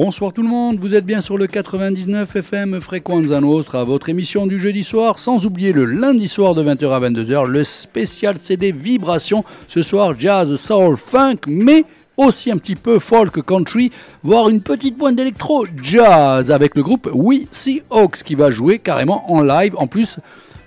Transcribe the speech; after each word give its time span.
Bonsoir 0.00 0.32
tout 0.32 0.42
le 0.42 0.48
monde, 0.48 0.78
vous 0.78 0.94
êtes 0.94 1.04
bien 1.04 1.20
sur 1.20 1.36
le 1.36 1.48
99 1.48 2.36
FM 2.36 2.80
Frequenza 2.80 3.40
Nostra, 3.40 3.82
votre 3.82 4.08
émission 4.08 4.46
du 4.46 4.60
jeudi 4.60 4.84
soir, 4.84 5.18
sans 5.18 5.44
oublier 5.44 5.72
le 5.72 5.86
lundi 5.86 6.28
soir 6.28 6.54
de 6.54 6.62
20h 6.62 6.92
à 6.92 7.00
22h, 7.00 7.46
le 7.46 7.64
spécial 7.64 8.36
CD 8.38 8.70
Vibration, 8.70 9.44
ce 9.66 9.82
soir 9.82 10.14
jazz, 10.16 10.54
soul, 10.54 10.96
funk, 10.96 11.38
mais 11.48 11.84
aussi 12.16 12.52
un 12.52 12.58
petit 12.58 12.76
peu 12.76 13.00
folk 13.00 13.44
country, 13.44 13.90
voire 14.22 14.48
une 14.48 14.60
petite 14.60 14.96
pointe 14.96 15.16
d'électro 15.16 15.66
jazz 15.82 16.52
avec 16.52 16.76
le 16.76 16.84
groupe 16.84 17.10
We 17.12 17.48
See 17.50 17.82
Hawks 17.90 18.22
qui 18.22 18.36
va 18.36 18.52
jouer 18.52 18.78
carrément 18.78 19.28
en 19.32 19.42
live, 19.42 19.74
en 19.78 19.88
plus 19.88 20.18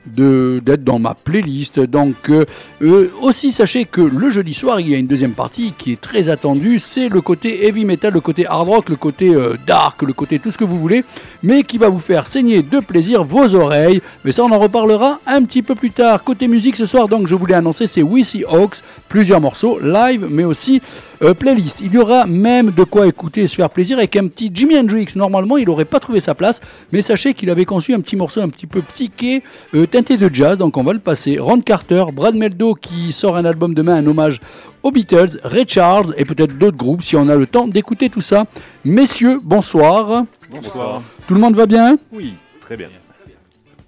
d'être 0.05 0.83
dans 0.83 0.99
ma 0.99 1.13
playlist. 1.13 1.79
Donc 1.79 2.29
euh, 2.29 2.45
euh, 2.81 3.11
aussi 3.21 3.51
sachez 3.51 3.85
que 3.85 4.01
le 4.01 4.29
jeudi 4.29 4.53
soir 4.53 4.79
il 4.79 4.89
y 4.89 4.95
a 4.95 4.97
une 4.97 5.07
deuxième 5.07 5.33
partie 5.33 5.73
qui 5.77 5.93
est 5.93 6.01
très 6.01 6.29
attendue, 6.29 6.79
c'est 6.79 7.09
le 7.09 7.21
côté 7.21 7.65
heavy 7.67 7.85
metal, 7.85 8.13
le 8.13 8.21
côté 8.21 8.45
hard 8.47 8.67
rock, 8.67 8.89
le 8.89 8.95
côté 8.95 9.33
euh, 9.33 9.55
dark, 9.65 10.01
le 10.01 10.13
côté 10.13 10.39
tout 10.39 10.51
ce 10.51 10.57
que 10.57 10.63
vous 10.63 10.79
voulez, 10.79 11.03
mais 11.43 11.63
qui 11.63 11.77
va 11.77 11.89
vous 11.89 11.99
faire 11.99 12.27
saigner 12.27 12.63
de 12.63 12.79
plaisir 12.79 13.23
vos 13.23 13.55
oreilles. 13.55 14.01
Mais 14.25 14.31
ça 14.31 14.43
on 14.43 14.51
en 14.51 14.59
reparlera 14.59 15.19
un 15.27 15.43
petit 15.43 15.61
peu 15.61 15.75
plus 15.75 15.91
tard. 15.91 16.23
Côté 16.23 16.47
musique 16.47 16.75
ce 16.75 16.85
soir 16.85 17.07
donc 17.07 17.27
je 17.27 17.35
voulais 17.35 17.55
annoncer 17.55 17.87
c'est 17.87 18.01
Wissy 18.01 18.43
Hawks, 18.47 18.77
plusieurs 19.07 19.41
morceaux 19.41 19.79
live 19.79 20.27
mais 20.29 20.43
aussi 20.43 20.81
playlist. 21.21 21.79
Il 21.81 21.93
y 21.93 21.97
aura 21.97 22.25
même 22.25 22.71
de 22.71 22.83
quoi 22.83 23.07
écouter 23.07 23.41
et 23.41 23.47
se 23.47 23.55
faire 23.55 23.69
plaisir 23.69 23.97
avec 23.97 24.15
un 24.15 24.27
petit 24.27 24.51
Jimi 24.53 24.77
Hendrix. 24.77 25.07
Normalement 25.15 25.57
il 25.57 25.67
n'aurait 25.67 25.85
pas 25.85 25.99
trouvé 25.99 26.19
sa 26.19 26.33
place, 26.33 26.59
mais 26.91 27.01
sachez 27.01 27.33
qu'il 27.33 27.49
avait 27.49 27.65
conçu 27.65 27.93
un 27.93 27.99
petit 27.99 28.15
morceau 28.15 28.41
un 28.41 28.49
petit 28.49 28.67
peu 28.67 28.81
psyché 28.81 29.43
teinté 29.91 30.17
de 30.17 30.33
jazz, 30.33 30.57
donc 30.57 30.77
on 30.77 30.83
va 30.83 30.93
le 30.93 30.99
passer. 30.99 31.37
Ron 31.39 31.61
Carter, 31.61 32.05
Brad 32.11 32.35
Meldo 32.35 32.73
qui 32.73 33.11
sort 33.11 33.37
un 33.37 33.45
album 33.45 33.73
demain, 33.73 33.95
un 33.95 34.07
hommage 34.07 34.39
aux 34.83 34.91
Beatles, 34.91 35.39
Ray 35.43 35.65
Charles 35.67 36.13
et 36.17 36.25
peut-être 36.25 36.57
d'autres 36.57 36.77
groupes 36.77 37.03
si 37.03 37.15
on 37.15 37.29
a 37.29 37.35
le 37.35 37.45
temps 37.45 37.67
d'écouter 37.67 38.09
tout 38.09 38.21
ça. 38.21 38.45
Messieurs, 38.83 39.39
bonsoir. 39.43 40.25
Bonsoir. 40.49 41.03
Tout 41.27 41.35
le 41.35 41.39
monde 41.39 41.55
va 41.55 41.67
bien? 41.67 41.97
Oui, 42.11 42.33
très 42.59 42.75
bien. 42.75 42.87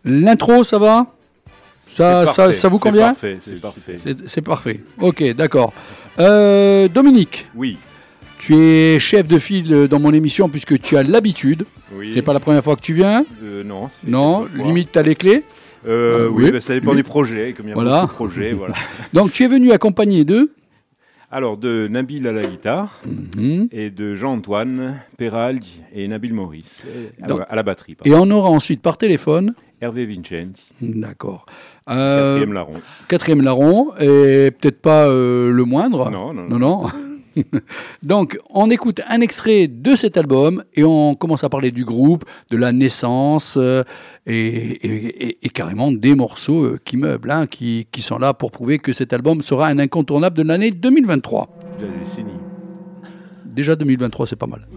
L'intro, 0.06 0.64
ça 0.64 0.78
va? 0.78 1.08
Ça, 1.88 2.28
ça, 2.28 2.52
ça, 2.54 2.68
vous 2.70 2.80
convient? 2.80 3.16
C'est 3.20 3.60
parfait. 3.60 4.00
C'est 4.28 4.42
parfait. 4.42 4.84
Ok, 5.00 5.24
d'accord. 5.36 5.74
Euh, 6.20 6.88
Dominique. 6.88 7.48
Oui. 7.56 7.78
Tu 8.40 8.56
es 8.56 9.00
chef 9.00 9.28
de 9.28 9.40
file 9.40 9.88
dans 9.88 10.00
mon 10.00 10.14
émission 10.14 10.50
puisque 10.50 10.80
tu 10.82 10.98
as 10.98 11.04
l'habitude. 11.04 11.66
Oui. 11.96 12.12
C'est 12.14 12.22
pas 12.22 12.34
la 12.34 12.40
première 12.40 12.64
fois 12.64 12.76
que 12.76 12.82
tu 12.82 12.94
viens 12.94 13.26
euh, 13.42 13.64
Non. 13.64 13.88
Non, 14.06 14.48
limite 14.54 14.92
tu 14.92 15.00
as 15.00 15.04
les 15.04 15.16
clés. 15.16 15.44
Euh, 15.88 16.30
oui, 16.30 16.52
bah, 16.52 16.62
ça 16.62 16.74
dépend 16.74 16.96
des 16.96 17.04
projets, 17.04 17.54
comme 17.54 17.68
il 17.68 17.70
y 17.70 17.72
a 17.72 17.76
voilà. 17.76 18.02
beaucoup 18.02 18.12
de 18.12 18.30
projets. 18.30 18.54
Voilà. 18.58 18.76
Donc 19.12 19.32
tu 19.32 19.44
es 19.44 19.48
venu 19.48 19.72
accompagné 19.72 20.24
de 20.24 20.52
alors, 21.36 21.58
de 21.58 21.88
Nabil 21.88 22.28
à 22.28 22.32
la 22.32 22.44
guitare 22.44 23.02
mhm. 23.08 23.68
et 23.72 23.90
de 23.90 24.14
Jean-Antoine 24.14 25.02
Peraldi 25.18 25.82
et 25.92 26.08
Nabil 26.08 26.32
Maurice 26.32 26.86
à, 27.24 27.56
la 27.56 27.64
batterie. 27.64 27.98
Et 28.06 28.14
on 28.14 28.30
aura 28.30 28.50
ensuite 28.50 28.84
par 28.84 29.00
téléphone 29.00 29.56
Hervé 29.82 30.06
Vincenzi. 30.06 30.70
D'accord. 30.80 31.48
Euh, 31.90 32.26
quatrième 32.26 32.54
larron. 32.54 32.74
Quatrième 33.08 33.42
larron, 33.42 33.92
et 34.00 34.52
peut-être 34.52 34.82
pas 34.82 35.08
euh, 35.08 35.52
le 35.52 35.66
moindre. 35.66 36.10
Non, 36.10 36.34
non, 36.34 36.48
non. 36.48 36.60
non. 36.60 36.90
Donc, 38.04 38.40
on 38.50 38.70
écoute 38.70 39.02
un 39.08 39.22
extrait 39.22 39.68
de 39.68 39.96
cet 39.96 40.18
album 40.18 40.64
et 40.74 40.84
on 40.84 41.16
commence 41.16 41.44
à 41.44 41.50
parler 41.50 41.72
du 41.72 41.86
groupe, 41.86 42.26
de 42.52 42.58
la 42.58 42.72
naissance 42.72 43.58
euh, 43.58 43.84
et, 44.26 45.38
carrément 45.54 45.92
des 45.92 46.16
morceaux 46.16 46.64
euh, 46.64 46.80
qui 46.84 46.98
meublent, 46.98 47.32
hein, 47.32 47.48
qui, 47.48 47.88
qui, 47.92 48.02
sont 48.02 48.18
là 48.18 48.34
pour 48.34 48.52
prouver 48.52 48.80
que 48.80 48.94
cet 48.94 49.14
album 49.14 49.42
sera 49.42 49.68
un 49.68 49.80
incontournable 49.80 50.38
de 50.38 50.44
l'année 50.44 50.72
2023. 50.72 51.50
Déjà 53.46 53.76
2023, 53.76 54.28
c'est 54.28 54.36
pas 54.36 54.48
mal. 54.48 54.68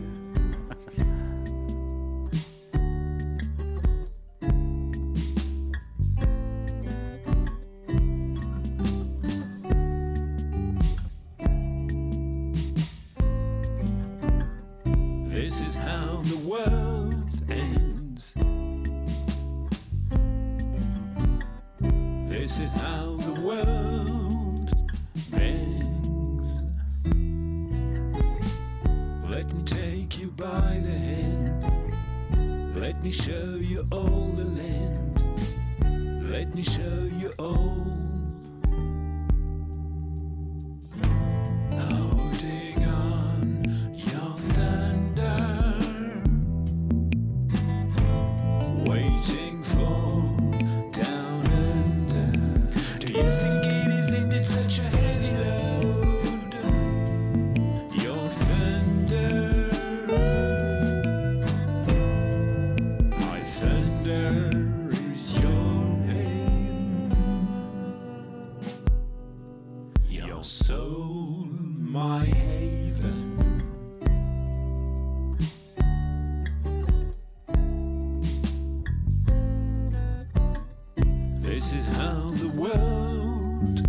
This 22.56 22.72
is 22.72 22.80
how 22.80 23.16
the 23.16 23.38
world 23.42 24.70
bends. 25.30 26.62
Let 29.30 29.52
me 29.52 29.62
take 29.64 30.18
you 30.18 30.28
by 30.28 30.80
the 30.82 30.90
hand. 30.90 32.74
Let 32.74 33.02
me 33.02 33.10
show 33.10 33.58
you 33.60 33.84
all 33.92 34.32
the 34.34 34.46
land. 34.46 36.30
Let 36.30 36.54
me 36.54 36.62
show 36.62 37.10
you 37.18 37.30
all. 37.38 38.05
This 81.56 81.72
is 81.72 81.86
how 81.86 82.32
the 82.32 82.48
world 82.48 83.80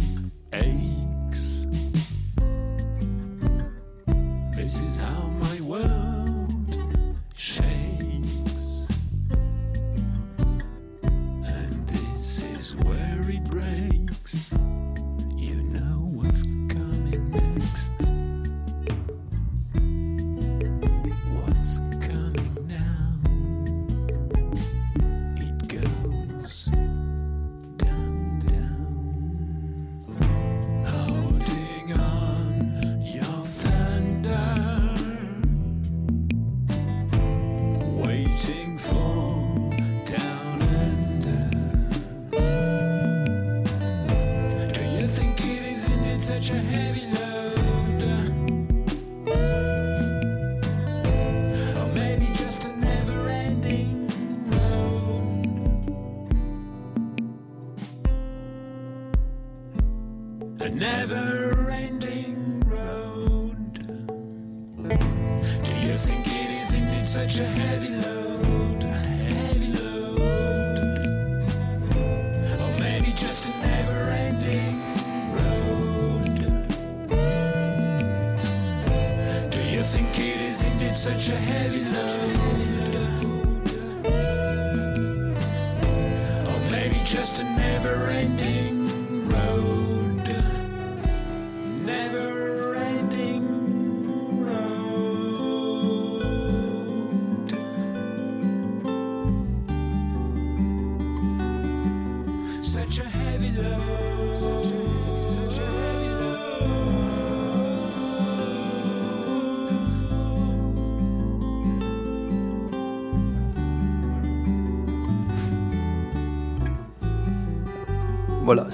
ate. 0.54 0.87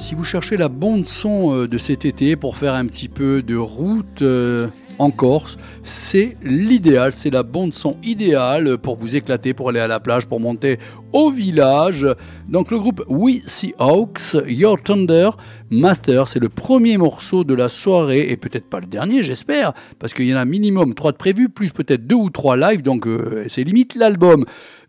Si 0.03 0.15
vous 0.15 0.25
cherchez 0.25 0.57
la 0.57 0.67
bande 0.67 1.07
son 1.07 1.55
euh, 1.55 1.67
de 1.67 1.77
cet 1.77 2.03
été 2.03 2.35
pour 2.35 2.57
faire 2.57 2.73
un 2.73 2.85
petit 2.87 3.07
peu 3.07 3.41
de 3.41 3.55
route 3.55 4.21
euh, 4.21 4.67
en 4.99 5.11
Corse, 5.11 5.57
c'est 5.81 6.35
l'idéal, 6.43 7.13
c'est 7.13 7.29
la 7.29 7.41
bande 7.41 7.73
son 7.73 7.95
idéale 8.03 8.77
pour 8.77 8.97
vous 8.97 9.15
éclater, 9.15 9.53
pour 9.53 9.69
aller 9.69 9.79
à 9.79 9.87
la 9.87 10.01
plage, 10.01 10.25
pour 10.25 10.41
monter 10.41 10.77
au 11.13 11.31
village. 11.31 12.05
Donc 12.49 12.69
le 12.69 12.79
groupe 12.79 13.01
We 13.07 13.43
See 13.45 13.73
Hawks, 13.79 14.35
Your 14.45 14.81
Thunder 14.83 15.29
Master, 15.71 16.27
c'est 16.27 16.39
le 16.39 16.49
premier 16.49 16.97
morceau 16.97 17.45
de 17.45 17.53
la 17.53 17.69
soirée 17.69 18.29
et 18.29 18.35
peut-être 18.35 18.69
pas 18.69 18.81
le 18.81 18.87
dernier, 18.87 19.23
j'espère, 19.23 19.71
parce 19.99 20.13
qu'il 20.13 20.27
y 20.27 20.33
en 20.33 20.37
a 20.37 20.45
minimum 20.45 20.95
trois 20.95 21.13
de 21.13 21.17
prévus, 21.17 21.47
plus 21.47 21.69
peut-être 21.69 22.05
deux 22.05 22.15
ou 22.15 22.29
trois 22.29 22.57
live, 22.57 22.81
donc 22.81 23.07
euh, 23.07 23.45
c'est 23.47 23.63
limite 23.63 23.95
l'album. 23.95 24.45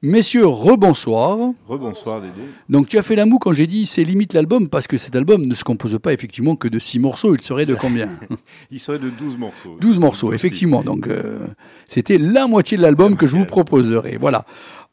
Messieurs, 0.06 0.47
rebonsoir. 0.47 1.55
Rebonsoir 1.67 2.21
Dédé. 2.21 2.35
Donc 2.69 2.89
tu 2.89 2.99
as 2.99 3.03
fait 3.03 3.17
la 3.17 3.25
moue 3.25 3.39
quand 3.39 3.55
j'ai 3.55 3.67
dit 3.67 3.87
c'est 3.87 4.05
limite 4.05 4.35
l'album 4.35 4.69
parce 4.69 4.87
que 4.87 4.99
cet 4.99 5.17
album 5.17 5.47
ne 5.47 5.55
se 5.55 5.65
compose 5.65 5.99
pas 5.99 6.12
effectivement 6.12 6.56
que 6.56 6.69
de 6.69 6.79
6 6.79 6.99
morceaux, 6.99 7.35
il 7.35 7.41
serait 7.41 7.65
de 7.65 7.75
combien? 7.75 8.11
Il 8.71 8.81
serait 8.81 8.99
de 8.99 9.09
12 9.09 9.39
morceaux. 9.39 9.79
12 9.81 9.99
morceaux, 9.99 10.35
effectivement. 10.35 10.83
Donc 10.83 11.06
euh, 11.09 11.47
c'était 11.89 12.19
la 12.19 12.47
moitié 12.47 12.77
de 12.77 12.83
l'album 12.83 13.17
que 13.17 13.27
je 13.27 13.35
vous 13.35 13.47
proposerai. 13.47 14.19
Voilà. 14.21 14.45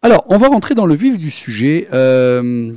Alors, 0.02 0.24
on 0.30 0.38
va 0.38 0.48
rentrer 0.48 0.76
dans 0.76 0.86
le 0.86 0.96
vif 0.96 1.20
du 1.20 1.30
sujet. 1.30 1.90
Euh, 1.92 2.72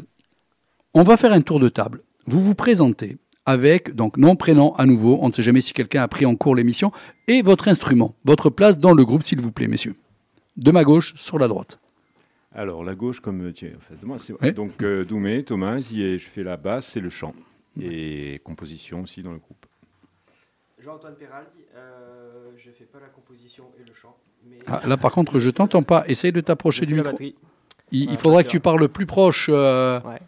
on 0.92 1.04
va 1.04 1.16
faire 1.16 1.30
un 1.30 1.40
tour 1.40 1.60
de 1.60 1.68
table. 1.68 2.02
Vous 2.26 2.40
vous 2.40 2.56
présentez 2.56 3.16
avec 3.46 3.94
donc 3.94 4.16
nom, 4.16 4.34
prénom 4.34 4.74
à 4.74 4.86
nouveau. 4.86 5.18
On 5.20 5.28
ne 5.28 5.32
sait 5.32 5.44
jamais 5.44 5.60
si 5.60 5.72
quelqu'un 5.72 6.02
a 6.02 6.08
pris 6.08 6.26
en 6.26 6.34
cours 6.34 6.56
l'émission 6.56 6.90
et 7.28 7.42
votre 7.42 7.68
instrument, 7.68 8.16
votre 8.24 8.50
place 8.50 8.80
dans 8.80 8.92
le 8.92 9.04
groupe, 9.04 9.22
s'il 9.22 9.40
vous 9.40 9.52
plaît, 9.52 9.68
messieurs. 9.68 9.94
De 10.56 10.72
ma 10.72 10.82
gauche 10.82 11.14
sur 11.16 11.38
la 11.38 11.46
droite. 11.46 11.78
Alors, 12.54 12.84
la 12.84 12.94
gauche, 12.94 13.20
comme 13.20 13.52
tu 13.52 13.66
es 13.66 13.74
en 13.74 13.80
face 13.80 13.98
de 14.00 14.06
moi, 14.06 14.18
c'est 14.18 14.52
donc 14.52 14.82
euh, 14.82 15.04
Doumé, 15.04 15.42
Thomas, 15.44 15.78
et 15.94 16.18
je 16.18 16.26
fais 16.28 16.42
la 16.44 16.56
basse 16.56 16.96
et 16.96 17.00
le 17.00 17.10
chant. 17.10 17.34
Et 17.80 18.40
composition 18.44 19.02
aussi 19.02 19.22
dans 19.24 19.32
le 19.32 19.38
groupe. 19.38 19.66
Jean-Antoine 20.78 21.16
Peraldi, 21.16 21.64
euh, 21.74 22.50
je 22.56 22.70
fais 22.70 22.84
pas 22.84 23.00
la 23.00 23.08
composition 23.08 23.64
et 23.80 23.88
le 23.88 23.94
chant. 23.94 24.16
Mais... 24.48 24.58
Ah, 24.66 24.82
là, 24.86 24.96
par 24.96 25.10
contre, 25.12 25.40
je 25.40 25.50
t'entends 25.50 25.82
pas. 25.82 26.04
Essaye 26.06 26.30
de 26.30 26.40
t'approcher 26.40 26.86
du 26.86 26.94
micro. 26.94 27.10
batterie. 27.10 27.34
Il, 27.90 28.02
il 28.04 28.10
Ouais, 28.10 28.16
faudrait 28.16 28.42
bien 28.42 28.46
que 28.46 28.50
tu 28.50 28.60
parles 28.60 28.88
plus 28.88 29.06
proche. 29.06 29.48
euh, 29.52 30.00
Ouais. 30.02 30.20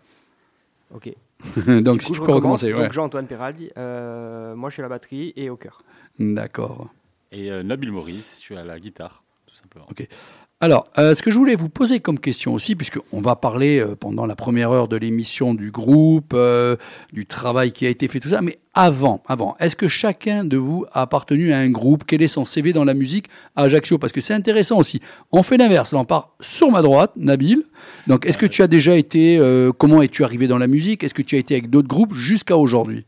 Ok. 0.94 1.12
donc, 1.82 2.02
si 2.02 2.08
tu 2.12 2.14
je 2.14 2.20
peux 2.20 2.32
recommence. 2.32 2.62
recommencer. 2.62 2.72
ouais. 2.72 2.80
Donc 2.84 2.92
Jean-Antoine 2.92 3.26
Peraldi, 3.26 3.70
euh, 3.76 4.54
moi 4.56 4.70
je 4.70 4.74
suis 4.74 4.82
à 4.82 4.84
la 4.84 4.88
batterie 4.88 5.32
et 5.36 5.50
au 5.50 5.56
cœur. 5.56 5.82
D'accord. 6.18 6.88
Et 7.30 7.52
euh, 7.52 7.62
Nabil 7.62 7.92
Maurice, 7.92 8.36
je 8.38 8.40
suis 8.40 8.56
à 8.56 8.64
la 8.64 8.80
guitare, 8.80 9.22
tout 9.46 9.54
simplement. 9.54 9.86
Alors, 10.58 10.84
euh, 10.96 11.14
ce 11.14 11.20
que 11.20 11.30
je 11.30 11.36
voulais 11.36 11.54
vous 11.54 11.68
poser 11.68 12.00
comme 12.00 12.18
question 12.18 12.54
aussi, 12.54 12.76
puisqu'on 12.76 13.20
va 13.20 13.36
parler 13.36 13.78
euh, 13.78 13.94
pendant 13.94 14.24
la 14.24 14.34
première 14.34 14.70
heure 14.70 14.88
de 14.88 14.96
l'émission 14.96 15.52
du 15.52 15.70
groupe, 15.70 16.32
euh, 16.32 16.76
du 17.12 17.26
travail 17.26 17.72
qui 17.72 17.84
a 17.84 17.90
été 17.90 18.08
fait, 18.08 18.20
tout 18.20 18.30
ça, 18.30 18.40
mais 18.40 18.58
avant, 18.72 19.22
avant, 19.26 19.54
est-ce 19.60 19.76
que 19.76 19.86
chacun 19.86 20.44
de 20.44 20.56
vous 20.56 20.86
a 20.92 21.02
appartenu 21.02 21.52
à 21.52 21.58
un 21.58 21.68
groupe? 21.68 22.04
Quel 22.06 22.22
est 22.22 22.28
son 22.28 22.44
CV 22.44 22.72
dans 22.72 22.84
la 22.84 22.94
musique 22.94 23.26
à 23.54 23.64
Ajaccio? 23.64 23.98
Parce 23.98 24.14
que 24.14 24.22
c'est 24.22 24.32
intéressant 24.32 24.78
aussi. 24.78 25.02
On 25.30 25.42
fait 25.42 25.58
l'inverse, 25.58 25.92
on 25.92 26.06
part 26.06 26.30
sur 26.40 26.70
ma 26.70 26.80
droite, 26.80 27.12
Nabil. 27.16 27.62
Donc, 28.06 28.24
est-ce 28.24 28.38
que 28.38 28.46
tu 28.46 28.62
as 28.62 28.66
déjà 28.66 28.96
été, 28.96 29.38
comment 29.76 30.00
es-tu 30.00 30.24
arrivé 30.24 30.48
dans 30.48 30.58
la 30.58 30.68
musique? 30.68 31.04
Est-ce 31.04 31.14
que 31.14 31.22
tu 31.22 31.36
as 31.36 31.38
été 31.38 31.54
avec 31.54 31.68
d'autres 31.68 31.88
groupes 31.88 32.14
jusqu'à 32.14 32.56
aujourd'hui? 32.56 33.04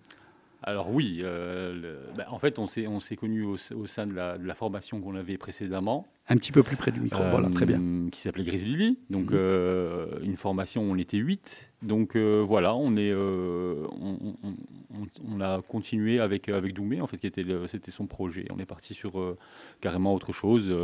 Alors 0.65 0.91
oui, 0.91 1.21
euh, 1.23 1.73
le- 1.73 2.17
bah, 2.17 2.27
en 2.31 2.39
fait, 2.41 2.59
on 2.59 2.67
s'est 2.67 2.89
on 2.89 2.99
s'est 2.99 3.15
connus 3.15 3.45
au, 3.45 3.57
au 3.77 3.87
sein 3.87 4.07
de 4.09 4.13
la, 4.15 4.39
de 4.39 4.45
la 4.47 4.55
formation 4.57 5.01
qu'on 5.01 5.15
avait 5.15 5.39
précédemment, 5.39 6.09
Un 6.29 6.37
petit 6.37 6.51
peu 6.51 6.65
plus 6.65 6.77
près 6.77 6.91
du 6.91 7.01
micro, 7.01 7.23
voilà, 7.31 7.49
très 7.49 7.65
bien. 7.65 7.81
euh, 7.81 8.11
qui 8.11 8.21
s'appelait 8.21 8.43
Grizzly. 8.43 8.99
Donc 9.09 9.31
Mhm. 9.31 9.37
euh, 9.39 10.07
une 10.23 10.37
formation, 10.37 10.83
on 10.83 10.97
était 10.97 11.17
8. 11.19 11.73
Donc 11.83 12.17
voilà, 12.17 12.75
on 12.75 12.97
est, 12.97 13.15
on, 13.15 13.87
on- 14.03 14.37
on- 14.95 15.07
on 15.37 15.41
a 15.41 15.63
continué 15.63 16.19
avec 16.19 16.49
avec 16.49 16.75
Doumé, 16.75 17.01
en 17.01 17.07
fait, 17.07 17.19
qui 17.19 17.29
était 17.29 17.45
le- 17.45 17.69
c'était 17.69 17.93
son 17.93 18.09
projet. 18.09 18.47
On 18.51 18.59
est 18.59 18.67
parti 18.67 18.95
sur 18.95 19.37
carrément 19.81 20.13
autre 20.13 20.33
chose. 20.33 20.75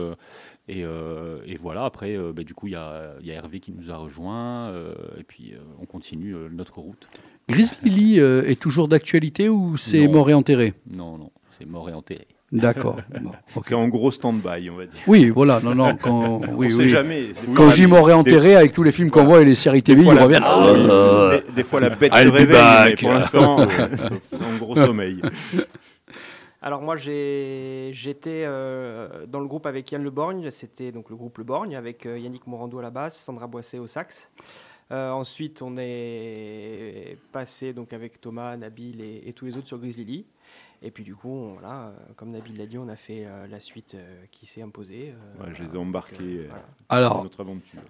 et, 0.69 0.83
et 0.83 1.57
voilà, 1.57 1.85
après, 1.85 2.17
bah, 2.33 2.45
du 2.45 2.55
coup, 2.55 2.69
il 2.69 2.75
y 2.75 2.77
a, 2.77 3.15
y 3.23 3.33
a 3.33 3.35
Hervé 3.35 3.59
qui 3.59 3.73
nous 3.73 3.91
a 3.91 3.97
rejoint. 3.97 4.69
euh, 4.69 4.95
et 5.19 5.25
puis 5.25 5.55
on 5.81 5.85
continue 5.87 6.37
notre 6.53 6.79
route. 6.79 7.09
Grizzly 7.49 7.91
Lily 7.91 8.21
euh, 8.21 8.43
est 8.47 8.59
toujours 8.61 8.89
d'actualité 8.89 9.49
ou 9.49 9.77
c'est 9.77 10.09
mort 10.09 10.31
et 10.31 10.35
enterré 10.35 10.75
Non, 10.91 11.19
non, 11.19 11.31
c'est 11.59 11.67
mort 11.67 11.89
et 11.89 11.93
enterré. 11.93 12.27
D'accord. 12.53 12.99
Bon, 13.21 13.31
ok. 13.57 13.65
C'est 13.67 13.75
en 13.75 13.89
gros 13.89 14.11
stand-by, 14.13 14.71
on 14.71 14.77
va 14.77 14.87
dire. 14.87 15.01
Oui, 15.09 15.29
voilà, 15.31 15.61
non, 15.61 15.75
non, 15.75 15.97
quand, 15.97 16.41
oui, 16.53 16.69
on 16.69 16.71
sait 16.71 16.83
oui. 16.85 16.89
jamais. 16.89 17.25
Quand 17.55 17.71
Jim 17.71 17.91
aurait 17.93 18.13
enterré 18.13 18.55
avec 18.55 18.73
tous 18.73 18.83
les 18.85 18.93
films 18.93 19.11
qu'on 19.11 19.25
voit 19.25 19.43
et 19.43 19.45
les 19.45 19.55
séries 19.57 19.83
TV, 19.83 20.03
il 20.03 20.13
la, 20.13 20.23
revient. 20.23 20.41
Ah 20.43 21.33
des, 21.47 21.53
des 21.53 21.65
fois 21.65 21.81
la 21.81 21.91
bête 21.91 22.13
I'll 22.15 22.29
se 22.29 22.33
réveille, 22.33 22.59
mais 22.87 22.95
pour 22.97 23.11
l'instant, 23.11 23.67
c'est- 24.23 24.43
en 24.43 24.57
gros 24.59 24.77
sommeil. 24.77 25.21
Alors 26.63 26.81
moi 26.81 26.97
j'ai 26.97 27.91
j'étais 27.93 28.45
euh, 28.47 29.27
dans 29.27 29.41
le 29.41 29.47
groupe 29.47 29.67
avec 29.67 29.93
Yann 29.93 30.03
Le 30.03 30.11
Borgne, 30.11 30.51
c'était 30.51 30.93
donc 30.93 31.11
le 31.11 31.17
groupe 31.17 31.37
Le 31.37 31.45
Borgne 31.45 31.77
avec 31.77 32.07
euh, 32.07 32.19
Yannick 32.19 32.47
Morando 32.47 32.79
à 32.79 32.83
la 32.83 32.89
basse, 32.91 33.19
Sandra 33.23 33.47
Boisset 33.47 33.79
au 33.79 33.87
sax. 33.87 34.31
Euh, 34.93 35.11
ensuite 35.11 35.63
on 35.63 35.77
est 35.79 37.17
passé 37.33 37.73
donc 37.73 37.93
avec 37.93 38.21
Thomas, 38.21 38.57
Nabil 38.57 39.01
et, 39.01 39.23
et 39.27 39.33
tous 39.33 39.47
les 39.47 39.57
autres 39.57 39.67
sur 39.67 39.79
Grizzly 39.79 40.05
Lee. 40.05 40.25
Et 40.83 40.91
puis 40.91 41.05
du 41.05 41.15
coup 41.15 41.31
on- 41.31 41.53
voilà, 41.55 41.87
euh, 41.89 41.93
comme 42.17 42.31
Nabil 42.31 42.57
l'a 42.59 42.67
dit, 42.67 42.77
on 42.79 42.89
a 42.89 42.97
fait 42.97 43.25
euh, 43.25 43.47
la 43.47 43.61
suite 43.61 43.95
euh, 43.95 44.23
qui 44.31 44.45
s'est 44.47 44.61
imposée. 44.63 45.15
euh, 45.41 45.45
Ouais, 45.45 45.53
je 45.55 45.63
les 45.65 45.75
ai 45.75 45.79
embarqués 45.79 46.47
voilà. 46.49 46.63
dans 46.63 46.97
Alors, 46.97 47.23
notre 47.23 47.41
aventure. 47.41 47.81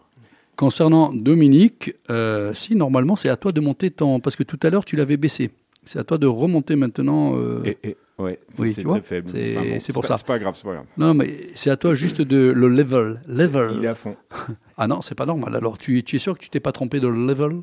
concernant 0.57 1.13
Dominique, 1.13 1.95
euh, 2.11 2.55
si, 2.55 2.77
normalement, 2.77 3.17
c'est 3.17 3.29
à 3.29 3.37
toi 3.37 3.51
de 3.51 3.61
monter 3.61 3.91
ton. 3.91 4.21
Parce 4.21 4.37
que 4.37 4.45
tout 4.45 4.61
à 4.63 4.71
l'heure, 4.71 4.85
tu 4.85 4.95
l'avais 4.95 5.17
baissé. 5.17 5.51
C'est 5.85 5.99
à 5.99 6.05
toi 6.05 6.17
de 6.19 6.27
remonter 6.29 6.77
maintenant. 6.77 7.37
euh, 7.37 7.63
Et, 7.65 7.79
et- 7.89 7.97
ouais, 8.19 8.39
oui, 8.59 8.73
c'est 8.73 8.85
très 8.85 9.01
faible. 9.03 9.29
c'est- 9.29 9.93
pour 9.93 10.03
pas- 10.03 10.09
ça. 10.09 10.17
C'est 10.19 10.27
pas 10.27 10.39
grave, 10.39 10.55
c'est 10.57 10.65
pas 10.65 10.73
grave. 10.75 10.87
Non, 10.97 11.15
mais 11.15 11.49
c'est 11.55 11.71
à 11.71 11.77
toi 11.77 11.95
juste 11.95 12.21
de 12.21 12.53
le 12.53 12.69
level. 12.69 13.21
Il 13.29 13.33
est 13.41 13.45
Level. 13.45 13.87
à 13.87 13.95
fond. 13.95 14.17
Ah 14.77 14.87
non, 14.89 15.03
c'est 15.03 15.15
pas 15.15 15.27
normal. 15.27 15.55
Alors, 15.55 15.79
tu, 15.79 16.03
tu 16.03 16.17
es 16.17 16.19
sûr 16.19 16.35
que 16.35 16.43
tu 16.43 16.51
t'es 16.51 16.59
pas 16.61 16.73
trompé 16.73 16.99
de 17.01 17.07
level? 17.09 17.63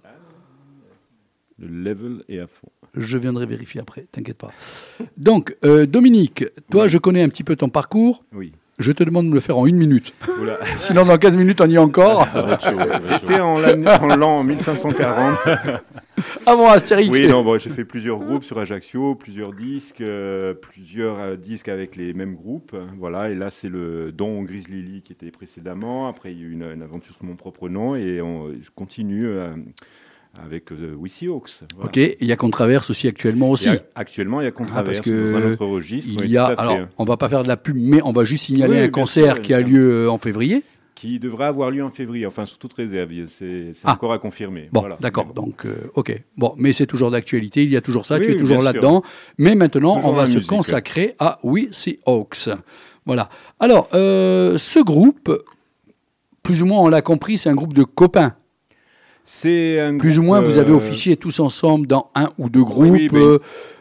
Le 1.60 1.68
level 1.68 2.24
est 2.30 2.40
à 2.40 2.48
fond. 2.48 2.70
Je 2.96 3.18
viendrai 3.18 3.46
vérifier 3.46 3.80
après, 3.82 4.08
t'inquiète 4.12 4.38
pas. 4.38 4.52
Donc, 5.18 5.56
euh, 5.64 5.86
Dominique, 5.86 6.46
toi, 6.70 6.88
je 6.88 6.98
connais 6.98 7.22
un 7.22 7.30
petit 7.30 7.44
peu 7.44 7.56
ton 7.56 7.70
parcours. 7.70 8.24
Oui. 8.34 8.54
Je 8.82 8.92
te 8.92 9.04
demande 9.04 9.26
de 9.26 9.30
me 9.30 9.36
le 9.36 9.40
faire 9.40 9.58
en 9.58 9.66
une 9.68 9.78
minute. 9.78 10.14
Oula. 10.42 10.58
Sinon, 10.76 11.06
dans 11.06 11.18
15 11.18 11.36
minutes, 11.36 11.62
on 11.62 11.70
y 11.70 11.76
est 11.76 11.78
encore. 11.80 12.28
Chaud. 12.34 12.78
C'était 13.02 13.40
en 13.40 13.60
l'an 13.60 13.84
en 14.02 14.16
l'an 14.16 14.44
1540. 14.44 15.38
Avant 16.46 16.70
Astérix. 16.70 17.10
Oui, 17.12 17.28
non, 17.28 17.44
bon, 17.44 17.58
j'ai 17.60 17.70
fait 17.70 17.86
plusieurs 17.86 18.18
groupes 18.20 18.44
sur 18.44 18.58
Ajaccio, 18.60 19.16
plusieurs 19.16 19.54
disques, 19.54 20.02
euh, 20.02 20.54
plusieurs 20.54 21.20
euh, 21.20 21.36
disques 21.36 21.68
avec 21.70 21.96
les 21.96 22.14
mêmes 22.14 22.36
groupes. 22.36 22.76
Voilà, 23.00 23.30
et 23.30 23.36
là, 23.36 23.50
c'est 23.50 23.70
le 23.70 24.12
Don 24.12 24.44
Grizzly 24.44 24.82
Lee 24.82 25.02
qui 25.02 25.14
était 25.14 25.32
précédemment. 25.32 26.08
Après, 26.08 26.32
il 26.32 26.40
y 26.40 26.44
a 26.44 26.46
eu 26.48 26.52
une, 26.52 26.64
une 26.64 26.82
aventure 26.84 27.16
sous 27.16 27.26
mon 27.26 27.36
propre 27.36 27.70
nom 27.70 27.96
et 27.96 28.22
on- 28.22 28.50
je 28.62 28.70
continue 28.76 29.28
euh, 29.28 29.52
avec 30.40 30.72
euh, 30.72 30.96
Hawks. 31.28 31.50
voilà. 31.76 31.86
Ok, 31.90 31.98
il 31.98 32.28
y 32.28 32.32
a 32.32 32.36
Contraverse 32.36 32.90
aussi 32.90 33.08
actuellement 33.08 33.50
aussi. 33.52 33.70
A- 33.70 33.80
actuellement, 33.96 34.42
il 34.42 34.46
y 34.46 34.48
a 34.48 34.52
Contraverse 34.52 34.86
parce 34.86 35.02
que 35.02 35.32
dans 35.34 35.38
un 35.38 35.52
autre 35.54 35.66
registre. 35.66 36.24
Il 36.24 36.30
y 36.32 36.38
a, 36.38 36.46
à 36.46 36.56
fait. 36.56 36.62
alors, 36.62 36.80
on 36.98 37.04
va 37.04 37.18
pas 37.18 37.28
faire 37.30 37.44
de 37.44 37.48
la 37.48 37.58
pub, 37.58 37.76
mais 37.78 38.02
on 38.06 38.12
va 38.14 38.24
juste 38.24 38.46
signaler 38.46 38.76
Oui, 38.76 38.80
un 38.84 38.90
concert 38.90 39.34
sûr, 39.36 39.42
qui 39.42 39.54
a 39.54 39.62
lieu 39.62 40.06
euh, 40.06 40.10
en 40.12 40.18
février. 40.18 40.64
qui 40.96 41.20
devrait 41.20 41.46
avoir 41.48 41.72
lieu 41.72 41.84
en 41.84 41.90
février, 41.90 42.26
enfin 42.28 42.46
sous 42.46 42.58
toute 42.58 42.74
réserve. 42.74 43.10
C'est 43.28 43.72
Ah. 43.84 43.94
encore 43.94 44.14
à 44.14 44.20
confirmer. 44.20 44.70
Bon, 44.72 44.82
Voilà. 44.82 44.98
d'accord. 45.02 45.26
Bon. 45.26 45.48
Donc, 45.48 45.66
euh, 45.66 45.90
ok. 45.96 46.22
Bon, 46.38 46.54
mais 46.58 46.74
c'est 46.74 46.86
toujours 46.86 47.10
d'actualité. 47.12 47.64
Il 47.64 47.72
y 47.72 47.76
a 47.78 47.82
toujours 47.82 48.06
ça. 48.06 48.16
Oui, 48.18 48.22
tu 48.22 48.30
es 48.30 48.34
oui, 48.34 48.40
toujours 48.40 48.62
là-dedans. 48.62 49.02
Mais 49.38 49.56
maintenant, 49.56 49.96
Toujours 49.96 50.12
on 50.12 50.14
va 50.14 50.28
se 50.28 50.36
musique, 50.36 50.50
consacrer 50.50 51.16
à 51.20 51.40
Oui, 51.44 51.68
c'est 51.72 52.00
Hawks. 52.06 52.50
Voilà. 53.06 53.30
Alors, 53.60 53.90
euh, 53.96 54.58
ce 54.60 54.80
groupe, 54.80 55.44
plus 56.44 56.62
ou 56.62 56.66
moins, 56.68 56.80
on 56.80 56.88
l'a 56.88 57.02
compris, 57.02 57.38
c'est 57.38 57.50
un 57.50 57.56
groupe 57.56 57.74
de 57.74 57.84
copains. 57.84 58.36
C'est 59.24 59.92
Plus 60.00 60.20
ou 60.20 60.24
moins, 60.24 60.42
vous 60.42 60.58
avez 60.58 60.72
euh, 60.72 60.76
officié 60.76 61.16
tous 61.16 61.40
ensemble 61.40 61.88
dans 61.88 62.10
un 62.16 62.30
ou 62.38 62.50
deux 62.50 62.64
groupes. 62.64 62.90
oui, 62.92 63.10
ben- 63.10 63.38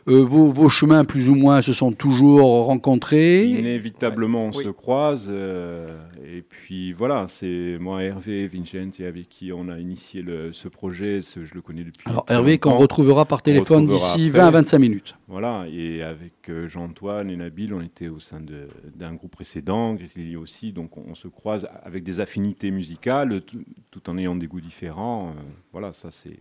euh, 0.08 0.24
vos, 0.24 0.50
vos 0.52 0.68
chemins, 0.68 1.04
plus 1.04 1.28
ou 1.28 1.34
moins, 1.34 1.62
se 1.62 1.72
sont 1.72 1.92
toujours 1.92 2.64
rencontrés. 2.66 3.44
Inévitablement, 3.44 4.46
on 4.46 4.50
Oui. 4.52 4.64
se 4.64 4.68
croise. 4.70 5.28
euh, 5.30 5.98
et 6.24 6.42
puis 6.42 6.92
voilà, 6.92 7.26
c'est 7.28 7.76
moi, 7.80 8.02
Hervé, 8.02 8.48
Vincent, 8.48 8.90
avec 9.06 9.28
qui 9.28 9.52
on 9.52 9.68
a 9.68 9.78
initié 9.78 10.22
le- 10.22 10.52
ce 10.52 10.68
projet. 10.68 11.20
ce- 11.22 11.44
je 11.44 11.54
le 11.54 11.60
connais 11.62 11.84
depuis. 11.84 12.08
Alors, 12.08 12.24
Hervé, 12.28 12.58
qu'on 12.58 12.76
retrouvera 12.76 13.24
par 13.24 13.42
téléphone 13.42 13.86
d'ici 13.86 14.26
après. 14.28 14.40
20 14.40 14.46
à 14.46 14.50
25 14.50 14.78
minutes. 14.78 15.16
Voilà, 15.28 15.66
et 15.70 16.02
avec 16.02 16.48
euh, 16.48 16.66
Jean-Antoine 16.66 17.30
et 17.30 17.36
Nabil, 17.36 17.72
on 17.74 17.80
était 17.80 18.08
au 18.08 18.20
sein 18.20 18.40
de- 18.40 18.68
d'un 18.94 19.14
groupe 19.14 19.32
précédent, 19.32 19.94
Grizzly 19.94 20.36
aussi, 20.36 20.72
donc 20.72 20.96
on, 20.96 21.04
on 21.10 21.14
se 21.14 21.28
croise 21.28 21.68
avec 21.84 22.02
des 22.04 22.20
affinités 22.20 22.70
musicales, 22.70 23.42
tout, 23.42 23.60
tout 23.90 24.10
en 24.10 24.18
ayant 24.18 24.34
des 24.36 24.46
goûts 24.46 24.60
différents. 24.60 25.28
euh, 25.28 25.40
voilà, 25.72 25.92
ça 25.92 26.10
c'est 26.10 26.38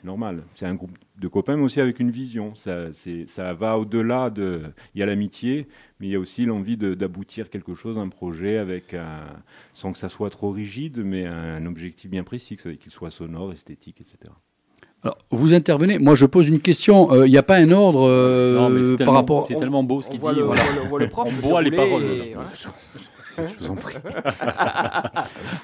c'est- 0.00 0.06
normal. 0.06 0.42
C'est 0.54 0.66
un 0.66 0.74
groupe 0.74 0.92
de 1.18 1.28
copains, 1.28 1.56
mais 1.56 1.62
aussi 1.62 1.80
avec 1.80 2.00
une 2.00 2.10
vision. 2.10 2.54
Ça, 2.54 2.92
c'est- 2.92 3.26
ça 3.28 3.52
va 3.54 3.78
au-delà 3.78 4.30
de. 4.30 4.62
Il 4.94 5.00
y 5.00 5.02
a 5.02 5.06
l'amitié, 5.06 5.66
mais 5.98 6.06
il 6.08 6.10
y 6.10 6.16
a 6.16 6.18
aussi 6.18 6.44
l'envie 6.46 6.76
d'aboutir 6.76 7.50
quelque 7.50 7.74
chose, 7.74 7.98
un 7.98 8.08
projet, 8.08 8.58
avec 8.58 8.94
un, 8.94 9.20
sans 9.74 9.92
que 9.92 9.98
ça 9.98 10.08
soit 10.08 10.30
trop 10.30 10.50
rigide, 10.50 11.02
mais 11.04 11.26
un, 11.26 11.64
objectif 11.66 12.10
bien 12.10 12.24
précis, 12.24 12.56
que 12.56 12.62
ça- 12.62 12.72
qu'il 12.74 12.90
soit 12.92 13.10
sonore, 13.10 13.52
esthétique, 13.52 14.00
etc. 14.00 14.16
Alors, 15.02 15.16
vous 15.30 15.54
intervenez. 15.54 15.98
Moi, 15.98 16.14
je 16.14 16.26
pose 16.26 16.48
une 16.48 16.60
question. 16.60 17.24
Il 17.24 17.30
n'y 17.30 17.38
a 17.38 17.42
pas 17.42 17.56
un 17.56 17.70
ordre 17.70 18.06
Non, 18.54 18.68
mais 18.68 18.82
c'est 18.84 19.04
par 19.04 19.14
rapport. 19.14 19.46
C'est 19.46 19.54
tellement 19.56 19.82
beau 19.82 20.02
ce 20.02 20.10
qu'il 20.10 20.20
dit. 20.20 20.26
le, 20.26 20.42
voilà. 20.42 20.62
on 20.84 20.88
voit 20.88 20.98
le- 21.00 21.08
prof. 21.08 21.28
On 21.42 21.48
boit 21.48 21.62
les 21.62 21.70
paroles, 21.70 22.02
et 22.02 22.34
voilà. 22.34 22.50
voilà. 23.36 23.48
Je 23.58 23.64
vous 23.64 23.70
en 23.70 23.74
prie. 23.76 23.94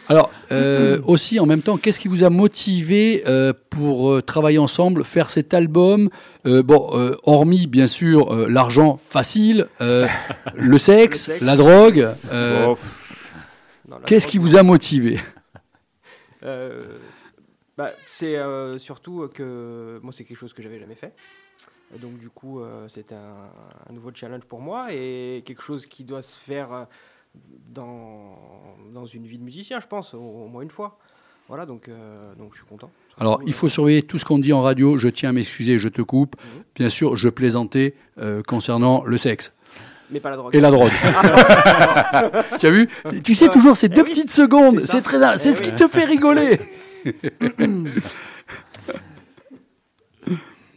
Alors, 0.08 0.30
euh, 0.52 1.00
aussi, 1.04 1.40
en 1.40 1.46
même 1.46 1.62
temps, 1.62 1.76
qu'est-ce 1.76 2.00
qui 2.00 2.08
vous 2.08 2.24
a 2.24 2.30
motivé 2.30 3.22
euh, 3.26 3.52
pour 3.70 4.10
euh, 4.10 4.22
travailler 4.22 4.58
ensemble, 4.58 5.04
faire 5.04 5.30
cet 5.30 5.54
album? 5.54 6.08
Bon, 6.44 7.16
hormis, 7.24 7.66
bien 7.66 7.88
sûr, 7.88 8.48
l'argent 8.48 9.00
facile, 9.04 9.66
le, 9.80 10.78
sexe, 10.78 11.26
Le 11.28 11.34
sexe. 11.34 11.40
la 11.40 11.56
drogue, 11.56 12.08
Oh, 12.32 12.76
qu'est-ce 14.06 14.28
qui 14.28 14.38
vous 14.38 14.54
a 14.54 14.62
motivé? 14.62 15.18
Bah, 16.42 17.90
c'est 18.06 18.36
surtout 18.78 19.28
que 19.34 19.98
moi 20.04 20.12
c'est 20.12 20.22
quelque 20.22 20.38
chose 20.38 20.52
que 20.52 20.62
j'avais 20.62 20.78
jamais 20.78 20.94
fait. 20.94 21.14
Donc 22.00 22.18
du 22.18 22.30
coup 22.30 22.62
c'était 22.86 23.16
un, 23.16 23.50
un 23.90 23.92
nouveau 23.92 24.12
challenge 24.14 24.44
pour 24.44 24.60
moi 24.60 24.92
et 24.92 25.42
quelque 25.44 25.62
chose 25.62 25.84
qui 25.86 26.04
doit 26.04 26.22
se 26.22 26.36
faire 26.36 26.86
dans, 27.74 28.38
dans 28.94 29.06
une 29.06 29.26
vie 29.26 29.38
de 29.38 29.44
musicien 29.44 29.80
je 29.80 29.86
pense 29.86 30.14
au, 30.14 30.18
au 30.18 30.48
moins 30.48 30.62
une 30.62 30.70
fois. 30.70 30.98
Voilà 31.48 31.64
donc, 31.66 31.88
euh, 31.88 32.22
donc 32.38 32.52
je 32.52 32.58
suis 32.58 32.66
content. 32.66 32.90
Alors, 33.18 33.40
il 33.46 33.52
faut 33.52 33.68
surveiller 33.68 34.02
tout 34.02 34.18
ce 34.18 34.24
qu'on 34.24 34.38
dit 34.38 34.52
en 34.52 34.60
radio. 34.60 34.98
Je 34.98 35.08
tiens 35.08 35.30
à 35.30 35.32
m'excuser, 35.32 35.78
je 35.78 35.88
te 35.88 36.02
coupe. 36.02 36.34
Mhm. 36.36 36.62
Bien 36.74 36.90
sûr, 36.90 37.16
je 37.16 37.28
plaisantais 37.28 37.94
euh, 38.18 38.42
concernant 38.42 39.04
le 39.04 39.16
sexe 39.18 39.52
mais 40.08 40.20
pas 40.20 40.30
la 40.30 40.36
drogue. 40.36 40.54
et 40.54 40.60
la 40.60 40.70
drogue. 40.70 40.90
tu 42.60 42.66
as 42.66 42.70
vu? 42.70 42.88
Tu 43.24 43.34
sais 43.34 43.48
toujours 43.48 43.76
ces 43.76 43.86
Eh 43.86 43.88
deux 43.88 44.02
oui, 44.02 44.10
petites 44.10 44.30
secondes. 44.30 44.80
c'est 44.82 45.02
très, 45.02 45.36
c'est 45.36 45.50
Eh 45.50 45.52
ce 45.52 45.60
qui 45.62 45.72
te 45.74 45.88
fait 45.88 46.04
rigoler. 46.04 46.60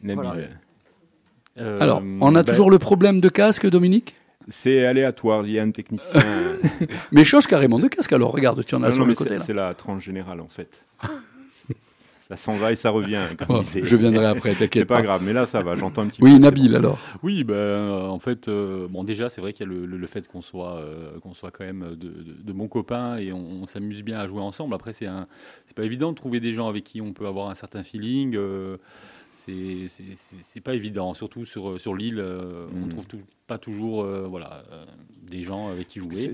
Voilà. 0.03 0.35
euh, 1.57 1.79
Alors, 1.79 2.01
on 2.21 2.35
a 2.35 2.43
ben- 2.43 2.51
toujours 2.51 2.71
le 2.71 2.79
problème 2.79 3.19
de 3.21 3.29
casque, 3.29 3.67
Dominique? 3.67 4.15
C'est 4.49 4.85
aléatoire. 4.85 5.45
Il 5.45 5.53
y 5.53 5.59
a 5.59 5.63
un 5.63 5.71
technicien. 5.71 6.21
Mais 7.11 7.23
change 7.23 7.47
carrément 7.47 7.79
de 7.79 7.87
casque 7.87 8.13
alors. 8.13 8.31
Regarde, 8.31 8.63
tu 8.65 8.75
en 8.75 8.83
as 8.83 8.87
Non, 8.87 8.91
sur 8.91 9.01
non, 9.03 9.07
le 9.09 9.13
côté. 9.15 9.31
c'est 9.37 9.45
c'est 9.45 9.53
la 9.53 9.73
tranche 9.73 10.03
générale 10.03 10.41
en 10.41 10.47
fait. 10.49 10.83
ça 12.19 12.35
s'en 12.35 12.55
va 12.57 12.71
et 12.71 12.75
ça 12.75 12.91
revient. 12.91 13.21
comme 13.47 13.63
je 13.63 13.95
viendrai 13.95 14.25
après, 14.27 14.51
C'est 14.53 14.59
t'inquiète 14.67 14.87
pas 14.87 14.97
pas. 14.97 15.01
grave, 15.01 15.21
mais 15.23 15.33
là 15.33 15.45
ça 15.47 15.61
va. 15.63 15.75
J'entends 15.75 16.03
un 16.03 16.07
petit 16.07 16.21
Oui, 16.23 16.33
peu. 16.33 16.39
Nabil 16.39 16.75
alors. 16.75 16.99
Oui, 17.23 17.43
ben, 17.43 17.53
euh, 17.55 18.07
en 18.07 18.19
fait, 18.19 18.47
euh, 18.47 18.87
bon, 18.87 19.03
déjà, 19.03 19.29
c'est 19.29 19.41
vrai 19.41 19.51
qu'il 19.53 19.65
y 19.67 19.69
a 19.69 19.73
le, 19.73 19.85
le- 19.87 19.97
le 19.97 20.07
fait 20.07 20.27
qu'on 20.27 20.41
soit, 20.41 20.75
euh, 20.77 21.17
qu'on 21.21 21.33
soit 21.33 21.49
quand 21.51 21.63
même 21.65 21.89
de, 21.91 22.07
de- 22.07 22.35
de 22.43 22.53
bons 22.53 22.67
copains 22.67 23.17
et 23.17 23.31
on, 23.33 23.63
on 23.63 23.65
s'amuse 23.67 24.03
bien 24.03 24.19
à 24.19 24.27
jouer 24.27 24.41
ensemble. 24.41 24.75
Après, 24.75 24.93
c'est 24.93 25.07
un, 25.07 25.27
c'est 25.65 25.75
pas 25.75 25.83
évident 25.85 26.11
de 26.11 26.15
trouver 26.17 26.39
des 26.39 26.53
gens 26.53 26.67
avec 26.67 26.83
qui 26.83 27.01
on 27.01 27.13
peut 27.13 27.25
avoir 27.25 27.49
un 27.49 27.55
certain 27.55 27.81
feeling. 27.83 28.37
Euh, 29.49 29.85
c'est, 29.87 30.61
pas 30.61 30.73
évident, 30.75 31.13
surtout 31.13 31.45
sur, 31.45 31.79
sur 31.79 31.95
l'île. 31.95 32.19
euh, 32.19 32.67
On 32.73 32.85
Mhm. 32.85 32.89
trouve 32.89 33.07
tout- 33.07 33.21
pas 33.47 33.57
toujours, 33.57 34.03
euh, 34.03 34.27
voilà, 34.27 34.63
euh, 34.71 34.85
des 35.23 35.41
gens 35.41 35.69
avec 35.69 35.87
qui 35.87 35.99
jouer. 35.99 36.33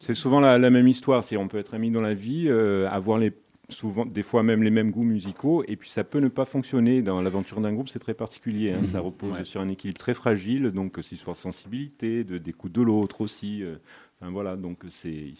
C'est- 0.00 0.14
souvent 0.14 0.40
la, 0.40 0.58
la 0.58 0.70
même 0.70 0.86
histoire. 0.88 1.24
On 1.38 1.48
peut 1.48 1.58
être 1.58 1.74
amis 1.74 1.90
dans 1.90 2.00
la 2.00 2.14
vie, 2.14 2.46
euh, 2.48 2.88
avoir 2.88 3.18
les 3.18 3.32
souvent 3.70 4.06
des 4.06 4.22
fois 4.22 4.42
même 4.42 4.62
les 4.62 4.70
mêmes 4.70 4.90
goûts 4.90 5.02
musicaux, 5.04 5.62
et 5.68 5.76
puis 5.76 5.90
ça 5.90 6.02
peut 6.02 6.20
ne 6.20 6.28
pas 6.28 6.46
fonctionner. 6.46 7.02
Dans 7.02 7.20
l'aventure 7.20 7.60
d'un 7.60 7.72
groupe, 7.74 7.90
c'est 7.90 7.98
très 7.98 8.14
particulier. 8.14 8.72
hein. 8.72 8.82
Ça 8.82 9.00
repose 9.00 9.32
Ouais. 9.34 9.44
sur 9.44 9.60
un 9.60 9.68
équilibre 9.68 9.98
très 9.98 10.14
fragile, 10.14 10.70
donc 10.70 10.98
c'est 11.02 11.16
sur 11.16 11.36
sensibilité, 11.36 12.24
de 12.24 12.38
d'écoute 12.38 12.72
de 12.72 12.80
l'autre 12.80 13.20
aussi. 13.20 13.62
euh, 13.62 13.76
enfin, 14.22 14.30
voilà, 14.30 14.56
donc 14.56 14.78
c'est 14.88 15.32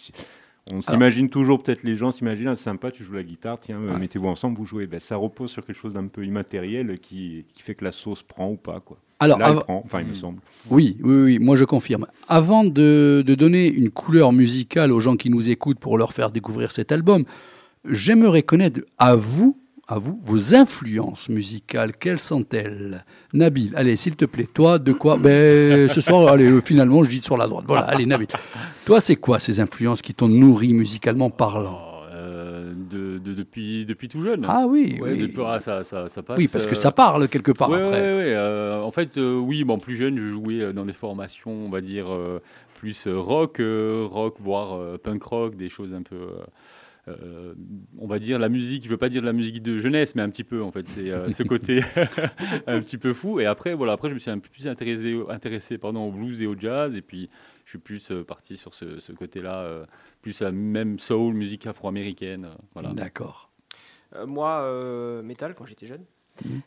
on 0.70 0.82
s'imagine 0.82 1.28
toujours, 1.28 1.62
peut-être 1.62 1.82
les 1.82 1.96
gens 1.96 2.10
s'imaginent, 2.10 2.48
ah, 2.48 2.56
c'est 2.56 2.64
sympa, 2.64 2.90
tu 2.90 3.02
joues 3.04 3.14
la 3.14 3.22
guitare, 3.22 3.58
tiens, 3.60 3.78
euh, 3.80 3.98
mettez-vous 3.98 4.26
ensemble, 4.28 4.56
vous 4.58 4.64
jouez. 4.64 4.86
Ben, 4.86 5.00
ça 5.00 5.16
repose 5.16 5.50
sur 5.50 5.64
quelque 5.64 5.76
chose 5.76 5.94
d'un 5.94 6.06
peu 6.06 6.24
immatériel 6.24 6.98
qui, 6.98 7.44
qui 7.52 7.62
fait 7.62 7.74
que 7.74 7.84
la 7.84 7.92
sauce 7.92 8.22
prend 8.22 8.50
ou 8.50 8.56
pas. 8.56 8.80
Quoi. 8.80 8.98
Alors, 9.20 9.38
Là, 9.38 9.48
elle 9.50 9.56
prend, 9.60 9.82
enfin, 9.84 10.00
il 10.00 10.06
me 10.06 10.12
Mm. 10.12 10.14
semble. 10.14 10.38
oui, 10.70 10.96
oui, 11.02 11.22
oui, 11.24 11.38
moi 11.38 11.56
je 11.56 11.64
confirme. 11.64 12.06
Avant 12.28 12.64
de, 12.64 13.22
de 13.26 13.34
donner 13.34 13.66
une 13.68 13.90
couleur 13.90 14.32
musicale 14.32 14.92
aux 14.92 15.00
gens 15.00 15.16
qui 15.16 15.30
nous 15.30 15.48
écoutent 15.48 15.80
pour 15.80 15.98
leur 15.98 16.12
faire 16.12 16.30
découvrir 16.30 16.70
cet 16.72 16.92
album, 16.92 17.24
j'aimerais 17.88 18.42
connaître 18.42 18.80
à 18.98 19.16
vous, 19.16 19.58
à 19.90 19.98
vous, 19.98 20.20
vos 20.24 20.54
influences 20.54 21.30
musicales. 21.30 21.92
Quelles 21.98 22.20
sont-elles? 22.20 23.04
Nabil, 23.32 23.72
allez, 23.74 23.96
s'il 23.96 24.16
te 24.16 24.26
plaît, 24.26 24.46
toi, 24.52 24.78
de 24.78 24.92
quoi? 24.92 25.16
Ben, 25.16 25.88
ce 25.88 26.02
soir, 26.02 26.28
allez, 26.28 26.44
euh, 26.50 26.60
finalement, 26.60 27.02
je 27.04 27.08
dis 27.08 27.20
sur 27.20 27.38
la 27.38 27.46
droite. 27.46 27.64
Voilà, 27.66 27.84
allez, 27.84 28.04
Nabil. 28.04 28.26
Toi, 28.84 29.00
c'est 29.00 29.16
quoi 29.16 29.38
ces 29.40 29.60
influences 29.60 30.02
qui 30.02 30.12
t'ont 30.12 30.28
nourri 30.28 30.74
musicalement 30.74 31.30
parlant? 31.30 31.80
Oh, 31.80 32.02
euh, 32.12 32.74
de, 32.90 33.16
de- 33.16 33.32
depuis, 33.32 33.86
depuis 33.86 34.08
tout 34.08 34.20
jeune. 34.20 34.44
Ah 34.46 34.66
oui, 34.68 34.98
Ouais, 35.00 35.12
oui. 35.12 35.18
depuis- 35.18 35.40
ah, 35.46 35.58
ça, 35.58 35.82
ça, 35.82 36.06
ça 36.08 36.22
passe. 36.22 36.36
Oui, 36.36 36.48
parce 36.48 36.66
que 36.66 36.72
euh, 36.72 36.74
ça 36.74 36.92
parle 36.92 37.26
quelque 37.28 37.52
part 37.52 37.70
Ouais, 37.70 37.78
après. 37.82 38.00
ouais, 38.00 38.34
euh, 38.36 38.82
en 38.82 38.90
fait, 38.90 39.16
euh, 39.16 39.38
oui, 39.38 39.64
bon, 39.64 39.78
plus 39.78 39.96
jeune, 39.96 40.18
je 40.18 40.28
jouais 40.28 40.70
dans 40.74 40.84
des 40.84 40.92
formations, 40.92 41.50
on 41.66 41.70
va 41.70 41.80
dire, 41.80 42.12
euh, 42.12 42.42
plus 42.78 43.08
rock, 43.08 43.60
rock, 44.10 44.34
voire 44.38 44.98
punk 45.02 45.22
rock, 45.22 45.56
des 45.56 45.70
choses 45.70 45.94
un 45.94 46.02
peu. 46.02 46.16
Euh, 47.08 47.54
on 47.98 48.06
va 48.06 48.18
dire 48.18 48.38
la 48.38 48.48
musique, 48.48 48.84
je 48.84 48.88
veux 48.88 48.96
pas 48.96 49.08
dire 49.08 49.22
la 49.22 49.32
musique 49.32 49.62
de 49.62 49.78
jeunesse, 49.78 50.14
mais 50.14 50.22
un 50.22 50.30
petit 50.30 50.44
peu 50.44 50.62
en 50.62 50.70
fait, 50.70 50.88
c'est 50.88 51.10
euh, 51.10 51.30
ce 51.30 51.42
côté 51.42 51.82
un 52.66 52.80
petit 52.80 52.98
peu 52.98 53.12
fou. 53.12 53.40
Et 53.40 53.46
après, 53.46 53.74
voilà, 53.74 53.92
après 53.92 54.08
je 54.08 54.14
me 54.14 54.18
suis 54.18 54.30
un 54.30 54.38
peu 54.38 54.48
plus 54.48 54.68
intéressé, 54.68 55.18
intéressé 55.28 55.78
pardon, 55.78 56.08
au 56.08 56.12
blues 56.12 56.42
et 56.42 56.46
au 56.46 56.56
jazz, 56.58 56.94
et 56.94 57.02
puis 57.02 57.28
je 57.64 57.70
suis 57.70 57.78
plus 57.78 58.10
euh, 58.10 58.24
parti 58.24 58.56
sur 58.56 58.74
ce, 58.74 59.12
côté-là, 59.12 59.86
plus 60.22 60.40
la 60.40 60.52
même 60.52 60.98
soul, 60.98 61.34
musique 61.34 61.66
afro-américaine. 61.66 62.48
D'accord. 62.94 63.50
Moi, 64.26 65.22
métal 65.22 65.54
quand 65.54 65.66
j'étais 65.66 65.86
jeune. 65.86 66.04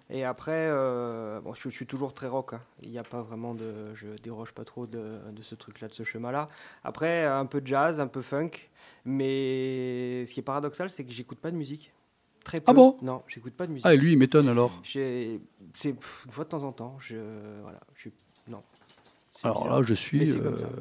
Et 0.09 0.23
après, 0.25 0.67
euh, 0.69 1.39
bon, 1.41 1.53
je, 1.53 1.69
je 1.69 1.75
suis 1.75 1.85
toujours 1.87 2.13
très 2.13 2.27
rock. 2.27 2.53
hein. 2.53 2.61
Il 2.81 2.89
n'y 2.91 2.97
a 2.99 3.03
pas 3.03 3.21
vraiment 3.21 3.53
de. 3.55 3.93
Je 3.93 4.07
déroge 4.23 4.51
pas 4.53 4.65
trop 4.65 4.85
de, 4.87 5.19
de 5.31 5.41
ce 5.41 5.55
truc-là, 5.55 5.87
de 5.87 5.93
ce 5.93 6.03
chemin-là. 6.03 6.49
Après, 6.83 7.25
un 7.25 7.45
peu 7.45 7.61
de 7.61 7.67
jazz, 7.67 7.99
un 7.99 8.07
peu 8.07 8.21
funk. 8.21 8.51
Mais 9.05 10.25
ce 10.25 10.33
qui 10.33 10.39
est 10.39 10.43
paradoxal, 10.43 10.89
c'est 10.89 11.03
que 11.03 11.11
j'écoute 11.11 11.39
pas 11.39 11.51
de 11.51 11.55
musique. 11.57 11.91
Très 12.43 12.59
peu. 12.59 12.65
Ah 12.67 12.73
bon? 12.73 12.97
Non, 13.01 13.21
j'écoute 13.27 13.53
pas 13.53 13.67
de 13.67 13.71
musique. 13.71 13.85
Ah, 13.85 13.93
et 13.93 13.97
lui, 13.97 14.13
il 14.13 14.17
m'étonne 14.17 14.49
alors. 14.49 14.81
C'est 14.83 15.39
une 15.85 15.95
fois 16.01 16.43
de 16.43 16.49
temps 16.49 16.63
en 16.63 16.71
temps. 16.71 16.97
Je, 16.99 17.15
voilà, 17.61 17.79
je 17.95 18.01
suis. 18.01 18.13
Non. 18.47 18.59
Alors 19.43 19.61
bizarre. 19.63 19.79
là, 19.79 19.85
je 19.85 19.93
suis. 19.93 20.27
Ça. 20.27 20.37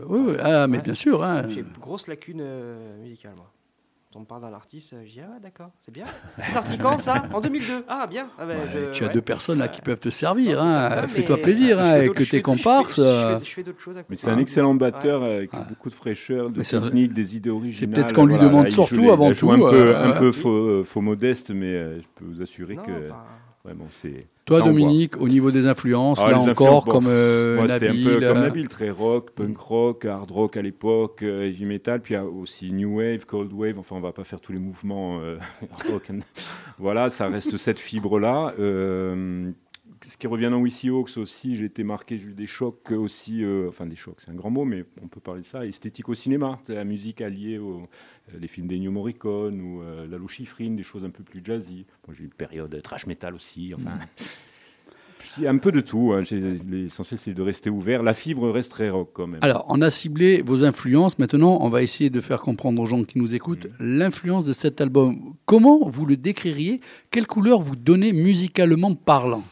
oui, 0.07 0.21
oui. 0.27 0.37
Ah, 0.41 0.67
mais 0.67 0.79
Ouais. 0.79 0.83
bien 0.83 0.95
sûr. 0.95 1.23
hein. 1.23 1.49
J'ai 1.49 1.61
une 1.61 1.73
grosse 1.81 2.07
lacune 2.07 2.41
euh, 2.43 2.99
musicale, 3.03 3.35
moi. 3.37 3.51
Quand 4.13 4.19
on 4.19 4.23
me 4.23 4.27
parle 4.27 4.43
d'un 4.43 4.53
artiste, 4.53 4.93
je 5.05 5.09
dis 5.09 5.21
Ah, 5.25 5.31
ouais, 5.35 5.41
d'accord, 5.41 5.71
c'est 5.85 5.93
bien. 5.95 6.05
C'est 6.41 6.51
sorti 6.51 6.77
quand 6.79 6.99
ça? 6.99 7.23
En 7.33 7.41
2002. 7.41 7.85
Ah, 7.87 8.09
bien. 8.09 8.27
Ah, 8.41 8.45
ben, 8.45 8.59
Ouais, 8.59 8.65
je- 8.73 8.91
tu 8.93 9.05
as 9.05 9.07
ouais. 9.07 9.13
deux 9.13 9.21
personnes 9.23 9.61
là 9.61 9.69
qui 9.69 9.81
peuvent 9.83 10.01
te 10.01 10.11
servir. 10.11 10.59
c'est 10.59 10.67
hein. 10.67 11.07
Fais-toi 11.07 11.37
plaisir 11.37 11.79
euh, 11.79 11.83
hein, 11.83 11.85
fais 11.93 11.99
avec 11.99 12.15
tes 12.15 12.19
je 12.19 12.19
fais- 12.19 12.25
je 12.25 12.31
fais- 12.39 12.43
comparses. 12.43 12.97
Je 12.97 13.03
euh, 13.03 13.39
fais, 13.39 13.45
je 13.45 13.51
fais 13.53 13.63
d'autres 13.63 13.79
choses 13.79 13.97
à 13.97 14.01
côté. 14.01 14.07
Mais 14.11 14.17
c'est 14.17 14.31
un 14.31 14.39
excellent 14.39 14.75
batteur 14.75 15.23
avec 15.23 15.53
Ouais. 15.53 15.61
beaucoup 15.69 15.89
de 15.91 15.95
fraîcheur, 15.95 16.51
de 16.51 16.59
Mais 16.59 16.65
c'est- 16.65 16.81
technique, 16.81 17.15
des 17.15 17.37
idées 17.37 17.51
originales. 17.51 17.95
peut-être 17.95 18.09
ce 18.09 18.15
qu'on 18.15 18.27
lui 18.27 18.39
demande 18.39 18.69
surtout 18.71 18.97
les- 18.97 19.11
avant 19.11 19.33
tout, 19.33 19.53
Un 19.53 19.59
peu, 19.59 19.65
euh, 19.77 20.05
un 20.05 20.11
ouais. 20.13 20.19
peu 20.19 20.33
faux, 20.33 20.83
faux 20.83 21.01
modeste, 21.03 21.53
mais 21.53 21.67
euh, 21.67 22.01
je 22.01 22.07
peux 22.17 22.25
vous 22.25 22.43
assurer 22.43 22.75
Non, 22.75 22.83
que 22.83 23.11
vraiment 23.65 23.87
c'est. 23.91 24.27
Toi. 24.59 24.67
Dominique, 24.67 25.17
au 25.21 25.29
niveau 25.29 25.51
des 25.51 25.67
influences, 25.67 26.19
Ah, 26.23 26.31
là 26.31 26.39
encore, 26.39 26.51
influences, 26.51 26.85
bon, 26.85 26.91
comme 26.93 27.05
euh, 27.09 27.57
Moi, 27.57 27.69
c'était 27.69 27.87
un 27.87 27.89
Nabil. 27.91 28.05
peu 28.05 28.13
comme 28.21 28.23
euh, 28.37 28.41
Nabil, 28.43 28.69
très 28.69 28.91
rock, 28.91 29.31
punk 29.31 29.57
rock, 29.59 30.05
hard 30.05 30.31
rock 30.31 30.57
à 30.57 30.63
l'époque, 30.63 31.23
euh, 31.23 31.45
heavy 31.47 31.65
metal, 31.65 32.01
puis 32.01 32.17
aussi 32.17 32.73
new 32.73 32.99
wave, 32.99 33.27
cold 33.27 33.53
wave. 33.53 33.79
Enfin, 33.79 33.97
on 33.97 34.01
va 34.01 34.13
pas 34.13 34.25
faire 34.25 34.41
tous 34.41 34.53
les 34.53 34.59
mouvements 34.59 35.19
euh, 35.21 35.37
rock. 35.93 36.11
and- 36.11 36.21
Voilà, 36.79 37.11
ça 37.11 37.29
reste 37.29 37.57
cette 37.57 37.79
fibre-là. 37.81 38.55
Euh, 38.59 39.51
ce 40.09 40.17
qui 40.17 40.27
revient 40.27 40.49
dans 40.51 40.61
Wissy 40.61 40.89
Hawks 40.89 41.17
aussi, 41.17 41.57
j'ai 41.57 41.67
été 41.67 41.85
marqué, 41.85 42.17
j'ai 42.17 42.29
eu 42.29 42.35
des 42.35 42.47
chocs 42.47 42.91
aussi, 42.91 43.45
euh, 43.45 43.69
enfin 43.69 43.87
des 43.87 43.97
chocs, 43.97 44.17
c'est 44.19 44.31
un 44.31 44.35
grand 44.35 44.51
mot, 44.51 44.65
mais 44.65 44.85
on 45.03 45.09
peut 45.09 45.21
parler 45.21 45.43
de 45.43 45.47
ça, 45.47 45.67
esthétique 45.67 46.09
au 46.09 46.15
cinéma, 46.15 46.59
C'est 46.67 46.75
la 46.75 46.85
musique 46.85 47.21
alliée 47.21 47.59
aux 47.59 47.83
euh, 48.35 48.39
les 48.39 48.49
films 48.49 48.67
d'Ennio 48.67 48.91
Morricone 48.91 49.61
ou 49.61 49.83
euh, 49.83 50.07
Lalo 50.07 50.27
Schifrin, 50.27 50.71
des 50.71 50.83
choses 50.83 51.05
un 51.05 51.11
peu 51.11 51.23
plus 51.23 51.43
jazzy. 51.45 51.87
Moi, 52.07 52.15
j'ai 52.17 52.23
eu 52.25 52.27
une 52.27 52.33
période 52.33 52.81
trash 52.83 53.07
metal 53.07 53.35
aussi, 53.35 53.73
enfin... 53.75 53.99
Puis, 55.19 55.47
un 55.47 55.59
peu 55.59 55.71
de 55.71 55.83
tout, 55.83 56.13
hein. 56.15 56.23
L'essentiel 56.67 57.19
c'est 57.19 57.35
de 57.35 57.43
rester 57.43 57.69
ouvert. 57.69 58.03
La 58.03 58.15
fibre 58.15 58.51
reste 58.51 58.73
très 58.73 58.89
rock 58.89 59.11
quand 59.13 59.27
même. 59.27 59.39
Alors, 59.43 59.67
on 59.69 59.83
a 59.83 59.91
ciblé 59.91 60.41
vos 60.41 60.65
influences. 60.65 61.19
Maintenant, 61.19 61.59
on 61.61 61.69
va 61.69 61.83
essayer 61.83 62.09
de 62.09 62.23
faire 62.23 62.41
comprendre 62.41 62.81
aux 62.81 62.87
gens 62.87 63.05
qui 63.05 63.19
nous 63.19 63.35
écoutent 63.35 63.69
l'influence 63.79 64.47
de 64.47 64.55
cet 64.55 64.81
album. 64.81 65.35
Comment 65.45 65.89
vous 65.89 66.07
le 66.07 66.17
décririez? 66.17 66.81
Quelle 67.11 67.27
couleur 67.27 67.61
vous 67.61 67.77
donnez 67.77 68.15
musicalement 68.15 68.95
parlant? 68.95 69.45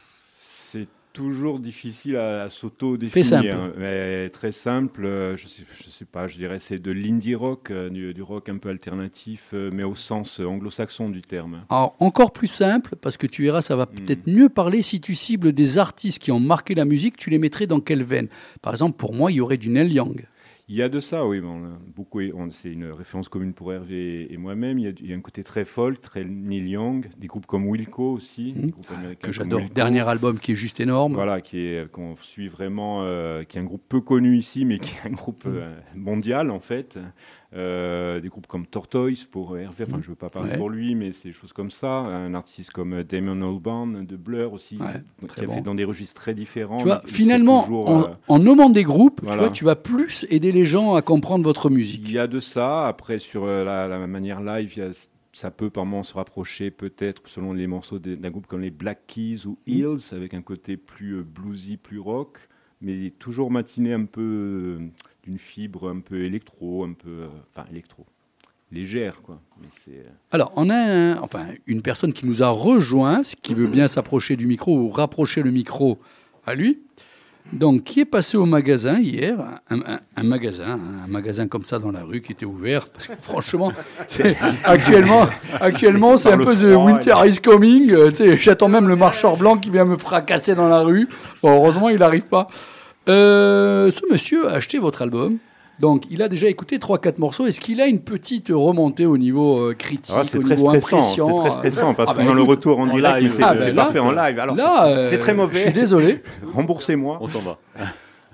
Toujours 1.19 1.59
difficile 1.59 2.17
à, 2.17 2.49
s'auto-définir. 2.49 3.59
hein. 3.59 3.73
Mais 3.77 4.31
très 4.31 4.53
simple, 4.53 5.05
euh, 5.05 5.37
je 5.37 5.49
sais, 5.49 5.65
je 5.85 5.91
sais 5.91 6.05
pas, 6.05 6.29
je 6.29 6.37
dirais 6.37 6.61
c'est 6.61 6.79
de 6.79 6.93
l'indie 6.93 7.35
rock, 7.35 7.73
euh, 7.73 7.91
du, 7.91 8.15
du 8.15 8.23
rock 8.23 8.49
un 8.49 8.59
peu 8.59 8.69
alternatif, 8.69 9.51
euh, 9.53 9.69
mais 9.73 9.83
au 9.83 9.97
sens 9.97 10.39
euh, 10.39 10.45
anglo-saxon 10.45 11.09
du 11.09 11.23
terme. 11.23 11.65
Alors, 11.71 11.97
encore 11.99 12.33
plus 12.33 12.47
simple, 12.47 12.95
parce 12.95 13.17
que 13.17 13.27
tu 13.27 13.43
verras, 13.43 13.63
ça 13.63 13.75
va 13.75 13.87
peut-être 13.87 14.29
mieux 14.29 14.49
parler 14.49 14.81
si 14.81 15.01
tu 15.01 15.17
cibles 15.17 15.53
des 15.53 15.79
artistes 15.79 16.21
qui 16.21 16.31
ont 16.31 16.39
marqué 16.39 16.77
la 16.77 16.85
musique, 16.85 17.17
tu 17.17 17.31
les 17.31 17.39
mettrais 17.39 17.67
dans 17.67 17.81
quelle 17.81 18.05
veine? 18.05 18.29
Par 18.63 18.73
exemple, 18.73 18.97
pour 18.97 19.13
moi, 19.13 19.33
il 19.33 19.37
y 19.37 19.41
aurait 19.41 19.57
du 19.57 19.71
Neil 19.71 19.93
Young. 19.93 20.25
Il 20.71 20.77
y 20.77 20.83
a 20.83 20.91
de 20.91 21.01
ça, 21.01 21.27
oui. 21.27 21.41
Bon, 21.41 21.63
beaucoup, 21.97 22.21
c'est 22.51 22.71
une 22.71 22.91
référence 22.91 23.31
commune 23.31 23.55
pour 23.55 23.73
Hervé 23.73 24.31
et 24.31 24.37
moi-même. 24.37 24.79
Il, 24.79 25.09
y 25.09 25.15
a 25.15 25.17
un 25.17 25.21
côté 25.21 25.43
très 25.43 25.65
folk, 25.65 25.99
très 26.03 26.25
Neil 26.25 26.69
Young, 26.69 27.09
des 27.17 27.27
groupes 27.27 27.47
comme 27.47 27.67
Wilco 27.67 28.13
aussi, 28.13 28.53
mmh. 28.55 29.17
que 29.19 29.33
j'adore. 29.33 29.63
Dernier 29.75 30.07
album 30.07 30.39
qui 30.39 30.53
est 30.53 30.57
juste 30.57 30.79
énorme. 30.79 31.15
Voilà, 31.15 31.41
qui 31.41 31.61
est 31.61 31.91
qu'on 31.91 32.17
suit 32.17 32.49
vraiment, 32.49 33.03
euh, 33.03 33.45
qui 33.45 33.57
est 33.57 33.63
un 33.63 33.65
groupe 33.65 33.85
peu 33.89 34.03
connu 34.03 34.37
ici, 34.37 34.67
mais 34.67 34.79
qui 34.79 34.95
est 34.97 35.09
un 35.09 35.13
groupe 35.13 35.47
mmh. 35.47 35.55
euh, 35.55 35.75
mondial 35.95 36.51
en 36.51 36.61
fait. 36.61 36.99
Euh, 37.55 38.21
des 38.21 38.29
groupes 38.29 38.47
comme 38.47 38.67
Tortoise 38.67 39.25
pour 39.25 39.57
Hervé, 39.57 39.85
enfin 39.89 39.97
mm. 39.97 40.03
je 40.03 40.07
ne 40.09 40.11
veux 40.11 40.17
pas 40.17 40.29
parler 40.29 40.59
pour 40.59 40.69
lui, 40.69 40.95
mais 40.95 41.13
c'est 41.13 41.31
des 41.31 41.35
choses 41.35 41.55
comme 41.55 41.71
ça. 41.71 41.89
Un 41.89 42.35
artiste 42.35 42.73
comme 42.73 42.93
euh, 42.93 43.05
Damon 43.05 43.41
Albarn 43.41 44.05
de 44.05 44.17
Blur 44.17 44.53
aussi, 44.53 44.77
qui 44.77 45.45
a 45.45 45.49
fait 45.49 45.63
dans 45.63 45.75
des 45.75 45.85
registres 45.85 46.21
très 46.21 46.35
différents. 46.35 46.77
Tu 46.77 46.85
vois, 46.85 47.01
finalement, 47.07 47.67
euh, 47.89 48.13
en, 48.29 48.39
nommant 48.39 48.69
des 48.69 48.85
groupes, 48.85 49.23
tu, 49.27 49.35
vois, 49.35 49.49
tu, 49.49 49.65
vas 49.65 49.77
plus 49.77 50.27
aider 50.29 50.53
les 50.53 50.67
gens 50.67 50.95
à 50.95 51.01
comprendre 51.01 51.43
votre 51.43 51.71
musique. 51.71 52.03
Il 52.05 52.13
y 52.13 52.19
a 52.19 52.27
de 52.27 52.39
ça. 52.39 52.87
Après, 52.87 53.19
sur 53.19 53.47
la, 53.47 54.07
manière 54.07 54.43
live, 54.43 54.93
ça 55.33 55.51
peut 55.51 55.71
par 55.71 55.87
moments 55.87 56.03
se 56.03 56.13
rapprocher 56.13 56.71
peut-être 56.71 57.23
selon 57.25 57.55
les 57.55 57.67
morceaux 57.67 57.99
d'un 57.99 58.31
groupe 58.31 58.47
comme 58.47 58.61
les 58.61 58.71
Black 58.71 59.07
Keys 59.07 59.47
ou 59.47 59.53
mm. 59.67 59.73
Hills, 59.73 60.13
avec 60.13 60.35
un 60.35 60.43
côté 60.43 60.77
plus 60.77 61.23
bluesy, 61.23 61.79
plus 61.79 61.99
rock, 61.99 62.41
mais 62.83 63.09
toujours 63.19 63.51
matiné 63.51 63.95
un 63.95 64.05
peu 64.05 64.81
une 65.29 65.39
fibre 65.39 65.91
un 65.91 66.01
peu 66.01 66.25
électro, 66.25 66.85
un 66.85 66.95
peu, 66.95 67.11
euh, 67.11 67.29
enfin 67.55 67.69
électro, 67.71 68.07
légère 68.73 69.21
quoi. 69.23 69.41
Mais. 69.61 69.69
Euh, 69.89 70.03
Alors 70.31 70.53
on 70.57 70.71
a 70.71 71.21
enfin 71.21 71.49
une 71.67 71.83
personne 71.83 72.13
qui 72.13 72.27
nous 72.27 72.43
a 72.43 72.49
rejoint, 72.49 73.23
qui 73.43 73.55
veut 73.55 73.69
bien 73.69 73.89
s'approcher 73.95 74.37
du 74.37 74.47
micro 74.47 74.77
ou 74.77 74.89
rapprocher 74.91 75.43
le 75.43 75.51
micro 75.51 75.99
à 76.47 76.55
lui. 76.55 76.81
Donc, 77.51 77.85
qui 77.85 78.01
est 78.01 78.05
passé 78.05 78.37
au 78.37 78.45
magasin 78.45 78.99
hier, 78.99 79.39
un, 79.71 80.23
magasin, 80.23 80.79
un 81.05 81.07
magasin 81.07 81.49
comme 81.49 81.65
ça 81.65 81.79
dans 81.79 81.91
la 81.91 82.03
rue 82.03 82.21
qui 82.21 82.33
était 82.33 82.45
ouvert, 82.45 82.89
parce 82.91 83.07
que 83.09 83.15
franchement, 83.23 83.73
actuellement, 84.65 85.27
actuellement, 85.59 86.19
c'est 86.19 86.31
un 86.31 86.37
peu 86.37 86.55
The 86.55 86.77
Winter 86.77 87.15
is 87.25 87.39
Coming. 87.39 87.91
Euh, 87.91 88.11
j'attends 88.37 88.69
même 88.69 88.87
le 88.87 88.97
marcheur 88.97 89.39
blanc 89.39 89.57
qui 89.57 89.71
vient 89.71 89.87
me 89.87 89.97
fracasser 89.97 90.55
dans 90.55 90.69
la 90.69 90.81
rue. 90.81 91.09
Bon, 91.43 91.55
heureusement, 91.55 91.89
il 91.89 92.01
n'arrive 92.01 92.25
pas. 92.25 92.49
Euh, 93.09 93.91
ce 93.91 94.01
monsieur 94.11 94.49
a 94.49 94.53
acheté 94.53 94.79
votre 94.79 95.03
album. 95.03 95.39
Donc, 95.81 96.05
il 96.11 96.23
a 96.23 96.29
déjà 96.29 96.49
écouté 96.49 96.79
3-4 96.79 97.19
morceaux. 97.19 97.47
Est-ce 97.47 97.61
qu'il 97.61 97.81
a 97.81 97.87
une 97.87 98.01
petite 98.01 98.49
remontée 98.51 99.07
au 99.07 99.17
niveau 99.17 99.61
euh, 99.61 99.75
critique, 99.75 100.15
ah, 100.17 100.23
au 100.37 100.43
niveau 100.43 100.71
impression 100.71 101.43
C'est 101.45 101.51
très 101.51 101.71
stressant 101.71 101.95
parce 101.95 102.11
ah, 102.11 102.15
que 102.15 102.19
bah, 102.19 102.25
dans 102.25 102.35
le 102.35 102.43
retour 102.43 102.81
en 102.81 102.87
direct, 102.89 103.31
c'est 103.31 103.45
ah, 103.45 103.55
ben 103.55 103.75
parfait 103.75 104.01
en 104.01 104.11
live. 104.11 104.39
Alors, 104.39 104.57
c'est 105.09 105.19
très 105.19 105.35
mauvais. 105.35 105.55
Je 105.55 105.61
suis 105.61 105.73
désolé. 105.73 106.23
Remboursez-moi. 106.55 107.19
On 107.21 107.29
s'en 107.29 107.41
va. 107.41 107.59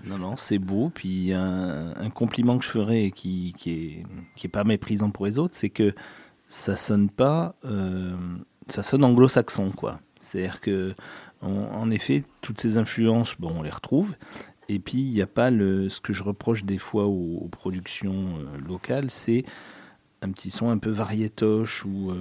Non, 0.07 0.19
non, 0.19 0.37
c'est 0.37 0.59
beau. 0.59 0.91
Puis 0.93 1.33
un, 1.33 1.95
un, 1.99 2.11
compliment 2.11 2.59
que 2.59 2.65
je 2.67 2.69
ferai 2.69 3.11
qui, 3.11 3.55
qui 3.57 3.71
est, 3.71 4.03
qui 4.37 4.47
est 4.47 4.51
pas 4.51 4.63
méprisant 4.63 5.09
pour 5.09 5.25
les 5.25 5.39
autres, 5.39 5.55
c'est 5.57 5.71
que 5.71 5.95
ça 6.49 6.77
sonne 6.77 7.11
pas, 7.11 7.55
euh, 7.65 8.15
ça 8.69 8.83
sonne 8.83 9.05
anglo-saxon, 9.05 9.71
quoi. 9.71 10.01
C'est-à-dire 10.19 10.61
que, 10.61 10.95
en 11.43 11.91
effet, 11.91 12.23
toutes 12.41 12.61
ces 12.61 12.79
influences, 12.79 13.35
bon, 13.39 13.53
on 13.59 13.63
les 13.63 13.71
retrouve, 13.71 14.15
et 14.69 14.79
puis, 14.79 14.99
il 14.99 15.13
n'y 15.13 15.23
a 15.23 15.27
pas 15.27 15.51
le, 15.51 15.89
ce 15.89 16.01
que 16.01 16.13
je 16.13 16.23
reproche 16.23 16.65
des 16.65 16.79
fois 16.79 17.07
aux, 17.07 17.49
productions 17.51 18.39
euh, 18.39 18.59
locales, 18.67 19.11
c'est 19.11 19.45
un 20.23 20.31
petit 20.31 20.51
son 20.51 20.71
un 20.71 20.79
peu 20.79 20.91
variétoche 20.91 21.85
ou, 21.85 22.11
euh, 22.11 22.15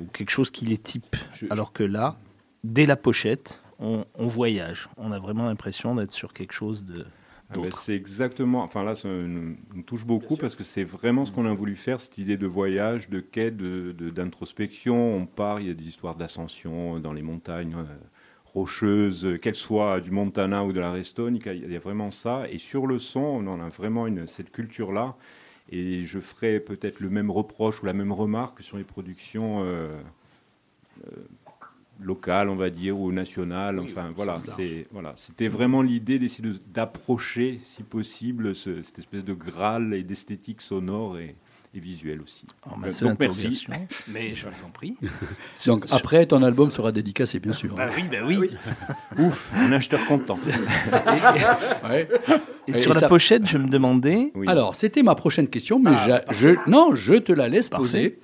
ou 0.00 0.06
quelque 0.12 0.30
chose 0.30 0.50
qui 0.50 0.66
les 0.66 0.78
type. 0.78 1.16
Alors 1.48 1.72
que 1.72 1.84
là, 1.84 2.16
dès 2.64 2.86
la 2.86 2.96
pochette, 2.96 3.60
on, 3.78 4.04
voyage. 4.18 4.88
On 4.96 5.12
a 5.12 5.18
vraiment 5.18 5.46
l'impression 5.46 5.94
d'être 5.94 6.12
sur 6.12 6.32
quelque 6.32 6.52
chose 6.52 6.84
de. 6.84 7.06
Ah 7.52 7.54
ben, 7.58 7.70
c'est 7.72 7.94
exactement. 7.94 8.62
Enfin 8.62 8.84
là, 8.84 8.94
ça 8.94 9.08
nous, 9.08 9.56
touche 9.86 10.06
beaucoup 10.06 10.36
parce 10.36 10.54
que 10.54 10.62
c'est 10.62 10.84
vraiment 10.84 11.24
ce 11.24 11.32
qu'on 11.32 11.46
a 11.46 11.52
voulu 11.52 11.74
faire, 11.74 12.00
cette 12.00 12.18
idée 12.18 12.36
de 12.36 12.46
voyage, 12.46 13.08
de 13.08 13.20
quête, 13.20 13.56
d'introspection. 13.56 15.16
De, 15.16 15.22
on 15.22 15.26
part, 15.26 15.60
il 15.60 15.66
y 15.66 15.70
a 15.70 15.74
des 15.74 15.86
histoires 15.86 16.14
d'ascension 16.14 17.00
dans 17.00 17.12
les 17.12 17.22
montagnes. 17.22 17.74
Euh, 17.76 17.84
rocheuse, 18.52 19.38
qu'elle 19.40 19.54
soit 19.54 20.00
du 20.00 20.10
Montana 20.10 20.64
ou 20.64 20.72
de 20.72 20.80
la 20.80 20.90
Restone, 20.90 21.36
il 21.36 21.72
y 21.72 21.76
a 21.76 21.78
vraiment 21.78 22.10
ça. 22.10 22.44
Et 22.50 22.58
sur 22.58 22.86
le 22.86 22.98
son, 22.98 23.20
on 23.20 23.60
a 23.60 23.68
vraiment 23.68 24.06
une, 24.06 24.26
cette 24.26 24.50
culture-là. 24.50 25.16
Et 25.70 26.02
je 26.02 26.18
ferai 26.18 26.58
peut-être 26.58 27.00
le 27.00 27.10
même 27.10 27.30
reproche 27.30 27.82
ou 27.82 27.86
la 27.86 27.92
même 27.92 28.12
remarque 28.12 28.62
sur 28.62 28.76
les 28.76 28.84
productions 28.84 29.62
euh, 29.62 30.00
euh, 31.06 31.10
locales, 32.00 32.48
on 32.48 32.56
va 32.56 32.70
dire, 32.70 32.98
ou 32.98 33.12
nationales. 33.12 33.78
enfin, 33.78 34.10
voilà, 34.16 34.34
c'est 34.36 34.88
voilà, 34.90 35.12
c'était 35.14 35.48
vraiment 35.48 35.82
l'idée 35.82 36.18
d'essayer 36.18 36.50
d'approcher, 36.72 37.60
si 37.62 37.84
possible, 37.84 38.54
cette 38.54 38.98
espèce 38.98 39.24
de 39.24 39.34
graal 39.34 39.94
et 39.94 40.02
d'esthétique 40.02 40.60
sonore 40.60 41.18
et, 41.18 41.36
et 41.74 41.80
visuel 41.80 42.20
aussi. 42.20 42.46
Oh, 42.66 42.70
donc, 43.00 43.20
merci. 43.20 43.66
Mais 44.08 44.34
je 44.34 44.46
vous 44.46 44.64
en 44.64 44.70
prie. 44.70 44.96
donc 45.66 45.84
après, 45.90 46.26
ton 46.26 46.42
album 46.42 46.70
sera 46.70 46.92
dédicacé, 46.92 47.38
bien 47.38 47.52
sûr. 47.52 47.74
Bah 47.74 47.88
oui, 47.96 48.04
bah 48.10 48.18
oui. 48.24 48.50
Ah 48.66 48.94
Ouf, 49.20 49.52
un 49.54 49.72
acheteur 49.72 50.04
content. 50.06 50.36
et, 52.66 52.74
sur 52.74 52.94
la 52.94 53.08
pochette, 53.08 53.46
je 53.46 53.58
me 53.58 53.68
demandais. 53.68 54.32
Alors, 54.46 54.74
c'était 54.74 55.02
ma 55.02 55.14
prochaine 55.14 55.48
question, 55.48 55.78
mais 55.78 55.92
ah, 55.94 56.22
je, 56.30 56.50
non, 56.68 56.94
je 56.94 57.14
te 57.14 57.32
la 57.32 57.48
laisse 57.48 57.68
poser. 57.68 58.18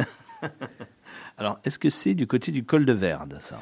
Alors, 1.39 1.59
est-ce 1.65 1.79
que 1.79 1.91
c'est 1.91 2.15
du 2.15 2.27
côté 2.27 2.51
du 2.51 2.65
col 2.65 2.85
de 2.85 2.93
Verde, 2.93 3.39
ça? 3.41 3.61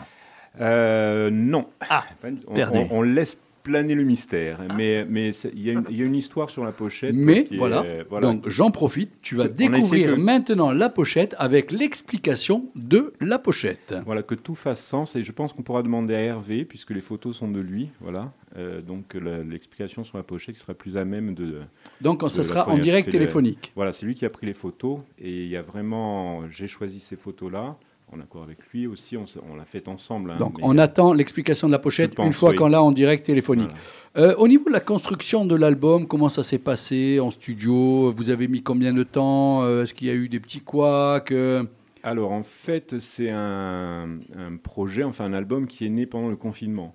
Euh, 0.60 1.30
non. 1.30 1.68
Ah, 1.88 2.04
on, 2.22 2.36
on, 2.46 2.88
on, 2.90 3.02
laisse 3.02 3.36
planer 3.64 3.96
le 3.96 4.04
mystère. 4.04 4.60
Mais 4.76 5.04
mais 5.08 5.30
il 5.30 5.58
y, 5.58 5.72
y, 5.72 6.02
a 6.02 6.04
une 6.04 6.14
histoire 6.14 6.50
sur 6.50 6.64
la 6.64 6.70
pochette. 6.70 7.14
Mais 7.14 7.48
voilà. 7.56 7.84
Donc 8.20 8.48
j'en 8.48 8.70
profite. 8.70 9.10
Tu 9.22 9.34
vas 9.34 9.48
découvrir 9.48 10.16
maintenant 10.16 10.70
la 10.70 10.88
pochette 10.88 11.34
avec 11.38 11.72
l'explication 11.72 12.66
de 12.76 13.12
la 13.20 13.40
pochette. 13.40 13.94
Voilà 14.04 14.22
que 14.22 14.36
tout 14.36 14.54
fasse 14.54 14.84
sens 14.84 15.16
et 15.16 15.24
je 15.24 15.32
pense 15.32 15.52
qu'on 15.52 15.62
pourra 15.62 15.82
demander 15.82 16.14
à 16.14 16.20
Hervé 16.20 16.64
puisque 16.64 16.90
les 16.90 17.00
photos 17.00 17.36
sont 17.36 17.48
de 17.48 17.60
lui. 17.60 17.88
Voilà. 18.00 18.32
Euh, 18.56 18.82
donc 18.82 19.14
l'explication 19.14 20.04
sur 20.04 20.16
la 20.16 20.22
pochette 20.22 20.56
sera 20.56 20.74
plus 20.74 20.96
à 20.96 21.04
même 21.04 21.34
de. 21.34 21.62
Donc 22.00 22.22
ça 22.30 22.42
sera 22.42 22.68
en 22.68 22.78
direct 22.78 23.10
téléphonique. 23.10 23.72
Voilà, 23.74 23.92
c'est 23.92 24.06
lui 24.06 24.14
qui 24.14 24.26
a 24.26 24.30
pris 24.30 24.46
les 24.46 24.54
photos 24.54 25.00
et 25.18 25.44
il 25.44 25.48
y 25.48 25.56
a 25.56 25.62
vraiment. 25.62 26.48
J'ai 26.50 26.68
choisi 26.68 27.00
ces 27.00 27.16
photos 27.16 27.50
là 27.50 27.76
en 28.12 28.20
accord 28.20 28.44
avec 28.44 28.58
lui 28.72 28.86
aussi, 28.86 29.16
on, 29.16 29.56
l'a 29.56 29.64
fait 29.64 29.88
ensemble. 29.88 30.30
Hein, 30.30 30.36
Donc 30.38 30.58
on 30.62 30.78
attend 30.78 31.12
l'explication 31.12 31.66
de 31.66 31.72
la 31.72 31.78
pochette 31.78 32.14
une 32.18 32.32
fois 32.32 32.54
qu'on 32.54 32.68
l'a 32.68 32.82
en 32.82 32.92
direct 32.92 33.26
téléphonique. 33.26 33.70
Euh, 34.16 34.34
au 34.36 34.46
niveau 34.46 34.66
de 34.66 34.72
la 34.72 34.80
construction 34.80 35.44
de 35.44 35.56
l'album, 35.56 36.06
comment 36.06 36.28
ça 36.28 36.42
s'est 36.42 36.58
passé 36.58 37.18
en 37.18 37.30
studio? 37.30 38.12
Vous 38.12 38.30
avez 38.30 38.46
mis 38.46 38.62
combien 38.62 38.92
de 38.92 39.02
temps? 39.02 39.62
Euh, 39.62 39.82
Est-ce 39.82 39.94
qu'il 39.94 40.06
y 40.06 40.10
a 40.10 40.14
eu 40.14 40.28
des 40.28 40.38
petits 40.38 40.60
couacs 40.60 41.32
euh? 41.32 41.64
Alors 42.04 42.32
en 42.32 42.42
fait, 42.42 43.00
c'est 43.00 43.30
un, 43.30 44.20
un, 44.36 44.56
projet, 44.62 45.02
enfin 45.02 45.24
un 45.24 45.32
album 45.32 45.66
qui 45.66 45.86
est 45.86 45.90
né 45.90 46.06
pendant 46.06 46.28
le 46.28 46.36
confinement. 46.36 46.94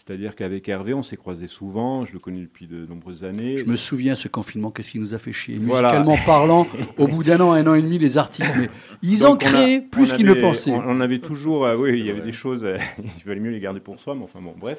C'est-à-dire 0.00 0.34
qu'avec 0.34 0.66
Hervé, 0.66 0.94
on 0.94 1.02
s'est 1.02 1.18
croisés 1.18 1.46
souvent, 1.46 2.06
je 2.06 2.14
le 2.14 2.18
connais 2.18 2.40
depuis 2.40 2.66
de 2.66 2.86
nombreuses 2.86 3.22
années. 3.22 3.58
Je 3.58 3.66
me 3.66 3.76
souviens, 3.76 4.14
ce 4.14 4.28
confinement, 4.28 4.70
qu'est-ce 4.70 4.92
qui 4.92 4.98
nous 4.98 5.12
a 5.12 5.18
fait 5.18 5.34
chier 5.34 5.58
Musicalement 5.58 6.16
parlant, 6.24 6.66
au 6.96 7.06
bout 7.06 7.22
d'un 7.22 7.38
an, 7.40 7.52
un 7.52 7.66
an 7.66 7.74
et 7.74 7.82
demi, 7.82 7.98
les 7.98 8.16
artistes, 8.16 8.54
mais 8.58 8.70
ils 9.02 9.26
ont 9.26 9.36
créé 9.36 9.82
plus 9.82 10.14
qu'ils 10.14 10.24
ne 10.24 10.32
pensaient. 10.32 10.72
On, 10.72 11.02
avait 11.02 11.18
toujours, 11.18 11.66
euh, 11.66 11.76
oui, 11.76 11.98
il 11.98 12.06
y 12.06 12.10
avait 12.10 12.22
des 12.22 12.32
choses, 12.32 12.64
euh, 12.64 12.78
il 12.98 13.24
valait 13.26 13.40
mieux 13.40 13.50
les 13.50 13.60
garder 13.60 13.80
pour 13.80 14.00
soi, 14.00 14.14
mais 14.14 14.24
enfin 14.24 14.40
bon, 14.40 14.54
bref. 14.58 14.78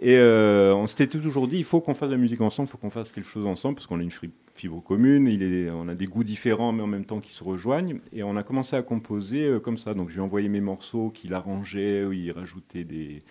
Et 0.00 0.18
euh, 0.18 0.74
on 0.74 0.86
s'était 0.86 1.06
toujours 1.06 1.48
dit, 1.48 1.56
il 1.56 1.64
faut 1.64 1.80
qu'on 1.80 1.94
fasse 1.94 2.10
de 2.10 2.14
la 2.14 2.20
musique 2.20 2.42
ensemble, 2.42 2.68
il 2.68 2.72
faut 2.72 2.78
qu'on 2.78 2.90
fasse 2.90 3.12
quelque 3.12 3.30
chose 3.30 3.46
ensemble, 3.46 3.76
parce 3.76 3.86
qu'on 3.86 4.00
a 4.00 4.02
une 4.02 4.12
fibre 4.54 4.82
commune, 4.82 5.28
il 5.28 5.42
est, 5.42 5.70
on 5.70 5.88
a 5.88 5.94
des 5.94 6.04
goûts 6.04 6.24
différents, 6.24 6.72
mais 6.72 6.82
en 6.82 6.88
même 6.88 7.06
temps 7.06 7.20
qui 7.20 7.32
se 7.32 7.42
rejoignent. 7.42 8.00
Et 8.12 8.22
on 8.22 8.36
a 8.36 8.42
commencé 8.42 8.76
à 8.76 8.82
composer 8.82 9.50
comme 9.64 9.78
ça. 9.78 9.94
Donc 9.94 10.10
je 10.10 10.16
lui 10.16 10.20
ai 10.20 10.24
envoyé 10.24 10.50
mes 10.50 10.60
morceaux 10.60 11.08
qu'il 11.08 11.32
arrangeait, 11.32 12.04
où 12.04 12.12
il 12.12 12.30
rajoutait 12.32 12.84
des 12.84 13.22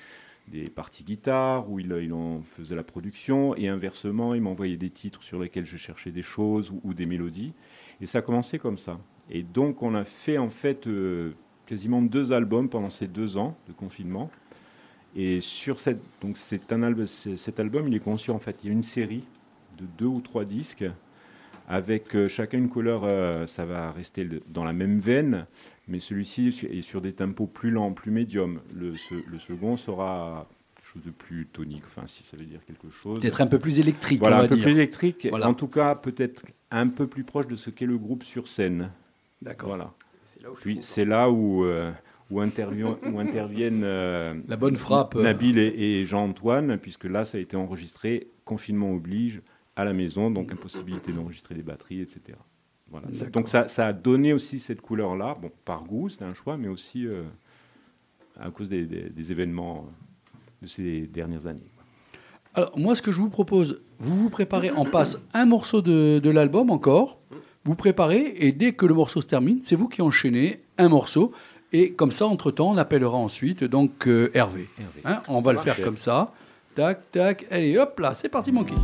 des 0.48 0.70
parties 0.70 1.04
guitare 1.04 1.70
où 1.70 1.80
il, 1.80 2.14
en 2.14 2.42
faisait 2.42 2.76
la 2.76 2.84
production 2.84 3.56
et 3.56 3.68
inversement 3.68 4.34
il 4.34 4.42
m'envoyait 4.42 4.78
des 4.78 4.90
titres 4.90 5.24
sur 5.24 5.40
lesquels 5.40 5.66
je 5.66 5.78
cherchais 5.78 6.12
des 6.12 6.22
choses 6.22 6.72
ou, 6.84 6.94
des 6.94 7.06
mélodies. 7.06 7.54
Et 8.02 8.06
ça 8.06 8.20
a 8.20 8.22
commencé 8.22 8.60
comme 8.60 8.78
ça. 8.78 9.00
Et 9.30 9.44
donc 9.44 9.82
on 9.82 9.96
a 9.96 10.04
fait 10.04 10.38
en 10.38 10.50
fait 10.50 10.88
euh, 10.88 11.34
quasiment 11.66 12.02
deux 12.02 12.32
albums 12.32 12.70
pendant 12.70 12.90
ces 12.90 13.08
deux 13.08 13.38
ans 13.38 13.58
de 13.68 13.74
confinement. 13.74 14.30
Et 15.16 15.42
sur 15.42 15.80
cette 15.80 16.02
donc 16.22 16.38
c'est 16.38 16.72
un 16.72 16.84
album 16.84 17.06
cet 17.06 17.60
album 17.60 17.88
il 17.88 17.96
est 17.96 18.00
conçu 18.00 18.32
en 18.32 18.40
fait 18.40 18.58
il 18.64 18.68
y 18.68 18.70
a 18.70 18.74
une 18.74 18.84
série 18.84 19.26
de 19.78 19.86
deux 19.98 20.06
ou 20.06 20.22
trois 20.22 20.46
disques 20.46 20.86
avec 21.68 22.16
euh, 22.16 22.28
chacun 22.28 22.58
une 22.58 22.70
couleur 22.70 23.04
euh, 23.04 23.48
ça 23.48 23.66
va 23.66 23.92
rester 23.92 24.28
dans 24.50 24.64
la 24.64 24.74
même 24.74 25.00
veine 25.00 25.48
mais 25.88 26.00
celui-ci 26.00 26.48
est 26.48 26.82
sur 26.82 27.02
des 27.02 27.14
tempos 27.14 27.48
plus 27.48 27.72
lents, 27.72 27.92
plus 27.94 28.12
médiums. 28.12 28.60
Le, 28.74 28.94
le 29.28 29.40
second 29.40 29.78
sera 29.78 30.48
quelque 30.76 30.88
chose 30.88 31.04
de 31.04 31.12
plus 31.12 31.48
tonique, 31.48 31.84
enfin 31.86 32.08
si 32.08 32.24
ça 32.24 32.38
veut 32.38 32.46
dire 32.46 32.62
quelque 32.66 32.90
chose. 32.90 33.20
Peut-être 33.20 33.42
un 33.42 33.48
peu 33.48 33.60
plus 33.60 33.80
électrique. 33.80 34.20
Voilà, 34.20 34.38
on 34.38 34.40
va 34.40 34.46
un 34.46 34.50
peu 34.50 34.58
plus 34.58 34.72
électrique. 34.72 35.28
En 35.32 35.54
tout 35.54 35.68
cas, 35.68 35.96
peut-être 35.96 36.46
un 36.72 36.88
peu 36.88 37.08
plus 37.08 37.24
proche 37.24 37.48
de 37.48 37.56
ce 37.56 37.70
qu'est 37.70 37.86
le 37.86 37.98
groupe 37.98 38.24
sur 38.24 38.48
scène. 38.48 38.92
D'accord. 39.42 39.70
Voilà. 39.70 39.94
Puis 40.56 40.80
c'est 40.82 41.06
là 41.06 41.30
où, 41.30 41.66
euh, 41.66 41.92
où, 42.32 42.42
interviennent, 42.42 42.96
où 43.06 43.20
interviennent 43.20 43.84
euh, 43.84 44.34
la 44.48 44.58
bonne 44.58 44.76
frappe 44.76 45.16
Nabil 45.16 45.60
et, 45.60 45.68
et 45.68 46.06
Jean-Antoine, 46.06 46.78
puisque 46.78 47.06
là 47.06 47.26
ça 47.26 47.38
a 47.38 47.42
été 47.42 47.56
enregistré, 47.56 48.28
confinement 48.44 48.92
oblige, 48.92 49.42
à 49.76 49.84
la 49.84 49.94
maison, 49.94 50.32
donc 50.32 50.52
impossibilité 50.52 51.12
d'enregistrer 51.12 51.54
des 51.56 51.62
batteries, 51.62 52.02
etc. 52.02 52.38
Voilà. 52.90 53.08
Donc 53.32 53.50
ça, 53.50 53.68
ça, 53.68 53.88
a 53.88 53.94
donné 53.94 54.34
aussi 54.34 54.60
cette 54.60 54.82
couleur-là, 54.82 55.38
bon, 55.42 55.52
par 55.66 55.84
goût, 55.84 56.10
c'était 56.10 56.26
un 56.26 56.34
choix, 56.34 56.56
mais 56.56 56.68
aussi 56.68 57.08
euh, 57.08 57.24
à 58.40 58.52
cause 58.52 58.70
des, 58.70 58.86
des, 58.86 59.32
événements 59.32 59.88
de 60.62 60.68
ces 60.68 61.08
dernières 61.08 61.48
années. 61.48 61.72
Alors 62.54 62.78
moi, 62.78 62.96
ce 62.96 63.02
que 63.02 63.12
je 63.12 63.20
vous 63.20 63.30
propose, 63.30 63.82
vous 64.00 64.16
vous 64.16 64.30
préparez, 64.30 64.72
on 64.78 64.86
passe 64.86 65.20
un 65.34 65.46
morceau 65.46 65.82
de, 65.82 66.20
de 66.20 66.30
l'album 66.30 66.70
encore, 66.70 67.20
vous 67.66 67.76
préparez, 67.76 68.36
et 68.38 68.52
dès 68.52 68.74
que 68.74 68.86
le 68.86 68.94
morceau 68.94 69.22
se 69.22 69.28
termine, 69.28 69.60
c'est 69.62 69.76
vous 69.76 69.88
qui 69.88 70.02
enchaînez 70.02 70.62
un 70.78 70.88
morceau. 70.88 71.34
Et 71.74 71.92
comme 71.92 72.12
ça, 72.12 72.28
entre-temps, 72.28 72.72
on 72.72 72.78
appellera 72.78 73.18
ensuite 73.18 73.64
donc 73.64 74.08
euh, 74.08 74.30
Hervé. 74.34 74.68
Hein, 75.04 75.22
on 75.28 75.42
va 75.42 75.52
le 75.52 75.60
faire 75.60 75.82
comme 75.84 75.98
ça. 75.98 76.32
Tac, 76.76 77.12
tac. 77.12 77.46
Allez, 77.50 77.78
hop 77.78 78.00
là, 78.00 78.14
c'est 78.14 78.30
parti, 78.30 78.52
mon 78.52 78.64
kiki. 78.64 78.82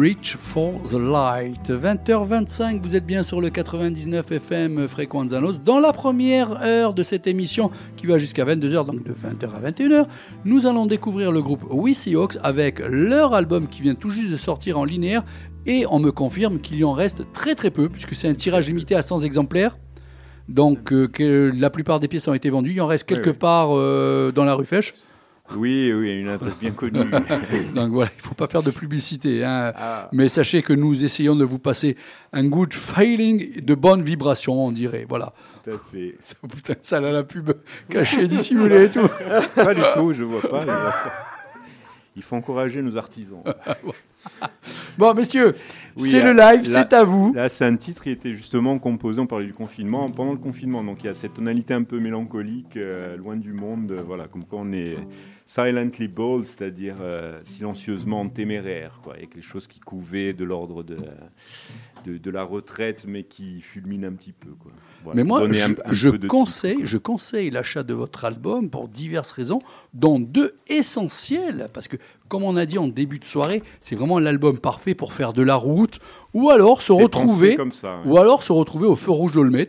Reach 0.00 0.38
for 0.40 0.80
the 0.80 0.94
Light. 0.94 1.68
20h25, 1.68 2.80
vous 2.80 2.96
êtes 2.96 3.04
bien 3.04 3.22
sur 3.22 3.42
le 3.42 3.50
99 3.50 4.32
FM 4.32 4.88
Fréquenzanos. 4.88 5.60
Dans 5.62 5.78
la 5.78 5.92
première 5.92 6.62
heure 6.62 6.94
de 6.94 7.02
cette 7.02 7.26
émission 7.26 7.70
qui 7.96 8.06
va 8.06 8.16
jusqu'à 8.16 8.46
22h, 8.46 8.86
donc 8.86 9.02
de 9.04 9.12
20h 9.12 9.50
à 9.54 9.70
21h, 9.70 10.06
nous 10.46 10.66
allons 10.66 10.86
découvrir 10.86 11.32
le 11.32 11.42
groupe 11.42 11.66
We 11.68 12.08
Hawks 12.14 12.38
avec 12.42 12.78
leur 12.78 13.34
album 13.34 13.68
qui 13.68 13.82
vient 13.82 13.94
tout 13.94 14.08
juste 14.08 14.30
de 14.30 14.38
sortir 14.38 14.78
en 14.78 14.84
linéaire. 14.84 15.22
Et 15.66 15.84
on 15.90 15.98
me 15.98 16.10
confirme 16.12 16.60
qu'il 16.60 16.78
y 16.78 16.84
en 16.84 16.92
reste 16.92 17.26
très 17.34 17.54
très 17.54 17.70
peu, 17.70 17.90
puisque 17.90 18.14
c'est 18.14 18.28
un 18.28 18.34
tirage 18.34 18.68
limité 18.68 18.94
à 18.94 19.02
100 19.02 19.20
exemplaires. 19.20 19.76
Donc 20.48 20.94
euh, 20.94 21.08
que 21.08 21.52
la 21.54 21.68
plupart 21.68 22.00
des 22.00 22.08
pièces 22.08 22.26
ont 22.26 22.32
été 22.32 22.48
vendues. 22.48 22.72
Il 22.72 22.80
en 22.80 22.86
reste 22.86 23.06
quelque 23.06 23.28
part 23.28 23.68
euh, 23.72 24.32
dans 24.32 24.44
la 24.44 24.54
rue 24.54 24.64
Fèche. 24.64 24.94
Oui, 25.56 25.92
oui, 25.92 26.20
une 26.20 26.28
adresse 26.28 26.54
bien 26.60 26.70
connue. 26.72 27.10
Donc 27.74 27.90
voilà, 27.90 28.10
il 28.14 28.22
ne 28.22 28.28
faut 28.28 28.34
pas 28.34 28.46
faire 28.46 28.62
de 28.62 28.70
publicité. 28.70 29.44
Hein. 29.44 29.72
Ah. 29.76 30.08
Mais 30.12 30.28
sachez 30.28 30.62
que 30.62 30.72
nous 30.72 31.04
essayons 31.04 31.36
de 31.36 31.44
vous 31.44 31.58
passer 31.58 31.96
un 32.32 32.44
good 32.44 32.72
feeling, 32.72 33.60
de 33.60 33.74
bonnes 33.74 34.02
vibrations, 34.02 34.66
on 34.66 34.72
dirait. 34.72 35.06
Voilà. 35.08 35.32
Tout 35.64 35.70
à 35.70 35.74
fait. 35.92 36.16
Ça, 36.20 36.34
putain, 36.48 36.74
ça 36.82 36.98
a 36.98 37.00
la 37.00 37.24
pub 37.24 37.52
cachée, 37.88 38.28
dissimulée 38.28 38.84
et 38.84 38.90
tout. 38.90 39.08
Pas 39.54 39.74
du 39.74 39.82
tout, 39.94 40.12
je 40.12 40.24
vois 40.24 40.42
pas. 40.42 40.64
Il 42.16 42.22
faut 42.22 42.36
encourager 42.36 42.82
nos 42.82 42.96
artisans. 42.96 43.42
Bon, 44.98 45.14
messieurs, 45.14 45.54
Oui, 45.96 46.10
c'est 46.10 46.20
le 46.20 46.32
live, 46.32 46.64
c'est 46.64 46.92
à 46.92 47.04
vous. 47.04 47.32
Là, 47.32 47.48
c'est 47.48 47.64
un 47.64 47.76
titre 47.76 48.02
qui 48.02 48.10
était 48.10 48.34
justement 48.34 48.78
composé, 48.78 49.20
on 49.20 49.26
parlait 49.26 49.46
du 49.46 49.54
confinement, 49.54 50.08
pendant 50.08 50.32
le 50.32 50.38
confinement. 50.38 50.82
Donc 50.84 51.02
il 51.02 51.06
y 51.06 51.10
a 51.10 51.14
cette 51.14 51.34
tonalité 51.34 51.72
un 51.74 51.84
peu 51.84 51.98
mélancolique, 51.98 52.76
euh, 52.76 53.16
loin 53.16 53.36
du 53.36 53.52
monde, 53.52 53.92
euh, 53.92 54.02
voilà, 54.04 54.26
comme 54.26 54.44
quand 54.44 54.58
on 54.60 54.72
est 54.72 54.96
silently 55.54 56.06
bold, 56.06 56.46
c'est-à-dire 56.46 56.94
euh, 57.00 57.40
silencieusement 57.42 58.28
téméraire. 58.28 59.00
Quoi. 59.02 59.14
Il 59.16 59.20
y 59.22 59.24
a 59.24 59.26
quelque 59.26 59.42
chose 59.44 59.66
qui 59.66 59.80
couvait 59.80 60.32
de 60.32 60.44
l'ordre 60.44 60.84
de, 60.84 60.96
de, 62.06 62.18
de 62.18 62.30
la 62.30 62.44
retraite, 62.44 63.04
mais 63.08 63.24
qui 63.24 63.60
fulmine 63.60 64.04
un 64.04 64.12
petit 64.12 64.30
peu. 64.30 64.50
Quoi. 64.50 64.70
Voilà, 65.02 65.16
Mais 65.16 65.24
moi, 65.24 65.42
je, 65.50 65.60
un- 65.60 65.70
un 65.84 65.92
je 65.92 66.08
peu 66.10 66.18
de 66.18 66.28
conseille, 66.28 66.78
je 66.84 66.98
conseille 66.98 67.50
l'achat 67.50 67.82
de 67.82 67.94
votre 67.94 68.24
album 68.24 68.70
pour 68.70 68.86
diverses 68.86 69.32
raisons, 69.32 69.60
dont 69.92 70.20
deux 70.20 70.54
essentielles, 70.68 71.68
parce 71.72 71.88
que 71.88 71.96
comme 72.28 72.44
on 72.44 72.56
a 72.56 72.64
dit 72.64 72.78
en 72.78 72.86
début 72.86 73.18
de 73.18 73.24
soirée, 73.24 73.64
c'est 73.80 73.96
vraiment 73.96 74.20
l'album 74.20 74.56
parfait 74.58 74.94
pour 74.94 75.14
faire 75.14 75.32
de 75.32 75.42
la 75.42 75.56
route, 75.56 75.98
ou 76.32 76.50
alors 76.50 76.80
se 76.80 76.92
retrouver, 76.92 77.48
pensé 77.48 77.56
comme 77.56 77.72
ça. 77.72 77.96
ouais. 78.04 78.12
ou 78.12 78.18
alors 78.18 78.44
se 78.44 78.52
retrouver 78.52 78.86
au 78.86 78.94
feu 78.94 79.10
rouge 79.10 79.32
d'Olmet. 79.32 79.66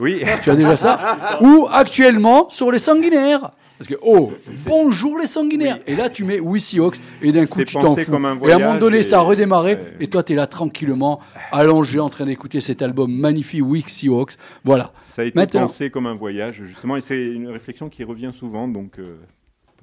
Oui, 0.00 0.20
Tu 0.42 0.50
as 0.50 0.56
déjà 0.56 0.76
ça? 0.76 1.38
Ou 1.42 1.68
actuellement 1.70 2.50
sur 2.50 2.72
les 2.72 2.80
sanguinaires. 2.80 3.52
Parce 3.78 3.88
que, 3.88 3.94
oh, 4.02 4.32
bonjour 4.66 5.18
les 5.18 5.26
sanguinaires. 5.26 5.78
Et 5.86 5.94
là, 5.96 6.08
tu 6.08 6.24
mets 6.24 6.40
Wissy 6.40 6.78
Hawks 6.80 6.96
et 7.20 7.30
d'un 7.30 7.44
coup, 7.44 7.62
tu 7.62 7.74
t'en 7.74 7.82
pensé 7.82 8.04
fous. 8.04 8.12
comme 8.12 8.24
un 8.24 8.28
et 8.28 8.30
à 8.30 8.34
un 8.34 8.58
moment 8.58 8.58
voyage 8.58 8.78
donné, 8.80 8.98
et- 8.98 9.02
ça 9.02 9.18
a 9.18 9.22
redémarré. 9.22 9.74
Ouais. 9.74 9.92
Et 10.00 10.06
toi, 10.08 10.22
tu 10.22 10.32
es 10.32 10.36
là 10.36 10.46
tranquillement, 10.46 11.20
allongé, 11.52 11.98
en 12.00 12.08
train 12.08 12.24
d'écouter 12.24 12.60
cet 12.62 12.80
album 12.80 13.12
magnifique, 13.12 13.62
Wissy 13.64 14.08
Hawks. 14.08 14.32
Voilà. 14.64 14.92
ça 15.04 15.22
a 15.22 15.24
été 15.26 15.38
Maintenant. 15.38 15.62
pensé 15.62 15.90
comme 15.90 16.06
un 16.06 16.14
voyage, 16.14 16.62
justement, 16.64 16.96
et 16.96 17.00
c'est 17.02 17.22
une 17.26 17.48
réflexion 17.48 17.88
qui 17.88 18.02
revient 18.04 18.30
souvent, 18.38 18.66
donc 18.66 18.98
euh, 18.98 19.16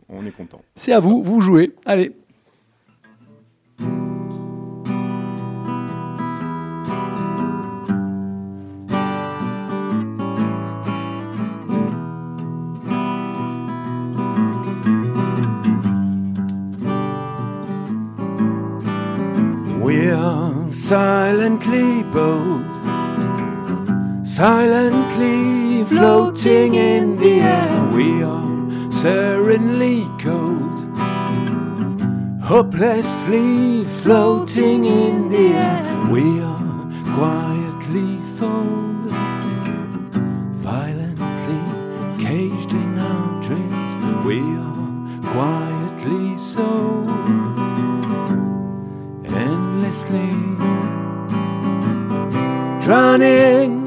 on 0.10 0.26
est 0.26 0.32
content. 0.36 0.62
C'est 0.76 0.94
à 0.94 1.00
vous, 1.00 1.22
vous 1.24 1.42
jouez. 1.42 1.74
Allez. 1.86 2.14
Silently 20.74 22.02
bold, 22.02 22.66
silently 24.28 25.86
floating 25.86 26.74
in 26.74 27.16
the 27.18 27.42
air. 27.42 27.90
We 27.94 28.24
are 28.24 28.92
serenely 28.92 30.08
cold, 30.20 30.98
hopelessly 32.42 33.86
floating 34.02 34.86
in 34.86 35.30
the 35.30 35.54
air. 35.54 36.08
We 36.10 36.42
are 36.42 36.92
quietly 37.14 38.20
fold, 38.40 39.12
violently 40.58 42.26
caged 42.26 42.72
in 42.72 42.98
our 42.98 43.44
dreams. 43.44 44.26
We 44.26 44.40
are 44.40 45.34
quietly 45.34 46.36
sold 46.36 47.24
endlessly 49.36 50.53
drowning 52.84 53.86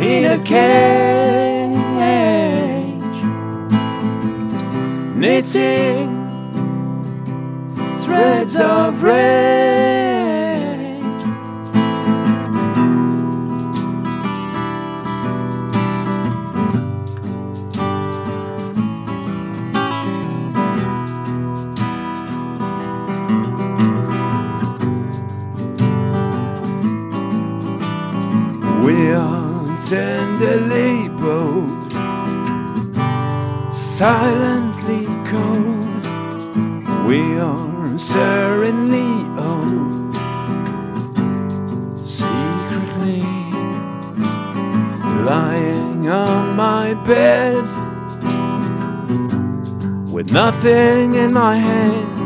in 0.00 0.24
a 0.24 0.38
cage 0.42 0.82
knitting 5.14 6.10
threads 8.00 8.56
of 8.58 9.04
rage 9.04 9.91
silently 34.02 35.04
cold. 35.30 35.84
We 37.06 37.38
are 37.38 37.98
serenely 38.00 39.12
old, 39.38 39.94
secretly 41.96 43.22
lying 45.22 46.08
on 46.08 46.56
my 46.56 46.94
bed 47.06 47.62
with 50.12 50.32
nothing 50.32 51.14
in 51.14 51.32
my 51.32 51.54
head, 51.54 52.18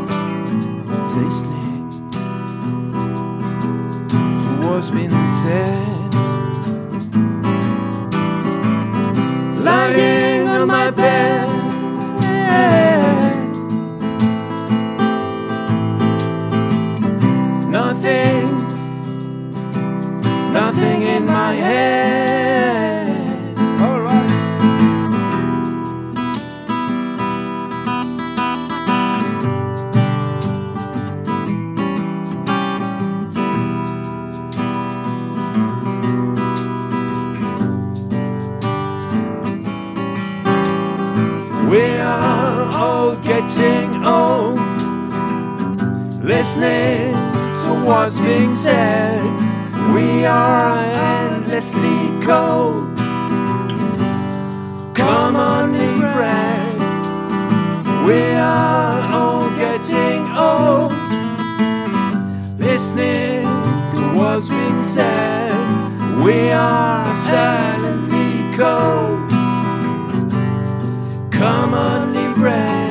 listening 1.13 1.89
to 4.49 4.67
what's 4.67 4.89
been 4.89 5.11
said. 5.43 5.97
lying 9.63 10.47
on 10.47 10.67
my 10.67 10.89
bed. 10.89 11.56
Nothing 20.77 21.01
in 21.01 21.25
my 21.25 21.55
head. 21.55 23.13
All 23.81 23.99
right. 24.01 24.31
We 41.71 41.97
are 41.97 42.69
all 42.75 43.15
getting 43.23 44.05
old, 44.05 44.59
listening 46.23 47.13
to 47.63 47.83
what's 47.83 48.19
being 48.19 48.55
said. 48.55 49.46
We 49.93 50.25
are 50.25 50.77
endlessly 50.95 51.99
cold, 52.25 52.97
commonly 54.95 55.87
bred. 55.99 56.77
We 58.05 58.21
are 58.35 59.01
all 59.11 59.49
getting 59.57 60.21
old, 60.37 60.93
listening 62.59 63.45
to 63.91 64.13
what's 64.15 64.49
being 64.49 64.83
said. 64.83 65.53
We 66.23 66.51
are 66.51 67.15
silently 67.15 68.57
cold 68.57 69.27
commonly 71.37 72.33
bred 72.33 72.86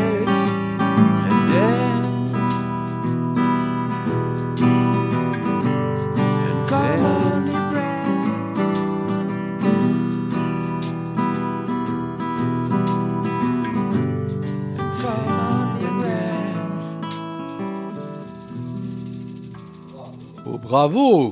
bravo 20.68 21.30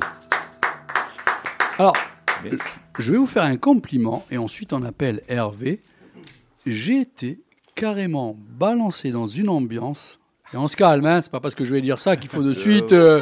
Alors, 1.77 1.97
Merci. 2.45 2.79
je 3.01 3.11
vais 3.11 3.19
vous 3.19 3.27
faire 3.27 3.43
un 3.43 3.57
compliment 3.57 4.23
et 4.31 4.39
ensuite 4.39 4.73
on 4.73 4.85
appelle 4.85 5.23
Hervé. 5.29 5.83
J'ai 6.67 7.01
été 7.01 7.41
carrément 7.75 8.37
balancé 8.39 9.11
dans 9.11 9.27
une 9.27 9.49
ambiance. 9.49 10.21
Et 10.53 10.57
on 10.57 10.69
se 10.69 10.77
calme, 10.77 11.05
hein, 11.05 11.21
c'est 11.21 11.33
pas 11.33 11.41
parce 11.41 11.57
que 11.57 11.65
je 11.65 11.75
vais 11.75 11.81
dire 11.81 11.99
ça 11.99 12.17
qu'il 12.17 12.31
faut 12.31 12.45
de 12.45 12.55
suite 12.55 12.93
euh, 12.93 13.21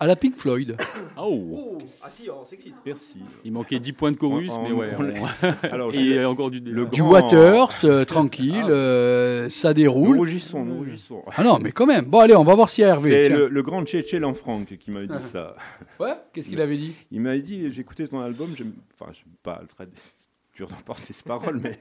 à 0.00 0.06
la 0.06 0.16
Pink 0.16 0.36
Floyd. 0.36 0.76
Oh, 1.22 1.76
Ah 2.02 2.08
si, 2.08 2.30
on 2.30 2.44
s'excite. 2.46 2.74
Merci. 2.86 3.18
il 3.44 3.52
manquait 3.52 3.78
10 3.78 3.92
points 3.92 4.10
de 4.10 4.16
chorus, 4.16 4.50
mais 4.62 4.72
ouais. 4.72 4.92
on- 4.98 5.66
Alors, 5.70 5.94
Et 5.94 6.24
encore 6.24 6.50
du 6.50 6.58
le 6.60 6.86
Du 6.86 7.02
grand- 7.02 7.10
Waters, 7.12 7.70
euh, 7.84 8.04
tranquille, 8.06 8.64
euh, 8.70 9.48
ça 9.50 9.68
nous 9.68 9.74
déroule. 9.74 10.16
rougissons, 10.16 10.64
nous 10.64 10.78
rougissons. 10.78 11.22
Ah 11.36 11.44
non, 11.44 11.58
mais 11.60 11.72
quand 11.72 11.84
même. 11.84 12.06
Bon, 12.06 12.20
allez, 12.20 12.34
on 12.34 12.44
va 12.44 12.54
voir 12.54 12.70
si 12.70 12.80
Hervé. 12.80 13.10
C'est 13.10 13.26
tiens. 13.28 13.36
le, 13.36 13.48
le 13.48 13.62
grand 13.62 13.84
Tchétché 13.84 14.18
Lanfranc 14.18 14.64
qui 14.64 14.90
m'avait 14.90 15.08
dit 15.08 15.22
ça. 15.22 15.54
Ouais, 16.00 16.14
qu'est-ce 16.32 16.48
qu'il 16.48 16.60
avait 16.62 16.78
dit 16.78 16.94
Il 17.10 17.20
m'avait 17.20 17.42
dit, 17.42 17.66
écouté 17.78 18.08
ton 18.08 18.20
album, 18.20 18.56
j'aime, 18.56 18.72
enfin, 18.98 19.12
j'aime 19.12 19.34
pas 19.42 19.58
le 19.60 19.66
très 19.68 19.86
dur 20.56 20.68
d'emporter 20.68 21.12
ses 21.12 21.22
paroles, 21.22 21.60
mais 21.62 21.78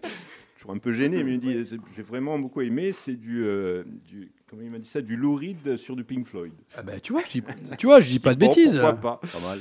toujours 0.58 0.72
un 0.72 0.78
peu 0.80 0.92
gêné, 0.92 1.24
mais 1.24 1.36
il 1.36 1.38
me 1.38 1.64
dit 1.64 1.78
j'ai 1.96 2.02
vraiment 2.04 2.38
beaucoup 2.38 2.60
aimé. 2.60 2.92
C'est 2.92 3.16
du, 3.16 3.42
euh, 3.46 3.84
du, 4.06 4.32
comment 4.50 4.62
il 4.64 4.72
m'a 4.72 4.80
dit 4.80 4.90
ça, 4.90 5.02
du 5.02 5.16
Lou 5.16 5.36
Reed 5.36 5.78
sur 5.78 5.96
du 5.96 6.04
Pink 6.04 6.26
Floyd. 6.28 6.52
Ah 6.78 6.82
ben, 6.82 7.00
tu 7.00 7.14
vois, 7.14 7.22
je 7.26 7.32
dis, 7.40 7.44
tu 7.78 7.86
vois, 7.88 8.00
je 8.00 8.10
dis 8.10 8.20
pas 8.20 8.34
de 8.34 8.40
Bon, 8.40 8.48
bêtises. 8.48 8.72
pourquoi 8.80 8.94
pas 8.94 9.20
Pas 9.22 9.48
mal. 9.48 9.60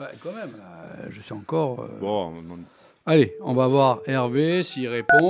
Ouais, 0.00 0.06
quand 0.22 0.32
même, 0.32 0.54
euh, 0.58 1.06
je 1.10 1.20
sais 1.20 1.34
encore. 1.34 1.82
euh. 1.82 1.98
Bon, 2.00 2.32
on- 2.50 2.58
Allez, 3.06 3.34
on 3.42 3.54
va 3.54 3.66
voir 3.66 4.00
Hervé 4.06 4.62
s'il 4.62 4.86
répond. 4.88 5.28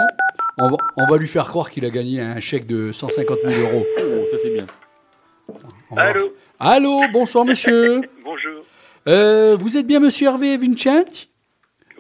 On 0.59 0.71
va, 0.71 0.77
on 0.97 1.07
va 1.07 1.17
lui 1.17 1.27
faire 1.29 1.47
croire 1.47 1.71
qu'il 1.71 1.85
a 1.85 1.91
gagné 1.91 2.21
un 2.21 2.39
chèque 2.41 2.67
de 2.67 2.93
150 2.93 3.39
000 3.45 3.61
euros. 3.61 3.87
Oh, 3.99 4.27
ça 4.31 4.37
c'est 4.43 4.51
bien. 4.51 4.67
Allô 5.97 6.33
Allô, 6.59 7.01
bonsoir 7.13 7.45
monsieur. 7.45 8.01
Bonjour. 8.25 8.65
Euh, 9.09 9.57
vous 9.57 9.77
êtes 9.77 9.87
bien 9.87 9.99
monsieur 9.99 10.27
Hervé 10.27 10.59
Vincent? 10.59 11.27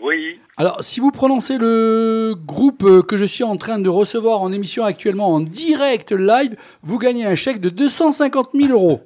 Oui, 0.03 0.38
Alors, 0.61 0.85
si 0.85 1.01
vous 1.01 1.11
prononcez 1.11 1.57
le 1.57 2.35
groupe 2.37 2.85
euh, 2.85 3.01
que 3.01 3.16
je 3.16 3.25
suis 3.25 3.44
en 3.44 3.57
train 3.57 3.79
de 3.79 3.88
recevoir 3.88 4.42
en 4.42 4.53
émission 4.53 4.85
actuellement 4.85 5.29
en 5.33 5.40
direct 5.40 6.12
live, 6.12 6.55
vous 6.83 6.99
gagnez 6.99 7.25
un 7.25 7.35
chèque 7.35 7.62
de 7.62 7.70
250 7.70 8.51
000 8.53 8.70
euros. 8.70 9.01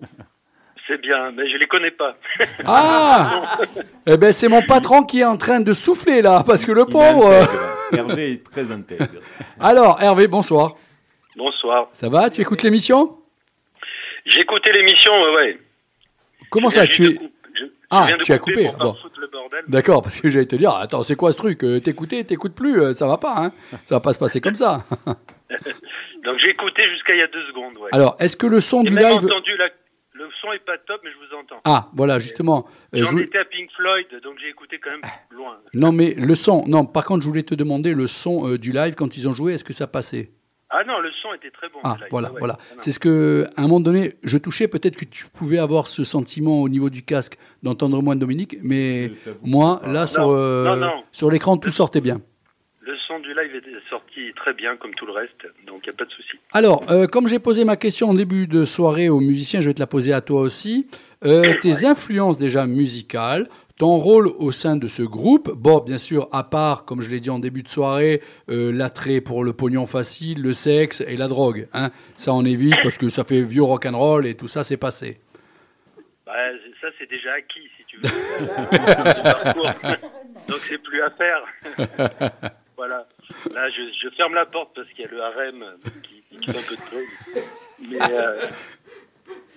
c'est 0.88 1.01
bien, 1.01 1.31
mais 1.31 1.49
je 1.49 1.57
les 1.57 1.69
connais 1.69 1.93
pas. 1.93 2.17
Ah 2.64 3.57
Eh 4.07 4.17
ben, 4.17 4.33
c'est 4.33 4.49
mon 4.49 4.62
patron 4.62 5.05
qui 5.05 5.21
est 5.21 5.25
en 5.25 5.37
train 5.37 5.61
de 5.61 5.73
souffler 5.75 6.23
là, 6.23 6.43
parce 6.45 6.64
que 6.67 6.73
le 6.73 6.81
est 6.81 6.90
pauvre. 6.90 7.31
Hervé 7.93 8.33
est 8.33 8.43
très 8.45 8.73
intègre. 8.73 9.07
Alors, 9.61 10.03
Hervé, 10.03 10.27
bonsoir. 10.27 10.75
Bonsoir. 11.37 11.87
Ça 11.93 12.09
va 12.09 12.31
Tu 12.31 12.40
écoutes 12.40 12.64
l'émission? 12.64 13.17
J'ai 14.27 14.40
écouté 14.40 14.73
l'émission, 14.73 15.12
ouais, 15.12 15.35
ouais. 15.37 15.59
Comment 16.51 16.71
ça 16.71 16.85
Tu 16.88 17.05
es 17.05 17.09
de 17.12 17.19
coup- 17.19 17.31
je- 17.55 17.64
je 17.64 17.84
Ah, 17.96 18.09
tu 18.22 18.33
as 18.33 18.38
coupé, 18.38 18.66
bon. 18.78 18.94
D'accord, 19.68 20.02
parce 20.02 20.18
que 20.20 20.28
j'allais 20.28 20.46
te 20.46 20.57
dire, 20.57 20.74
attends, 20.74 21.02
c'est 21.02 21.16
quoi 21.16 21.33
ce 21.33 21.38
truc 21.38 21.62
Euh, 21.64 21.80
T'écoutais, 21.80 22.24
t'écoutes 22.24 22.54
plus, 22.54 22.80
euh, 22.80 22.92
ça 22.92 23.07
va 23.07 23.18
pas, 23.18 23.35
hein 23.38 23.52
Ça 23.85 23.94
va 23.96 24.00
pas 24.00 24.12
se 24.12 24.18
passer 24.18 24.40
comme 24.40 24.54
ça. 24.57 24.85
Donc 26.24 26.38
j'ai 26.38 26.50
écouté 26.50 26.83
jusqu'à 26.90 27.14
il 27.14 27.18
y 27.18 27.22
a 27.22 27.26
deux 27.28 27.44
secondes, 27.48 27.76
ouais. 27.78 27.90
Alors, 27.92 28.16
est-ce 28.18 28.37
que 28.37 28.46
le 28.46 28.61
son 28.61 28.83
J'ai 28.83 28.88
du 28.88 28.94
même 28.94 29.04
live... 29.04 29.24
entendu 29.26 29.57
la... 29.57 29.68
Le 30.16 30.28
son 30.40 30.52
est 30.52 30.64
pas 30.64 30.78
top, 30.78 31.00
mais 31.02 31.11
je 31.11 31.16
vous 31.16 31.40
entends. 31.40 31.61
Ah, 31.64 31.88
voilà, 31.94 32.20
justement. 32.20 32.66
euh, 32.94 33.02
J'en 33.02 33.11
je- 33.18 33.18
étais 33.24 33.38
à 33.38 33.44
Pink 33.44 33.68
Floyd, 33.76 34.07
donc 34.22 34.35
j'ai 34.40 34.48
écouté 34.48 34.78
quand 34.78 34.90
même 34.92 35.00
loin. 35.33 35.57
Non, 35.74 35.90
mais 35.90 36.14
le 36.14 36.35
son, 36.37 36.64
non, 36.68 36.87
par 36.87 37.04
contre, 37.04 37.22
je 37.24 37.28
voulais 37.28 37.42
te 37.42 37.54
demander 37.57 37.92
le 37.94 38.07
son 38.07 38.48
euh, 38.48 38.57
du 38.57 38.70
live 38.72 38.94
quand 38.94 39.16
ils 39.16 39.26
ont 39.28 39.35
joué, 39.35 39.54
est-ce 39.54 39.64
que 39.64 39.72
ça 39.72 39.88
passait? 39.88 40.30
Ah 40.76 40.82
non, 40.84 40.98
le 40.98 41.10
son 41.22 41.32
était 41.34 41.50
très 41.50 41.68
bon. 41.68 41.78
Ah, 41.84 41.96
voilà, 42.10 42.32
ouais. 42.32 42.38
voilà. 42.40 42.58
C'est 42.78 42.90
ce 42.90 42.98
que, 42.98 43.46
à 43.56 43.60
un 43.60 43.62
moment 43.68 43.78
donné, 43.78 44.14
je 44.24 44.38
touchais, 44.38 44.66
peut-être 44.66 44.96
que 44.96 45.04
tu 45.04 45.26
pouvais 45.26 45.58
avoir 45.58 45.87
ce 45.87 46.02
sentiment 46.02 46.62
au 46.62 46.68
niveau 46.68 46.90
du 46.90 47.04
casque 47.04 47.37
d'entendre 47.62 48.02
moins 48.02 48.16
Dominique, 48.16 48.56
mais 48.62 49.12
moi, 49.44 49.80
là, 49.87 50.08
sur, 50.08 50.26
Non, 50.26 50.34
euh, 50.34 50.64
non, 50.64 50.76
non. 50.76 51.02
sur 51.12 51.30
l'écran, 51.30 51.58
tout 51.58 51.70
sortait 51.70 52.00
bien. 52.00 52.20
Le 52.80 52.94
son 53.06 53.20
du 53.20 53.28
live 53.28 53.54
était 53.54 53.70
sorti 53.88 54.32
très 54.34 54.52
bien, 54.52 54.76
comme 54.76 54.94
tout 54.94 55.06
le 55.06 55.12
reste, 55.12 55.46
donc 55.64 55.82
il 55.84 55.90
n'y 55.90 55.94
a 55.94 55.96
pas 55.96 56.06
de 56.06 56.10
souci. 56.10 56.37
Alors, 56.52 56.82
euh, 56.90 57.06
comme 57.06 57.28
j'ai 57.28 57.38
posé 57.38 57.64
ma 57.64 57.76
question 57.76 58.08
en 58.08 58.14
début 58.14 58.48
de 58.48 58.64
soirée 58.64 59.08
aux 59.08 59.20
musiciens, 59.20 59.60
je 59.60 59.68
vais 59.68 59.74
te 59.74 59.80
la 59.80 59.87
poser 59.87 60.12
à 60.12 60.22
toi 60.22 60.40
aussi. 60.40 60.88
Euh, 61.24 61.54
tes 61.62 61.87
influences 61.87 62.38
déjà 62.38 62.66
musicales, 62.66 63.48
ton 63.85 63.97
rôle 63.97 64.29
au 64.38 64.51
sein 64.51 64.77
de 64.77 64.88
ce 64.88 65.03
groupe, 65.03 65.53
bon, 65.53 65.81
bien 65.81 65.99
sûr, 65.99 66.27
à 66.33 66.42
part, 66.42 66.87
comme 66.87 67.03
je 67.03 67.11
l'ai 67.11 67.20
dit 67.20 67.29
en 67.29 67.38
début 67.38 67.62
de 67.62 67.68
soirée, 67.68 68.23
euh, 68.49 68.73
l'attrait 68.73 69.20
pour 69.20 69.44
le 69.44 69.53
pognon 69.53 69.85
facile, 69.85 70.40
le 70.40 70.55
sexe 70.55 71.03
et 71.03 71.18
la 71.18 71.29
drogue. 71.29 71.68
Hein. 71.75 71.90
Ça, 72.16 72.33
on 72.33 72.47
évite 72.47 72.77
parce 72.83 72.97
que 72.97 73.11
ça 73.11 73.25
fait 73.25 73.42
vieux 73.42 73.62
rock'n'roll 73.62 74.27
et 74.27 74.38
tout 74.38 74.49
ça, 74.49 74.64
c'est 74.64 74.79
passé. 74.79 75.20
Bah, 76.25 76.33
ça, 76.81 76.88
c'est 76.99 77.11
déjà 77.11 77.35
acquis, 77.35 77.68
si 77.77 77.85
tu 77.85 77.99
veux. 77.99 78.09
Donc, 80.49 80.61
c'est 80.66 80.79
plus 80.79 81.03
à 81.03 81.11
faire. 81.11 81.44
voilà. 82.79 83.07
Là, 83.53 83.68
je, 83.68 83.83
je 84.03 84.09
ferme 84.16 84.33
la 84.33 84.47
porte 84.47 84.70
parce 84.75 84.88
qu'il 84.92 85.05
y 85.05 85.09
a 85.09 85.11
le 85.11 85.20
harem 85.20 85.62
qui, 86.03 86.23
qui 86.31 86.38
fait 86.51 86.59
un 86.59 86.62
peu 86.62 86.77
de. 86.77 86.81
Mais 87.90 88.01
euh, 88.01 88.47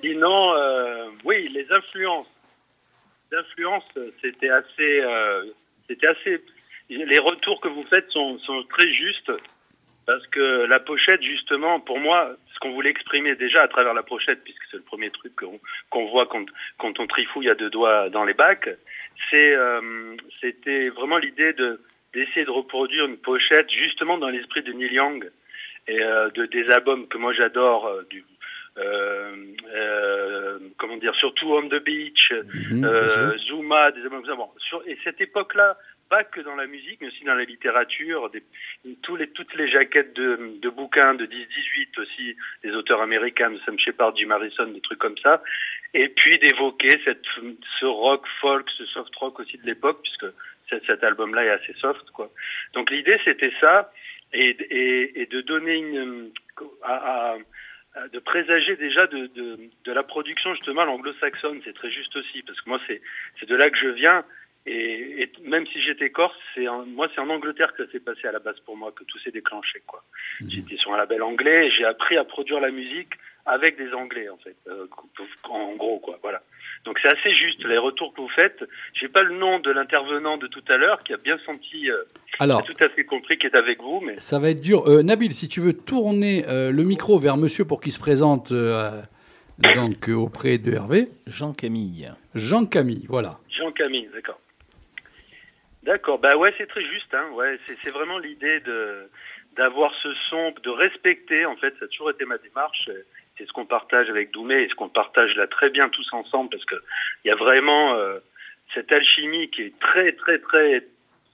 sinon, 0.02 0.54
euh, 0.54 1.12
oui, 1.24 1.48
les 1.48 1.66
influences. 1.72 2.28
Les 3.32 3.38
influences, 3.38 3.84
c'était 4.22 4.50
assez, 4.50 5.02
euh, 5.02 5.46
c'était 5.88 6.08
assez. 6.08 6.44
Les 6.90 7.20
retours 7.20 7.60
que 7.60 7.68
vous 7.68 7.84
faites 7.84 8.10
sont, 8.12 8.40
sont 8.40 8.64
très 8.64 8.92
justes 8.94 9.32
parce 10.08 10.26
que 10.28 10.66
la 10.66 10.80
pochette, 10.80 11.22
justement, 11.22 11.82
pour 11.82 12.00
moi, 12.00 12.32
ce 12.54 12.60
qu'on 12.60 12.72
voulait 12.72 12.90
exprimer 12.90 13.36
déjà 13.36 13.62
à 13.62 13.68
travers 13.68 13.94
la 13.94 14.04
pochette, 14.04 14.42
puisque 14.44 14.64
c'est 14.72 14.78
le 14.78 14.84
premier 14.84 15.12
truc 15.12 15.36
qu'on 15.36 15.60
qu'on 15.90 16.06
voit 16.08 16.26
quand, 16.26 16.46
quand 16.80 16.98
on 17.00 17.08
trifouille 17.08 17.50
à 17.50 17.56
deux 17.56 17.70
doigts 17.70 18.10
dans 18.10 18.24
les 18.24 18.34
bacs, 18.34 18.70
c'est 19.30 19.54
euh, 19.54 20.16
c'était 20.40 20.90
vraiment 20.90 21.18
l'idée 21.18 21.52
de 21.54 21.82
d'essayer 22.14 22.46
de 22.46 22.52
reproduire 22.52 23.06
une 23.06 23.18
pochette 23.18 23.70
justement 23.70 24.18
dans 24.18 24.30
l'esprit 24.30 24.64
de 24.64 24.72
Neil 24.72 24.94
Young 24.94 25.30
et 25.90 26.02
euh, 26.02 26.30
de 26.30 26.46
des 26.46 26.72
albums 26.72 27.08
que 27.10 27.18
moi 27.18 27.34
j'adore 27.34 27.88
euh, 27.88 28.04
du 28.10 28.24
comment 30.78 30.98
dire 30.98 31.16
surtout 31.16 31.54
On 31.54 31.68
the 31.68 31.84
Beach 31.84 32.32
euh, 32.32 33.10
sûr. 33.10 33.40
Zuma 33.48 33.92
des 33.92 34.02
albums 34.02 34.24
bon, 34.36 34.50
sur, 34.58 34.82
et 34.88 34.98
cette 35.04 35.20
époque 35.22 35.56
là 35.56 35.78
pas 36.10 36.24
que 36.24 36.40
dans 36.40 36.56
la 36.56 36.68
musique 36.68 37.02
mais 37.02 37.08
aussi 37.08 37.24
dans 37.26 37.36
la 37.36 37.44
littérature 37.44 38.30
des, 38.30 38.42
tous 39.04 39.16
les 39.18 39.28
toutes 39.32 39.54
les 39.56 39.70
jaquettes 39.70 40.14
de, 40.16 40.58
de 40.62 40.70
bouquins 40.70 41.16
de 41.16 41.26
10 41.26 41.36
18 41.36 41.98
aussi 42.00 42.36
des 42.64 42.72
auteurs 42.72 43.02
américains 43.02 43.52
de 43.52 43.60
Sam 43.66 43.78
Shepard 43.80 44.16
Jim 44.16 44.30
Harrison 44.32 44.68
des 44.68 44.82
trucs 44.82 45.00
comme 45.00 45.18
ça. 45.18 45.44
Et 45.94 46.08
puis 46.10 46.40
d'évoquer 46.40 47.00
cette 47.04 47.26
ce 47.80 47.86
rock 47.86 48.26
folk 48.42 48.70
ce 48.78 48.86
soft 48.86 49.14
rock 49.16 49.40
aussi 49.40 49.58
de 49.58 49.66
l'époque 49.66 50.00
puisque 50.02 50.34
cet, 50.70 50.86
cet 50.86 51.04
album 51.04 51.34
là 51.36 51.44
est 51.46 51.50
assez 51.50 51.74
soft 51.74 52.10
quoi. 52.12 52.30
Donc 52.74 52.90
l'idée 52.90 53.20
c'était 53.26 53.54
ça 53.60 53.92
et, 54.34 54.50
et, 54.70 55.22
et 55.22 55.26
de 55.26 55.42
donner 55.42 55.76
une 55.76 56.32
à- 56.84 57.34
à- 57.34 57.38
de 58.12 58.20
présager 58.20 58.76
déjà 58.76 59.08
de, 59.08 59.28
de, 59.28 59.58
de 59.84 59.92
la 59.92 60.04
production 60.04 60.54
justement 60.56 60.82
à 60.82 60.86
l'anglo-saxonne. 60.86 61.62
C'est 61.66 61.74
très 61.74 61.92
juste 61.92 62.16
aussi 62.16 62.42
parce 62.44 62.60
que 62.62 62.70
moi 62.70 62.80
c'est 62.88 63.02
c'est 63.40 63.48
de 63.50 63.56
là 63.56 63.70
que 63.70 63.78
je 63.78 63.90
viens. 63.90 64.24
Et, 64.70 65.22
et 65.24 65.32
même 65.46 65.66
si 65.68 65.82
j'étais 65.82 66.10
corse 66.10 66.38
c'est 66.54 66.68
en- 66.68 66.86
moi 66.86 67.08
c'est 67.16 67.22
en 67.22 67.30
Angleterre 67.30 67.74
que 67.74 67.86
ça 67.86 67.92
s'est 67.92 68.02
passé 68.02 68.28
à 68.28 68.34
la 68.34 68.40
base 68.40 68.60
pour 68.66 68.76
moi 68.76 68.92
que 68.92 69.04
tout 69.06 69.18
s'est 69.20 69.32
déclenché 69.32 69.82
quoi. 69.88 70.04
J'étais 70.50 70.76
sur 70.78 70.94
un 70.94 70.98
label 70.98 71.22
anglais 71.24 71.68
et 71.68 71.72
j'ai 71.72 71.86
appris 71.86 72.18
à 72.18 72.26
produire 72.26 72.60
la 72.60 72.70
musique 72.72 73.14
avec 73.48 73.78
des 73.78 73.92
anglais 73.94 74.30
en 74.30 74.38
fait 74.38 74.56
euh, 74.68 74.88
en 75.50 75.76
gros 75.76 76.00
quoi 76.00 76.20
voilà 76.22 76.42
donc 76.86 77.00
c'est 77.02 77.12
assez 77.12 77.34
juste 77.34 77.64
les 77.64 77.78
retours 77.78 78.14
que 78.14 78.22
vous 78.22 78.30
faites 78.30 78.64
j'ai 78.94 79.08
pas 79.08 79.24
le 79.24 79.36
nom 79.36 79.60
de 79.60 79.72
l'intervenant 79.72 80.38
de 80.38 80.48
tout 80.48 80.64
à 80.68 80.78
l'heure 80.78 81.04
qui 81.04 81.14
a 81.14 81.18
bien 81.18 81.38
senti 81.46 81.90
euh, 81.90 82.04
Alors, 82.40 82.64
tout 82.64 82.74
à 82.80 82.90
fait 82.90 83.06
compris 83.06 83.38
qui 83.38 83.48
est 83.48 83.56
avec 83.56 83.82
vous 83.82 84.02
mais 84.02 84.18
ça 84.20 84.40
va 84.40 84.50
être 84.50 84.62
dur. 84.62 84.88
Euh, 84.88 85.04
Nabil, 85.04 85.32
si 85.32 85.48
tu 85.48 85.62
veux 85.62 85.74
tourner 85.74 86.46
euh, 86.48 86.72
le 86.72 86.84
micro 86.84 87.20
vers 87.20 87.38
monsieur 87.38 87.66
pour 87.66 87.82
qu'il 87.82 87.92
se 87.92 88.00
présente 88.00 88.52
euh, 88.52 89.02
donc, 89.60 90.10
euh, 90.10 90.14
auprès 90.14 90.58
de 90.58 90.74
Hervé. 90.74 91.08
Jean-Camille. 91.26 92.12
Jean-Camille, 92.36 93.06
voilà. 93.08 93.40
Jean 93.50 93.72
Camille, 93.72 94.10
d'accord. 94.14 94.40
D'accord, 95.84 96.20
bah 96.20 96.36
ouais, 96.36 96.54
c'est 96.58 96.68
très 96.68 96.84
juste, 96.84 97.14
hein. 97.14 97.26
Ouais, 97.34 97.58
c'est 97.66 97.78
c'est 97.84 97.92
vraiment 97.92 98.20
l'idée 98.20 98.60
de 98.60 99.10
d'avoir 99.56 99.92
ce 100.04 100.14
son, 100.30 100.54
de 100.62 100.70
respecter. 100.70 101.46
En 101.46 101.56
fait, 101.56 101.74
ça 101.80 101.86
a 101.86 101.88
toujours 101.88 102.12
été 102.12 102.26
ma 102.26 102.38
démarche. 102.38 102.90
C'est 103.38 103.46
ce 103.48 103.52
qu'on 103.54 103.66
partage 103.66 104.10
avec 104.10 104.32
Doumé 104.32 104.64
et 104.64 104.70
ce 104.70 104.76
qu'on 104.76 104.90
partage 104.90 105.36
là 105.36 105.48
très 105.48 105.70
bien 105.70 105.90
tous 105.90 106.08
ensemble, 106.12 106.50
parce 106.50 106.66
que 106.66 106.76
il 107.24 107.28
y 107.28 107.32
a 107.32 107.36
vraiment 107.36 107.94
euh, 107.96 108.18
cette 108.74 108.92
alchimie 108.92 109.50
qui 109.50 109.64
est 109.64 109.80
très 109.80 110.14
très 110.14 110.40
très 110.40 110.84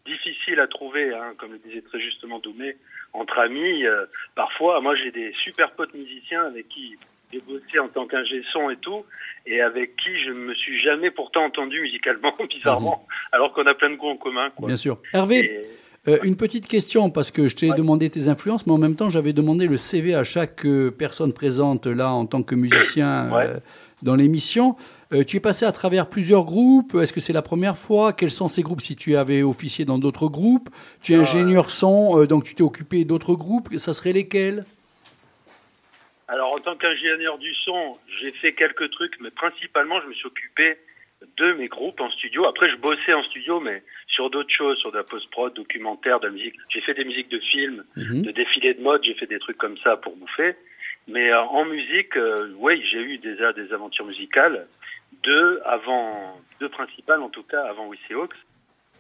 difficile 0.05 0.59
à 0.59 0.67
trouver, 0.67 1.13
hein, 1.13 1.33
comme 1.37 1.53
le 1.53 1.59
disait 1.59 1.81
très 1.81 1.99
justement 1.99 2.39
Doumé, 2.39 2.75
entre 3.13 3.39
amis. 3.39 3.85
euh, 3.85 4.05
parfois, 4.35 4.81
moi, 4.81 4.95
j'ai 4.95 5.11
des 5.11 5.33
super 5.43 5.71
potes 5.71 5.93
musiciens 5.93 6.43
avec 6.45 6.67
qui 6.67 6.97
j'ai 7.31 7.39
bossé 7.39 7.79
en 7.79 7.87
tant 7.87 8.05
qu'ingé 8.05 8.43
son 8.51 8.69
et 8.69 8.75
tout, 8.77 9.05
et 9.45 9.61
avec 9.61 9.95
qui 9.95 10.19
je 10.23 10.29
ne 10.29 10.35
me 10.39 10.53
suis 10.53 10.81
jamais 10.81 11.09
pourtant 11.09 11.45
entendu 11.45 11.79
musicalement, 11.81 12.35
bizarrement, 12.49 13.07
alors 13.31 13.53
qu'on 13.53 13.65
a 13.65 13.73
plein 13.73 13.89
de 13.91 13.95
goûts 13.95 14.09
en 14.09 14.17
commun. 14.17 14.49
Quoi. 14.51 14.67
Bien 14.67 14.77
sûr. 14.77 14.97
Hervé, 15.13 15.37
Et- 15.39 15.61
Euh, 16.09 16.17
une 16.23 16.35
petite 16.35 16.67
question, 16.67 17.09
parce 17.09 17.31
que 17.31 17.47
je 17.47 17.55
t'ai 17.55 17.69
Ouais. 17.69 17.77
demandé 17.77 18.09
tes 18.09 18.27
influences, 18.27 18.67
mais 18.67 18.73
en 18.73 18.77
même 18.77 18.95
temps, 18.97 19.09
j'avais 19.09 19.31
demandé 19.31 19.67
le 19.67 19.77
CV 19.77 20.13
à 20.15 20.25
chaque 20.25 20.65
euh, 20.65 20.91
personne 20.91 21.31
présente 21.31 21.85
là 21.87 22.11
en 22.11 22.25
tant 22.25 22.43
que 22.43 22.55
musicien 22.55 23.31
Ouais. 23.31 23.45
euh, 23.47 23.59
dans 24.03 24.15
l'émission. 24.15 24.75
Tu 25.27 25.37
es 25.37 25.39
passé 25.39 25.63
à 25.63 25.71
travers 25.71 26.09
plusieurs 26.09 26.43
groupes. 26.43 26.95
Est-ce 26.95 27.13
que 27.13 27.19
c'est 27.19 27.33
la 27.33 27.43
première 27.43 27.77
fois? 27.77 28.13
Quels 28.13 28.31
sont 28.31 28.47
ces 28.47 28.63
groupes? 28.63 28.81
Si 28.81 28.95
tu 28.95 29.15
avais 29.15 29.43
officié 29.43 29.85
dans 29.85 29.99
d'autres 29.99 30.27
groupes 30.27 30.69
Tu 31.03 31.13
es 31.13 31.17
Ah, 31.17 31.19
ingénieur 31.21 31.69
son, 31.69 32.25
donc 32.25 32.43
tu 32.45 32.55
t'es 32.55 32.63
occupé 32.63 33.05
d'autres 33.05 33.35
groupes. 33.35 33.69
Ça 33.77 33.93
serait 33.93 34.11
lesquels? 34.11 34.65
Alors, 36.27 36.51
en 36.53 36.57
tant 36.59 36.75
qu'ingénieur 36.75 37.37
du 37.37 37.53
son, 37.63 37.95
j'ai 38.19 38.31
fait 38.41 38.53
quelques 38.53 38.89
trucs, 38.89 39.13
mais 39.21 39.29
principalement, 39.29 40.01
je 40.01 40.07
me 40.07 40.13
suis 40.15 40.25
occupé 40.25 40.77
de 41.37 41.53
mes 41.53 41.67
groupes 41.67 41.99
en 42.01 42.09
studio. 42.11 42.45
Après, 42.45 42.69
je 42.69 42.75
bossais 42.77 43.13
en 43.13 43.23
studio, 43.23 43.59
mais 43.59 43.83
sur 44.07 44.29
d'autres 44.29 44.53
choses, 44.53 44.77
sur 44.79 44.91
de 44.91 44.97
la 44.97 45.03
post-prod, 45.03 45.53
documentaire, 45.53 46.19
de 46.19 46.27
la 46.27 46.33
musique. 46.33 46.55
J'ai 46.69 46.81
fait 46.81 46.93
des 46.93 47.05
musiques 47.05 47.29
de 47.29 47.39
films, 47.39 47.83
Mhm. 47.95 48.21
de 48.23 48.31
défilés 48.31 48.73
de 48.73 48.81
mode, 48.81 49.03
j'ai 49.03 49.13
fait 49.15 49.27
des 49.27 49.39
trucs 49.39 49.57
comme 49.57 49.77
ça 49.79 49.97
pour 49.97 50.15
bouffer. 50.15 50.55
Mais 51.07 51.31
euh, 51.31 51.41
en 51.41 51.65
musique, 51.65 52.15
euh, 52.17 52.53
oui, 52.57 52.81
j'ai 52.91 53.01
eu 53.01 53.17
déjà 53.17 53.51
des 53.53 53.73
aventures 53.73 54.05
musicales, 54.05 54.67
deux 55.23 55.59
avant, 55.65 56.39
deux 56.59 56.69
principales 56.69 57.21
en 57.21 57.29
tout 57.29 57.43
cas, 57.43 57.61
avant 57.65 57.87
Wissy 57.87 58.13
Hawks. 58.13 58.35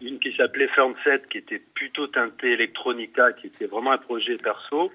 une 0.01 0.19
qui 0.19 0.33
s'appelait 0.35 0.67
Fernset, 0.69 1.21
qui 1.31 1.37
était 1.37 1.59
plutôt 1.75 2.07
teintée 2.07 2.51
electronica, 2.53 3.31
qui 3.33 3.47
était 3.47 3.67
vraiment 3.67 3.91
un 3.93 3.97
projet 3.97 4.35
perso, 4.35 4.91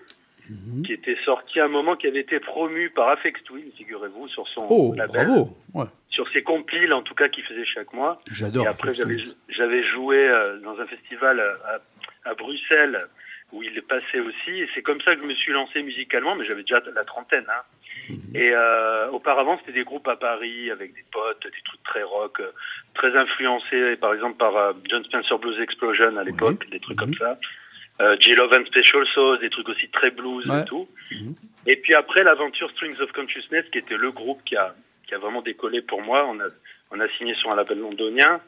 Mhm. 0.50 0.82
qui 0.84 0.92
était 0.92 1.16
sorti 1.24 1.60
à 1.60 1.64
un 1.64 1.68
moment 1.68 1.96
qui 1.96 2.06
avait 2.08 2.20
été 2.20 2.40
promu 2.40 2.90
par 2.90 3.08
Afex 3.10 3.42
Twin, 3.44 3.70
figurez-vous, 3.76 4.28
sur 4.28 4.46
son 4.48 4.66
Oh, 4.68 4.92
label, 4.96 5.26
bravo. 5.28 5.48
Ouais. 5.74 5.84
Sur 6.08 6.28
ses 6.30 6.42
compiles 6.42 6.92
en 6.92 7.02
tout 7.02 7.14
cas 7.14 7.28
qu'il 7.28 7.44
faisait 7.44 7.64
chaque 7.64 7.92
mois. 7.92 8.18
J'adore. 8.32 8.64
Et 8.64 8.68
après, 8.68 8.92
j'avais, 8.94 9.82
joué 9.84 10.28
euh, 10.28 10.58
dans 10.60 10.78
un 10.80 10.86
festival 10.86 11.40
à, 11.40 12.30
à 12.30 12.34
Bruxelles 12.34 13.06
où 13.52 13.62
il 13.62 13.80
passé 13.82 14.20
aussi. 14.20 14.50
Et 14.50 14.68
c'est 14.74 14.82
comme 14.82 15.00
ça 15.00 15.14
que 15.14 15.22
je 15.22 15.26
me 15.26 15.34
suis 15.34 15.52
lancé 15.52 15.82
musicalement, 15.82 16.34
mais 16.36 16.44
j'avais 16.44 16.62
déjà 16.62 16.82
la 16.94 17.04
trentaine. 17.04 17.46
Hein. 17.48 17.62
Mhm. 18.10 18.18
Et 18.36 18.50
euh, 18.52 19.08
auparavant, 19.10 19.58
c'était 19.60 19.72
des 19.72 19.84
groupes 19.84 20.08
à 20.08 20.16
Paris 20.16 20.70
avec 20.70 20.94
des 20.94 21.04
potes, 21.10 21.42
des 21.44 21.62
trucs 21.64 21.82
très 21.84 22.02
rock, 22.02 22.40
euh, 22.40 22.50
très 22.94 23.16
influencés, 23.16 23.96
par 23.96 24.14
exemple 24.14 24.36
par 24.38 24.56
euh, 24.56 24.72
John 24.88 25.04
Spencer 25.04 25.38
Blues 25.38 25.60
Explosion 25.60 26.16
à 26.16 26.24
l'époque, 26.24 26.68
des 26.70 26.80
trucs 26.80 27.00
Mhm. 27.00 27.06
comme 27.06 27.14
ça. 27.14 27.38
Euh, 28.00 28.16
J 28.20 28.32
Love 28.34 28.52
and 28.56 28.66
Special 28.66 29.04
Sauce, 29.12 29.40
des 29.40 29.50
trucs 29.50 29.68
aussi 29.68 29.88
très 29.88 30.10
blues 30.10 30.48
Ouais. 30.48 30.60
et 30.60 30.64
tout. 30.66 30.88
Mhm. 31.10 31.34
Et 31.66 31.76
puis 31.76 31.94
après, 31.94 32.22
l'aventure 32.22 32.70
Strings 32.70 33.00
of 33.00 33.10
Consciousness, 33.12 33.64
qui 33.72 33.78
était 33.78 33.96
le 33.96 34.12
groupe 34.12 34.40
qui 34.44 34.56
a, 34.56 34.74
qui 35.08 35.14
a 35.14 35.18
vraiment 35.18 35.42
décollé 35.42 35.82
pour 35.82 36.02
moi. 36.02 36.24
On 36.26 36.38
a, 36.38 36.46
on 36.92 37.00
a 37.00 37.08
signé 37.18 37.34
sur 37.34 37.50
un 37.50 37.56
label 37.56 37.78
londonien. 37.78 38.40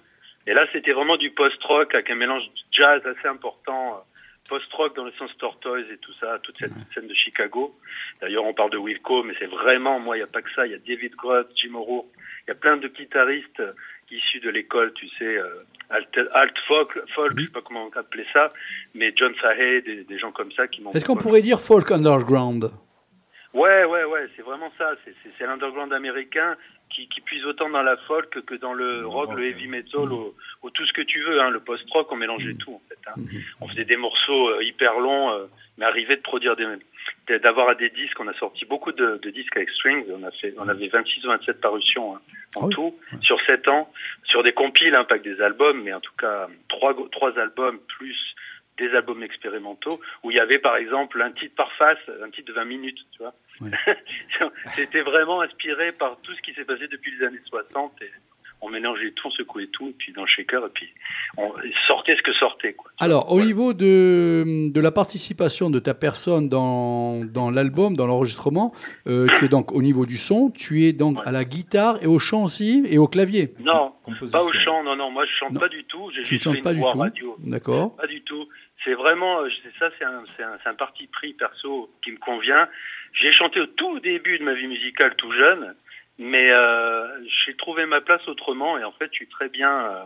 Et 0.46 0.54
là, 0.54 0.66
c'était 0.72 0.92
vraiment 0.92 1.16
du 1.16 1.30
post-rock 1.30 1.94
avec 1.94 2.10
un 2.10 2.14
mélange 2.14 2.44
de 2.44 2.50
jazz 2.70 3.02
assez 3.04 3.28
important. 3.28 3.94
euh, 3.94 4.00
Post-rock 4.48 4.96
dans 4.96 5.04
le 5.04 5.12
sens 5.12 5.30
Tortoise 5.38 5.84
et 5.92 5.98
tout 5.98 6.12
ça, 6.18 6.38
toute 6.42 6.56
cette 6.58 6.72
scène 6.92 7.06
de 7.06 7.14
Chicago. 7.14 7.72
D'ailleurs, 8.20 8.44
on 8.44 8.54
parle 8.54 8.70
de 8.70 8.78
Wilco, 8.78 9.22
mais 9.22 9.34
c'est 9.38 9.46
vraiment, 9.46 10.00
moi, 10.00 10.16
il 10.16 10.20
n'y 10.20 10.24
a 10.24 10.26
pas 10.26 10.42
que 10.42 10.50
ça. 10.56 10.66
Il 10.66 10.72
y 10.72 10.74
a 10.74 10.78
David 10.78 11.14
Groth, 11.14 11.48
Jim 11.54 11.74
O'Rourke. 11.74 12.08
Il 12.46 12.48
y 12.48 12.50
a 12.50 12.54
plein 12.54 12.76
de 12.76 12.88
guitaristes 12.88 13.60
euh, 13.60 13.72
issus 14.10 14.40
de 14.40 14.50
l'école, 14.50 14.92
tu 14.94 15.06
sais, 15.18 15.36
euh, 15.36 15.62
alt, 15.90 16.18
alt 16.32 16.58
folk, 16.66 16.98
folk, 17.14 17.32
je 17.38 17.44
sais 17.44 17.52
pas 17.52 17.60
comment 17.60 17.86
on 17.94 17.98
appelait 17.98 18.26
ça, 18.32 18.52
mais 18.94 19.12
John 19.14 19.32
Fahey, 19.36 19.82
des, 19.82 20.02
des 20.02 20.18
gens 20.18 20.32
comme 20.32 20.50
ça 20.52 20.66
qui 20.66 20.80
m'ont. 20.80 20.90
Est-ce 20.92 21.04
qu'on 21.04 21.16
pourrait 21.16 21.42
dire 21.42 21.60
folk 21.60 21.92
underground? 21.92 22.72
Ouais, 23.52 23.84
ouais, 23.84 24.04
ouais, 24.04 24.28
c'est 24.36 24.42
vraiment 24.42 24.72
ça. 24.78 24.92
C'est- 25.04 25.44
l'underground 25.44 25.92
américain 25.92 26.56
qui, 26.90 27.08
qui 27.08 27.20
puise 27.20 27.44
autant 27.46 27.68
dans 27.70 27.82
la 27.82 27.96
folk 27.96 28.28
que 28.44 28.54
dans 28.56 28.72
le 28.74 29.06
rock, 29.06 29.30
le 29.36 29.44
heavy 29.46 29.66
metal, 29.68 30.12
ou, 30.12 30.34
ou 30.62 30.70
tout 30.70 30.84
ce 30.86 30.92
que 30.92 31.02
tu 31.02 31.20
veux. 31.22 31.40
Hein. 31.40 31.50
Le 31.50 31.60
post-rock, 31.60 32.10
on 32.12 32.16
mélangeait 32.16 32.54
tout 32.54 32.74
en 32.74 32.82
fait. 32.88 32.98
Hein. 33.08 33.14
On 33.60 33.66
faisait 33.68 33.84
des 33.84 33.96
morceaux 33.96 34.50
euh, 34.50 34.62
hyper 34.62 35.00
longs, 35.00 35.30
euh, 35.32 35.46
mais 35.78 35.84
arriver 35.86 36.16
de 36.16 36.20
produire 36.22 36.54
des, 36.56 36.66
de- 37.28 37.38
d'avoir 37.38 37.74
des 37.76 37.90
disques. 37.90 38.20
On 38.20 38.28
a 38.28 38.34
sorti 38.34 38.64
beaucoup 38.66 38.92
de, 38.92 39.16
de 39.22 39.30
disques 39.30 39.56
avec 39.56 39.70
strings. 39.70 40.04
On 40.10 40.22
a 40.24 40.30
fait, 40.32 40.54
on 40.58 40.68
avait 40.68 40.88
26 40.88 41.24
ou 41.24 41.28
27 41.28 41.60
parutions 41.60 42.16
hein, 42.16 42.20
en 42.56 42.66
Ah 42.66 42.68
tout 42.70 42.94
sur 43.22 43.40
7 43.48 43.66
ans, 43.68 43.90
sur 44.24 44.42
des 44.44 44.52
compiles, 44.52 44.94
hein, 44.94 45.04
pas 45.04 45.18
que 45.18 45.24
des 45.24 45.40
albums, 45.40 45.82
mais 45.82 45.92
en 45.94 46.00
tout 46.00 46.14
cas 46.18 46.48
trois 46.68 46.94
trois 47.10 47.36
albums 47.38 47.78
plus 47.98 48.16
des 48.80 48.94
albums 48.96 49.22
expérimentaux 49.22 50.00
où 50.24 50.30
il 50.30 50.36
y 50.36 50.40
avait 50.40 50.58
par 50.58 50.76
exemple 50.76 51.20
un 51.22 51.30
titre 51.32 51.54
par 51.56 51.70
face, 51.74 51.98
un 52.24 52.30
titre 52.30 52.48
de 52.48 52.54
20 52.54 52.64
minutes, 52.64 52.98
tu 53.12 53.18
vois. 53.22 53.34
C'était 54.74 55.02
vraiment 55.02 55.40
inspiré 55.42 55.92
par 55.92 56.16
tout 56.22 56.32
ce 56.34 56.40
qui 56.42 56.52
s'est 56.54 56.64
passé 56.64 56.88
depuis 56.88 57.12
les 57.18 57.26
années 57.26 57.38
60 57.48 57.92
et 58.02 58.10
on 58.62 58.68
mélangeait 58.68 59.12
tout, 59.12 59.26
on 59.28 59.30
secouait 59.30 59.68
tout, 59.68 59.88
et 59.88 59.94
puis 59.96 60.12
dans 60.12 60.20
le 60.20 60.26
shaker, 60.28 60.66
et 60.66 60.68
puis 60.74 60.86
on 61.38 61.50
sortait 61.86 62.14
ce 62.14 62.20
que 62.20 62.32
sortait. 62.34 62.74
Quoi. 62.74 62.90
Alors, 63.00 63.28
au 63.30 63.36
Voilà. 63.36 63.46
niveau 63.46 63.72
de, 63.72 64.70
de 64.70 64.80
la 64.82 64.92
participation 64.92 65.70
de 65.70 65.78
ta 65.78 65.94
personne 65.94 66.50
dans, 66.50 67.24
dans 67.24 67.50
l'album, 67.50 67.96
dans 67.96 68.06
l'enregistrement, 68.06 68.74
euh, 69.06 69.26
tu 69.38 69.46
es 69.46 69.48
donc 69.48 69.72
au 69.72 69.80
niveau 69.80 70.04
du 70.04 70.18
son, 70.18 70.50
tu 70.50 70.84
es 70.84 70.92
donc 70.92 71.20
Ouais. 71.20 71.28
à 71.28 71.32
la 71.32 71.46
guitare 71.46 72.02
et 72.02 72.06
au 72.06 72.18
chant 72.18 72.44
aussi 72.44 72.84
et 72.86 72.98
au 72.98 73.08
clavier. 73.08 73.54
Non, 73.60 73.94
pas 74.30 74.42
au 74.42 74.52
chant, 74.52 74.84
non, 74.84 74.94
non, 74.94 75.10
moi 75.10 75.24
je 75.24 75.32
chante 75.40 75.52
Non. 75.52 75.60
pas 75.60 75.68
du 75.70 75.84
tout, 75.84 76.10
j'ai 76.14 76.22
Tu 76.24 76.34
ne 76.34 76.38
juste 76.38 76.42
fait 76.50 76.54
chantes 76.56 76.62
pas 76.62 76.72
une 76.72 76.76
du 76.76 76.82
voix 76.82 76.92
tout. 76.92 76.98
radio. 76.98 77.36
D'accord. 77.38 77.96
Pas 77.96 78.06
du 78.08 78.20
tout. 78.22 78.46
C'est 78.84 78.94
vraiment, 78.94 79.42
euh, 79.42 79.48
ça, 79.78 79.90
c'est 79.98 80.04
un, 80.04 80.24
un, 80.38 80.58
un 80.64 80.74
parti 80.74 81.06
pris 81.06 81.34
perso 81.34 81.90
qui 82.02 82.12
me 82.12 82.18
convient. 82.18 82.68
J'ai 83.12 83.32
chanté 83.32 83.60
au 83.60 83.66
tout 83.66 84.00
début 84.00 84.38
de 84.38 84.44
ma 84.44 84.54
vie 84.54 84.66
musicale, 84.68 85.14
tout 85.16 85.32
jeune, 85.32 85.74
mais 86.18 86.50
euh, 86.56 87.06
j'ai 87.44 87.54
trouvé 87.56 87.84
ma 87.86 88.00
place 88.00 88.26
autrement 88.28 88.78
et 88.78 88.84
en 88.84 88.92
fait, 88.92 89.08
je 89.12 89.16
suis 89.16 89.26
très 89.28 89.48
bien 89.48 89.70
euh, 89.70 90.04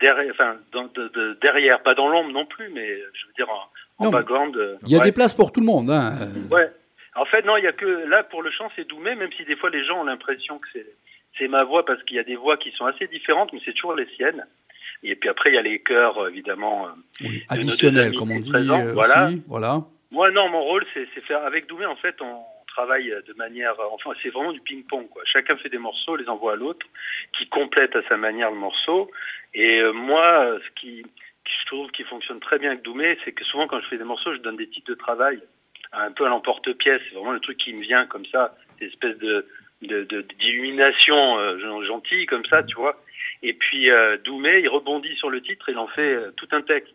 derrière, 0.00 0.30
enfin, 0.32 0.56
dans, 0.72 0.84
de, 0.84 1.08
de- 1.08 1.38
derrière, 1.42 1.82
pas 1.82 1.94
dans 1.94 2.08
l'ombre 2.08 2.30
non 2.32 2.46
plus, 2.46 2.68
mais 2.70 2.86
je 3.14 3.26
veux 3.26 3.32
dire 3.36 3.50
en, 3.50 4.06
en 4.06 4.10
background. 4.10 4.56
euh, 4.56 4.76
Il 4.86 4.92
y 4.92 4.94
a 4.94 4.98
ouais. 4.98 5.04
des 5.04 5.12
places 5.12 5.34
pour 5.34 5.52
tout 5.52 5.60
le 5.60 5.66
monde. 5.66 5.90
Hein. 5.90 6.12
Euh, 6.22 6.54
Ouais. 6.54 6.70
En 7.16 7.24
fait, 7.24 7.44
non, 7.44 7.56
il 7.56 7.64
y 7.64 7.66
a 7.66 7.72
que 7.72 7.84
là 8.08 8.22
pour 8.22 8.40
le 8.40 8.50
chant, 8.52 8.70
c'est 8.76 8.86
Doumé, 8.88 9.14
même 9.16 9.32
si 9.32 9.44
des 9.44 9.56
fois 9.56 9.68
les 9.68 9.84
gens 9.84 10.00
ont 10.00 10.04
l'impression 10.04 10.58
que 10.60 10.68
c'est 11.36 11.48
ma 11.48 11.64
voix 11.64 11.84
parce 11.84 12.02
qu'il 12.04 12.16
y 12.16 12.20
a 12.20 12.24
des 12.24 12.36
voix 12.36 12.56
qui 12.56 12.70
sont 12.70 12.86
assez 12.86 13.08
différentes, 13.08 13.52
mais 13.52 13.60
c'est 13.64 13.72
toujours 13.72 13.94
les 13.94 14.06
siennes. 14.14 14.46
Et 15.02 15.16
puis 15.16 15.28
après, 15.30 15.50
il 15.50 15.54
y 15.54 15.58
a 15.58 15.62
les 15.62 15.78
chœurs, 15.80 16.18
euh, 16.18 16.28
évidemment. 16.28 16.86
euh, 16.86 16.90
oui, 17.22 17.26
de 17.28 17.32
nos 17.32 17.38
deux 17.38 17.44
additionnel, 17.68 18.06
amis 18.08 18.16
comme 18.16 18.30
on 18.32 18.40
dit. 18.40 18.50
euh, 18.52 18.92
voilà. 18.92 19.26
aussi, 19.26 19.42
voilà. 19.48 19.80
Moi, 20.10 20.30
non, 20.30 20.48
mon 20.48 20.62
rôle, 20.62 20.84
c'est 20.92 21.06
c'est 21.14 21.22
faire 21.22 21.42
avec 21.44 21.66
Doumé. 21.68 21.86
En 21.86 21.96
fait, 21.96 22.16
on 22.20 22.40
travaille 22.66 23.08
de 23.26 23.32
manière, 23.34 23.74
enfin, 23.92 24.10
c'est 24.22 24.28
vraiment 24.30 24.52
du 24.52 24.60
ping-pong. 24.60 25.08
quoi. 25.08 25.22
Chacun 25.24 25.56
fait 25.56 25.68
des 25.68 25.78
morceaux, 25.78 26.16
les 26.16 26.28
envoie 26.28 26.52
à 26.52 26.56
l'autre, 26.56 26.86
qui 27.38 27.48
complète 27.48 27.94
à 27.96 28.02
sa 28.08 28.16
manière 28.16 28.50
le 28.50 28.56
morceau. 28.56 29.10
Et 29.54 29.78
euh, 29.80 29.92
moi, 29.92 30.58
ce 30.64 30.80
qui, 30.80 31.02
qui 31.02 31.52
je 31.62 31.66
trouve 31.66 31.90
qui 31.92 32.04
fonctionne 32.04 32.40
très 32.40 32.58
bien 32.58 32.70
avec 32.70 32.82
Doumé, 32.82 33.16
c'est 33.24 33.32
que 33.32 33.44
souvent, 33.44 33.66
quand 33.68 33.80
je 33.80 33.86
fais 33.88 33.98
des 33.98 34.04
morceaux, 34.04 34.32
je 34.34 34.38
donne 34.40 34.56
des 34.56 34.68
titres 34.68 34.90
de 34.90 34.94
travail 34.96 35.40
un 35.92 36.12
peu 36.12 36.24
à 36.26 36.28
l'emporte-pièce. 36.28 37.00
C'est 37.08 37.14
vraiment 37.16 37.32
le 37.32 37.40
truc 37.40 37.56
qui 37.58 37.72
me 37.72 37.82
vient 37.82 38.06
comme 38.06 38.26
ça, 38.26 38.54
des 38.80 38.86
espèces 38.86 39.18
de 39.18 39.46
de- 39.82 40.04
de- 40.04 40.20
d'illumination 40.38 41.38
euh, 41.38 41.84
gentille 41.86 42.26
comme 42.26 42.44
ça, 42.46 42.62
tu 42.62 42.76
vois. 42.76 43.00
Et 43.42 43.54
puis 43.54 43.90
euh, 43.90 44.18
Doumé, 44.22 44.60
il 44.60 44.68
rebondit 44.68 45.14
sur 45.16 45.30
le 45.30 45.40
titre 45.40 45.68
et 45.70 45.72
il 45.72 45.78
en 45.78 45.86
fait 45.88 46.02
euh, 46.12 46.30
tout 46.36 46.48
un 46.52 46.60
texte. 46.60 46.92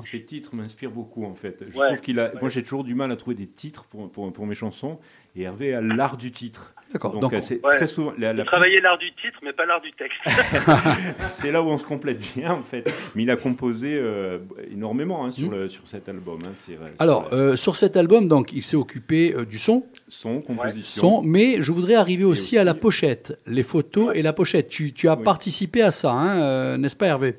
Ces 0.00 0.22
titres 0.24 0.54
m'inspirent 0.54 0.90
beaucoup 0.90 1.24
en 1.24 1.34
fait. 1.34 1.64
Je 1.68 1.78
Ouais. 1.78 1.86
trouve 1.86 2.00
qu'il 2.02 2.20
a. 2.20 2.26
Ouais. 2.34 2.40
Moi 2.40 2.50
j'ai 2.50 2.62
toujours 2.62 2.84
du 2.84 2.94
mal 2.94 3.10
à 3.10 3.16
trouver 3.16 3.36
des 3.36 3.46
titres 3.48 3.84
pour, 3.86 4.10
pour, 4.12 4.30
pour 4.32 4.46
mes 4.46 4.54
chansons 4.54 4.98
et 5.36 5.42
Hervé 5.42 5.74
a 5.74 5.80
l'art 5.80 6.16
du 6.16 6.32
titre. 6.32 6.74
D'accord. 6.92 7.12
Donc, 7.12 7.20
Donc, 7.20 7.34
euh, 7.34 7.40
c'est 7.42 7.62
Ouais. 7.62 7.76
très 7.76 7.86
souvent. 7.86 8.14
La, 8.16 8.30
Il 8.30 8.36
la- 8.38 8.44
travaillait 8.46 8.80
l'art 8.80 8.96
du 8.96 9.12
titre, 9.12 9.38
mais 9.42 9.52
pas 9.52 9.66
l'art 9.66 9.82
du 9.82 9.92
texte. 9.92 10.16
c'est 11.28 11.52
là 11.52 11.62
où 11.62 11.66
on 11.66 11.76
se 11.76 11.84
complète 11.84 12.18
bien 12.34 12.52
en 12.52 12.62
fait. 12.62 12.90
Mais 13.14 13.24
il 13.24 13.30
a 13.30 13.36
composé 13.36 13.94
euh, 13.94 14.38
énormément 14.70 15.24
hein, 15.26 15.30
sur, 15.30 15.48
Mm. 15.48 15.52
le, 15.54 15.68
sur 15.68 15.86
cet 15.86 16.08
album. 16.08 16.40
hein, 16.44 16.52
c'est 16.54 16.74
vrai. 16.76 16.92
alors, 16.98 17.28
Sur, 17.28 17.36
euh, 17.36 17.56
sur 17.56 17.76
cet 17.76 17.96
album, 17.96 18.26
donc, 18.28 18.52
il 18.52 18.62
s'est 18.62 18.76
occupé 18.76 19.34
euh, 19.34 19.44
du 19.44 19.58
son, 19.58 19.84
son, 20.08 20.40
composition. 20.40 21.00
son, 21.02 21.22
mais 21.22 21.60
je 21.60 21.72
voudrais 21.72 21.94
arriver 21.94 22.24
aussi, 22.24 22.56
à 22.58 22.64
la 22.64 22.74
pochette, 22.74 23.38
les 23.46 23.62
photos 23.62 24.12
et 24.14 24.22
la 24.22 24.32
pochette. 24.32 24.68
Tu, 24.68 24.92
tu 24.94 25.08
as 25.08 25.16
Oui. 25.16 25.24
participé 25.24 25.82
à 25.82 25.90
ça, 25.90 26.12
hein, 26.12 26.40
euh, 26.40 26.76
n'est-ce 26.78 26.96
pas, 26.96 27.06
Hervé? 27.06 27.36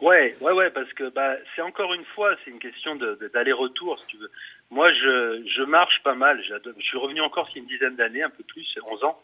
Ouais, 0.00 0.36
ouais, 0.40 0.52
ouais, 0.52 0.70
parce 0.70 0.92
que 0.94 1.10
bah, 1.14 1.34
c'est 1.54 1.62
encore 1.62 1.94
une 1.94 2.04
fois, 2.16 2.34
c'est 2.44 2.50
une 2.50 2.58
question 2.58 2.96
de- 2.96 3.16
de- 3.20 3.30
d'aller-retour, 3.32 3.96
si 4.00 4.06
tu 4.08 4.16
veux. 4.16 4.30
Moi, 4.72 4.90
je, 4.90 5.42
je 5.54 5.62
marche 5.64 6.02
pas 6.02 6.14
mal. 6.14 6.42
Je 6.42 6.82
suis 6.82 6.96
revenu 6.96 7.20
encore 7.20 7.46
il 7.50 7.56
y 7.56 7.58
a 7.58 7.62
une 7.62 7.68
dizaine 7.68 7.94
d'années, 7.94 8.22
un 8.22 8.30
peu 8.30 8.42
plus, 8.42 8.66
11 8.90 9.04
ans, 9.04 9.20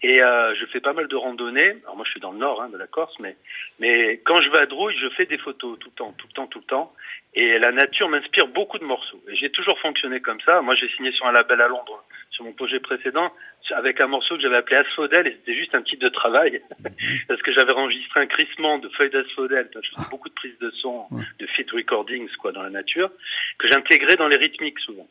et 0.00 0.22
euh, 0.22 0.54
je 0.54 0.64
fais 0.66 0.78
pas 0.78 0.92
mal 0.92 1.08
de 1.08 1.16
randonnées. 1.16 1.74
Alors 1.82 1.96
moi, 1.96 2.04
je 2.06 2.12
suis 2.12 2.20
dans 2.20 2.30
le 2.30 2.38
nord 2.38 2.62
hein, 2.62 2.68
de 2.68 2.78
la 2.78 2.86
Corse, 2.86 3.18
mais 3.18 3.36
mais 3.80 4.18
quand 4.24 4.40
je 4.40 4.48
vais 4.50 4.58
à 4.58 4.66
Drouille, 4.66 4.96
je 4.96 5.08
fais 5.10 5.26
des 5.26 5.38
photos 5.38 5.76
tout 5.80 5.88
le 5.88 5.94
temps, 5.96 6.12
tout 6.16 6.28
le 6.28 6.32
temps, 6.32 6.46
tout 6.46 6.60
le 6.60 6.64
temps. 6.66 6.92
Et 7.34 7.58
la 7.58 7.72
nature 7.72 8.08
m'inspire 8.08 8.46
beaucoup 8.46 8.78
de 8.78 8.84
morceaux. 8.84 9.20
Et 9.28 9.34
j'ai 9.34 9.50
toujours 9.50 9.78
fonctionné 9.80 10.20
comme 10.20 10.40
ça. 10.42 10.60
Moi, 10.60 10.76
j'ai 10.76 10.88
signé 10.90 11.10
sur 11.10 11.26
un 11.26 11.32
label 11.32 11.60
à 11.60 11.66
Londres, 11.66 12.04
sur 12.32 12.44
mon 12.44 12.52
projet 12.52 12.80
précédent, 12.80 13.32
avec 13.74 14.00
un 14.00 14.06
morceau 14.06 14.36
que 14.36 14.42
j'avais 14.42 14.56
appelé 14.56 14.76
Asphodel, 14.76 15.26
et 15.26 15.32
c'était 15.32 15.54
juste 15.54 15.74
un 15.74 15.82
titre 15.82 16.02
de 16.04 16.08
travail, 16.10 16.60
parce 17.28 17.40
que 17.42 17.52
j'avais 17.52 17.72
enregistré 17.72 18.20
un 18.20 18.26
crissement 18.26 18.78
de 18.78 18.88
feuilles 18.90 19.10
d'asphodèle. 19.10 19.70
Je 19.74 19.88
faisais 19.90 20.08
beaucoup 20.10 20.28
de 20.28 20.34
prises 20.34 20.58
de 20.58 20.70
son, 20.70 21.06
de 21.38 21.46
fit 21.46 21.66
recordings, 21.72 22.28
quoi, 22.40 22.52
dans 22.52 22.62
la 22.62 22.70
nature, 22.70 23.10
que 23.58 23.68
j'intégrais 23.68 24.16
dans 24.16 24.28
les 24.28 24.36
rythmiques 24.36 24.78
souvent. 24.80 25.08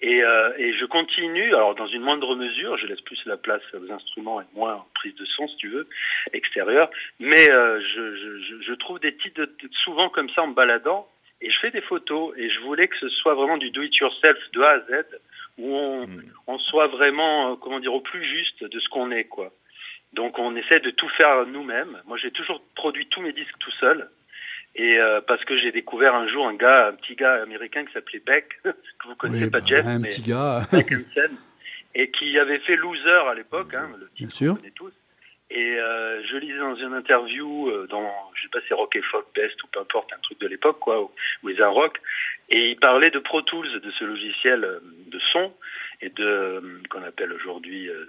Et, 0.00 0.22
euh, 0.24 0.52
et 0.58 0.74
je 0.78 0.84
continue, 0.86 1.54
alors 1.54 1.76
dans 1.76 1.86
une 1.86 2.02
moindre 2.02 2.34
mesure, 2.34 2.76
je 2.76 2.86
laisse 2.86 3.00
plus 3.02 3.20
la 3.24 3.36
place 3.36 3.62
aux 3.72 3.92
instruments 3.92 4.40
et 4.40 4.44
moins 4.52 4.74
en 4.74 4.86
prise 4.94 5.14
de 5.14 5.24
son, 5.26 5.46
si 5.46 5.56
tu 5.58 5.68
veux, 5.68 5.88
extérieure, 6.32 6.90
mais 7.20 7.48
euh, 7.50 7.80
je, 7.80 8.16
je, 8.16 8.62
je- 8.66 8.74
trouve 8.74 8.98
des 8.98 9.14
titres 9.16 9.42
de- 9.42 9.46
de- 9.62 9.72
souvent 9.84 10.08
comme 10.08 10.28
ça 10.30 10.42
en 10.42 10.48
me 10.48 10.54
baladant, 10.54 11.06
et 11.40 11.50
je 11.50 11.58
fais 11.60 11.70
des 11.70 11.80
photos, 11.82 12.34
et 12.36 12.50
je 12.50 12.58
voulais 12.60 12.88
que 12.88 12.96
ce 12.98 13.08
soit 13.10 13.34
vraiment 13.34 13.58
du 13.58 13.70
do-it-yourself 13.70 14.38
de 14.52 14.60
A 14.62 14.70
à 14.70 14.80
Z, 14.80 15.04
où 15.58 15.74
on, 15.76 16.06
Mm. 16.06 16.22
on 16.46 16.58
soit 16.58 16.88
vraiment, 16.88 17.52
euh, 17.52 17.56
comment 17.56 17.80
dire, 17.80 17.94
au 17.94 18.00
plus 18.00 18.24
juste 18.24 18.64
de 18.64 18.80
ce 18.80 18.88
qu'on 18.88 19.10
est, 19.10 19.24
quoi. 19.24 19.52
Donc 20.12 20.38
on 20.38 20.54
essaie 20.56 20.80
de 20.80 20.90
tout 20.90 21.08
faire 21.10 21.46
nous-mêmes. 21.46 22.00
Moi 22.06 22.18
j'ai 22.18 22.30
toujours 22.30 22.62
produit 22.74 23.06
tous 23.08 23.20
mes 23.22 23.32
disques 23.32 23.58
tout 23.60 23.70
seul. 23.80 24.08
Et 24.74 24.98
euh, 24.98 25.20
parce 25.20 25.44
que 25.44 25.58
j'ai 25.58 25.70
découvert 25.70 26.14
un 26.14 26.26
jour 26.28 26.46
un 26.46 26.54
gars, 26.54 26.88
un 26.88 26.92
petit 26.94 27.14
gars 27.14 27.42
américain 27.42 27.84
qui 27.84 27.92
s'appelait 27.92 28.22
Beck, 28.24 28.48
que 28.64 29.08
vous 29.08 29.14
connaissez 29.16 29.44
Oui, 29.44 29.50
pas 29.50 29.60
bah, 29.60 29.66
Jeff, 29.66 29.86
Un 29.86 29.98
mais 29.98 30.08
petit 30.08 30.22
gars, 30.22 30.66
Beck 30.72 30.92
Hansen, 30.92 31.36
et 31.94 32.10
qui 32.10 32.38
avait 32.38 32.58
fait 32.60 32.76
Loser 32.76 33.28
à 33.30 33.34
l'époque, 33.34 33.74
hein, 33.74 33.90
le 33.98 34.08
titre 34.16 34.38
qu'on 34.38 34.54
connaît 34.56 34.70
tous. 34.70 34.92
Et 35.50 35.76
euh, 35.78 36.22
je 36.24 36.38
lisais 36.38 36.58
dans 36.58 36.76
une 36.76 36.94
interview 36.94 37.68
euh, 37.68 37.86
dans, 37.90 38.10
je 38.34 38.42
sais 38.42 38.48
pas, 38.48 38.60
c'est 38.66 38.72
Rock 38.72 38.96
et 38.96 39.02
Folk 39.02 39.26
Best 39.34 39.62
ou 39.62 39.66
peu 39.66 39.80
importe, 39.80 40.10
un 40.14 40.20
truc 40.22 40.40
de 40.40 40.48
l'époque, 40.48 40.78
quoi, 40.78 41.02
ou 41.02 41.10
un 41.44 41.68
Rock, 41.68 42.00
et 42.52 42.70
il 42.70 42.76
parlait 42.76 43.10
de 43.10 43.18
Pro 43.18 43.42
Tools, 43.42 43.80
de 43.80 43.90
ce 43.92 44.04
logiciel 44.04 44.64
euh, 44.64 44.80
de 45.06 45.18
son 45.32 45.52
et 46.00 46.10
de 46.10 46.24
euh, 46.24 46.60
qu'on 46.90 47.02
appelle 47.02 47.32
aujourd'hui 47.32 47.88
euh, 47.88 48.04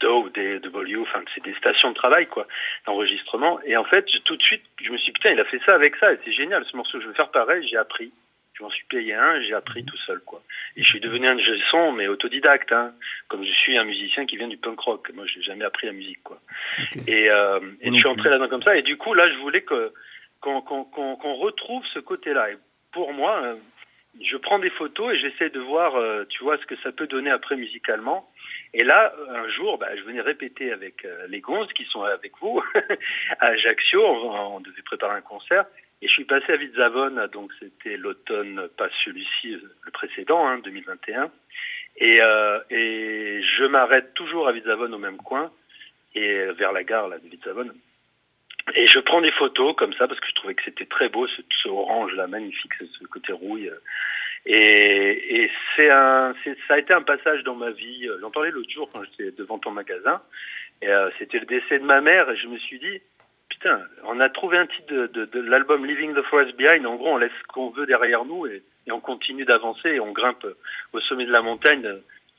DO, 0.00 0.28
DW, 0.30 1.00
enfin 1.00 1.22
c'est 1.34 1.44
des 1.44 1.54
stations 1.54 1.90
de 1.90 1.94
travail 1.94 2.26
quoi, 2.26 2.46
d'enregistrement. 2.86 3.60
Et 3.64 3.76
en 3.76 3.84
fait, 3.84 4.04
tout 4.24 4.36
de 4.36 4.42
suite, 4.42 4.62
je 4.82 4.90
me 4.90 4.98
suis 4.98 5.06
dit 5.06 5.12
putain, 5.12 5.30
il 5.30 5.40
a 5.40 5.44
fait 5.44 5.60
ça 5.66 5.74
avec 5.74 5.96
ça, 5.96 6.12
et 6.12 6.18
c'est 6.24 6.32
génial 6.32 6.64
ce 6.70 6.76
morceau. 6.76 7.00
Je 7.00 7.06
veux 7.06 7.14
faire 7.14 7.30
pareil. 7.30 7.66
J'ai 7.68 7.76
appris. 7.76 8.12
Je 8.54 8.62
m'en 8.62 8.70
suis 8.70 8.84
payé 8.84 9.14
un, 9.14 9.40
j'ai 9.42 9.54
appris 9.54 9.84
tout 9.84 9.96
seul 10.06 10.20
quoi. 10.26 10.42
Et 10.76 10.82
je 10.82 10.88
suis 10.88 11.00
devenu 11.00 11.26
un 11.26 11.36
de 11.36 11.58
son, 11.70 11.92
mais 11.92 12.06
autodidacte, 12.06 12.70
hein, 12.72 12.92
comme 13.28 13.44
je 13.44 13.52
suis 13.52 13.78
un 13.78 13.84
musicien 13.84 14.26
qui 14.26 14.36
vient 14.36 14.48
du 14.48 14.58
punk 14.58 14.78
rock. 14.80 15.10
Moi, 15.14 15.24
j'ai 15.26 15.42
jamais 15.42 15.64
appris 15.64 15.86
la 15.86 15.94
musique 15.94 16.22
quoi. 16.22 16.38
Et, 17.06 17.30
euh, 17.30 17.60
et 17.80 17.90
je 17.90 17.96
suis 17.96 18.06
entré 18.06 18.28
là-dedans 18.28 18.48
comme 18.48 18.62
ça. 18.62 18.76
Et 18.76 18.82
du 18.82 18.98
coup, 18.98 19.14
là, 19.14 19.30
je 19.32 19.38
voulais 19.38 19.62
que 19.62 19.92
qu'on 20.40 20.60
qu'on 20.60 20.84
qu'on 20.84 21.34
retrouve 21.34 21.84
ce 21.94 22.00
côté-là. 22.00 22.50
Et 22.50 22.56
pour 22.92 23.12
moi, 23.12 23.42
euh, 23.42 23.56
je 24.20 24.36
prends 24.36 24.58
des 24.58 24.70
photos 24.70 25.14
et 25.14 25.18
j'essaie 25.18 25.50
de 25.50 25.60
voir, 25.60 25.96
euh, 25.96 26.24
tu 26.28 26.42
vois, 26.42 26.58
ce 26.58 26.66
que 26.66 26.76
ça 26.82 26.92
peut 26.92 27.06
donner 27.06 27.30
après 27.30 27.56
musicalement. 27.56 28.28
Et 28.74 28.84
là, 28.84 29.12
un 29.30 29.48
jour, 29.48 29.78
bah, 29.78 29.88
je 29.96 30.02
venais 30.02 30.20
répéter 30.20 30.72
avec 30.72 31.04
euh, 31.04 31.26
les 31.28 31.40
gonzes 31.40 31.72
qui 31.72 31.84
sont 31.84 32.02
avec 32.02 32.32
vous 32.40 32.62
à 33.40 33.46
Ajaccio. 33.46 34.02
On, 34.04 34.60
devait 34.60 34.82
préparer 34.82 35.16
un 35.16 35.22
concert. 35.22 35.64
Et 36.02 36.08
je 36.08 36.12
suis 36.12 36.24
passé 36.24 36.52
à 36.52 36.56
Vitzavone, 36.56 37.28
donc 37.32 37.52
c'était 37.60 37.96
l'automne, 37.96 38.68
pas 38.76 38.88
celui-ci, 39.04 39.52
le 39.52 39.90
précédent, 39.92 40.46
hein, 40.46 40.58
2021. 40.58 41.30
Et, 41.98 42.16
euh, 42.20 42.58
et 42.70 43.40
je 43.56 43.64
m'arrête 43.64 44.12
toujours 44.14 44.48
à 44.48 44.52
Vitzavone 44.52 44.94
au 44.94 44.98
même 44.98 45.18
coin, 45.18 45.52
et 46.14 46.46
vers 46.58 46.72
la 46.72 46.82
gare 46.82 47.08
là, 47.08 47.18
de 47.18 47.28
Vitzavone. 47.28 47.72
Et 48.74 48.86
je 48.86 49.00
prends 49.00 49.20
des 49.20 49.32
photos 49.32 49.74
comme 49.76 49.92
ça 49.94 50.06
parce 50.06 50.20
que 50.20 50.28
je 50.28 50.34
trouvais 50.34 50.54
que 50.54 50.62
c'était 50.64 50.86
très 50.86 51.08
beau, 51.08 51.26
ce, 51.26 51.42
ce 51.62 51.68
orange 51.68 52.14
là, 52.14 52.26
magnifique, 52.26 52.72
ce 52.78 53.04
côté 53.06 53.32
rouille. 53.32 53.70
Et, 54.44 55.50
c'est 55.76 55.90
un, 55.90 56.34
ça 56.68 56.74
a 56.74 56.78
été 56.78 56.92
un 56.92 57.02
passage 57.02 57.44
dans 57.44 57.54
ma 57.54 57.70
vie. 57.70 58.08
J'en 58.20 58.30
parlais 58.30 58.50
l'autre 58.50 58.70
jour 58.70 58.88
quand 58.92 59.02
j'étais 59.04 59.30
devant 59.32 59.58
ton 59.58 59.70
magasin. 59.70 60.20
Et 60.80 60.88
euh, 60.88 61.10
c'était 61.18 61.38
le 61.38 61.46
décès 61.46 61.78
de 61.78 61.84
ma 61.84 62.00
mère 62.00 62.28
et 62.28 62.36
je 62.36 62.48
me 62.48 62.58
suis 62.58 62.78
dit, 62.78 63.00
putain, 63.48 63.80
on 64.04 64.18
a 64.18 64.28
trouvé 64.28 64.58
un 64.58 64.66
titre 64.66 64.92
de, 64.92 65.40
l'album 65.40 65.86
Leaving 65.86 66.14
the 66.14 66.22
Forest 66.22 66.56
Behind. 66.56 66.84
En 66.86 66.96
gros, 66.96 67.14
on 67.14 67.18
laisse 67.18 67.32
ce 67.40 67.46
qu'on 67.52 67.70
veut 67.70 67.86
derrière 67.86 68.24
nous 68.24 68.46
et 68.46 68.62
on 68.90 69.00
continue 69.00 69.44
d'avancer 69.44 69.90
et 69.90 70.00
on 70.00 70.10
grimpe 70.12 70.46
au 70.92 71.00
sommet 71.00 71.24
de 71.24 71.32
la 71.32 71.42
montagne. 71.42 71.88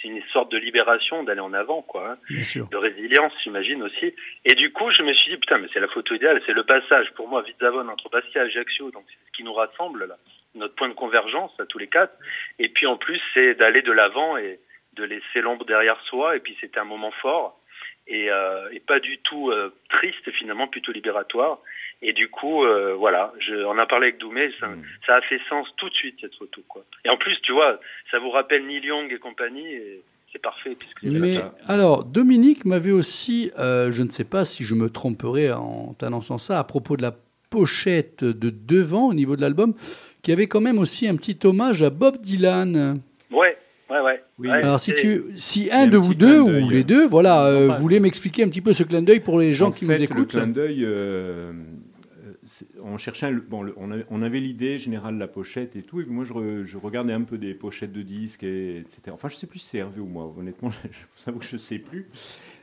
C'est 0.03 0.09
une 0.09 0.21
sorte 0.33 0.51
de 0.51 0.57
libération 0.57 1.23
d'aller 1.23 1.39
en 1.39 1.53
avant, 1.53 1.81
quoi. 1.81 2.11
Hein. 2.11 2.17
Bien 2.29 2.43
sûr. 2.43 2.67
De 2.67 2.75
résilience, 2.75 3.31
j'imagine 3.41 3.81
aussi. 3.83 4.13
Et 4.43 4.53
du 4.53 4.73
coup, 4.73 4.91
je 4.91 5.01
me 5.01 5.13
suis 5.13 5.31
dit, 5.31 5.37
putain, 5.37 5.59
mais 5.59 5.69
c'est 5.73 5.79
la 5.79 5.87
photo 5.87 6.13
idéale, 6.13 6.41
c'est 6.45 6.51
le 6.51 6.65
passage 6.65 7.09
pour 7.13 7.29
moi, 7.29 7.41
Vitzavone 7.41 7.89
entre 7.89 8.09
Bastia 8.09 8.43
et 8.43 8.45
Ajaccio. 8.47 8.91
Donc, 8.91 9.05
c'est 9.07 9.27
ce 9.27 9.31
qui 9.31 9.43
nous 9.45 9.53
rassemble, 9.53 10.05
là. 10.05 10.17
Notre 10.55 10.75
point 10.75 10.89
de 10.89 10.93
convergence 10.93 11.57
à 11.59 11.65
tous 11.65 11.77
les 11.77 11.87
quatre. 11.87 12.13
Et 12.59 12.67
puis, 12.67 12.85
en 12.85 12.97
plus, 12.97 13.21
c'est 13.33 13.55
d'aller 13.55 13.81
de 13.81 13.93
l'avant 13.93 14.35
et 14.35 14.59
de 14.93 15.03
laisser 15.05 15.41
l'ombre 15.41 15.65
derrière 15.65 15.99
soi. 16.01 16.35
Et 16.35 16.41
puis, 16.41 16.57
c'était 16.59 16.79
un 16.79 16.85
moment 16.85 17.11
fort. 17.11 17.59
Et, 18.05 18.29
euh, 18.29 18.69
et 18.73 18.81
pas 18.81 18.99
du 18.99 19.19
tout 19.19 19.51
euh, 19.51 19.73
triste, 19.89 20.29
finalement, 20.31 20.67
plutôt 20.67 20.91
libératoire. 20.91 21.59
Et 22.05 22.11
du 22.11 22.27
coup, 22.29 22.65
euh, 22.65 22.95
voilà, 22.95 23.33
je, 23.39 23.63
on 23.65 23.77
a 23.77 23.85
parlé 23.85 24.07
avec 24.07 24.19
Doumé, 24.19 24.51
ça, 24.59 24.67
mmh. 24.67 24.83
ça, 25.05 25.13
a 25.13 25.21
fait 25.21 25.39
sens 25.49 25.65
tout 25.77 25.89
de 25.89 25.93
suite 25.95 26.17
cette 26.19 26.35
photo. 26.35 26.61
Quoi. 26.67 26.83
Et 27.05 27.09
en 27.09 27.15
plus, 27.15 27.39
tu 27.43 27.53
vois, 27.53 27.79
ça 28.11 28.19
vous 28.19 28.29
rappelle 28.29 28.67
Neil 28.67 28.85
Young 28.85 29.11
et 29.11 29.19
compagnie, 29.19 29.65
et 29.65 30.01
c'est 30.31 30.41
parfait. 30.41 30.75
Mais 31.01 31.35
ça. 31.35 31.55
alors, 31.65 32.03
Dominique 32.03 32.65
m'avait 32.65 32.91
aussi, 32.91 33.51
euh, 33.57 33.89
je 33.89 34.03
ne 34.03 34.09
sais 34.09 34.25
pas 34.25 34.43
si 34.43 34.65
je 34.65 34.75
me 34.75 34.89
tromperai 34.89 35.53
en 35.53 35.93
t'annonçant 35.93 36.37
ça, 36.37 36.59
à 36.59 36.65
propos 36.65 36.97
de 36.97 37.01
la 37.01 37.15
pochette 37.49 38.25
de 38.25 38.49
devant 38.49 39.07
au 39.07 39.13
niveau 39.13 39.37
de 39.37 39.41
l'album, 39.41 39.73
qui 40.23 40.33
avait 40.33 40.47
quand 40.47 40.61
même 40.61 40.79
aussi 40.79 41.07
un 41.07 41.15
petit 41.15 41.39
hommage 41.45 41.83
à 41.83 41.89
Bob 41.89 42.17
Dylan. 42.19 42.99
Ouais. 43.31 43.57
Ouais, 43.89 43.99
ouais. 43.99 44.23
Oui, 44.39 44.49
ouais, 44.49 44.55
alors, 44.55 44.79
si, 44.79 44.93
tu, 44.93 45.23
si 45.37 45.69
un 45.71 45.87
de 45.87 45.97
vous 45.97 46.15
deux, 46.15 46.39
ou 46.39 46.69
les 46.69 46.83
deux, 46.83 47.05
voilà, 47.05 47.45
euh, 47.45 47.75
voulez 47.77 47.99
m'expliquer 47.99 48.43
un 48.43 48.49
petit 48.49 48.61
peu 48.61 48.73
ce 48.73 48.83
clin 48.83 49.03
d'œil 49.03 49.19
pour 49.19 49.39
les 49.39 49.53
gens 49.53 49.67
en 49.67 49.71
qui 49.71 49.85
fait, 49.85 49.97
nous 49.97 50.03
écoutent. 50.03 50.33
Le 50.33 50.39
clin 50.39 50.47
d'œil, 50.47 50.83
euh, 50.83 51.51
on 52.81 52.97
cherchait, 52.97 53.27
un, 53.27 53.33
bon, 53.33 53.63
le, 53.63 53.73
on 53.77 53.91
avait, 53.91 54.05
on 54.09 54.21
avait 54.21 54.39
l'idée 54.39 54.77
générale 54.77 55.15
de 55.15 55.19
la 55.19 55.27
pochette 55.27 55.75
et 55.75 55.81
tout, 55.81 56.01
et 56.01 56.05
moi 56.05 56.25
je, 56.25 56.33
re, 56.33 56.63
je, 56.63 56.77
regardais 56.77 57.13
un 57.13 57.21
peu 57.21 57.37
des 57.37 57.53
pochettes 57.53 57.91
de 57.91 58.01
disques, 58.01 58.43
et, 58.43 58.79
etc. 58.79 59.01
Enfin, 59.11 59.29
je 59.29 59.35
sais 59.35 59.47
plus 59.47 59.59
si 59.59 59.69
c'est 59.69 59.77
Hervé 59.79 60.01
ou 60.01 60.05
moi, 60.05 60.33
honnêtement, 60.37 60.69
je 60.83 60.87
vous 60.87 61.29
avoue 61.29 61.39
que 61.39 61.45
je 61.45 61.57
sais 61.57 61.79
plus. 61.79 62.09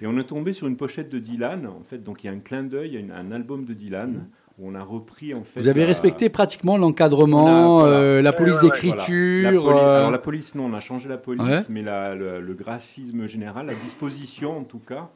Et 0.03 0.07
on 0.07 0.17
est 0.19 0.25
tombé 0.25 0.53
sur 0.53 0.67
une 0.67 0.77
pochette 0.77 1.09
de 1.09 1.19
Dylan, 1.19 1.67
en 1.67 1.83
fait, 1.83 2.03
donc 2.03 2.25
il 2.25 2.27
y 2.27 2.31
a 2.31 2.33
un 2.33 2.41
clin 2.41 2.63
d'œil, 2.63 2.91
il 2.91 2.95
y 2.95 2.97
a 2.97 3.01
une, 3.01 3.13
un 3.13 3.33
album 3.33 3.65
de 3.65 3.75
Dylan. 3.75 4.11
Mmh 4.11 4.27
on 4.63 4.75
a 4.75 4.83
repris 4.83 5.35
en 5.35 5.43
fait. 5.43 5.61
Vous 5.61 5.69
avez 5.69 5.81
la... 5.81 5.87
respecté 5.87 6.29
pratiquement 6.29 6.77
l'encadrement, 6.77 7.81
voilà. 7.81 7.97
euh, 7.97 8.23
la 8.23 8.33
police 8.33 8.57
ouais, 8.57 8.63
d'écriture. 8.63 9.63
Voilà. 9.63 9.83
La 9.83 9.97
Alors 9.97 10.11
la 10.11 10.19
police, 10.19 10.55
non, 10.55 10.67
on 10.67 10.75
a 10.75 10.81
changé 10.81 11.09
la 11.09 11.17
police, 11.17 11.43
ouais. 11.43 11.63
mais 11.71 11.83
la, 11.83 12.15
le, 12.15 12.41
le, 12.41 12.55
graphisme 12.55 13.27
général, 13.27 13.67
la 13.67 13.75
disposition 13.75 14.59
en 14.59 14.65
tout 14.65 14.79
cas, 14.79 15.11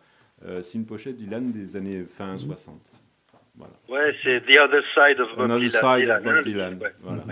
euh, 0.46 0.62
c'est 0.62 0.78
une 0.78 0.86
pochette 0.86 1.16
Dylan 1.16 1.52
des 1.52 1.76
années 1.76 2.04
fin 2.08 2.36
60. 2.38 2.74
Voilà. 3.56 3.74
Ouais, 3.88 4.16
c'est 4.24 4.40
The 4.40 4.58
Other 4.58 4.82
Side 4.94 5.20
of 5.20 5.36
Bob 5.36 5.60
Dylan. 5.60 5.70
Side 5.70 6.10
of 6.10 6.22
Bob 6.24 6.42
Dylan. 6.42 6.78
Ouais. 6.80 6.92
Voilà. 7.00 7.22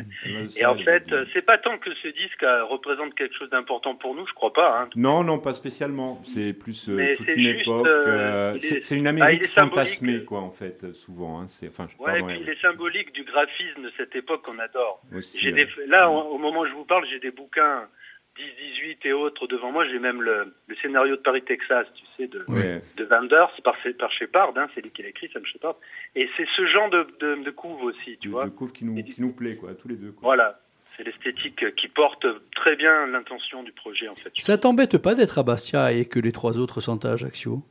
Et 0.57 0.65
en 0.65 0.77
fait, 0.77 1.05
c'est 1.33 1.43
pas 1.43 1.59
tant 1.59 1.79
que 1.79 1.93
ce 1.95 2.09
disque 2.09 2.45
représente 2.71 3.15
quelque 3.15 3.37
chose 3.37 3.51
d'important 3.51 3.97
pour 3.97 4.15
nous, 4.15 4.27
je 4.27 4.33
crois 4.33 4.53
pas. 4.53 4.83
Hein. 4.83 4.89
Non, 4.95 5.25
non, 5.25 5.41
pas 5.41 5.53
spécialement. 5.53 6.21
C'est 6.23 6.53
plus 6.53 6.89
euh, 6.89 7.17
toute 7.17 7.29
une 7.29 7.47
époque. 7.47 7.87
Euh, 7.87 8.57
c'est 8.61 8.97
une 8.97 9.09
Amérique 9.09 9.43
ah, 9.57 9.63
fantasmée, 9.63 10.25
quoi, 10.25 10.41
en 10.41 10.53
fait, 10.53 10.93
souvent. 10.93 11.41
Hein. 11.41 11.47
Enfin, 11.67 11.87
je 11.89 12.03
ouais, 12.03 12.21
et 12.21 12.23
puis 12.23 12.39
il 12.41 12.49
est 12.49 12.61
symbolique 12.61 13.13
du 13.13 13.25
graphisme 13.25 13.83
de 13.83 13.93
cette 13.97 14.15
époque 14.15 14.43
qu'on 14.45 14.59
adore. 14.61 15.03
Aussi, 15.15 15.53
des, 15.53 15.67
là, 15.89 16.09
au 16.09 16.39
moment 16.39 16.61
où 16.61 16.67
je 16.67 16.73
vous 16.73 16.85
parle, 16.85 17.05
j'ai 17.11 17.19
des 17.19 17.33
bouquins 17.33 17.89
10, 18.37 18.43
18 18.81 19.07
et 19.07 19.13
autres 19.13 19.47
devant 19.47 19.73
moi. 19.73 19.87
J'ai 19.87 19.99
même 19.99 20.23
le, 20.23 20.55
le, 20.67 20.77
scénario 20.77 21.17
de 21.17 21.21
Paris, 21.21 21.43
Texas, 21.43 21.87
tu 21.95 22.05
sais, 22.17 22.27
de, 22.27 22.45
ouais. 22.49 22.81
de 22.97 23.05
Vanders 23.05 23.51
par, 23.63 23.77
par 23.99 24.13
Shepard, 24.13 24.53
hein, 24.57 24.69
c'est 24.75 24.81
lui 24.81 24.91
qui 24.91 25.03
l'a 25.03 25.09
écrit, 25.09 25.29
Sam 25.33 25.45
Shepard. 25.45 25.77
Et 26.15 26.29
c'est 26.37 26.47
ce 26.57 26.67
genre 26.67 26.91
de, 26.91 27.07
de, 27.21 27.43
de 27.43 27.51
couve 27.51 27.83
aussi, 27.83 28.19
tu 28.21 28.29
de, 28.29 28.33
vois. 28.33 28.45
De 28.45 28.51
couve 28.51 28.73
qui 28.73 28.85
nous, 28.85 29.03
qui 29.03 29.21
nous 29.21 29.33
plaît, 29.33 29.57
quoi, 29.57 29.75
tous 29.75 29.89
les 29.89 29.97
deux. 29.97 30.13
Quoi. 30.13 30.21
Voilà. 30.23 30.59
C'est 30.97 31.05
l'esthétique 31.05 31.75
qui 31.77 31.89
porte 31.89 32.27
très 32.55 32.77
bien 32.77 33.07
l'intention 33.07 33.63
du 33.63 33.73
projet, 33.73 34.09
en 34.09 34.15
fait. 34.15 34.31
Ça 34.37 34.59
t'embête 34.59 34.99
pas 34.99 35.15
d'être 35.15 35.39
à 35.39 35.43
Bastia 35.43 35.93
et 35.93 36.05
que 36.05 36.21
les 36.21 36.33
trois 36.33 36.59
autres 36.59 36.81
sont 36.81 37.05
à 37.05 37.13
Ajaccio? 37.13 37.63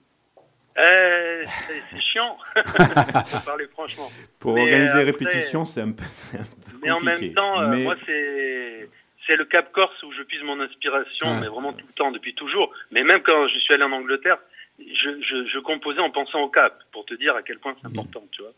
Euh, 0.77 1.43
c'est 1.67 1.99
chiant, 1.99 2.37
pour 2.55 3.43
parler 3.45 3.67
franchement. 3.67 4.07
Pour 4.39 4.53
mais 4.53 4.61
organiser 4.61 4.99
euh, 4.99 5.03
répétition, 5.03 5.65
c'est 5.65 5.81
un 5.81 5.91
peu, 5.91 6.03
un 6.33 6.37
peu 6.37 6.77
Mais 6.81 6.91
en 6.91 7.01
même 7.01 7.33
temps, 7.33 7.61
euh, 7.61 7.67
mais... 7.67 7.83
moi, 7.83 7.95
c'est 8.05 8.89
c'est 9.27 9.35
le 9.35 9.45
Cap 9.45 9.71
Corse 9.71 10.01
où 10.03 10.11
je 10.11 10.23
puise 10.23 10.41
mon 10.43 10.59
inspiration, 10.59 11.27
ouais. 11.27 11.39
mais 11.41 11.47
vraiment 11.47 11.73
tout 11.73 11.85
le 11.87 11.93
temps, 11.93 12.11
depuis 12.11 12.33
toujours. 12.33 12.71
Mais 12.91 13.03
même 13.03 13.21
quand 13.21 13.47
je 13.47 13.59
suis 13.59 13.73
allé 13.73 13.83
en 13.83 13.91
Angleterre, 13.91 14.37
je, 14.79 15.09
je, 15.21 15.47
je 15.47 15.59
composais 15.59 15.99
en 15.99 16.09
pensant 16.09 16.41
au 16.41 16.49
Cap, 16.49 16.81
pour 16.91 17.05
te 17.05 17.13
dire 17.13 17.35
à 17.35 17.43
quel 17.43 17.59
point 17.59 17.75
c'est 17.79 17.87
important, 17.87 18.21
mmh. 18.21 18.31
tu 18.31 18.41
vois. 18.41 18.53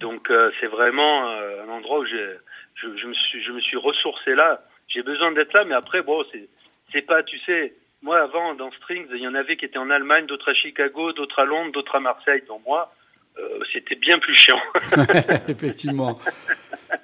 Donc 0.00 0.30
euh, 0.30 0.50
c'est 0.60 0.66
vraiment 0.66 1.30
euh, 1.30 1.64
un 1.64 1.68
endroit 1.68 2.00
où 2.00 2.06
je, 2.06 2.36
je, 2.74 3.06
me 3.06 3.14
suis, 3.14 3.42
je 3.42 3.52
me 3.52 3.60
suis 3.60 3.76
ressourcé 3.76 4.34
là. 4.34 4.62
J'ai 4.88 5.02
besoin 5.02 5.32
d'être 5.32 5.52
là, 5.54 5.64
mais 5.64 5.74
après, 5.74 6.02
bon, 6.02 6.24
c'est, 6.30 6.48
c'est 6.92 7.02
pas, 7.02 7.22
tu 7.22 7.38
sais, 7.40 7.74
moi 8.02 8.20
avant 8.20 8.54
dans 8.54 8.70
Strings, 8.72 9.06
il 9.12 9.22
y 9.22 9.28
en 9.28 9.34
avait 9.34 9.56
qui 9.56 9.64
étaient 9.64 9.78
en 9.78 9.90
Allemagne, 9.90 10.26
d'autres 10.26 10.50
à 10.50 10.54
Chicago, 10.54 11.12
d'autres 11.12 11.38
à 11.38 11.44
Londres, 11.44 11.72
d'autres 11.72 11.94
à 11.94 12.00
Marseille. 12.00 12.42
Donc 12.46 12.62
moi, 12.66 12.92
euh, 13.38 13.60
c'était 13.72 13.96
bien 13.96 14.18
plus 14.18 14.36
chiant. 14.36 14.60
Effectivement. 15.48 16.20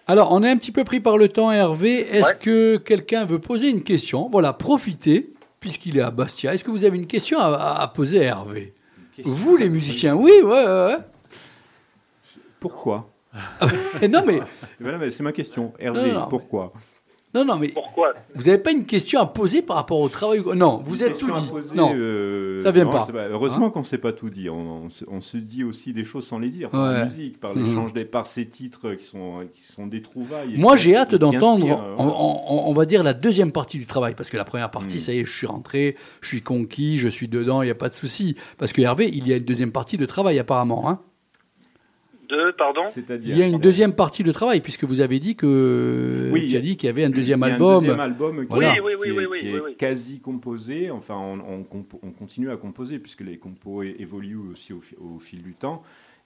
Alors, 0.07 0.32
on 0.32 0.42
est 0.42 0.51
un 0.51 0.57
petit 0.57 0.72
peu 0.72 0.84
pris 0.84 1.01
par 1.01 1.16
le 1.18 1.28
temps, 1.28 1.53
Hervé. 1.53 2.01
Est-ce 2.01 2.28
ouais. 2.28 2.38
que 2.40 2.76
quelqu'un 2.78 3.24
veut 3.24 3.38
poser 3.38 3.70
une 3.70 3.82
question? 3.82 4.28
Voilà, 4.28 4.53
profitez, 4.53 5.32
puisqu'il 5.61 5.98
est 5.98 6.03
à 6.03 6.11
Bastia. 6.11 6.55
Est-ce 6.55 6.64
que 6.64 6.70
vous 6.70 6.84
avez 6.84 6.96
une 6.96 7.07
question 7.07 7.38
à, 7.38 7.80
à 7.80 7.88
poser 7.88 8.20
à 8.20 8.30
Hervé 8.30 8.74
Vous, 9.24 9.57
les 9.57 9.68
musiciens 9.68 10.16
Oui, 10.16 10.32
ouais, 10.42 10.64
ouais. 10.66 10.96
Pourquoi? 12.59 13.11
Non, 14.09 14.22
mais. 14.26 14.40
Voilà, 14.80 14.98
mais 14.98 15.11
c'est 15.11 15.22
ma 15.22 15.32
question. 15.32 15.72
Hervé, 15.78 16.12
non, 16.12 16.20
non, 16.20 16.26
pourquoi? 16.28 16.72
Non, 17.33 17.45
non, 17.45 17.57
mais 17.57 17.68
pourquoi 17.68 18.12
Vous 18.35 18.45
n'avez 18.45 18.59
pas 18.59 18.72
une 18.72 18.87
question 18.87 19.20
à 19.20 19.26
poser 19.26 19.62
par 19.62 19.76
rapport 19.76 20.01
au 20.01 20.09
travail 20.09 20.43
Non, 20.57 20.83
vous 20.85 21.01
une 21.01 21.09
êtes 21.09 21.18
tout 21.18 21.31
dit. 21.31 21.47
Poser, 21.49 21.76
non, 21.76 21.93
euh, 21.95 22.61
ça 22.61 22.72
vient 22.72 22.85
non, 22.85 22.91
pas. 22.91 23.07
pas. 23.07 23.28
Heureusement 23.28 23.66
hein 23.66 23.70
qu'on 23.70 23.81
ne 23.81 23.85
s'est 23.85 23.99
pas 23.99 24.12
tout 24.12 24.31
dit. 24.31 24.51
On, 24.51 24.87
on, 24.87 24.91
se, 24.91 25.05
on, 25.07 25.20
se, 25.20 25.37
dit 25.37 25.62
aussi 25.62 25.93
des 25.93 26.03
choses 26.03 26.26
sans 26.26 26.41
les 26.41 26.49
dire. 26.49 26.70
Par 26.70 26.89
ouais. 26.89 26.95
la 26.95 27.05
musique, 27.05 27.39
par 27.39 27.55
l'échange, 27.55 27.93
mmh. 27.93 27.95
des, 27.95 28.05
par 28.05 28.26
ces 28.26 28.49
titres 28.49 28.95
qui 28.95 29.05
sont, 29.05 29.47
qui 29.55 29.62
sont 29.62 29.87
des 29.87 30.03
trouvailles. 30.03 30.59
Moi, 30.59 30.76
j'ai 30.76 30.97
hâte 30.97 31.14
d'entendre, 31.14 31.95
on, 31.99 32.05
on, 32.05 32.68
on, 32.68 32.74
va 32.74 32.85
dire, 32.85 33.05
la 33.05 33.14
deuxième 33.14 33.53
partie 33.53 33.78
du 33.78 33.87
travail. 33.87 34.14
Parce 34.16 34.31
que 34.31 34.37
la 34.37 34.45
première 34.45 34.72
partie, 34.72 34.97
mmh. 34.97 35.01
ça 35.01 35.12
y 35.12 35.18
est, 35.20 35.24
je 35.24 35.37
suis 35.37 35.47
rentré, 35.47 35.97
je 36.22 36.28
suis 36.28 36.43
conquis, 36.43 36.99
je 36.99 37.09
suis 37.09 37.28
dedans, 37.28 37.62
il 37.62 37.66
n'y 37.66 37.70
a 37.70 37.76
pas 37.76 37.91
de 37.91 37.95
souci. 37.95 38.35
Parce 38.59 38.72
que 38.72 38.83
Hervé, 38.83 39.09
il 39.09 39.28
y 39.28 39.33
a 39.33 39.37
une 39.37 39.45
deuxième 39.45 39.72
partie 39.72 39.97
de 39.97 40.07
travail, 40.07 40.41
apparemment. 40.41 40.89
Hein 40.89 40.99
de, 42.31 42.53
pardon 42.53 42.83
Il 43.24 43.37
y 43.37 43.43
a 43.43 43.47
une 43.47 43.59
deuxième 43.59 43.95
partie 43.95 44.22
de 44.22 44.33
travail, 44.33 44.61
puisque 44.61 44.85
vous 44.85 45.01
avez 45.01 45.18
dit 45.18 45.37
que 45.37 46.31
oui, 46.33 46.49
tu 46.49 46.57
as 46.57 46.61
dit 46.61 46.76
qu'il 46.76 46.87
y 46.87 46.91
avait 46.91 47.05
un 47.05 47.11
deuxième 47.11 47.43
album. 47.43 47.76
Un 47.76 47.81
deuxième 47.81 48.01
album 48.01 48.47
qui, 48.47 48.55
voilà. 48.55 48.74
oui, 48.83 48.93
qui, 49.03 49.11
oui, 49.11 49.24
est, 49.24 49.41
qui 49.41 49.49
est 49.49 49.74
quasi 49.74 50.20
composé. 50.20 50.91
Enfin, 50.91 51.16
on, 51.16 51.41
on, 51.41 51.66
on, 52.03 52.11
continue 52.12 52.51
à 52.51 52.57
composer, 52.57 52.99
puisque 52.99 53.22
les 53.22 53.39
compos 53.39 53.83
évoluent 53.83 54.51
aussi 54.53 54.72
au, 54.72 54.81
au 55.01 55.18
fil 55.18 55.43
du 55.43 55.55
temps. 55.55 55.83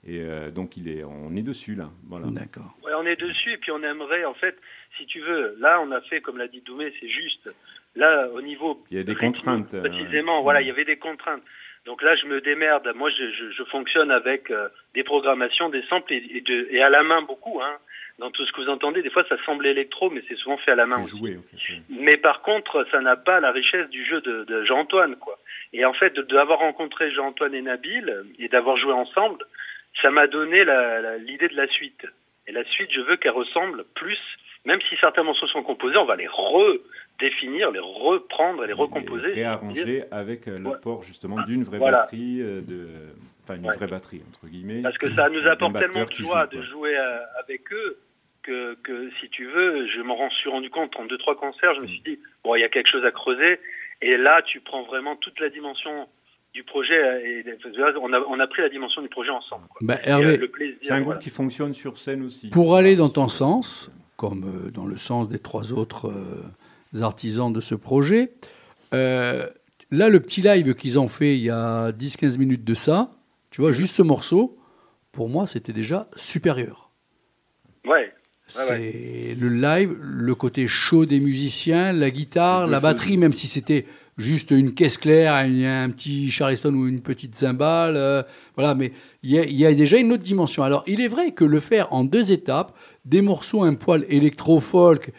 Et 0.07 0.19
euh, 0.21 0.51
donc, 0.51 0.77
il 0.77 0.87
est, 0.87 1.03
on 1.03 1.35
est 1.35 1.41
dessus, 1.41 1.73
là. 1.75 1.89
Voilà. 2.07 2.27
D'accord. 2.29 2.77
Ouais, 2.85 2.91
on 2.95 3.05
est 3.05 3.19
dessus, 3.19 3.53
et 3.53 3.57
puis 3.57 3.71
on 3.71 3.81
aimerait, 3.81 4.23
en 4.25 4.35
fait, 4.35 4.55
si 4.97 5.05
tu 5.07 5.19
veux, 5.19 5.57
là, 5.59 5.81
on 5.85 5.91
a 5.91 6.01
fait, 6.01 6.21
comme 6.21 6.37
l'a 6.37 6.47
dit 6.47 6.61
Doumé, 6.61 6.93
c'est 7.01 7.09
juste 7.09 7.49
Là, 7.95 8.27
au 8.33 8.41
niveau 8.41 8.83
Il 8.91 8.97
y 8.97 8.99
a 8.99 9.03
des 9.03 9.15
contraintes, 9.15 9.73
euh, 9.73 9.81
précisément, 9.81 10.43
voilà, 10.43 10.61
il 10.61 10.67
y 10.67 10.71
avait 10.71 10.85
des 10.85 10.97
contraintes. 10.97 11.41
Donc 11.85 12.01
là, 12.01 12.15
je 12.15 12.25
me 12.25 12.41
démerde. 12.41 12.91
Moi, 12.95 13.09
je, 13.11 13.29
je, 13.31 13.51
je 13.51 13.63
fonctionne 13.65 14.11
avec 14.11 14.49
euh, 14.51 14.69
des 14.93 15.03
programmations, 15.03 15.69
des 15.69 15.83
samples 15.83 16.13
et, 16.13 16.23
et, 16.31 16.41
de- 16.41 16.67
et 16.71 16.81
à 16.81 16.89
la 16.89 17.03
main 17.03 17.21
beaucoup. 17.21 17.61
Hein. 17.61 17.77
Dans 18.17 18.31
tout 18.31 18.45
ce 18.45 18.51
que 18.53 18.61
vous 18.61 18.69
entendez, 18.69 19.01
des 19.01 19.09
fois, 19.09 19.25
ça 19.27 19.35
semble 19.45 19.67
électro, 19.67 20.09
mais 20.09 20.23
c'est 20.27 20.37
souvent 20.37 20.57
fait 20.57 20.71
à 20.71 20.75
la 20.75 20.85
main. 20.85 21.01
Aussi. 21.03 21.17
joué, 21.17 21.37
en 21.37 21.41
fait. 21.57 21.73
ouais. 21.73 21.81
Mais 21.89 22.17
par 22.17 22.41
contre, 22.41 22.87
ça 22.89 23.01
n'a 23.01 23.17
pas 23.17 23.39
la 23.41 23.51
richesse 23.51 23.89
du 23.89 24.05
jeu 24.05 24.21
de, 24.21 24.45
de 24.45 24.63
Jean-Antoine, 24.63 25.17
quoi. 25.17 25.37
Et 25.73 25.83
en 25.85 25.93
fait, 25.93 26.17
d'avoir 26.19 26.59
rencontré 26.59 27.11
Jean-Antoine 27.11 27.53
et 27.53 27.61
Nabil 27.61 28.23
et 28.39 28.47
d'avoir 28.47 28.77
joué 28.77 28.93
ensemble, 28.93 29.43
ça 30.01 30.09
m'a 30.11 30.27
donné 30.27 30.63
l'idée 31.19 31.49
de 31.49 31.55
la 31.57 31.67
suite. 31.67 32.05
Et 32.47 32.51
la 32.53 32.63
suite, 32.63 32.89
je 32.93 33.01
veux 33.01 33.17
qu'elle 33.17 33.31
ressemble 33.31 33.83
plus, 33.95 34.19
même 34.63 34.79
si 34.89 34.95
certains 34.97 35.23
morceaux 35.23 35.47
sont 35.47 35.63
composés, 35.63 35.97
on 35.97 36.05
va 36.05 36.15
les 36.15 36.27
redéfinir, 37.19 37.71
les 37.71 37.79
reprendre 37.79 38.63
et 38.63 38.67
les 38.67 38.73
recomposer. 38.73 39.29
Et 39.29 39.33
réarranger 39.33 40.03
avec 40.11 40.47
euh, 40.47 40.59
l'apport 40.59 41.03
justement 41.03 41.41
d'une 41.43 41.63
vraie 41.63 41.77
Voilà. 41.77 41.97
batterie, 41.99 42.41
euh, 42.41 42.61
de... 42.61 42.87
enfin 43.43 43.55
une 43.55 43.65
Ouais. 43.67 43.75
vraie 43.75 43.87
batterie 43.87 44.21
entre 44.29 44.47
guillemets. 44.47 44.81
Parce 44.81 44.97
que 44.97 45.11
ça 45.11 45.29
nous 45.29 45.45
apporte 45.47 45.77
tellement 45.77 46.05
de 46.05 46.13
joie 46.13 46.47
joue, 46.51 46.57
de 46.57 46.63
jouer 46.63 46.97
euh, 46.97 47.17
avec 47.43 47.71
eux 47.71 47.97
que, 48.43 48.75
que, 48.83 49.09
si 49.19 49.29
tu 49.29 49.45
veux, 49.47 49.87
je 49.87 50.01
m'en 50.01 50.29
suis 50.29 50.49
rendu 50.49 50.69
compte 50.69 50.95
en 50.97 51.05
deux 51.05 51.17
trois 51.17 51.35
concerts, 51.35 51.73
je 51.75 51.81
me 51.81 51.87
suis 51.87 52.01
dit 52.05 52.19
bon, 52.43 52.55
il 52.55 52.61
y 52.61 52.63
a 52.63 52.69
quelque 52.69 52.89
chose 52.89 53.03
à 53.05 53.11
creuser. 53.11 53.59
Et 54.01 54.17
là, 54.17 54.41
tu 54.45 54.59
prends 54.59 54.83
vraiment 54.83 55.15
toute 55.15 55.39
la 55.39 55.49
dimension 55.49 56.07
du 56.53 56.63
projet 56.63 56.95
et 57.25 57.43
on 58.01 58.13
a, 58.13 58.19
on 58.29 58.39
a 58.39 58.47
pris 58.47 58.61
la 58.61 58.69
dimension 58.69 59.01
du 59.01 59.09
projet 59.09 59.29
ensemble. 59.31 59.65
Quoi. 59.69 59.79
Bah, 59.81 59.95
Et, 60.05 60.09
euh, 60.09 60.11
Hervé, 60.11 60.37
le 60.37 60.47
plaisir, 60.47 60.77
C'est 60.81 60.91
un 60.91 60.95
groupe 60.97 61.05
voilà. 61.07 61.19
qui 61.21 61.29
fonctionne 61.29 61.73
sur 61.73 61.97
scène 61.97 62.23
aussi. 62.23 62.49
pour 62.49 62.75
aller 62.75 62.95
dans 62.95 63.09
ton 63.09 63.27
sens, 63.27 63.91
comme 64.15 64.69
dans 64.73 64.85
le 64.85 64.95
sens 64.97 65.27
des 65.27 65.39
trois 65.39 65.73
autres 65.73 66.07
euh, 66.07 66.43
artisans 67.01 67.51
de 67.51 67.61
ce 67.61 67.75
projet, 67.75 68.33
euh, 68.93 69.47
là, 69.91 70.09
le 70.09 70.19
petit 70.19 70.41
live 70.41 70.73
qu'ils 70.75 70.99
ont 70.99 71.07
fait 71.07 71.37
il 71.37 71.43
y 71.43 71.49
a 71.49 71.91
10-15 71.91 72.37
minutes 72.37 72.63
de 72.63 72.73
ça, 72.73 73.11
tu 73.51 73.61
vois, 73.61 73.71
juste 73.71 73.95
ce 73.95 74.01
morceau, 74.01 74.57
pour 75.11 75.29
moi, 75.29 75.47
c'était 75.47 75.73
déjà 75.73 76.09
supérieur. 76.15 76.91
Ouais. 77.85 78.11
C'est 78.47 79.35
le 79.39 79.49
live, 79.49 79.95
le 79.99 80.35
côté 80.35 80.67
chaud 80.67 81.05
des 81.05 81.19
musiciens, 81.19 81.91
la 81.93 82.11
guitare, 82.11 82.67
la 82.67 82.79
batterie, 82.79 83.17
même 83.17 83.33
si 83.33 83.47
c'était 83.47 83.87
juste 84.17 84.51
une 84.51 84.73
caisse 84.73 84.97
claire, 84.97 85.33
un, 85.33 85.85
un 85.85 85.89
petit 85.89 86.29
charleston 86.29 86.73
ou 86.73 86.87
une 86.87 87.01
petite 87.01 87.35
cymbale, 87.35 87.95
euh, 87.97 88.21
voilà. 88.55 88.75
Mais 88.75 88.91
il 89.23 89.31
y, 89.31 89.53
y 89.55 89.65
a 89.65 89.73
déjà 89.73 89.97
une 89.97 90.11
autre 90.11 90.23
dimension. 90.23 90.63
Alors, 90.63 90.83
il 90.85 91.01
est 91.01 91.07
vrai 91.07 91.31
que 91.31 91.43
le 91.43 91.59
faire 91.59 91.91
en 91.91 92.03
deux 92.03 92.31
étapes, 92.31 92.75
des 93.03 93.21
morceaux 93.21 93.63
un 93.63 93.73
poil 93.73 94.05
électro-folk 94.09 95.11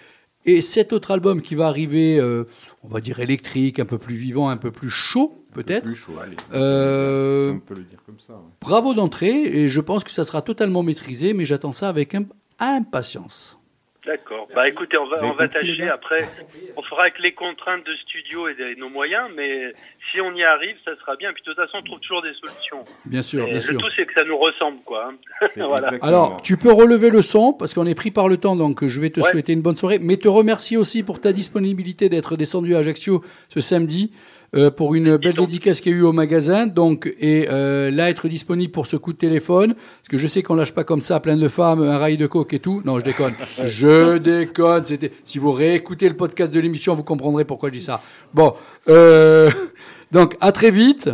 et 0.46 0.62
cet 0.62 0.92
autre 0.92 1.10
album 1.10 1.42
qui 1.42 1.54
va 1.54 1.66
arriver, 1.68 2.18
euh, 2.18 2.44
on 2.82 2.88
va 2.88 3.00
dire 3.00 3.20
électrique, 3.20 3.78
un 3.78 3.84
peu 3.84 3.98
plus 3.98 4.14
vivant, 4.14 4.48
un 4.48 4.56
peu 4.56 4.70
plus 4.70 4.90
chaud, 4.90 5.44
peut-être. 5.52 5.82
Plus 5.84 5.94
chaud, 5.96 6.12
allez. 6.22 6.36
Euh, 6.54 7.52
On 7.54 7.58
peut 7.60 7.74
le 7.74 7.82
dire 7.84 7.98
comme 8.06 8.20
ça. 8.24 8.34
ouais. 8.34 8.38
Bravo 8.60 8.94
d'entrée, 8.94 9.42
et 9.42 9.68
je 9.68 9.80
pense 9.80 10.04
que 10.04 10.10
ça 10.10 10.24
sera 10.24 10.42
totalement 10.42 10.82
maîtrisé, 10.82 11.32
mais 11.34 11.44
j'attends 11.44 11.72
ça 11.72 11.88
avec 11.88 12.14
im- 12.14 12.26
impatience. 12.58 13.58
D'accord. 14.06 14.46
Bah 14.54 14.68
écoutez, 14.68 14.96
on 14.96 15.06
va, 15.08 15.24
on 15.24 15.32
va 15.32 15.48
tâcher 15.48 15.88
après. 15.88 16.28
On 16.76 16.82
fera 16.82 17.02
avec 17.02 17.18
les 17.18 17.32
contraintes 17.32 17.84
de 17.84 17.94
studio 17.96 18.46
et 18.48 18.54
de 18.54 18.78
nos 18.78 18.88
moyens, 18.88 19.28
mais 19.34 19.72
si 20.10 20.20
on 20.20 20.32
y 20.34 20.44
arrive, 20.44 20.76
ça 20.84 20.92
sera 20.96 21.16
bien. 21.16 21.32
Puis 21.32 21.42
de 21.44 21.50
toute 21.52 21.56
façon, 21.56 21.78
on 21.78 21.82
trouve 21.82 21.98
toujours 22.00 22.22
des 22.22 22.32
solutions. 22.34 22.84
Bien 23.04 23.22
sûr, 23.22 23.42
Et 23.44 23.46
bien 23.46 23.54
le 23.56 23.60
sûr. 23.60 23.80
tout, 23.80 23.88
c'est 23.96 24.06
que 24.06 24.12
ça 24.16 24.24
nous 24.24 24.38
ressemble, 24.38 24.78
quoi. 24.84 25.10
hein. 25.10 25.46
Voilà. 25.56 25.90
Alors, 26.02 26.40
tu 26.42 26.56
peux 26.56 26.72
relever 26.72 27.10
le 27.10 27.22
son 27.22 27.52
parce 27.52 27.74
qu'on 27.74 27.86
est 27.86 27.94
pris 27.96 28.10
par 28.12 28.28
le 28.28 28.36
temps, 28.36 28.54
donc 28.56 28.86
je 28.86 29.00
vais 29.00 29.10
te 29.10 29.20
Ouais. 29.20 29.30
souhaiter 29.30 29.52
une 29.52 29.62
bonne 29.62 29.76
soirée, 29.76 29.98
mais 30.00 30.16
te 30.18 30.28
remercier 30.28 30.76
aussi 30.76 31.02
pour 31.02 31.20
ta 31.20 31.32
disponibilité 31.32 32.08
d'être 32.08 32.36
descendu 32.36 32.74
à 32.76 32.78
Ajaccio 32.78 33.24
ce 33.48 33.60
samedi 33.60 34.12
euh, 34.54 34.70
pour 34.70 34.94
une 34.94 35.16
belle 35.16 35.34
dédicace 35.34 35.80
qu'il 35.80 35.92
y 35.92 35.94
a 35.94 35.98
eu 35.98 36.02
au 36.02 36.12
magasin, 36.12 36.66
donc 36.66 37.12
et 37.18 37.48
euh, 37.50 37.90
là 37.90 38.08
être 38.10 38.28
disponible 38.28 38.72
pour 38.72 38.86
ce 38.86 38.96
coup 38.96 39.12
de 39.12 39.18
téléphone, 39.18 39.74
parce 39.74 40.08
que 40.10 40.16
je 40.16 40.26
sais 40.26 40.42
qu'on 40.42 40.54
lâche 40.54 40.72
pas 40.72 40.84
comme 40.84 41.00
ça 41.00 41.18
plein 41.20 41.36
de 41.36 41.48
femmes, 41.48 41.82
un 41.82 41.98
rail 41.98 42.16
de 42.16 42.26
coke 42.26 42.54
et 42.54 42.60
tout. 42.60 42.80
Non, 42.84 42.98
je 43.00 43.04
déconne, 43.04 43.34
je 43.64 44.18
déconne. 44.18 44.84
C'était 44.86 45.12
si 45.24 45.38
vous 45.38 45.52
réécoutez 45.52 46.08
le 46.08 46.16
podcast 46.16 46.52
de 46.52 46.60
l'émission, 46.60 46.94
vous 46.94 47.02
comprendrez 47.02 47.44
pourquoi 47.44 47.70
je 47.70 47.74
dis 47.74 47.80
ça. 47.84 48.00
Bon, 48.32 48.54
euh, 48.88 49.50
donc 50.12 50.36
à 50.40 50.52
très 50.52 50.70
vite 50.70 51.10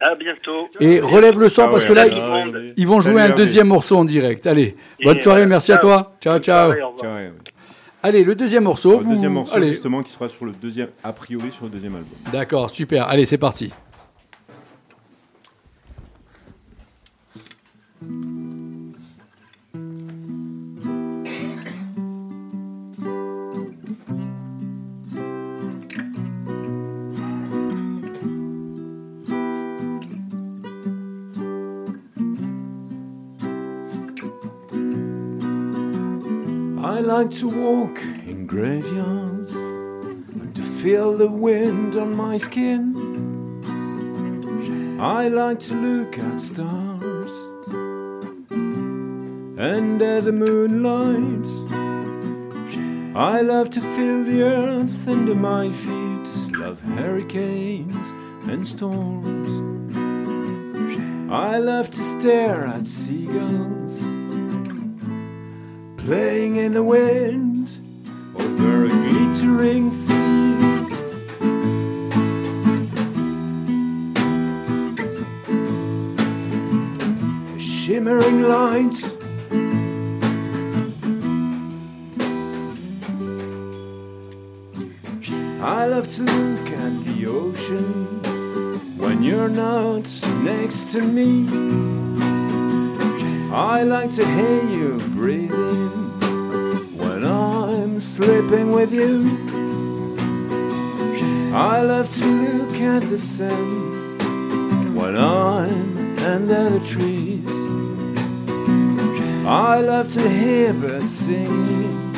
À 0.00 0.14
bientôt. 0.14 0.68
et 0.80 1.00
relève 1.00 1.38
le 1.38 1.48
son 1.48 1.64
Ah 1.64 1.68
parce 1.70 1.82
ouais, 1.84 1.88
que 1.90 1.94
là 1.94 2.06
ils, 2.76 2.86
vont 2.86 3.00
jouer 3.00 3.20
Salut, 3.20 3.32
un 3.32 3.36
deuxième 3.36 3.66
morceau 3.68 3.96
en 3.96 4.04
direct. 4.04 4.46
Allez, 4.46 4.76
Et 4.98 5.04
bonne 5.04 5.20
soirée, 5.20 5.46
merci 5.46 5.72
à 5.72 5.76
Ciao. 5.76 5.82
toi. 5.82 6.16
Ciao, 6.22 6.38
ciao. 6.38 6.68
Pareil, 6.68 6.82
au 6.82 6.86
revoir. 6.88 7.00
Tiens, 7.00 7.14
ouais. 7.16 7.32
Allez, 8.02 8.24
le 8.24 8.34
deuxième 8.34 8.64
morceau. 8.64 8.90
Alors, 8.90 9.00
le 9.00 9.06
vous- 9.06 9.12
deuxième 9.14 9.32
morceau 9.32 9.54
Allez. 9.54 9.70
justement 9.70 10.02
qui 10.02 10.10
sera 10.10 10.28
sur 10.28 10.44
le 10.44 10.52
deuxième, 10.52 10.88
a 11.04 11.12
priori 11.12 11.52
sur 11.52 11.64
le 11.66 11.70
deuxième 11.70 11.94
album. 11.94 12.10
D'accord, 12.32 12.70
super. 12.70 13.06
Allez, 13.08 13.24
c'est 13.26 13.38
parti. 13.38 13.72
I 36.84 36.98
like 36.98 37.30
to 37.38 37.48
walk 37.48 38.02
in 38.02 38.44
graveyards 38.48 39.52
to 39.52 40.62
feel 40.82 41.16
the 41.16 41.28
wind 41.28 41.94
on 41.94 42.16
my 42.16 42.38
skin. 42.38 42.96
I 45.00 45.28
like 45.28 45.60
to 45.60 45.74
look 45.74 46.18
at 46.18 46.40
stars 46.40 47.30
under 49.56 50.20
the 50.20 50.32
moonlight. 50.32 51.46
I 53.14 53.42
love 53.42 53.70
to 53.70 53.80
feel 53.80 54.24
the 54.24 54.42
earth 54.42 55.06
under 55.06 55.36
my 55.36 55.70
feet, 55.70 56.56
love 56.58 56.80
hurricanes 56.80 58.10
and 58.50 58.66
storms. 58.66 59.52
I 61.30 61.58
love 61.58 61.92
to 61.92 62.02
stare 62.02 62.66
at 62.66 62.86
seagulls 62.86 63.91
playing 66.04 66.56
in 66.56 66.74
the 66.74 66.82
wind 66.82 67.70
over 68.34 68.86
a 68.86 68.88
glittering 68.88 69.92
sea. 69.92 70.12
A 77.54 77.58
shimmering 77.58 78.42
light. 78.42 78.96
I 85.62 85.86
love 85.86 86.08
to 86.16 86.22
look 86.22 86.68
at 86.72 87.04
the 87.04 87.26
ocean 87.26 88.20
when 88.98 89.22
you're 89.22 89.48
not 89.48 90.10
next 90.42 90.90
to 90.90 91.00
me. 91.00 91.46
I 93.52 93.82
like 93.82 94.10
to 94.12 94.24
hear 94.24 94.64
you 94.64 94.98
breathing 95.14 95.91
sleeping 98.02 98.72
with 98.72 98.92
you. 98.92 99.38
I 101.54 101.82
love 101.82 102.08
to 102.10 102.26
look 102.26 102.74
at 102.80 103.08
the 103.08 103.18
sun 103.18 104.94
when 104.94 105.16
I'm 105.16 106.18
under 106.18 106.70
the 106.70 106.80
trees. 106.84 107.46
I 109.46 109.80
love 109.80 110.08
to 110.14 110.28
hear 110.28 110.72
birds 110.72 111.10
singing 111.10 112.12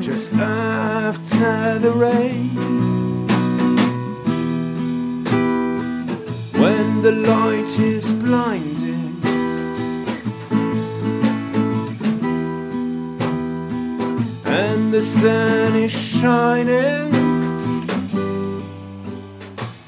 just 0.00 0.32
after 0.34 1.78
the 1.78 1.92
rain. 1.92 2.56
When 6.60 7.02
the 7.02 7.12
light 7.12 7.78
is 7.78 8.12
blinding. 8.12 8.69
The 14.90 15.02
sun 15.02 15.76
is 15.76 15.92
shining, 15.92 17.12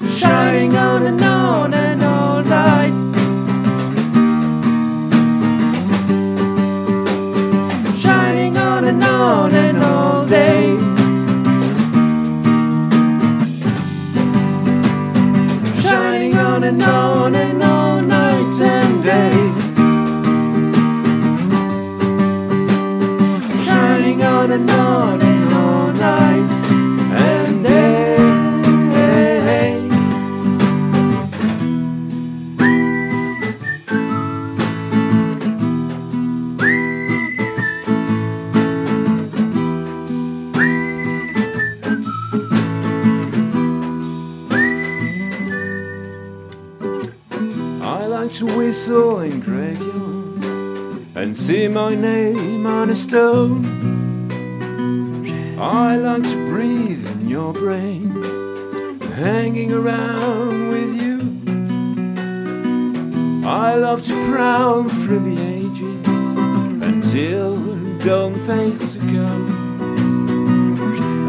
shining 0.07 0.75
on 0.75 1.05
and 1.05 1.21
on 1.21 1.73
and 1.73 2.01
all 2.03 2.41
night. 2.43 3.02
all 48.93 49.19
engraved 49.19 50.43
and 51.15 51.35
see 51.35 51.67
my 51.67 51.95
name 51.95 52.65
on 52.65 52.89
a 52.89 52.95
stone. 52.95 53.65
I 55.59 55.95
like 55.97 56.23
to 56.23 56.49
breathe 56.49 57.05
in 57.07 57.27
your 57.27 57.53
brain, 57.53 59.01
hanging 59.13 59.71
around 59.71 60.69
with 60.69 61.01
you. 61.01 61.19
I 63.47 63.75
love 63.75 64.03
to 64.05 64.13
prowl 64.31 64.89
through 64.89 65.35
the 65.35 65.41
ages 65.41 66.07
until 66.91 67.57
dawn 67.99 68.39
fades 68.45 68.93
to 68.93 68.99
come. 68.99 69.45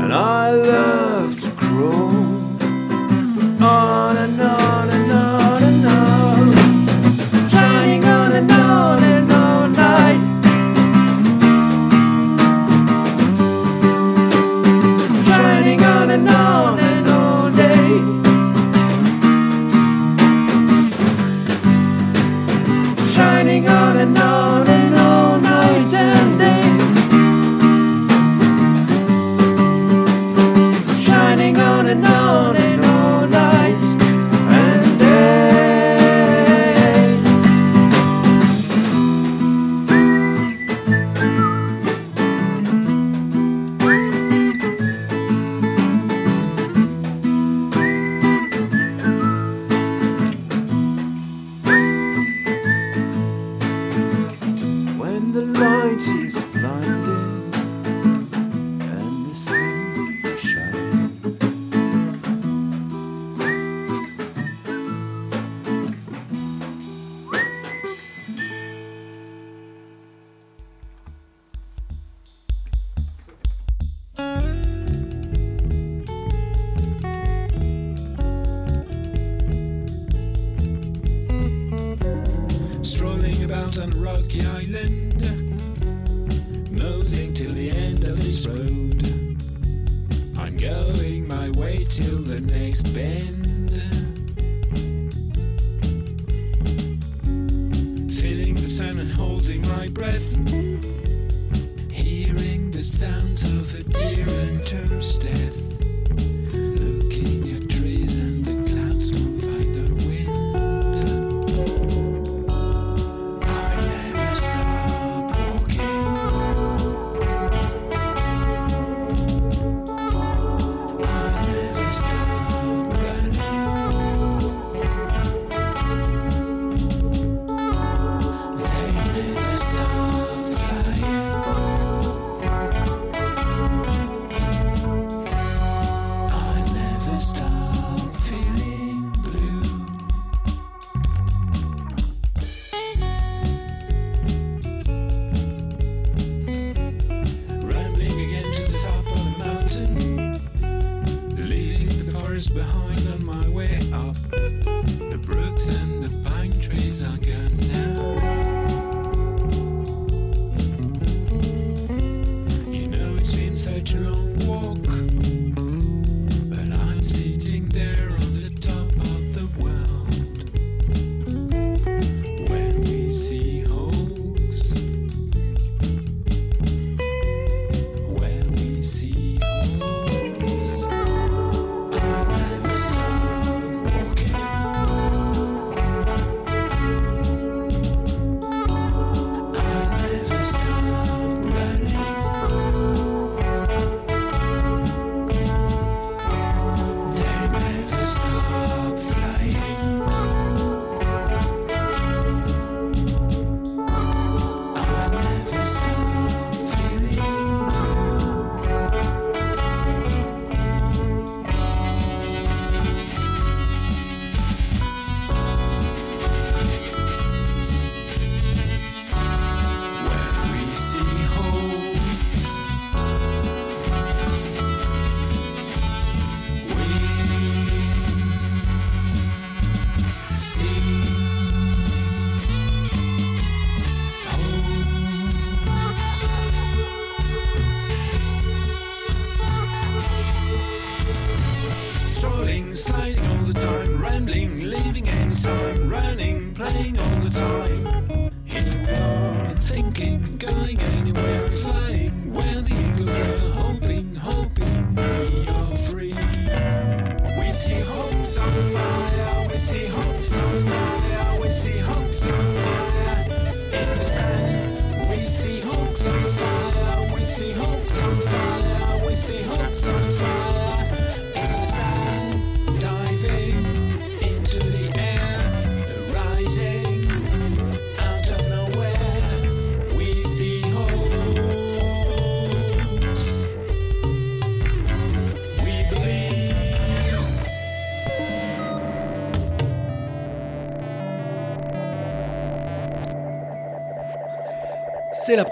And 0.03 0.13
I 0.13 0.51
love 0.51 1.41
to 1.41 1.51
crawl 1.53 2.09
on 3.63 4.17
and 4.17 4.41
on. 4.41 4.94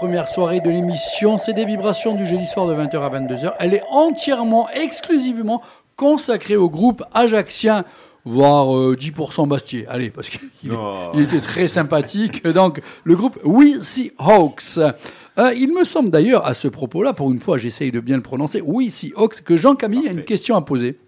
Première 0.03 0.27
soirée 0.27 0.59
de 0.59 0.69
l'émission. 0.69 1.37
C'est 1.37 1.53
des 1.53 1.63
vibrations 1.63 2.13
du 2.13 2.25
jeudi 2.25 2.45
soir 2.45 2.67
de 2.67 2.75
20h 2.75 2.97
à 2.99 3.09
22h. 3.09 3.53
Elle 3.57 3.73
est 3.73 3.83
entièrement, 3.89 4.67
exclusivement 4.71 5.61
consacrée 5.95 6.57
au 6.57 6.69
groupe 6.69 7.05
ajaxien, 7.13 7.85
voire 8.25 8.75
euh, 8.75 8.97
10% 8.99 9.47
Bastier. 9.47 9.87
Allez, 9.87 10.09
parce 10.09 10.29
qu'il 10.29 10.41
il 11.13 11.21
était 11.21 11.39
très 11.39 11.69
sympathique. 11.69 12.45
Donc, 12.45 12.81
le 13.05 13.15
groupe 13.15 13.39
We 13.45 13.79
See 13.79 14.11
Hawks. 14.17 14.77
Euh, 14.77 15.53
il 15.55 15.73
me 15.73 15.85
semble 15.85 16.09
d'ailleurs, 16.09 16.45
à 16.45 16.53
ce 16.53 16.67
propos-là, 16.67 17.13
pour 17.13 17.31
une 17.31 17.39
fois, 17.39 17.57
j'essaye 17.57 17.91
de 17.91 18.01
bien 18.01 18.17
le 18.17 18.23
prononcer, 18.23 18.59
We 18.59 18.89
See 18.91 19.13
Hawks, 19.15 19.39
que 19.39 19.55
Jean-Camille 19.55 20.09
a 20.09 20.11
une 20.11 20.25
question 20.25 20.57
à 20.57 20.61
poser. 20.63 20.99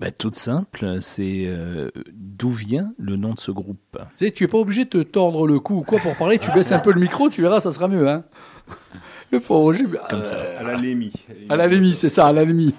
Bah, 0.00 0.10
toute 0.10 0.34
simple, 0.34 0.98
c'est 1.02 1.44
euh, 1.46 1.88
d'où 2.12 2.50
vient 2.50 2.92
le 2.98 3.14
nom 3.16 3.32
de 3.34 3.38
ce 3.40 3.52
groupe? 3.52 3.78
Tu 4.16 4.26
sais, 4.26 4.30
tu 4.32 4.44
es 4.44 4.48
pas 4.48 4.58
obligé 4.58 4.84
de 4.84 4.90
te 4.90 5.02
tordre 5.02 5.46
le 5.46 5.60
cou 5.60 5.76
ou 5.78 5.82
quoi 5.82 6.00
pour 6.00 6.16
parler. 6.16 6.38
Tu 6.38 6.50
baisses 6.52 6.72
un 6.72 6.80
peu 6.80 6.92
le 6.92 7.00
micro, 7.00 7.28
tu 7.28 7.40
verras, 7.42 7.60
ça 7.60 7.70
sera 7.72 7.86
mieux. 7.88 8.08
Hein. 8.08 8.24
Le 9.30 9.40
pauvre, 9.40 9.74
Comme 10.08 10.24
ça. 10.24 10.36
À 10.58 10.62
la 10.62 10.76
Lémi. 10.76 11.12
À 11.48 11.56
la 11.56 11.66
Lémi, 11.66 11.94
c'est 11.94 12.08
ça, 12.08 12.26
à 12.28 12.32
la 12.32 12.44
Lémi. 12.44 12.74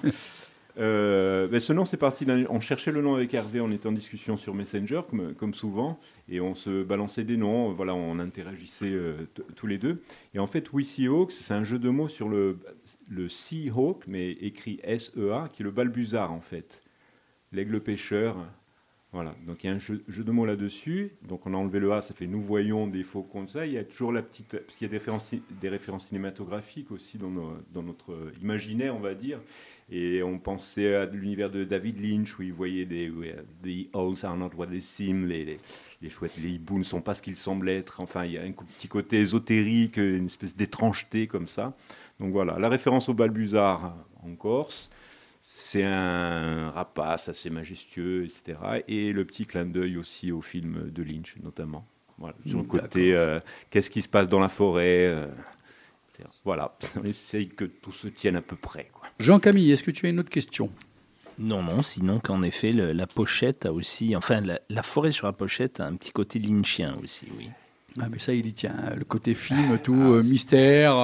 Euh, 0.78 1.48
ben, 1.48 1.58
ce 1.60 1.72
nom, 1.72 1.84
c'est 1.84 1.96
parti. 1.96 2.24
d'un- 2.26 2.44
On 2.50 2.60
cherchait 2.60 2.92
le 2.92 3.00
nom 3.02 3.14
avec 3.14 3.32
Hervé, 3.34 3.60
on 3.60 3.70
était 3.70 3.86
en 3.86 3.92
discussion 3.92 4.36
sur 4.36 4.54
Messenger, 4.54 5.00
comme, 5.08 5.34
comme 5.34 5.54
souvent, 5.54 5.98
et 6.28 6.40
on 6.40 6.54
se 6.54 6.82
balançait 6.82 7.24
des 7.24 7.36
noms. 7.36 7.72
Voilà, 7.72 7.94
on 7.94 8.18
interagissait 8.18 8.90
euh, 8.92 9.14
tous 9.54 9.66
les 9.66 9.78
deux. 9.78 10.00
Et 10.34 10.38
en 10.38 10.46
fait, 10.46 10.72
We 10.72 10.86
See 10.86 11.06
Hawks, 11.08 11.32
c'est 11.32 11.54
un 11.54 11.62
jeu 11.64 11.78
de 11.78 11.88
mots 11.88 12.08
sur 12.08 12.28
le, 12.28 12.58
le 13.08 13.28
Sea 13.28 13.70
Hawk, 13.74 14.04
mais 14.06 14.30
écrit 14.32 14.78
S-E-A, 14.82 15.48
qui 15.52 15.62
est 15.62 15.64
le 15.64 15.70
balbuzard 15.70 16.32
en 16.32 16.40
fait. 16.40 16.82
L'aigle 17.52 17.80
pêcheur. 17.80 18.36
Voilà, 19.12 19.34
donc 19.46 19.64
il 19.64 19.68
y 19.68 19.70
a 19.70 19.72
un 19.72 19.78
jeu, 19.78 20.02
de 20.08 20.30
mots 20.30 20.44
là-dessus. 20.44 21.12
Donc 21.26 21.46
on 21.46 21.54
a 21.54 21.56
enlevé 21.56 21.78
le 21.78 21.92
A, 21.92 22.02
ça 22.02 22.12
fait 22.12 22.26
nous 22.26 22.42
voyons 22.42 22.86
des 22.86 23.02
faucons, 23.02 23.46
ça. 23.48 23.64
Il 23.64 23.72
y 23.72 23.78
a 23.78 23.84
toujours 23.84 24.12
la 24.12 24.22
petite. 24.22 24.58
Parce 24.58 24.76
qu'il 24.76 24.86
y 24.86 24.90
a 24.90 24.92
des 24.92 25.68
références, 25.68 26.06
cinématographiques 26.06 26.90
aussi 26.90 27.16
dans, 27.18 27.30
notre 27.82 28.32
imaginaire, 28.42 28.94
on 28.94 29.00
va 29.00 29.14
dire. 29.14 29.40
Et 29.88 30.22
on 30.22 30.38
pensait 30.38 30.96
à 30.96 31.06
l'univers 31.06 31.48
de 31.48 31.62
David 31.62 32.00
Lynch 32.00 32.38
où 32.38 32.42
il 32.42 32.52
voyait 32.52 32.84
des 32.84 33.10
The 33.62 33.94
owls 33.94 34.24
are 34.24 34.36
not 34.36 34.50
what 34.56 34.66
they 34.66 34.80
seem, 34.80 35.26
les, 35.26 35.44
les, 35.44 35.58
les 36.02 36.10
chouettes, 36.10 36.36
les 36.38 36.50
hiboux 36.50 36.78
ne 36.78 36.84
sont 36.84 37.00
pas 37.00 37.14
ce 37.14 37.22
qu'ils 37.22 37.36
semblent 37.36 37.68
être. 37.68 38.00
Enfin, 38.00 38.24
il 38.24 38.32
y 38.32 38.38
a 38.38 38.42
un 38.42 38.52
petit 38.52 38.88
côté 38.88 39.20
ésotérique, 39.20 39.96
une 39.96 40.26
espèce 40.26 40.56
d'étrangeté 40.56 41.26
comme 41.26 41.48
ça. 41.48 41.76
Donc 42.20 42.32
voilà, 42.32 42.58
la 42.58 42.68
référence 42.68 43.08
au 43.08 43.14
balbuzard 43.14 43.96
en 44.22 44.34
Corse, 44.34 44.90
c'est 45.68 45.84
un 45.84 46.70
rapace 46.70 47.28
assez 47.28 47.50
majestueux, 47.50 48.24
etc. 48.24 48.58
Et 48.86 49.12
le 49.12 49.24
petit 49.24 49.46
clin 49.46 49.64
d'œil 49.66 49.96
aussi 49.96 50.30
au 50.30 50.40
film 50.40 50.90
de 50.92 51.02
Lynch, 51.02 51.34
notamment. 51.42 51.84
Voilà, 52.18 52.36
sur 52.46 52.58
le 52.58 52.64
côté, 52.64 53.14
euh, 53.14 53.40
qu'est-ce 53.70 53.90
qui 53.90 54.00
se 54.00 54.08
passe 54.08 54.28
dans 54.28 54.38
la 54.40 54.48
forêt 54.48 55.06
euh, 55.06 55.26
Voilà, 56.44 56.76
on 57.00 57.04
essaye 57.04 57.48
que 57.48 57.64
tout 57.64 57.92
se 57.92 58.08
tienne 58.08 58.36
à 58.36 58.42
peu 58.42 58.56
près. 58.56 58.90
Jean-Camille, 59.18 59.72
est-ce 59.72 59.82
que 59.84 59.90
tu 59.90 60.06
as 60.06 60.10
une 60.10 60.20
autre 60.20 60.30
question? 60.30 60.70
Non, 61.38 61.62
non, 61.62 61.82
sinon 61.82 62.20
qu'en 62.20 62.42
effet, 62.42 62.72
le- 62.72 62.92
la 62.92 63.06
pochette 63.06 63.66
a 63.66 63.72
aussi, 63.72 64.16
enfin, 64.16 64.40
la, 64.40 64.60
la 64.70 64.82
forêt 64.82 65.10
sur 65.10 65.26
la 65.26 65.32
pochette 65.34 65.80
a 65.80 65.86
un 65.86 65.96
petit 65.96 66.12
côté 66.12 66.38
lynchien 66.38 66.96
aussi, 67.02 67.26
oui. 67.36 67.50
Ah, 68.00 68.08
mais 68.10 68.18
ça, 68.18 68.32
il 68.34 68.46
y 68.46 68.52
tient. 68.54 68.74
hein, 68.78 68.94
Le 68.96 69.04
côté 69.04 69.34
film, 69.34 69.78
tout, 69.78 69.94
euh, 69.94 70.22
mystère. 70.22 70.96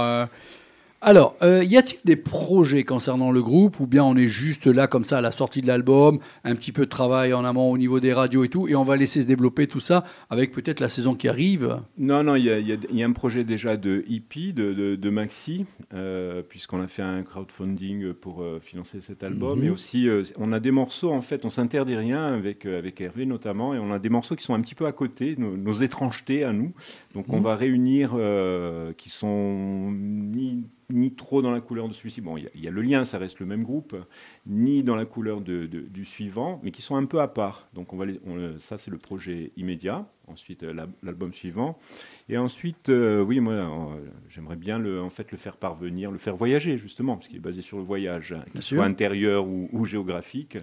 Alors, 1.04 1.34
euh, 1.42 1.64
y 1.64 1.76
a-t-il 1.76 1.98
des 2.04 2.14
projets 2.14 2.84
concernant 2.84 3.32
le 3.32 3.42
groupe 3.42 3.80
ou 3.80 3.88
bien 3.88 4.04
on 4.04 4.14
est 4.16 4.28
juste 4.28 4.66
là 4.68 4.86
comme 4.86 5.04
ça 5.04 5.18
à 5.18 5.20
la 5.20 5.32
sortie 5.32 5.60
de 5.60 5.66
l'album, 5.66 6.20
un 6.44 6.54
petit 6.54 6.70
peu 6.70 6.84
de 6.84 6.88
travail 6.90 7.34
en 7.34 7.44
amont 7.44 7.72
au 7.72 7.76
niveau 7.76 7.98
des 7.98 8.12
radios 8.12 8.44
et 8.44 8.48
tout, 8.48 8.68
et 8.68 8.76
on 8.76 8.84
va 8.84 8.96
laisser 8.96 9.20
se 9.20 9.26
développer 9.26 9.66
tout 9.66 9.80
ça 9.80 10.04
avec 10.30 10.52
peut-être 10.52 10.78
la 10.78 10.88
saison 10.88 11.16
qui 11.16 11.26
arrive? 11.26 11.80
Non, 11.98 12.22
non, 12.22 12.36
il 12.36 12.44
y 12.44 12.50
a, 12.52 12.60
y 12.60 12.78
y 12.92 13.02
un 13.02 13.10
projet 13.10 13.42
déjà 13.42 13.76
de 13.76 14.04
EP, 14.08 14.52
de, 14.52 14.72
de- 14.72 14.94
de 14.94 15.10
Maxi, 15.10 15.66
euh, 15.92 16.40
puisqu'on 16.48 16.80
a 16.80 16.86
fait 16.86 17.02
un 17.02 17.24
crowdfunding 17.24 18.12
pour 18.12 18.40
euh, 18.42 18.60
financer 18.62 19.00
cet 19.00 19.24
album. 19.24 19.58
Mhm. 19.58 19.64
Et 19.66 19.70
aussi, 19.70 20.08
on 20.38 20.52
a 20.52 20.60
des 20.60 20.70
morceaux, 20.70 21.10
en 21.10 21.20
fait, 21.20 21.44
on 21.44 21.50
s'interdit 21.50 21.96
rien 21.96 22.26
avec, 22.26 22.64
avec 22.64 23.00
Hervé 23.00 23.26
notamment, 23.26 23.74
et 23.74 23.80
on 23.80 23.90
a 23.92 23.98
des 23.98 24.08
morceaux 24.08 24.36
qui 24.36 24.44
sont 24.44 24.54
un 24.54 24.60
petit 24.60 24.76
peu 24.76 24.86
à 24.86 24.92
côté, 24.92 25.34
nos, 25.36 25.56
nos 25.56 25.72
étrangetés 25.74 26.44
à 26.44 26.52
nous. 26.52 26.72
Donc 27.12 27.24
on 27.32 27.38
Mhm. 27.38 27.42
va 27.42 27.56
réunir, 27.56 28.12
qui 28.96 29.10
sont 29.10 29.90
ni, 30.92 31.12
trop 31.14 31.42
dans 31.42 31.50
la 31.50 31.60
couleur 31.60 31.88
de 31.88 31.92
celui-ci. 31.94 32.20
Bon, 32.20 32.36
il 32.36 32.44
y, 32.44 32.46
a- 32.46 32.50
il 32.54 32.62
y 32.62 32.68
a 32.68 32.70
le 32.70 32.82
lien, 32.82 33.04
ça 33.04 33.18
reste 33.18 33.40
le 33.40 33.46
même 33.46 33.62
groupe, 33.64 33.96
ni 34.46 34.82
dans 34.82 34.94
la 34.96 35.04
couleur 35.06 35.40
de- 35.40 35.66
de- 35.66 35.80
du 35.80 36.04
suivant, 36.04 36.60
mais 36.62 36.70
qui 36.70 36.82
sont 36.82 36.96
un 36.96 37.04
peu 37.06 37.20
à 37.20 37.28
part. 37.28 37.68
Donc 37.74 37.92
on 37.92 37.96
va 37.96 38.06
les- 38.06 38.20
on 38.26 38.36
le- 38.36 38.58
ça, 38.58 38.78
c'est 38.78 38.90
le 38.90 38.98
projet 38.98 39.52
immédiat. 39.56 40.06
Ensuite, 40.28 40.62
euh, 40.62 40.72
la- 40.72 40.86
l'album 41.02 41.32
suivant. 41.32 41.76
Et 42.28 42.38
ensuite, 42.38 42.88
euh, 42.88 43.22
oui, 43.22 43.40
moi, 43.40 43.52
euh, 43.54 44.06
j'aimerais 44.28 44.56
bien 44.56 44.78
le, 44.78 45.00
en 45.02 45.10
fait, 45.10 45.30
le 45.32 45.36
faire 45.36 45.56
parvenir, 45.56 46.10
le 46.12 46.18
faire 46.18 46.36
voyager, 46.36 46.76
justement, 46.78 47.16
parce 47.16 47.28
qu'il 47.28 47.36
est 47.36 47.40
basé 47.40 47.60
sur 47.60 47.76
le 47.76 47.82
voyage, 47.82 48.32
hein, 48.32 48.44
qu'il 48.52 48.62
soit 48.62 48.84
intérieur 48.84 49.46
ou, 49.46 49.68
ou 49.72 49.84
géographique. 49.84 50.58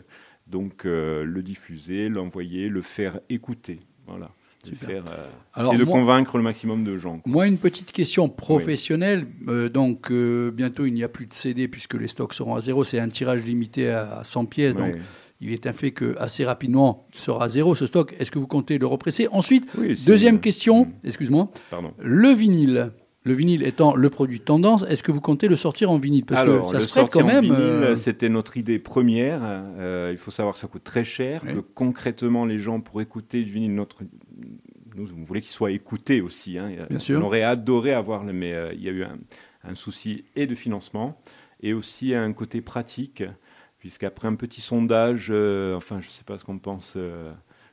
Donc, 0.48 0.86
euh, 0.86 1.24
le 1.26 1.44
diffuser, 1.44 2.10
l'envoyer, 2.10 2.70
le 2.70 2.82
faire 2.82 3.20
écouter. 3.30 3.82
Voilà. 4.08 4.32
Faire, 4.76 5.04
euh, 5.10 5.26
Alors, 5.54 5.72
essayer 5.74 5.80
de 5.86 5.90
moi- 5.90 6.00
convaincre 6.00 6.38
le 6.38 6.44
maximum 6.44 6.84
de 6.84 6.98
gens. 6.98 7.20
quoi. 7.20 7.32
Moi, 7.32 7.48
une 7.48 7.58
petite 7.58 7.92
question 7.94 8.28
professionnelle. 8.28 9.26
Euh, 9.48 9.70
donc, 9.70 10.12
euh, 10.12 10.52
bientôt, 10.52 10.86
il 10.86 10.94
n'y 10.94 11.04
a 11.04 11.08
plus 11.10 11.28
de 11.28 11.34
CD 11.34 11.68
puisque 11.68 11.94
les 11.94 12.08
stocks 12.10 12.34
seront 12.34 12.56
à 12.56 12.62
zéro. 12.62 12.84
C'est 12.84 13.00
un 13.00 13.08
tirage 13.10 13.44
limité 13.44 13.90
à 13.90 14.22
100 14.24 14.46
pièces. 14.46 14.76
Donc, 14.76 14.96
il 15.42 15.54
est 15.54 15.66
un 15.66 15.72
fait 15.74 15.92
que 15.92 16.16
assez 16.20 16.44
rapidement, 16.44 17.08
sera 17.14 17.46
à 17.46 17.50
zéro 17.50 17.74
ce 17.74 17.86
stock. 17.86 18.14
Est-ce 18.20 18.32
que 18.32 18.40
vous 18.40 18.48
comptez 18.48 18.78
le 18.78 18.86
represser? 18.86 19.28
Ensuite, 19.32 19.66
Oui, 19.78 19.96
deuxième 20.06 20.42
question, 20.42 20.86
Mm. 20.86 20.92
excuse-moi. 21.08 21.50
Le 22.00 22.30
vinyle. 22.34 22.92
Le 23.26 23.34
vinyle 23.34 23.64
étant 23.64 23.96
le 23.96 24.10
produit 24.10 24.40
tendance, 24.40 24.84
est-ce 24.88 25.04
que 25.04 25.12
vous 25.12 25.20
comptez 25.20 25.50
le 25.50 25.58
sortir 25.58 25.92
en 25.92 26.00
vinyle? 26.00 26.26
Parce 26.26 26.40
Alors, 26.42 26.62
que 26.64 26.68
ça 26.70 26.80
le 26.80 26.88
se 26.88 26.90
prête 26.90 27.10
quand 27.12 27.26
même. 27.26 27.52
euh, 27.52 27.94
C'était 27.96 28.30
notre 28.30 28.56
idée 28.56 28.80
première. 28.80 29.40
Euh, 29.44 30.10
il 30.12 30.18
faut 30.18 30.32
savoir 30.32 30.54
que 30.56 30.60
ça 30.60 30.68
coûte 30.68 30.86
très 30.86 31.04
cher. 31.04 31.42
Oui. 31.46 31.54
Que 31.56 31.60
concrètement, 31.60 32.46
les 32.46 32.60
gens, 32.60 32.80
pour 32.80 33.02
écouter 33.02 33.44
du 33.44 33.52
vinyle, 33.52 33.76
notre... 33.76 33.98
nous, 35.00 35.10
on 35.18 35.24
voulait 35.24 35.42
qu'il 35.42 35.52
soit 35.52 35.72
écouté 35.72 36.22
aussi. 36.22 36.58
hein. 36.58 36.70
Bien 36.70 36.98
on 36.98 37.00
sûr. 37.00 37.24
aurait 37.26 37.44
adoré 37.44 37.94
avoir, 37.94 38.24
mais 38.24 38.54
euh, 38.54 38.74
il 38.74 38.82
y 38.84 38.90
a 38.90 38.92
eu 38.92 39.04
un, 39.04 39.18
un 39.64 39.76
souci 39.76 40.26
et 40.36 40.46
de 40.48 40.56
financement 40.56 41.20
et 41.62 41.74
aussi 41.74 42.14
un 42.16 42.32
côté 42.34 42.62
pratique, 42.62 43.24
puisqu'après 43.80 44.28
un 44.28 44.36
petit 44.36 44.62
sondage, 44.62 45.28
euh, 45.30 45.76
enfin, 45.76 46.00
je 46.02 46.08
ne 46.08 46.12
sais 46.12 46.24
pas 46.24 46.38
ce 46.38 46.44
qu'on 46.44 46.60
pense. 46.60 46.94
euh, 46.98 47.32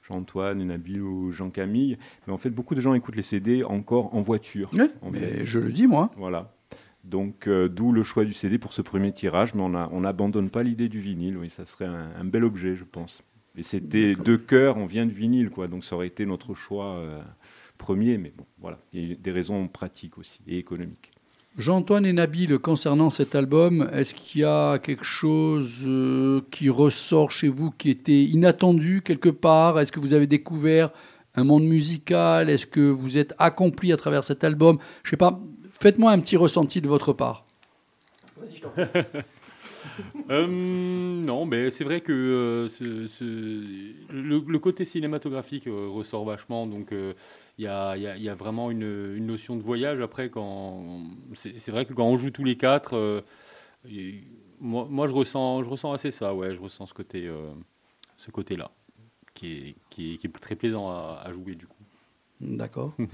Jean-Antoine, 0.09 0.63
Nabil 0.65 1.03
ou 1.03 1.33
Jean-Camille, 1.33 1.99
mais 2.27 2.33
en 2.33 2.39
fait, 2.39 2.51
beaucoup 2.51 2.77
de 2.77 2.81
gens 2.81 2.95
écoutent 2.95 3.17
les 3.17 3.23
CD 3.23 3.65
encore 3.65 4.15
en 4.15 4.21
voiture. 4.21 4.71
ouais, 4.75 4.89
en 5.03 5.11
mais 5.11 5.43
je 5.43 5.59
le 5.59 5.73
dis, 5.73 5.89
moi. 5.89 6.13
Voilà. 6.17 6.55
Donc, 7.03 7.49
euh, 7.49 7.69
d'où 7.69 7.91
le 7.91 8.05
choix 8.05 8.25
du 8.25 8.33
CD 8.33 8.57
pour 8.59 8.73
ce 8.73 8.83
premier 8.83 9.11
tirage, 9.13 9.55
mais 9.55 9.63
on 9.63 10.01
n'abandonne 10.01 10.49
pas 10.49 10.63
l'idée 10.63 10.89
du 10.89 11.01
vinyle. 11.01 11.37
Oui, 11.37 11.51
ça 11.51 11.67
serait 11.67 11.87
un, 11.87 12.11
un 12.21 12.25
bel 12.25 12.45
objet, 12.45 12.77
je 12.77 12.85
pense. 12.85 13.25
Et 13.57 13.63
c'était 13.63 14.15
de 14.15 14.37
cœur, 14.37 14.77
on 14.77 14.87
vient 14.87 15.07
du 15.07 15.15
vinyle, 15.15 15.51
quoi. 15.51 15.67
Donc, 15.67 15.85
ça 15.85 15.97
aurait 15.97 16.07
été 16.07 16.27
notre 16.27 16.55
choix 16.55 16.97
euh, 16.97 17.21
premier, 17.79 18.19
mais 18.19 18.33
bon, 18.37 18.45
voilà. 18.61 18.79
Il 18.93 19.01
y 19.01 19.05
a 19.05 19.13
eu 19.13 19.17
des 19.17 19.33
raisons 19.33 19.67
pratiques 19.69 20.19
aussi 20.19 20.41
et 20.47 20.59
économiques. 20.59 21.11
Jean-Antoine 21.57 22.05
et 22.05 22.13
Nabil, 22.13 22.59
concernant 22.59 23.09
cet 23.09 23.35
album, 23.35 23.89
est-ce 23.95 24.15
qu'il 24.15 24.43
y 24.43 24.45
a 24.45 24.79
quelque 24.79 25.05
chose 25.05 25.79
euh, 25.87 26.43
qui 26.51 26.69
ressort 26.69 27.31
chez 27.31 27.49
vous 27.49 27.71
qui 27.71 27.89
était 27.89 28.25
inattendu 28.25 29.01
quelque 29.03 29.31
part? 29.31 29.81
Est-ce 29.81 29.91
que 29.91 30.01
vous 30.01 30.13
avez 30.13 30.27
découvert 30.27 30.91
un 31.35 31.45
monde 31.45 31.65
musical? 31.65 32.51
Est-ce 32.51 32.67
que 32.67 32.81
vous 32.81 33.17
êtes 33.17 33.35
accompli 33.39 33.91
à 33.91 33.97
travers 33.97 34.23
cet 34.23 34.45
album? 34.45 34.79
Je 35.03 35.11
sais 35.11 35.17
pas. 35.17 35.41
Faites-moi 35.81 36.13
un 36.13 36.21
petit 36.21 36.37
ressenti 36.37 36.83
de 36.83 36.89
votre 36.89 37.15
part. 37.15 37.47
Euh, 40.31 40.47
non, 40.49 41.47
mais 41.47 41.71
c'est 41.71 41.85
vrai 41.85 42.01
que 42.01 42.13
euh, 42.13 42.69
ce- 42.69 43.07
ce- 43.07 44.13
le, 44.13 44.41
le 44.47 44.59
côté 44.59 44.85
cinématographique 44.85 45.67
euh, 45.69 45.89
ressort 45.89 46.25
vachement. 46.25 46.67
Donc, 46.67 46.89
il 46.93 47.65
y, 47.65 47.67
a, 47.69 47.97
il 47.97 48.03
y 48.03 48.07
a- 48.07 48.17
il 48.17 48.23
y 48.23 48.29
a 48.29 48.35
vraiment 48.35 48.71
une, 48.71 49.15
une 49.17 49.27
notion 49.27 49.57
de 49.57 49.63
voyage. 49.63 50.01
Après, 50.01 50.29
quand 50.31 51.05
c'est 51.35 51.71
vrai 51.71 51.85
que 51.87 51.93
quand 51.93 52.07
on 52.07 52.17
joue 52.17 52.31
tous 52.31 52.45
les 52.45 52.57
quatre, 52.57 53.23
moi, 54.61 54.87
moi, 54.91 55.07
je 55.07 55.13
ressens, 55.15 55.63
je 55.63 55.69
ressens 55.69 55.93
assez 55.93 56.11
ça. 56.11 56.35
Ouais, 56.35 56.55
je 56.55 56.61
ressens 56.61 56.87
ce 56.87 56.95
côté, 56.95 57.31
ce 58.17 58.31
côté-là, 58.31 58.71
qui 59.35 59.53
est, 59.53 59.75
qui, 59.91 60.15
est, 60.15 60.17
qui 60.17 60.27
est 60.27 60.31
très 60.31 60.57
plaisant 60.57 60.89
à, 60.91 61.23
à 61.25 61.33
jouer 61.33 61.55
du 61.55 61.67
coup. 61.67 61.77
D'accord. 62.41 62.95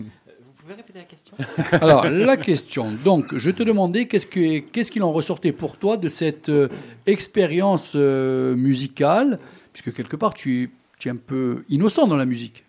Vous 0.64 0.68
pouvez 0.68 0.74
répéter 0.76 0.98
la 1.00 1.04
question 1.06 1.34
Alors, 1.80 2.04
la 2.08 2.36
question. 2.36 2.92
Donc, 3.04 3.36
je 3.36 3.50
te 3.50 3.64
demandais 3.64 4.06
qu'est-ce 4.06 4.28
que- 4.28 4.60
qu'est-ce 4.60 4.92
qu'il 4.92 5.02
en 5.02 5.10
ressortait 5.10 5.50
pour 5.50 5.76
toi 5.76 5.96
de 5.96 6.08
cette 6.08 6.50
euh, 6.50 6.68
expérience 7.06 7.94
euh, 7.96 8.54
musicale? 8.54 9.40
Puisque 9.72 9.92
quelque 9.92 10.14
part, 10.14 10.34
tu 10.34 10.62
es, 10.62 10.70
tu 11.00 11.08
es 11.08 11.10
un 11.10 11.16
peu 11.16 11.64
innocent 11.68 12.06
dans 12.06 12.16
la 12.16 12.26
musique. 12.26 12.64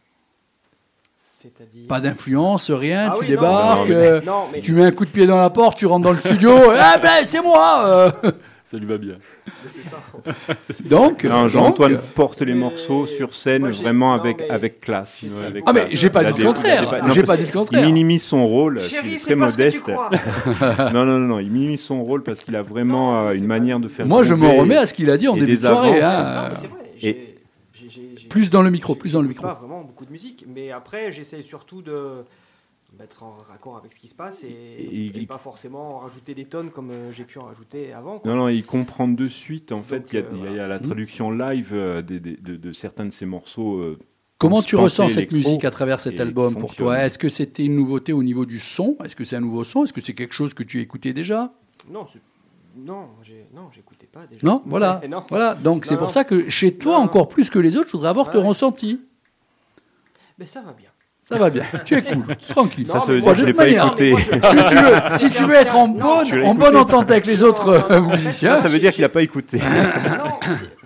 C'est-à-dire. 1.39 1.87
Pas 1.87 1.99
d'influence, 2.01 2.71
rien, 2.71 3.09
Ah 3.11 3.13
tu 3.15 3.21
oui, 3.21 3.27
débarques, 3.27 3.81
non, 3.81 3.85
mais- 3.87 3.93
euh, 3.93 4.21
Non, 4.21 4.45
mais. 4.51 4.61
tu 4.61 4.71
mets 4.71 4.85
un 4.85 4.91
coup 4.91 5.05
de 5.05 5.11
pied 5.11 5.27
dans 5.27 5.37
la 5.37 5.49
porte, 5.51 5.77
tu 5.77 5.85
rentres 5.85 6.05
dans 6.05 6.13
le 6.13 6.19
studio, 6.19 6.51
ah 6.75 6.97
ben 7.01 7.23
c'est 7.25 7.41
moi 7.43 7.83
euh. 7.85 8.31
Ça 8.73 8.79
lui 8.79 8.87
va 8.87 8.97
bien. 8.97 9.17
Mais 9.45 9.69
c'est 9.69 9.83
ça. 9.87 9.97
Donc, 10.89 11.25
Non, 11.25 11.41
donc- 11.43 11.49
Jean-Antoine 11.49 11.99
porte 12.15 12.41
les 12.41 12.55
morceaux 12.55 13.05
sur 13.05 13.35
scène 13.35 13.69
vraiment 13.69 14.15
non, 14.15 14.19
avec, 14.19 14.39
mais- 14.39 14.49
avec 14.49 14.81
classe. 14.81 15.23
Avec 15.45 15.63
Ah, 15.67 15.73
mais 15.73 15.85
j'ai 15.91 16.09
pas 16.09 16.23
dit 16.23 16.33
des- 16.33 16.39
le 16.41 16.47
contraire. 16.47 16.99
il 17.03 17.07
non, 17.07 17.13
J'ai 17.13 17.21
pas 17.21 17.37
dit 17.37 17.45
le 17.71 17.81
minimise 17.85 18.23
son 18.23 18.47
rôle, 18.47 18.81
il 19.05 19.13
est 19.13 19.17
très 19.19 19.35
modeste. 19.35 19.87
non, 20.91 21.05
non, 21.05 21.05
non, 21.05 21.19
non, 21.19 21.39
il 21.39 21.51
minimise 21.51 21.81
son 21.81 22.03
rôle 22.03 22.23
parce 22.23 22.43
qu'il 22.43 22.55
a 22.55 22.63
vraiment 22.63 23.11
Non, 23.21 23.27
euh, 23.27 23.33
une 23.33 23.45
manière 23.45 23.79
de 23.79 23.87
faire. 23.87 24.07
Moi, 24.07 24.23
je 24.23 24.33
m'en 24.33 24.47
trouver- 24.47 24.61
remets 24.61 24.77
à 24.77 24.87
ce 24.87 24.95
qu'il 24.95 25.11
a 25.11 25.17
dit 25.17 25.27
en 25.27 25.35
début 25.37 25.55
de 25.55 25.57
soirée. 25.61 26.01
hein. 26.01 26.49
Plus 28.29 28.49
dans 28.49 28.63
le 28.63 28.71
micro, 28.71 28.95
plus 28.95 29.11
dans 29.13 29.21
le 29.21 29.27
micro. 29.27 29.45
pas 29.45 29.53
vraiment 29.61 29.81
beaucoup 29.83 30.05
de 30.05 30.11
musique, 30.11 30.45
mais 30.47 30.71
après 30.71 31.11
j'essaie 31.11 31.43
surtout 31.43 31.83
de 31.83 32.23
mettre 32.99 33.23
en 33.23 33.37
raccord 33.47 33.77
avec 33.77 33.93
ce 33.93 33.99
qui 33.99 34.07
se 34.07 34.15
passe 34.15 34.43
et, 34.43 34.47
Et- 34.47 35.21
et 35.21 35.25
pas 35.25 35.37
forcément 35.37 35.95
en 35.95 35.99
rajouter 35.99 36.33
des 36.35 36.45
tonnes 36.45 36.69
comme 36.69 36.91
euh, 36.91 37.11
j'ai 37.11 37.23
pu 37.23 37.39
en 37.39 37.45
rajouter 37.45 37.91
avant. 37.93 38.19
quoi. 38.19 38.31
Non, 38.31 38.37
non, 38.37 38.47
il 38.49 38.63
comprend 38.65 39.07
de 39.07 39.27
suite. 39.27 39.71
En 39.71 39.81
fait, 39.81 40.11
il 40.13 40.15
y 40.15 40.21
a- 40.21 40.25
euh, 40.25 40.47
il 40.49 40.55
y, 40.55 40.59
a- 40.59 40.67
la 40.67 40.79
traduction 40.79 41.31
live 41.31 41.71
euh, 41.73 42.01
de, 42.01 42.17
de 42.17 42.71
certains 42.73 43.05
de 43.05 43.09
ces 43.11 43.25
morceaux. 43.25 43.77
euh, 43.77 43.97
Comment 44.37 44.61
tu 44.61 44.75
ressens 44.75 45.07
cette 45.09 45.31
musique 45.31 45.63
à 45.65 45.71
travers 45.71 45.99
cet 45.99 46.15
et 46.15 46.21
album 46.21 46.55
pour 46.57 46.75
toi? 46.75 46.99
Est-ce 47.03 47.17
que 47.17 47.29
c'était 47.29 47.63
une 47.65 47.75
nouveauté 47.75 48.11
au 48.13 48.21
niveau 48.23 48.45
du 48.45 48.59
son? 48.59 48.97
Est-ce 49.03 49.15
que 49.15 49.23
c'est 49.23 49.37
un 49.37 49.41
nouveau 49.41 49.63
son? 49.63 49.85
Est-ce 49.85 49.93
que 49.93 50.01
c'est 50.01 50.13
quelque 50.13 50.33
chose 50.33 50.53
que 50.53 50.63
tu 50.63 50.79
écoutais 50.81 51.13
déjà? 51.13 51.53
Non, 51.89 52.05
non, 52.75 53.07
non, 53.53 53.69
j'écoutais 53.73 54.07
pas 54.07 54.25
déjà. 54.27 54.41
Non, 54.45 54.61
voilà. 54.65 55.01
non. 55.09 55.23
Voilà, 55.29 55.55
donc 55.55 55.85
c'est 55.85 55.97
pour 55.97 56.11
ça 56.11 56.23
que 56.25 56.49
chez 56.49 56.75
toi, 56.75 56.97
Non, 56.99 57.05
encore 57.05 57.29
plus 57.29 57.49
que 57.49 57.59
les 57.59 57.77
autres, 57.77 57.87
je 57.87 57.93
voudrais 57.93 58.09
avoir 58.09 58.31
ton 58.31 58.41
ouais. 58.41 58.47
ressenti. 58.47 58.99
Mais 60.37 60.45
ça 60.45 60.61
va 60.61 60.73
bien. 60.73 60.89
Ça 61.23 61.37
va 61.37 61.49
bien, 61.49 61.63
tu 61.85 61.95
es 61.95 62.01
cool, 62.01 62.23
tranquille. 62.49 62.85
Ça, 62.85 62.99
veut 63.07 63.21
moi, 63.21 63.33
dire 63.33 63.33
que 63.33 63.39
je 63.41 63.45
l'ai 63.45 63.53
pas 63.53 63.63
manière- 63.65 63.85
écouté. 63.87 64.13
Si 64.17 64.65
tu 64.65 64.75
veux, 64.75 65.17
si 65.17 65.29
tu 65.29 65.43
veux 65.43 65.55
être 65.55 65.75
en 65.75 65.87
bonne, 65.87 66.43
en 66.45 66.53
bonne 66.53 66.75
entente 66.75 67.09
avec 67.09 67.25
les 67.25 67.41
autres 67.41 67.69
euh, 67.89 68.01
musiciens, 68.01 68.57
Ça, 68.57 68.63
ça 68.63 68.67
veut 68.67 68.77
dire 68.79 68.91
qu'il 68.91 69.03
n'a 69.03 69.09
pas 69.09 69.21
écouté. 69.21 69.59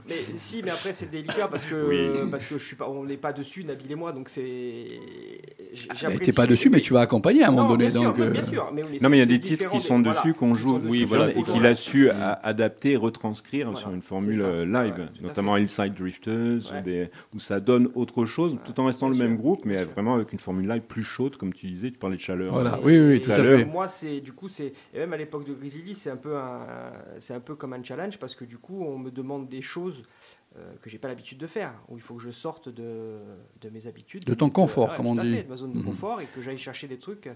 Mais 0.07 0.15
si, 0.37 0.61
mais 0.63 0.71
après 0.71 0.93
c'est 0.93 1.09
délicat 1.09 1.47
parce 1.47 1.65
que 1.65 1.87
Oui. 1.87 2.29
parce 2.31 2.45
que 2.45 2.57
je 2.57 2.63
suis 2.65 2.75
pas, 2.75 2.89
on 2.89 3.03
n'est 3.03 3.17
pas 3.17 3.33
dessus, 3.33 3.63
Nabil 3.63 3.91
et 3.91 3.95
moi, 3.95 4.11
donc 4.11 4.29
c'est. 4.29 4.87
j'apprécie- 5.73 6.19
t'es 6.25 6.33
pas 6.33 6.47
dessus, 6.47 6.69
mais 6.69 6.79
tu 6.81 6.93
vas 6.93 7.01
accompagner 7.01 7.43
à 7.43 7.47
un 7.47 7.51
moment 7.51 7.63
Non, 7.63 7.69
donné. 7.71 7.85
bien 7.89 8.01
sûr, 8.01 8.13
donc, 8.13 8.31
bien 8.31 8.41
euh, 8.41 8.45
sûr, 8.45 8.71
mais 8.73 8.81
Non, 9.01 9.09
mais 9.09 9.17
il 9.17 9.19
y 9.19 9.23
a 9.23 9.25
des 9.25 9.39
titres 9.39 9.69
qui 9.69 9.81
sont 9.81 9.99
des- 9.99 10.09
dessus, 10.09 10.19
voilà, 10.21 10.37
qu'on 10.37 10.55
joue, 10.55 10.79
oui, 10.85 11.03
voilà, 11.03 11.29
et 11.31 11.43
qu'il 11.43 11.65
a 11.65 11.75
su 11.75 12.09
adapter, 12.09 12.95
retranscrire 12.95 13.67
Voilà, 13.67 13.79
sur 13.79 13.91
une 13.93 14.01
formule 14.01 14.37
ça. 14.39 14.45
euh, 14.45 14.65
live, 14.65 14.95
Ouais, 14.97 15.21
notamment 15.27 15.57
Hillside 15.57 15.93
Drifters, 15.93 16.71
Ouais. 16.71 16.79
ou 16.79 16.83
des- 16.83 17.09
où 17.35 17.39
ça 17.39 17.59
donne 17.59 17.89
autre 17.95 18.25
chose, 18.25 18.55
tout 18.65 18.79
en 18.79 18.85
restant 18.85 19.09
le 19.09 19.15
même 19.15 19.33
sûr, 19.33 19.37
groupe, 19.37 19.65
mais 19.65 19.83
vraiment 19.83 20.15
avec 20.15 20.31
une 20.33 20.39
formule 20.39 20.67
live 20.67 20.81
plus 20.87 21.03
chaude, 21.03 21.35
comme 21.37 21.53
tu 21.53 21.67
disais, 21.67 21.91
tu 21.91 21.97
parlais 21.97 22.15
de 22.17 22.21
chaleur. 22.21 22.51
Voilà. 22.53 22.79
oui, 22.83 22.99
oui, 22.99 23.21
tout 23.21 23.31
à 23.31 23.35
fait. 23.43 23.65
Moi, 23.65 23.87
c'est 23.87 24.19
du 24.21 24.31
coup, 24.31 24.47
c'est 24.49 24.73
et 24.93 24.99
même 24.99 25.13
à 25.13 25.17
l'époque 25.17 25.45
de 25.47 25.53
Grizzly, 25.53 25.93
c'est 25.93 26.09
un 26.09 26.15
peu 26.15 26.35
un, 26.37 26.59
c'est 27.19 27.33
un 27.33 27.39
peu 27.39 27.55
comme 27.55 27.73
un 27.73 27.83
challenge 27.83 28.17
parce 28.17 28.35
que 28.35 28.45
du 28.45 28.57
coup, 28.57 28.83
on 28.87 28.97
me 28.97 29.11
demande 29.11 29.47
des 29.49 29.61
choses 29.61 29.96
euh, 30.57 30.73
que 30.81 30.89
j'ai 30.89 30.97
pas 30.97 31.07
l'habitude 31.07 31.37
de 31.37 31.47
faire, 31.47 31.73
où 31.89 31.97
il 31.97 32.01
faut 32.01 32.15
que 32.15 32.23
je 32.23 32.31
sorte 32.31 32.69
de, 32.69 33.17
de 33.61 33.69
mes 33.69 33.85
habitudes, 33.87 34.23
De 34.25 34.33
ton 34.33 34.49
confort, 34.49 34.89
Ouais, 34.91 34.97
comme 34.97 35.05
on 35.07 35.15
dit. 35.15 35.35
fait, 35.35 35.43
de 35.43 35.49
ma 35.49 35.55
zone 35.57 35.73
de 35.73 35.77
Mhm. 35.79 35.85
confort, 35.85 36.21
et 36.21 36.25
que 36.25 36.41
j'aille 36.41 36.57
chercher 36.57 36.87
des 36.87 36.97
trucs 36.97 37.29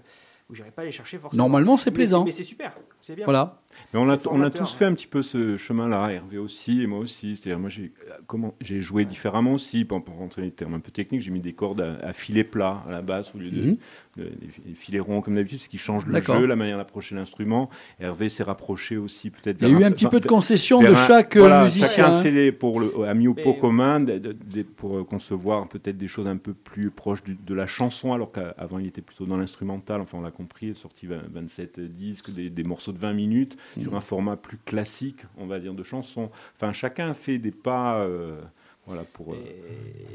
où 0.50 0.54
j'aurais 0.54 0.70
pas 0.70 0.82
à 0.82 0.84
les 0.86 0.92
chercher 0.92 1.18
forcément. 1.18 1.44
Normalement, 1.44 1.76
c'est 1.76 1.90
plaisant. 1.90 2.24
Mais 2.24 2.30
c'est 2.30 2.42
super, 2.44 2.74
c'est 3.00 3.14
bien. 3.14 3.24
Voilà. 3.26 3.61
Mais 3.92 4.00
on 4.00 4.08
a, 4.08 4.18
on 4.30 4.42
a 4.42 4.50
tous 4.50 4.72
fait 4.74 4.84
un 4.84 4.94
petit 4.94 5.06
peu 5.06 5.22
ce 5.22 5.56
chemin-là, 5.56 6.10
Hervé 6.10 6.38
aussi 6.38 6.82
et 6.82 6.86
moi 6.86 6.98
aussi. 7.00 7.36
C'est-à-dire, 7.36 7.58
moi, 7.58 7.68
j'ai 7.70 7.92
euh, 8.08 8.12
comment 8.26 8.54
j'ai 8.60 8.80
joué 8.80 9.04
différemment 9.04 9.54
aussi. 9.54 9.84
Pour, 9.84 10.02
pour 10.04 10.16
rentrer 10.16 10.42
dans 10.42 10.46
les 10.46 10.52
termes 10.52 10.74
un 10.74 10.80
peu 10.80 10.90
techniques, 10.90 11.20
j'ai 11.20 11.30
mis 11.30 11.40
des 11.40 11.52
cordes 11.52 11.80
à, 11.80 11.94
à 12.06 12.12
filet 12.12 12.44
plat 12.44 12.82
à 12.88 12.90
la 12.92 13.02
basse 13.02 13.34
au 13.34 13.38
lieu 13.38 13.50
de, 13.50 13.62
Mhm. 13.62 13.76
de- 14.16 14.24
des 14.24 14.30
des 14.66 14.74
filets 14.74 15.00
ronds 15.00 15.20
comme 15.20 15.34
d'habitude, 15.34 15.58
ce 15.60 15.68
qui 15.68 15.78
change 15.78 16.06
le 16.06 16.12
D'accord. 16.12 16.38
jeu, 16.38 16.46
la 16.46 16.56
manière 16.56 16.76
d'approcher 16.78 17.14
l'instrument. 17.14 17.68
Hervé 18.00 18.28
s'est 18.28 18.42
rapproché 18.42 18.96
aussi 18.96 19.30
peut-être. 19.30 19.60
Il 19.62 19.68
y 19.68 19.74
a 19.74 19.80
eu 19.80 19.84
un 19.84 19.90
petit 19.92 20.06
peu 20.06 20.20
de 20.20 20.26
concession 20.26 20.80
de 20.80 20.88
un- 20.88 20.94
chaque 20.94 21.36
euh, 21.36 21.40
voilà, 21.40 21.64
musicien. 21.64 21.86
Chacun 21.88 22.14
hein. 22.16 22.22
fait 22.22 22.30
les, 22.30 22.52
pour 22.52 22.80
le, 22.80 23.04
a 23.06 23.14
mis 23.14 23.28
au 23.28 23.34
pot 23.34 23.54
commun 23.54 24.00
de- 24.00 24.18
de- 24.18 24.32
de- 24.32 24.62
pour 24.62 24.98
euh, 24.98 25.04
concevoir 25.04 25.68
peut-être 25.68 25.96
des 25.96 26.08
choses 26.08 26.26
un 26.28 26.36
peu 26.36 26.52
plus 26.54 26.90
proches 26.90 27.22
du- 27.22 27.36
de 27.36 27.54
la 27.54 27.66
chanson, 27.66 28.12
alors 28.12 28.32
qu'avant 28.32 28.78
il 28.78 28.86
était 28.86 29.02
plutôt 29.02 29.24
dans 29.26 29.36
l'instrumental. 29.36 30.00
Enfin, 30.00 30.18
on 30.18 30.22
l'a 30.22 30.30
compris, 30.30 30.66
il 30.66 30.70
est 30.70 30.74
sorti 30.74 31.06
20 31.06 31.22
27 31.32 31.80
disques, 31.80 32.30
des, 32.32 32.50
des 32.50 32.64
morceaux 32.64 32.92
de 32.92 32.98
20 32.98 33.12
minutes. 33.12 33.56
Sur 33.80 33.94
un 33.94 34.00
format 34.00 34.36
plus 34.36 34.58
classique, 34.58 35.20
on 35.38 35.46
va 35.46 35.60
dire, 35.60 35.74
de 35.74 35.82
chanson. 35.82 36.30
Enfin, 36.56 36.72
chacun 36.72 37.14
fait 37.14 37.38
des 37.38 37.52
pas. 37.52 38.00
euh, 38.00 38.40
voilà, 38.86 39.04
pour. 39.04 39.32
euh, 39.34 39.36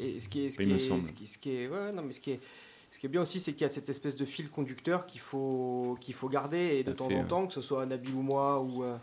Et, 0.02 0.20
ce 0.20 0.28
qui 0.28 0.46
est, 0.46 0.50
ce 0.50 0.58
qui 0.58 0.72
est, 0.72 1.26
ce 1.26 1.38
qui, 1.38 1.52
est, 1.56 1.68
ouais, 1.70 1.92
non, 1.94 2.02
mais 2.04 2.12
ce 2.12 2.20
qui 2.20 2.32
est, 2.32 2.40
ce 2.92 3.00
qui 3.00 3.06
est 3.06 3.10
bien 3.10 3.22
aussi, 3.22 3.40
c'est 3.40 3.54
qu'il 3.54 3.62
y 3.62 3.66
a 3.66 3.70
cette 3.70 3.90
espèce 3.90 4.16
de 4.16 4.26
fil 4.26 4.50
conducteur 4.50 5.06
qu'il 5.06 5.22
faut, 5.22 5.98
qu'il 6.02 6.14
faut 6.14 6.30
garder 6.30 6.78
et 6.78 6.84
de 6.84 6.92
temps 6.92 7.08
fait, 7.08 7.16
en 7.16 7.24
temps, 7.26 7.48
que 7.48 7.54
ce 7.54 7.62
soit 7.62 7.86
Nabil 7.86 8.14
ou 8.14 8.22
moi 8.22 8.62
ou, 8.62 8.84
euh, 8.84 8.98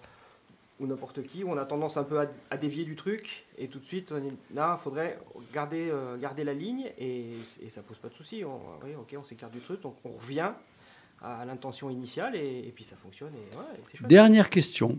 ou 0.80 0.86
n'importe 0.86 1.22
qui, 1.22 1.44
on 1.44 1.56
a 1.56 1.64
tendance 1.64 1.96
un 1.96 2.04
peu 2.04 2.20
à, 2.20 2.26
à 2.50 2.56
dévier 2.58 2.84
du 2.84 2.94
truc 2.96 3.46
et 3.56 3.68
tout 3.68 3.78
de 3.78 3.84
suite, 3.84 4.12
on 4.12 4.20
dit, 4.20 4.32
là, 4.54 4.76
il 4.78 4.82
faudrait 4.82 5.18
garder, 5.54 5.88
euh, 5.90 6.16
garder 6.18 6.44
la 6.44 6.52
ligne 6.54 6.90
et, 6.98 7.30
et 7.62 7.70
ça 7.70 7.82
pose 7.82 7.96
pas 7.98 8.08
de 8.08 8.14
souci. 8.14 8.44
On, 8.44 8.60
oui, 8.84 8.94
ok, 8.98 9.14
on 9.18 9.24
s'écarte 9.24 9.52
du 9.52 9.60
truc, 9.60 9.80
donc 9.80 9.96
on 10.04 10.10
revient 10.10 10.52
à 11.24 11.44
l'intention 11.44 11.90
initiale 11.90 12.36
et, 12.36 12.64
et 12.68 12.72
puis 12.74 12.84
ça 12.84 12.96
fonctionne 12.96 13.32
et, 13.34 13.56
ouais, 13.56 13.62
et 13.76 13.80
c'est 13.84 13.96
chouette. 13.96 14.08
Dernière 14.08 14.50
question, 14.50 14.98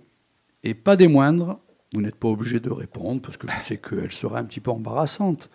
et 0.63 0.73
pas 0.73 0.95
des 0.95 1.07
moindres. 1.07 1.59
Vous 1.93 2.01
n'êtes 2.01 2.15
pas 2.15 2.28
obligé 2.28 2.59
de 2.59 2.71
répondre 2.71 3.21
parce 3.21 3.38
que 3.38 3.47
je 3.49 3.61
sais 3.63 3.78
qu'elle 3.78 4.11
sera 4.11 4.39
un 4.39 4.43
petit 4.43 4.59
peu 4.59 4.71
embarrassante. 4.71 5.49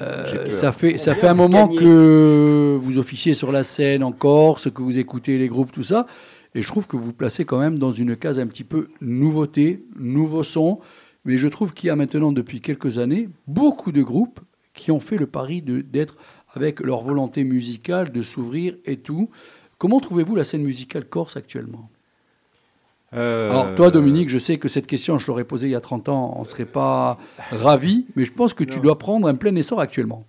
Euh, 0.00 0.52
ça 0.52 0.72
fait, 0.72 0.98
ça 0.98 1.14
fait 1.14 1.26
un 1.28 1.34
moment 1.34 1.66
que 1.68 2.78
vous 2.80 2.98
officiez 2.98 3.34
sur 3.34 3.50
la 3.52 3.64
scène 3.64 4.02
en 4.04 4.12
Corse, 4.12 4.70
que 4.70 4.82
vous 4.82 4.98
écoutez 4.98 5.36
les 5.36 5.48
groupes, 5.48 5.72
tout 5.72 5.82
ça. 5.82 6.06
Et 6.54 6.62
je 6.62 6.68
trouve 6.68 6.86
que 6.86 6.96
vous 6.96 7.02
vous 7.04 7.12
placez 7.12 7.44
quand 7.44 7.58
même 7.58 7.78
dans 7.78 7.92
une 7.92 8.16
case 8.16 8.38
un 8.38 8.46
petit 8.46 8.64
peu 8.64 8.88
nouveauté, 9.00 9.84
nouveau 9.98 10.42
son. 10.42 10.80
Mais 11.24 11.36
je 11.38 11.48
trouve 11.48 11.74
qu'il 11.74 11.88
y 11.88 11.90
a 11.90 11.96
maintenant, 11.96 12.32
depuis 12.32 12.60
quelques 12.60 12.98
années, 12.98 13.28
beaucoup 13.46 13.92
de 13.92 14.02
groupes 14.02 14.40
qui 14.74 14.90
ont 14.90 15.00
fait 15.00 15.16
le 15.18 15.26
pari 15.26 15.60
de- 15.60 15.80
d'être 15.80 16.16
avec 16.54 16.80
leur 16.80 17.02
volonté 17.02 17.44
musicale, 17.44 18.10
de 18.12 18.22
s'ouvrir 18.22 18.76
et 18.86 18.98
tout. 18.98 19.28
Comment 19.78 20.00
trouvez-vous 20.00 20.34
la 20.36 20.44
scène 20.44 20.62
musicale 20.62 21.04
corse 21.04 21.36
actuellement? 21.36 21.88
Euh, 23.14 23.50
alors 23.50 23.74
toi, 23.74 23.90
Dominique, 23.90 24.28
je 24.28 24.38
sais 24.38 24.58
que 24.58 24.68
cette 24.68 24.86
question, 24.86 25.18
je 25.18 25.26
l'aurais 25.28 25.44
posée 25.44 25.68
il 25.68 25.70
y 25.70 25.74
a 25.76 25.80
30 25.80 26.08
ans, 26.10 26.34
on 26.36 26.42
ne 26.42 26.46
serait 26.46 26.66
pas 26.66 27.18
ravis, 27.50 28.04
mais 28.16 28.24
je 28.26 28.32
pense 28.32 28.52
que 28.52 28.64
tu 28.64 28.76
Non. 28.76 28.82
dois 28.82 28.98
prendre 28.98 29.26
un 29.28 29.34
plein 29.34 29.54
essor 29.56 29.80
actuellement. 29.80 30.26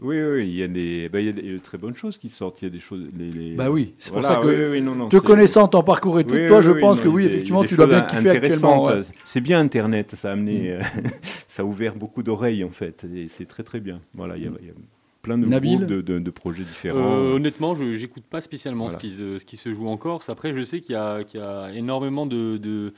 Oui, 0.00 0.20
oui, 0.20 0.46
il 0.48 0.54
y 0.56 0.62
a 0.62 0.68
des, 0.68 1.08
bah, 1.08 1.20
il 1.20 1.26
y 1.26 1.28
a 1.30 1.32
des 1.32 1.58
très 1.60 1.78
bonnes 1.78 1.94
choses 1.96 2.18
qui 2.18 2.28
sortent. 2.28 2.60
Il 2.60 2.64
y 2.66 2.68
a 2.68 2.70
des 2.70 2.80
choses. 2.80 3.00
Les, 3.16 3.30
les- 3.30 3.54
Bah 3.54 3.70
oui, 3.70 3.94
c'est 3.98 4.12
pour 4.12 4.22
ça 4.22 4.36
que, 4.36 4.46
oui, 4.48 4.54
oui, 4.72 4.80
non, 4.82 4.94
non, 4.94 5.08
te 5.08 5.16
connaissant 5.16 5.68
ton 5.68 5.82
parcours 5.82 6.20
et 6.20 6.24
tout, 6.24 6.36
toi, 6.48 6.60
je 6.60 6.72
pense 6.72 6.98
non, 6.98 7.04
que 7.04 7.08
oui, 7.08 7.22
des- 7.22 7.28
effectivement, 7.30 7.64
tu 7.64 7.76
dois 7.76 7.86
bien 7.86 8.02
kiffer 8.02 8.28
actuellement. 8.30 8.84
ouais. 8.86 9.00
C'est 9.24 9.40
bien 9.40 9.58
Internet, 9.60 10.14
ça 10.16 10.30
a 10.30 10.32
amené, 10.32 10.58
Mm. 10.76 10.80
euh, 10.80 10.80
ça 11.46 11.62
a 11.62 11.64
ouvert 11.64 11.94
beaucoup 11.94 12.22
d'oreilles 12.22 12.62
en 12.64 12.70
fait, 12.70 13.06
et 13.14 13.28
c'est 13.28 13.46
très 13.46 13.62
très 13.62 13.80
bien. 13.80 14.00
Voilà, 14.14 14.36
il 14.36 14.42
y 14.42 14.46
a, 14.46 14.50
il 14.60 14.66
y 14.66 14.70
a 14.70 14.74
plein 15.26 15.38
de 15.38 15.46
Nabil 15.46 15.76
groupes, 15.76 15.88
de, 15.88 16.00
de- 16.00 16.18
de 16.20 16.30
projets 16.30 16.62
différents. 16.64 16.98
Euh, 16.98 17.34
honnêtement, 17.34 17.74
je 17.74 17.82
n'écoute 17.84 18.22
pas 18.30 18.40
spécialement 18.40 18.84
Voilà. 18.84 18.98
ce, 18.98 19.04
qui 19.06 19.10
se, 19.12 19.38
ce 19.38 19.44
qui 19.44 19.56
se 19.56 19.74
joue 19.74 19.88
en 19.88 19.96
Corse. 19.96 20.28
Après, 20.30 20.54
je 20.54 20.62
sais 20.62 20.80
qu'il 20.80 20.92
y, 20.94 20.96
a- 20.98 21.24
qu'il 21.24 21.40
y 21.40 21.42
a 21.42 21.70
énormément 21.74 22.26
de, 22.26 22.56
de, 22.56 22.94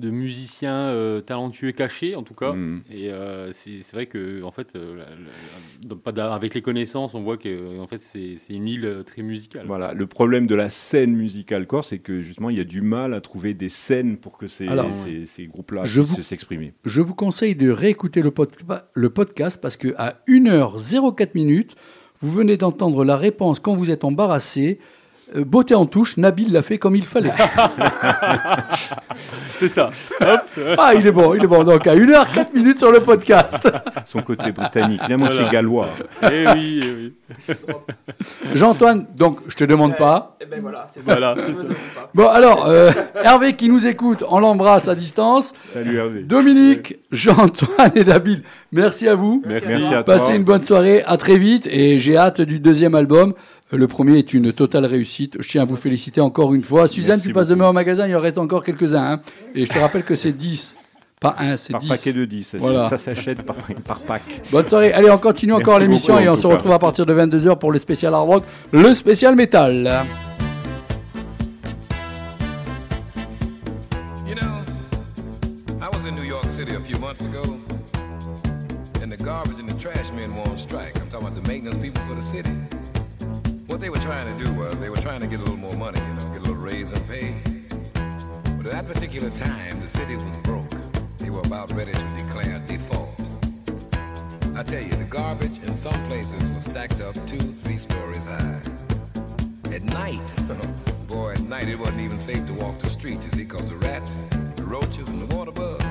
de 0.00 0.10
musiciens 0.10 0.86
euh, 0.88 1.20
talentueux 1.20 1.72
cachés, 1.72 2.16
en 2.16 2.22
tout 2.22 2.34
cas. 2.34 2.52
Mm. 2.52 2.82
Et 2.90 3.10
euh, 3.10 3.52
c'est 3.52 3.92
vrai 3.92 4.06
que, 4.06 4.42
en 4.42 4.50
fait, 4.50 4.74
euh, 4.74 4.96
la- 4.96 6.12
la- 6.16 6.34
avec 6.34 6.54
les 6.54 6.62
connaissances, 6.62 7.14
on 7.14 7.22
voit 7.22 7.36
que 7.36 7.78
en 7.78 7.86
fait, 7.86 8.00
c'est 8.00 8.36
une 8.50 8.66
île 8.66 9.02
très 9.06 9.22
musicale. 9.22 9.64
Voilà, 9.66 9.92
le 9.94 10.06
problème 10.06 10.46
de 10.46 10.54
la 10.54 10.70
scène 10.70 11.12
musicale 11.14 11.66
corse, 11.66 11.88
c'est 11.88 11.98
que 11.98 12.22
justement, 12.22 12.50
il 12.50 12.56
y 12.56 12.60
a 12.60 12.64
du 12.64 12.82
mal 12.82 13.14
à 13.14 13.20
trouver 13.20 13.54
des 13.54 13.68
scènes 13.68 14.16
pour 14.16 14.36
que 14.38 14.48
ces, 14.48 14.66
Alors, 14.66 14.92
ces, 14.94 15.26
ces 15.26 15.46
groupes-là 15.46 15.82
je 15.84 16.00
puissent 16.02 16.20
s'exprimer. 16.26 16.72
Je 16.84 17.00
vous 17.00 17.14
conseille 17.14 17.54
de 17.54 17.70
réécouter 17.70 18.22
le, 18.22 18.30
pod- 18.30 18.50
le 18.94 19.10
podcast 19.10 19.60
parce 19.60 19.76
que 19.76 19.94
à 19.96 20.16
1h04 20.28 21.30
minutes, 21.34 21.76
vous 22.20 22.30
venez 22.30 22.56
d'entendre 22.56 23.04
la 23.04 23.16
réponse 23.16 23.60
quand 23.60 23.74
vous 23.74 23.90
êtes 23.90 24.04
embarrassé. 24.04 24.78
Euh, 25.36 25.44
beauté 25.44 25.74
en 25.74 25.86
touche, 25.86 26.16
Nabil 26.16 26.52
l'a 26.52 26.62
fait 26.62 26.78
comme 26.78 26.96
il 26.96 27.06
fallait. 27.06 27.32
C'est 29.46 29.68
ça. 29.68 29.90
Hop. 30.20 30.40
ah, 30.78 30.92
il 30.94 31.06
est 31.06 31.12
bon, 31.12 31.34
il 31.34 31.44
est 31.44 31.46
bon. 31.46 31.62
Donc 31.62 31.86
à 31.86 31.94
1h04 31.94 32.46
minutes 32.54 32.78
sur 32.78 32.90
le 32.90 33.00
podcast. 33.00 33.68
Son 34.06 34.22
côté 34.22 34.50
britannique, 34.50 35.00
la 35.08 35.16
moitié 35.16 35.36
Voilà, 35.36 35.52
gallois. 35.52 35.88
Eh 36.22 36.44
oui, 36.54 36.80
eh 36.82 36.92
oui. 36.92 37.14
Jean-Antoine, 38.54 39.06
donc 39.16 39.38
je 39.46 39.54
te 39.54 39.64
demande 39.64 39.96
pas. 39.96 40.36
Eh 40.40 40.46
ben 40.46 40.60
voilà, 40.60 40.88
c'est 40.92 41.02
ça. 41.02 41.12
Voilà. 41.12 41.34
Pas. 41.34 42.10
Bon, 42.14 42.28
alors, 42.28 42.66
euh, 42.66 42.90
Hervé 43.22 43.54
qui 43.54 43.68
nous 43.68 43.86
écoute, 43.86 44.24
on 44.28 44.40
l'embrasse 44.40 44.88
à 44.88 44.94
distance. 44.94 45.54
Salut 45.72 45.96
Hervé. 45.96 46.22
Dominique, 46.22 46.98
Jean-Antoine 47.12 47.92
et 47.94 48.04
Nabil, 48.04 48.42
merci 48.72 49.06
à 49.06 49.14
vous. 49.14 49.42
Merci, 49.46 49.68
Merci 49.68 49.86
à 49.86 50.02
toi. 50.02 50.14
Passez 50.14 50.34
une 50.34 50.44
bonne 50.44 50.64
soirée, 50.64 51.02
à 51.06 51.16
très 51.16 51.36
vite 51.36 51.68
et 51.70 51.98
j'ai 51.98 52.16
hâte 52.16 52.40
du 52.40 52.58
deuxième 52.58 52.94
album. 52.96 53.34
Le 53.72 53.86
premier 53.86 54.18
est 54.18 54.34
une 54.34 54.52
totale 54.52 54.84
réussite. 54.84 55.36
Je 55.40 55.48
tiens 55.48 55.62
à 55.62 55.64
vous 55.64 55.76
féliciter 55.76 56.20
encore 56.20 56.54
une 56.54 56.62
fois. 56.62 56.88
Suzanne, 56.88 57.16
Merci 57.16 57.28
tu 57.28 57.32
passes 57.34 57.48
beaucoup. 57.48 57.58
demain 57.60 57.68
au 57.70 57.72
magasin, 57.72 58.06
il 58.08 58.16
en 58.16 58.20
reste 58.20 58.38
encore 58.38 58.64
quelques-uns. 58.64 59.12
hein. 59.12 59.20
Et 59.54 59.64
je 59.64 59.70
te 59.70 59.78
rappelle 59.78 60.02
que 60.02 60.16
c'est 60.16 60.32
10. 60.32 60.76
Pas 61.20 61.36
un, 61.38 61.56
c'est 61.56 61.72
Par 61.72 61.80
10. 61.82 61.88
paquet 61.88 62.12
de 62.12 62.24
10, 62.24 62.42
ça, 62.44 62.58
Voilà. 62.58 62.88
ça 62.88 62.98
s'achète 62.98 63.42
par, 63.42 63.54
par 63.86 64.00
pack. 64.00 64.22
Bonne 64.50 64.66
soirée. 64.68 64.92
Allez, 64.92 65.10
on 65.10 65.18
continue 65.18 65.52
encore 65.52 65.78
l'émission 65.78 66.18
et 66.18 66.28
on 66.28 66.34
se 66.36 66.42
cas. 66.42 66.48
retrouve 66.48 66.72
à 66.72 66.78
partir 66.78 67.04
de 67.06 67.12
22h 67.14 67.58
pour 67.58 67.70
le 67.70 67.78
spécial 67.78 68.14
hard 68.14 68.28
rock, 68.28 68.44
le 68.72 68.92
spécial 68.94 69.36
métal. 69.36 70.02
You 74.26 74.34
know, 74.34 74.62
weeks 77.08 77.24
ago, 77.24 77.58
and 79.02 79.10
the 79.12 79.16
garbage 79.22 79.58
and 79.60 79.68
the 79.68 79.74
trash 79.78 80.10
men 80.12 80.34
were 80.34 80.48
on 80.48 80.56
strike. 80.58 80.96
I'm 80.98 81.08
talking 81.08 81.26
about 81.28 81.34
the 81.40 81.46
maintenance 81.46 81.76
people 81.78 82.00
for 82.08 82.14
the 82.14 82.22
city. 82.22 82.48
What 83.80 83.84
they 83.84 83.98
were 83.98 84.04
trying 84.04 84.38
to 84.38 84.44
do 84.44 84.52
was 84.52 84.78
they 84.78 84.90
were 84.90 84.98
trying 84.98 85.20
to 85.22 85.26
get 85.26 85.40
a 85.40 85.42
little 85.42 85.56
more 85.56 85.74
money, 85.74 85.98
you 86.00 86.12
know, 86.12 86.28
get 86.34 86.36
a 86.36 86.40
little 86.40 86.54
raise 86.54 86.92
in 86.92 87.00
pay. 87.04 87.34
But 88.58 88.66
at 88.66 88.72
that 88.72 88.86
particular 88.86 89.30
time, 89.30 89.80
the 89.80 89.88
city 89.88 90.16
was 90.16 90.36
broke. 90.44 90.68
They 91.16 91.30
were 91.30 91.40
about 91.40 91.72
ready 91.72 91.92
to 91.92 92.08
declare 92.14 92.62
default. 92.68 93.18
I 94.54 94.62
tell 94.64 94.82
you, 94.82 94.90
the 94.90 95.06
garbage 95.08 95.62
in 95.62 95.74
some 95.74 95.98
places 96.08 96.46
was 96.50 96.64
stacked 96.64 97.00
up 97.00 97.14
two, 97.26 97.38
three 97.38 97.78
stories 97.78 98.26
high. 98.26 98.60
At 99.72 99.82
night, 99.84 100.34
boy, 101.08 101.32
at 101.32 101.40
night 101.40 101.68
it 101.68 101.78
wasn't 101.78 102.00
even 102.00 102.18
safe 102.18 102.46
to 102.48 102.52
walk 102.52 102.80
the 102.80 102.90
street, 102.90 103.18
you 103.22 103.30
see, 103.30 103.44
because 103.44 103.66
the 103.70 103.76
rats, 103.76 104.20
the 104.56 104.64
roaches, 104.64 105.08
and 105.08 105.26
the 105.26 105.34
water 105.34 105.52
bugs, 105.52 105.86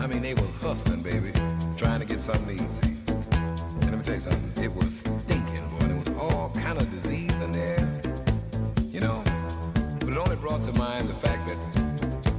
I 0.00 0.08
mean, 0.08 0.22
they 0.22 0.34
were 0.34 0.48
hustling, 0.60 1.04
baby, 1.04 1.30
trying 1.76 2.00
to 2.00 2.04
get 2.04 2.20
something 2.20 2.58
easy. 2.68 2.96
And 3.06 3.84
let 3.84 3.98
me 3.98 4.02
tell 4.02 4.14
you 4.14 4.20
something, 4.22 4.64
it 4.64 4.74
was 4.74 4.98
stinking, 4.98 5.77
boy, 6.18 6.26
and 6.26 6.30
there 6.30 6.34
was 6.34 6.34
all 6.34 6.50
kind 6.62 6.80
of 6.80 6.90
disease 6.90 7.40
in 7.40 7.52
there, 7.52 8.02
you 8.90 9.00
know. 9.00 9.22
But 10.00 10.08
it 10.10 10.16
only 10.16 10.36
brought 10.36 10.64
to 10.64 10.72
mind 10.74 11.08
the 11.08 11.14
fact 11.14 11.46
that 11.48 11.56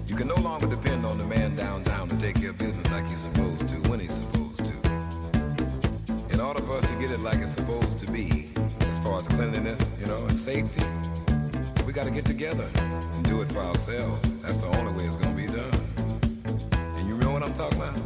you 0.08 0.16
can 0.16 0.28
no 0.28 0.36
longer 0.36 0.68
depend 0.68 1.06
on 1.06 1.18
the 1.18 1.26
man 1.26 1.56
downtown 1.56 2.08
to 2.10 2.18
take 2.18 2.36
care 2.36 2.52
of 2.52 2.58
business 2.58 2.92
like 2.92 3.06
he's 3.08 3.22
supposed 3.22 3.70
to, 3.70 3.76
when 3.90 4.00
he's 4.00 4.14
supposed 4.14 4.66
to. 4.66 4.74
In 6.32 6.40
order 6.40 6.62
for 6.62 6.78
us 6.78 6.90
to 6.90 6.96
get 6.96 7.12
it 7.12 7.20
like 7.22 7.40
it's 7.40 7.54
supposed 7.54 8.00
to 8.00 8.12
be, 8.12 8.50
as 8.82 9.00
far 9.00 9.20
as 9.20 9.28
cleanliness, 9.28 9.94
you 10.00 10.08
know, 10.08 10.26
and 10.26 10.40
safety, 10.40 10.84
we 11.86 11.94
got 11.94 12.06
to 12.06 12.12
get 12.12 12.26
together 12.26 12.70
and 12.76 13.26
do 13.26 13.42
it 13.42 13.52
for 13.52 13.60
ourselves. 13.60 14.38
That's 14.38 14.62
the 14.64 14.68
only 14.78 14.94
way 14.94 15.06
it's 15.06 15.16
going 15.16 15.36
to 15.36 15.42
be 15.42 15.48
done. 15.48 15.72
And 16.98 17.08
you 17.08 17.18
know 17.18 17.32
what 17.32 17.44
I'm 17.44 17.54
talking 17.54 17.82
about? 17.82 17.98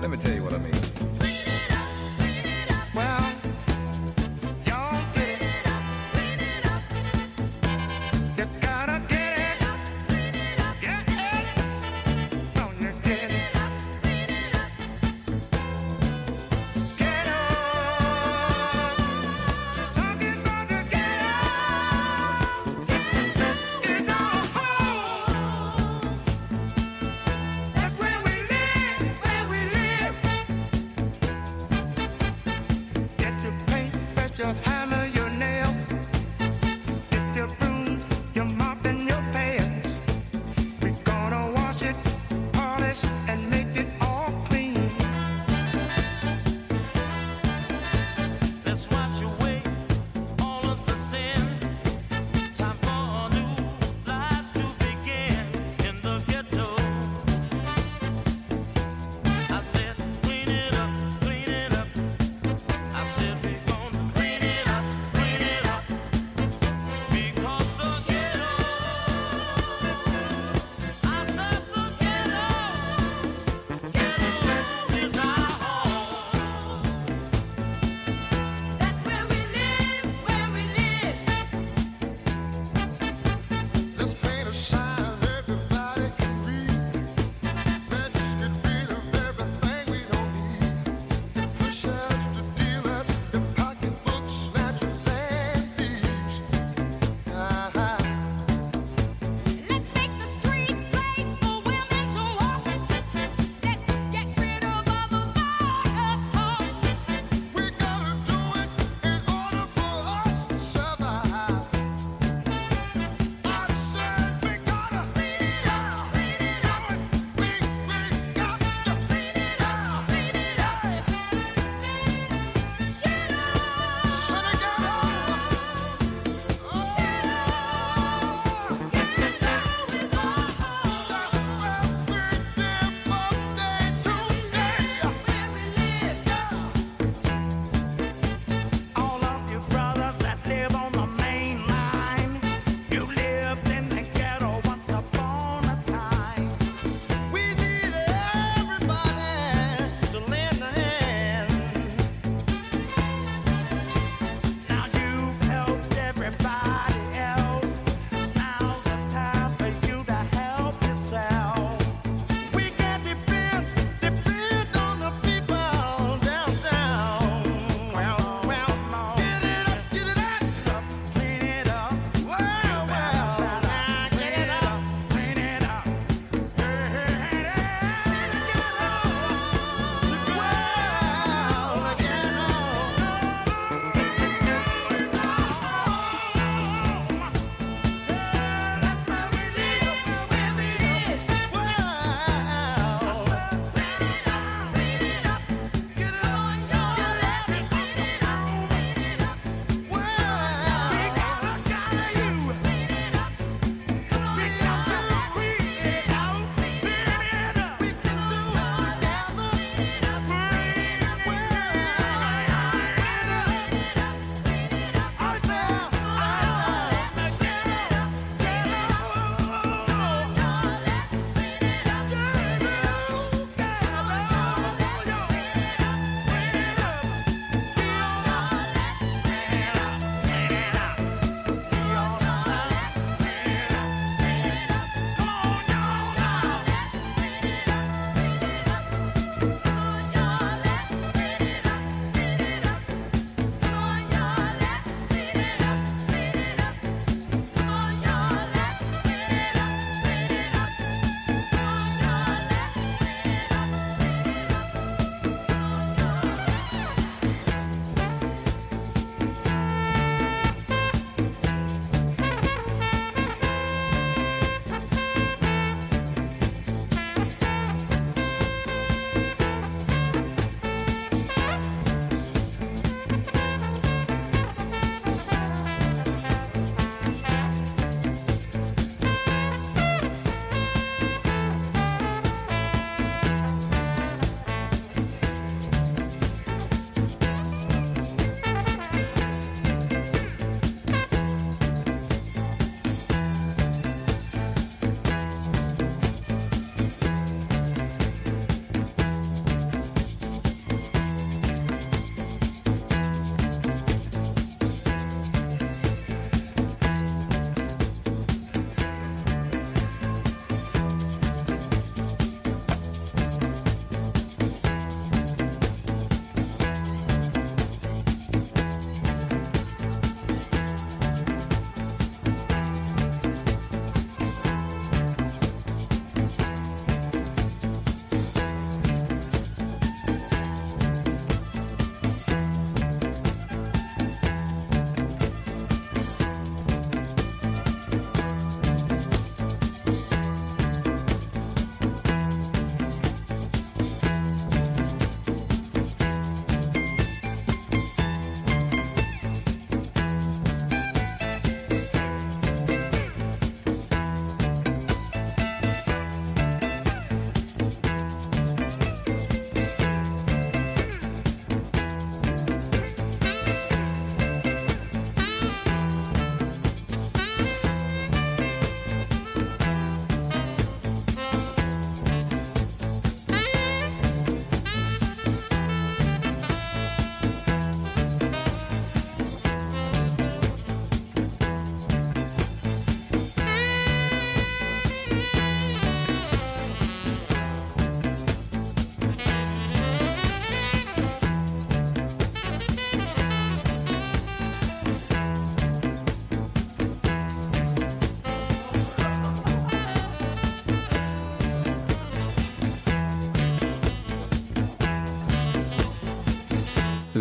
Let 0.00 0.10
me 0.10 0.16
tell 0.16 0.34
you 0.34 0.42
what 0.42 0.54
I 0.54 0.58
mean. 0.58 0.72
Well, 2.94 3.25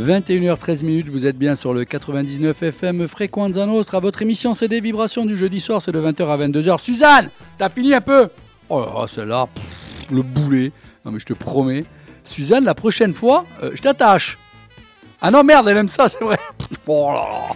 21h13 0.06 0.86
minutes, 0.86 1.10
vous 1.10 1.26
êtes 1.26 1.36
bien 1.38 1.56
sur 1.56 1.74
le 1.74 1.84
99 1.84 2.62
FM 2.62 3.08
Frequenza 3.08 3.66
Nostra. 3.66 4.00
Votre 4.00 4.22
émission 4.22 4.54
c'est 4.54 4.68
des 4.68 4.80
vibrations 4.80 5.26
du 5.26 5.36
jeudi 5.36 5.60
soir, 5.60 5.82
c'est 5.82 5.92
de 5.92 6.00
20h 6.00 6.28
à 6.28 6.38
22h. 6.38 6.80
Suzanne, 6.80 7.32
t'as 7.58 7.70
fini 7.70 7.92
un 7.92 8.02
peu? 8.02 8.28
Oh 8.70 8.82
là 8.82 9.02
là, 9.02 9.08
celle-là, 9.08 9.48
le 10.12 10.22
boulet. 10.22 10.72
Non 11.04 11.12
mais 11.12 11.20
je 11.20 11.26
te 11.26 11.34
promets. 11.34 11.86
Suzanne, 12.24 12.66
la 12.66 12.76
prochaine 12.76 13.16
fois, 13.16 13.46
euh, 13.64 13.72
je 13.74 13.82
t'attache. 13.82 14.38
Ah 15.22 15.32
non 15.32 15.44
merde, 15.44 15.68
elle 15.70 15.78
aime 15.78 15.88
ça, 15.88 16.08
c'est 16.08 16.24
vrai. 16.24 16.38
Oh 16.88 17.12
là. 17.12 17.56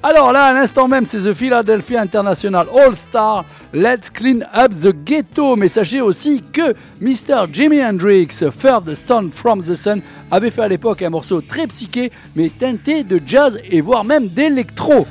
Alors 0.00 0.30
là, 0.32 0.44
à 0.44 0.52
l'instant 0.52 0.86
même, 0.86 1.04
c'est 1.06 1.18
The 1.18 1.34
Philadelphia 1.34 2.00
International 2.00 2.68
All 2.72 2.96
Star. 2.96 3.44
Let's 3.74 4.10
clean 4.10 4.42
up 4.56 4.72
the 4.72 4.94
ghetto. 5.04 5.56
Mais 5.56 5.66
sachez 5.66 6.00
aussi 6.00 6.40
que 6.52 6.72
Mr. 7.00 7.52
Jimi 7.52 7.82
Hendrix, 7.82 8.28
Third 8.62 8.94
Stone 8.94 9.32
from 9.32 9.60
the 9.60 9.74
Sun, 9.74 10.00
avait 10.30 10.50
fait 10.50 10.62
à 10.62 10.68
l'époque 10.68 11.02
un 11.02 11.10
morceau 11.10 11.40
très 11.40 11.66
psyché, 11.66 12.12
mais 12.36 12.48
teinté 12.48 13.02
de 13.02 13.20
jazz 13.26 13.58
et 13.68 13.80
voire 13.80 14.04
même 14.04 14.28
d'électro. 14.28 15.04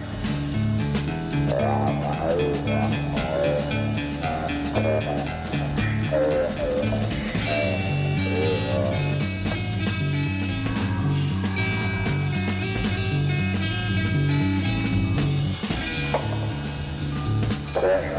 있는데 17.95 18.16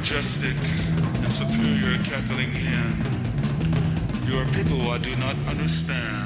majestic 0.00 0.56
and 1.22 1.30
superior 1.30 2.02
cackling 2.04 2.50
hen, 2.50 2.96
you 4.26 4.38
are 4.38 4.46
people 4.46 4.90
I 4.90 4.96
do 4.96 5.14
not 5.16 5.36
understand. 5.46 6.19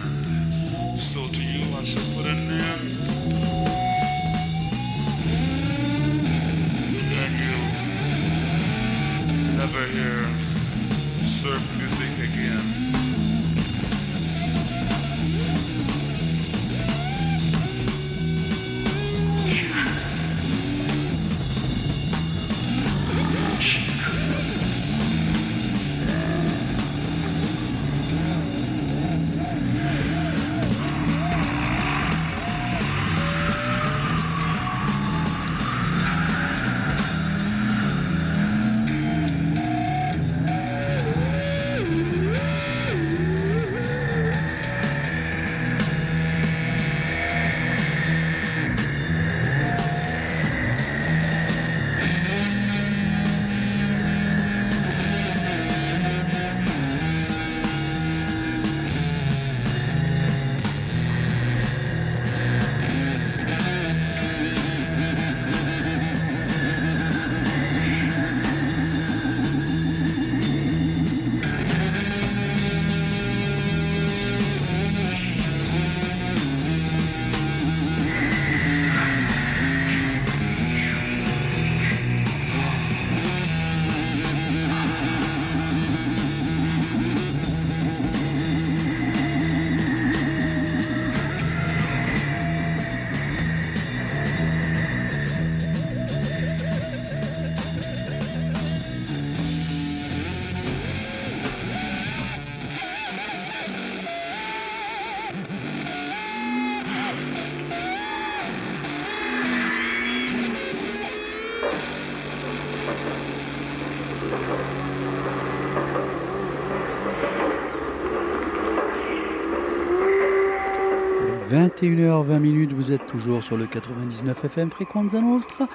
21h20 121.80 122.38
minutes, 122.38 122.72
vous 122.72 122.92
êtes 122.92 123.06
toujours 123.06 123.42
sur 123.42 123.56
le 123.56 123.66
99 123.66 124.44
FM 124.44 124.70
Frequenza 124.70 125.20
Nostra. 125.20 125.68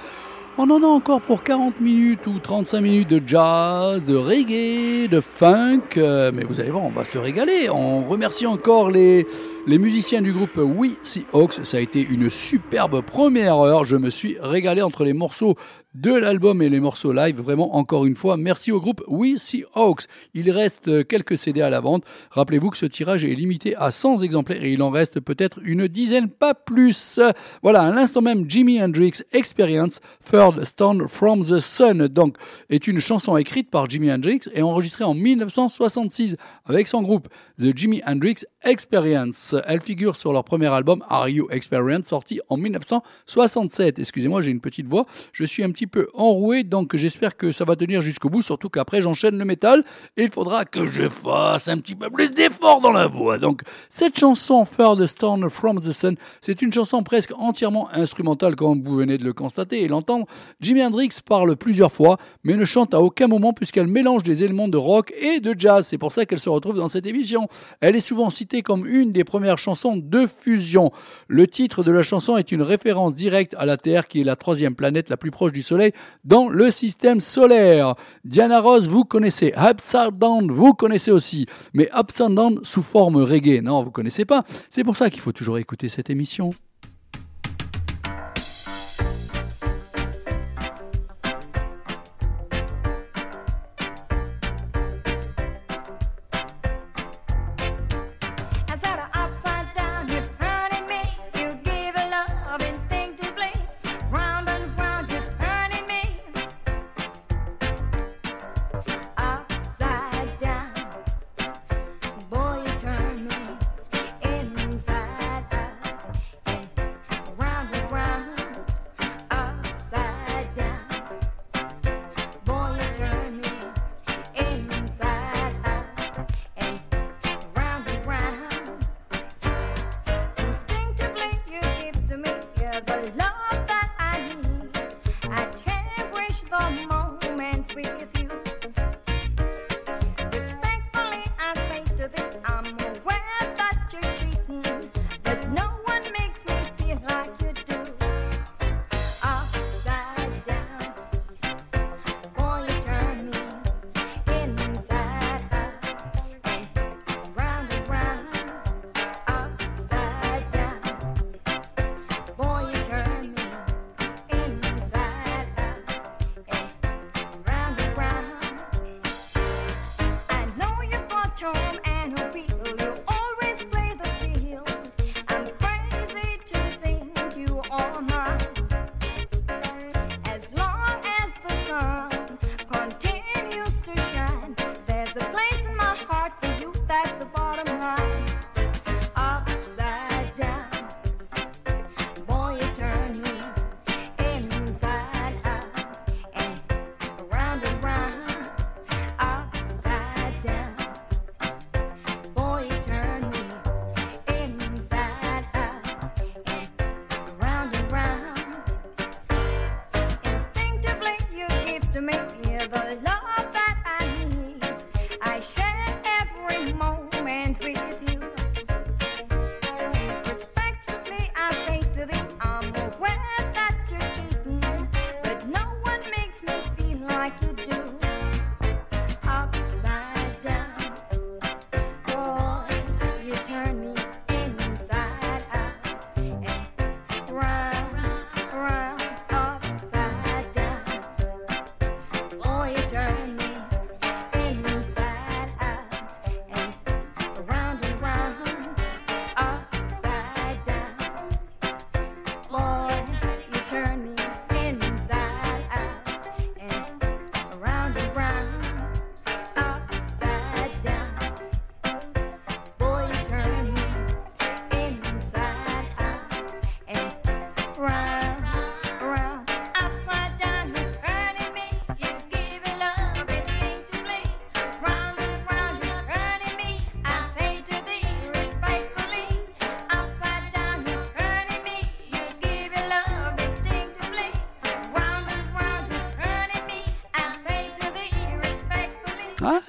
On 0.58 0.70
en 0.70 0.84
a 0.84 0.88
encore 0.88 1.22
pour 1.22 1.44
40 1.44 1.80
minutes 1.80 2.26
ou 2.28 2.40
35 2.40 2.82
minutes 2.82 3.10
de 3.10 3.22
jazz, 3.26 4.06
de 4.06 4.16
reggae, 4.16 5.10
de 5.10 5.22
funk, 5.22 5.98
euh, 5.98 6.32
mais 6.34 6.44
vous 6.44 6.60
allez 6.60 6.70
voir, 6.70 6.84
on 6.84 6.90
va 6.90 7.06
se 7.06 7.18
régaler. 7.18 7.70
On 7.70 8.08
remercie 8.08 8.46
encore 8.46 8.92
les, 8.92 9.26
les 9.68 9.78
musiciens 9.78 10.22
du 10.22 10.34
groupe 10.34 10.58
We 10.58 10.98
Hawks. 11.34 11.60
Ça 11.64 11.78
a 11.78 11.80
été 11.80 12.02
une 12.02 12.30
superbe 12.30 13.02
première 13.02 13.58
heure. 13.58 13.86
Je 13.86 13.96
me 13.96 14.10
suis 14.10 14.38
régalé 14.40 14.82
entre 14.82 15.04
les 15.04 15.14
morceaux 15.14 15.56
de 15.96 16.14
l'album 16.14 16.62
et 16.62 16.70
les 16.70 16.80
morceaux 16.80 17.12
live. 17.12 17.42
Vraiment, 17.42 17.76
encore 17.76 18.06
une 18.06 18.16
fois, 18.16 18.38
merci 18.38 18.72
au 18.72 18.80
groupe 18.80 19.04
We 19.08 19.38
See 19.38 19.66
Hawks. 19.74 20.04
Il 20.34 20.52
reste 20.52 21.08
quelques 21.08 21.38
CD 21.38 21.62
à 21.62 21.70
la 21.70 21.80
vente. 21.80 22.04
Rappelez-vous 22.32 22.70
que 22.70 22.78
ce 22.78 22.86
tirage 22.86 23.24
est 23.24 23.34
limité 23.34 23.76
à 23.76 23.92
100 23.92 24.22
exemplaires 24.22 24.64
et 24.64 24.72
il 24.72 24.84
en 24.84 24.92
reste 24.92 25.20
peut-être 25.20 25.60
une 25.64 25.88
dizaine, 25.88 26.30
pas 26.30 26.54
plus. 26.54 27.20
Voilà, 27.64 27.84
à 27.84 27.92
l'instant 27.92 28.22
même, 28.22 28.50
Jimi 28.50 28.82
Hendrix 28.82 29.14
Experience, 29.32 30.00
Third 30.30 30.64
Stone 30.64 31.08
from 31.08 31.44
the 31.44 31.60
Sun, 31.60 32.08
donc, 32.08 32.38
est 32.70 32.88
une 32.88 33.00
chanson 33.00 33.36
écrite 33.38 33.72
par 33.72 33.90
Jimi 33.90 34.12
Hendrix 34.12 34.42
et 34.54 34.62
enregistrée 34.62 35.04
en 35.04 35.14
1966 35.14 36.36
avec 36.66 36.88
son 36.88 37.02
groupe 37.02 37.28
The 37.60 37.76
Jimi 37.76 38.02
Hendrix 38.08 38.46
Experience. 38.64 39.54
Elle 39.68 39.82
figure 39.82 40.16
sur 40.16 40.32
leur 40.32 40.46
premier 40.46 40.68
album 40.68 41.04
Are 41.10 41.28
You 41.28 41.50
Experience, 41.52 42.08
sorti 42.08 42.40
en 42.48 42.56
1967. 42.56 44.00
Excusez-moi, 44.00 44.42
j'ai 44.42 44.52
une 44.52 44.62
petite 44.62 44.88
voix. 44.88 45.06
Je 45.34 45.44
suis 45.44 45.62
un 45.62 45.72
petit 45.72 45.86
peu 45.86 46.08
enroué, 46.14 46.64
donc 46.64 46.96
j'espère 46.96 47.36
que 47.36 47.52
ça 47.52 47.66
va 47.66 47.76
tenir 47.76 48.02
jusqu'au 48.02 48.30
bout, 48.30 48.42
surtout 48.42 48.70
qu'après 48.70 49.02
j'enchaîne 49.02 49.38
le 49.38 49.44
métal 49.44 49.84
et 50.16 50.24
il 50.24 50.32
faudra 50.32 50.64
que 50.64 50.88
je 50.88 51.10
fasse 51.10 51.68
un 51.68 51.80
petit 51.80 51.96
peu 51.96 52.10
plus 52.10 52.32
d'effort 52.32 52.80
dans 52.80 52.94
la 52.94 53.08
voix. 53.08 53.38
Donc, 53.38 53.64
cette 53.90 54.18
chanson 54.18 54.66
Third 54.66 55.06
Stone 55.06 55.50
from 55.50 55.82
the 55.82 55.92
Sun, 55.92 56.16
c'est 56.40 56.62
une 56.62 56.72
chanson 56.72 57.04
presque 57.04 57.34
entièrement 57.36 57.90
instrumentale, 57.92 58.56
comme 58.56 58.82
vous 58.84 58.96
venez 58.96 59.18
de 59.18 59.26
le 59.26 59.34
constater 59.34 59.84
et 59.84 59.90
l'entendre. 59.90 60.28
Jimi 60.62 60.82
Hendrix 60.82 61.10
parle 61.26 61.58
plusieurs 61.58 61.92
fois, 61.92 62.18
mais 62.46 62.56
ne 62.56 62.64
chante 62.64 62.94
à 62.94 63.02
aucun 63.02 63.28
moment 63.28 63.52
puisqu'elle 63.52 63.88
mélange 63.88 64.24
des 64.24 64.46
éléments 64.46 64.70
de 64.70 64.78
rock 64.78 65.14
et 65.20 65.42
de 65.42 65.54
jazz. 65.58 65.88
C'est 65.88 65.98
pour 65.98 66.14
ça 66.14 66.26
qu'elle 66.26 66.40
se 66.40 66.50
retrouve 66.50 66.78
dans 66.78 66.88
cette 66.88 67.06
émission. 67.06 67.49
Elle 67.82 67.96
est 67.96 68.02
souvent 68.02 68.30
citée 68.30 68.62
comme 68.62 68.86
une 68.86 69.12
des 69.12 69.24
premières 69.24 69.58
chansons 69.58 69.98
de 69.98 70.28
fusion. 70.42 70.92
Le 71.28 71.48
titre 71.48 71.84
de 71.84 71.92
la 71.92 72.04
chanson 72.04 72.38
est 72.38 72.52
une 72.52 72.62
référence 72.62 73.16
directe 73.16 73.56
à 73.58 73.66
la 73.66 73.78
Terre, 73.78 74.08
qui 74.08 74.22
est 74.22 74.24
la 74.24 74.36
troisième 74.36 74.76
planète 74.76 75.10
la 75.10 75.18
plus 75.18 75.32
proche 75.32 75.52
du 75.52 75.62
Soleil 75.62 75.94
dans 76.24 76.50
le 76.50 76.72
système 76.72 77.22
solaire. 77.22 77.96
Diana 78.26 78.62
Ross, 78.62 78.88
vous 78.88 79.04
connaissez. 79.04 79.54
Upside 79.58 80.14
vous 80.50 80.74
connaissez 80.74 81.12
aussi. 81.12 81.46
Mais 81.74 81.90
Upside 81.98 82.30
sous 82.64 82.84
forme 82.84 83.18
reggae, 83.18 83.62
non, 83.62 83.82
vous 83.82 83.92
connaissez 83.92 84.26
pas. 84.26 84.44
C'est 84.70 84.84
pour 84.84 84.96
ça 84.96 85.10
qu'il 85.10 85.22
faut 85.22 85.32
toujours 85.32 85.58
écouter 85.58 85.90
cette 85.90 86.10
émission. 86.10 86.54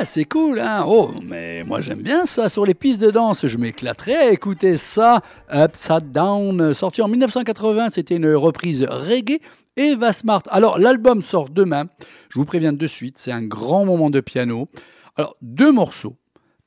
C'est 0.05 0.25
cool, 0.25 0.61
hein 0.61 0.85
Oh, 0.89 1.11
mais 1.23 1.63
moi 1.63 1.83
j'aime 1.83 2.01
bien 2.01 2.25
ça 2.25 2.49
sur 2.49 2.65
les 2.65 2.73
pistes 2.75 3.01
de 3.01 3.11
danse. 3.11 3.47
Je 3.47 3.59
m'éclaterais 3.59 4.17
à 4.17 4.31
écouter 4.31 4.77
ça. 4.77 5.21
Upside 5.53 6.11
Down, 6.11 6.73
sorti 6.73 7.03
en 7.03 7.09
1980, 7.09 7.91
c'était 7.91 8.17
une 8.17 8.35
reprise 8.35 8.87
reggae. 8.89 9.41
Eva 9.77 10.13
Smart. 10.13 10.43
Alors, 10.49 10.79
l'album 10.79 11.23
sort 11.23 11.51
demain. 11.51 11.87
Je 12.31 12.39
vous 12.39 12.45
préviens 12.45 12.73
de 12.73 12.87
suite, 12.87 13.19
c'est 13.19 13.31
un 13.31 13.43
grand 13.43 13.85
moment 13.85 14.11
de 14.11 14.21
piano. 14.21 14.69
Alors, 15.17 15.37
deux 15.43 15.71
morceaux. 15.71 16.17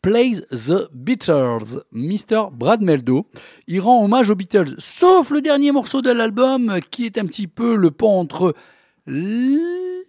Plays 0.01 0.41
the 0.51 0.89
Beatles, 0.93 1.81
Mr. 1.91 2.49
Brad 2.51 2.81
Meldo. 2.81 3.25
Il 3.67 3.79
rend 3.79 4.03
hommage 4.03 4.29
aux 4.29 4.35
Beatles, 4.35 4.75
sauf 4.77 5.31
le 5.31 5.41
dernier 5.41 5.71
morceau 5.71 6.01
de 6.01 6.11
l'album 6.11 6.79
qui 6.91 7.05
est 7.05 7.17
un 7.17 7.25
petit 7.25 7.47
peu 7.47 7.75
le 7.75 7.89
pont 7.89 8.19
entre 8.19 8.53
les 9.07 10.03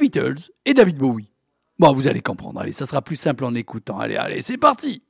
Beatles 0.00 0.50
et 0.64 0.72
David 0.72 0.96
Bowie. 0.96 1.33
Bon, 1.78 1.92
vous 1.92 2.06
allez 2.06 2.20
comprendre. 2.20 2.60
Allez, 2.60 2.72
ça 2.72 2.86
sera 2.86 3.02
plus 3.02 3.16
simple 3.16 3.44
en 3.44 3.54
écoutant. 3.54 3.98
Allez, 3.98 4.16
allez, 4.16 4.42
c'est 4.42 4.58
parti. 4.58 5.02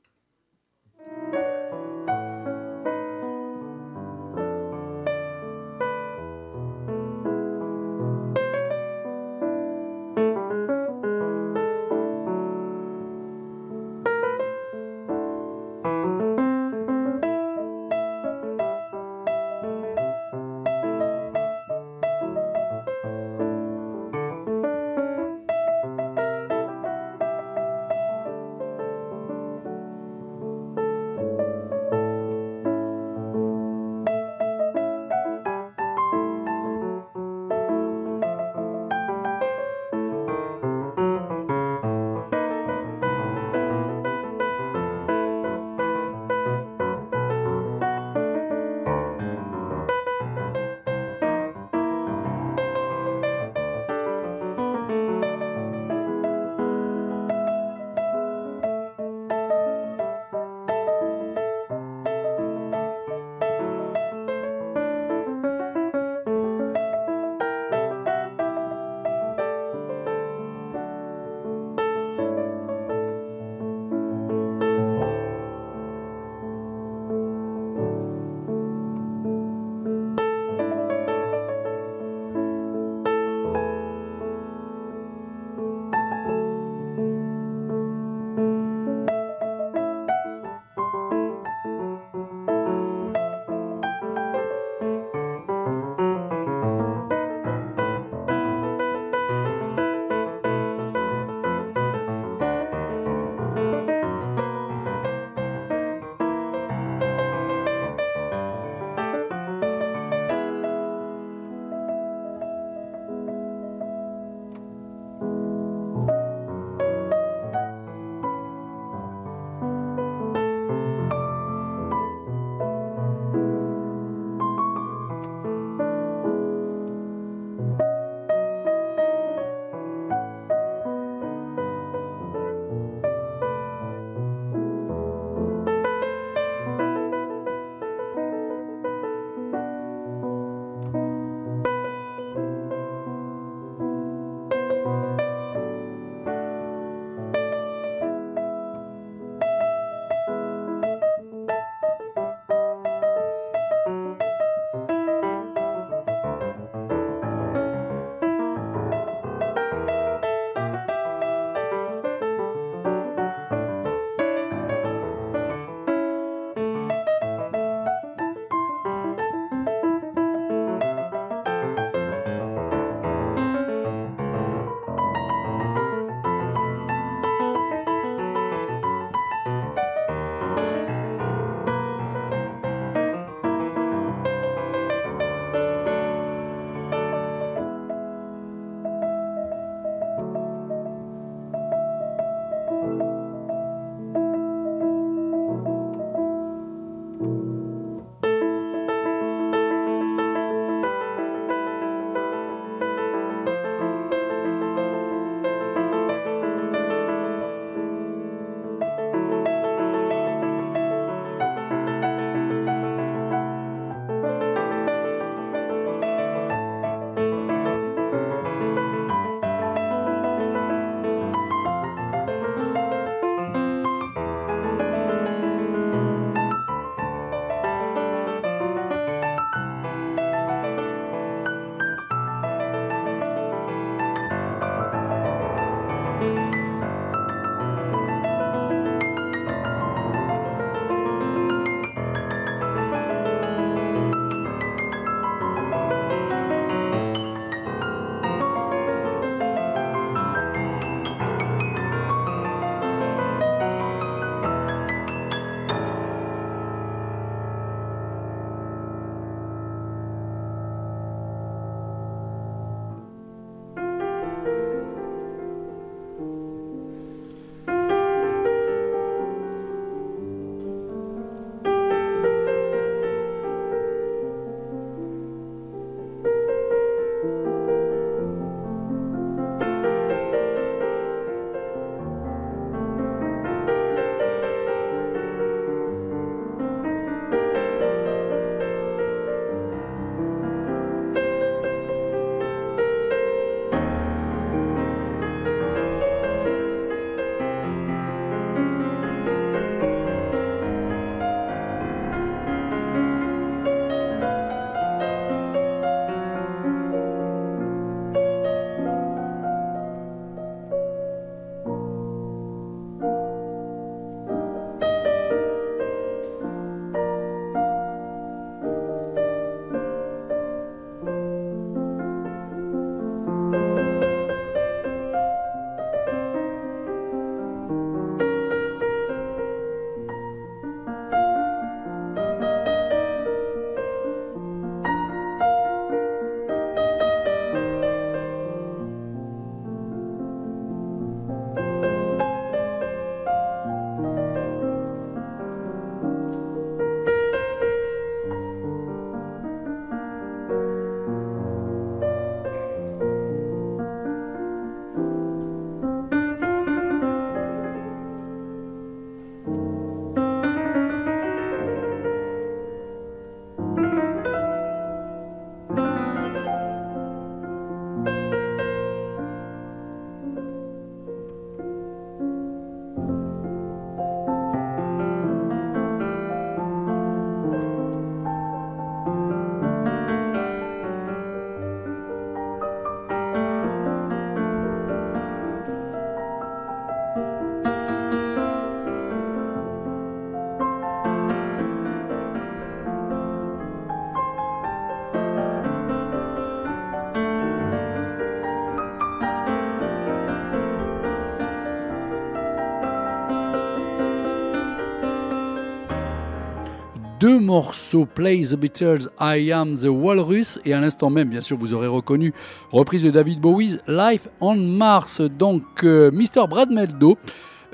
Deux 407.25 407.39
morceaux, 407.39 408.05
Play 408.05 408.43
the 408.51 408.55
Beatles, 408.55 409.09
I 409.19 409.51
Am 409.51 409.75
the 409.75 409.87
Walrus, 409.87 410.59
et 410.63 410.73
à 410.75 410.79
l'instant 410.79 411.09
même, 411.09 411.27
bien 411.27 411.41
sûr, 411.41 411.57
vous 411.57 411.73
aurez 411.73 411.87
reconnu, 411.87 412.35
reprise 412.71 413.01
de 413.01 413.09
David 413.09 413.39
Bowie, 413.39 413.79
Life 413.87 414.27
on 414.41 414.53
Mars. 414.53 415.21
Donc, 415.21 415.63
euh, 415.83 416.11
Mr. 416.11 416.47
Brad 416.47 416.69
Meldo, 416.69 417.17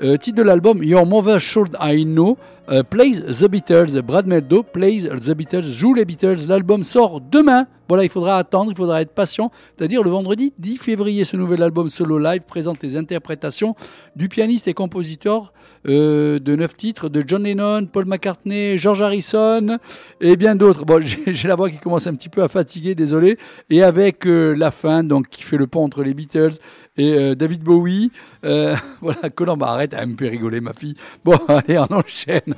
euh, 0.02 0.16
titre 0.16 0.38
de 0.38 0.42
l'album 0.42 0.82
Your 0.82 1.04
Mother 1.04 1.38
Should 1.38 1.76
I 1.82 2.06
Know, 2.06 2.38
euh, 2.68 2.82
plays 2.82 3.20
the 3.20 3.48
Beatles. 3.48 4.00
Brad 4.02 4.26
Meldo 4.26 4.62
plays 4.62 5.08
the 5.08 5.32
Beatles, 5.32 5.64
joue 5.64 5.94
les 5.94 6.04
Beatles. 6.04 6.46
L'album 6.46 6.84
sort 6.84 7.20
demain. 7.20 7.66
Voilà, 7.88 8.04
il 8.04 8.10
faudra 8.10 8.38
attendre, 8.38 8.70
il 8.70 8.76
faudra 8.76 9.02
être 9.02 9.12
patient. 9.12 9.50
C'est-à-dire 9.76 10.02
le 10.02 10.08
vendredi 10.08 10.54
10 10.58 10.78
février, 10.78 11.26
ce 11.26 11.36
nouvel 11.36 11.62
album 11.62 11.90
solo 11.90 12.18
live 12.18 12.40
présente 12.40 12.82
les 12.82 12.96
interprétations 12.96 13.74
du 14.16 14.30
pianiste 14.30 14.66
et 14.66 14.72
compositeur 14.72 15.52
euh, 15.86 16.38
de 16.38 16.56
neuf 16.56 16.74
titres 16.74 17.10
de 17.10 17.22
John 17.26 17.42
Lennon, 17.42 17.84
Paul 17.84 18.06
McCartney, 18.06 18.78
George 18.78 19.02
Harrison 19.02 19.78
et 20.22 20.36
bien 20.36 20.54
d'autres. 20.54 20.86
Bon, 20.86 21.04
j'ai 21.26 21.48
la 21.48 21.54
voix 21.54 21.68
qui 21.68 21.76
commence 21.78 22.06
un 22.06 22.14
petit 22.14 22.30
peu 22.30 22.42
à 22.42 22.48
fatiguer, 22.48 22.94
désolé. 22.94 23.36
Et 23.68 23.82
avec 23.82 24.26
euh, 24.26 24.54
la 24.54 24.70
fin, 24.70 25.04
donc 25.04 25.28
qui 25.28 25.42
fait 25.42 25.58
le 25.58 25.66
pont 25.66 25.84
entre 25.84 26.02
les 26.02 26.14
Beatles 26.14 26.54
et 26.96 27.34
David 27.36 27.62
Bowie. 27.62 28.10
Voilà, 28.42 29.30
Colin, 29.34 29.56
bah 29.56 29.68
arrête, 29.68 29.94
elle 29.96 30.08
me 30.08 30.16
fait 30.16 30.28
rigoler, 30.28 30.60
ma 30.60 30.72
fille. 30.72 30.94
Bon, 31.24 31.38
allez, 31.48 31.78
on 31.78 31.92
enchaîne. 31.92 32.54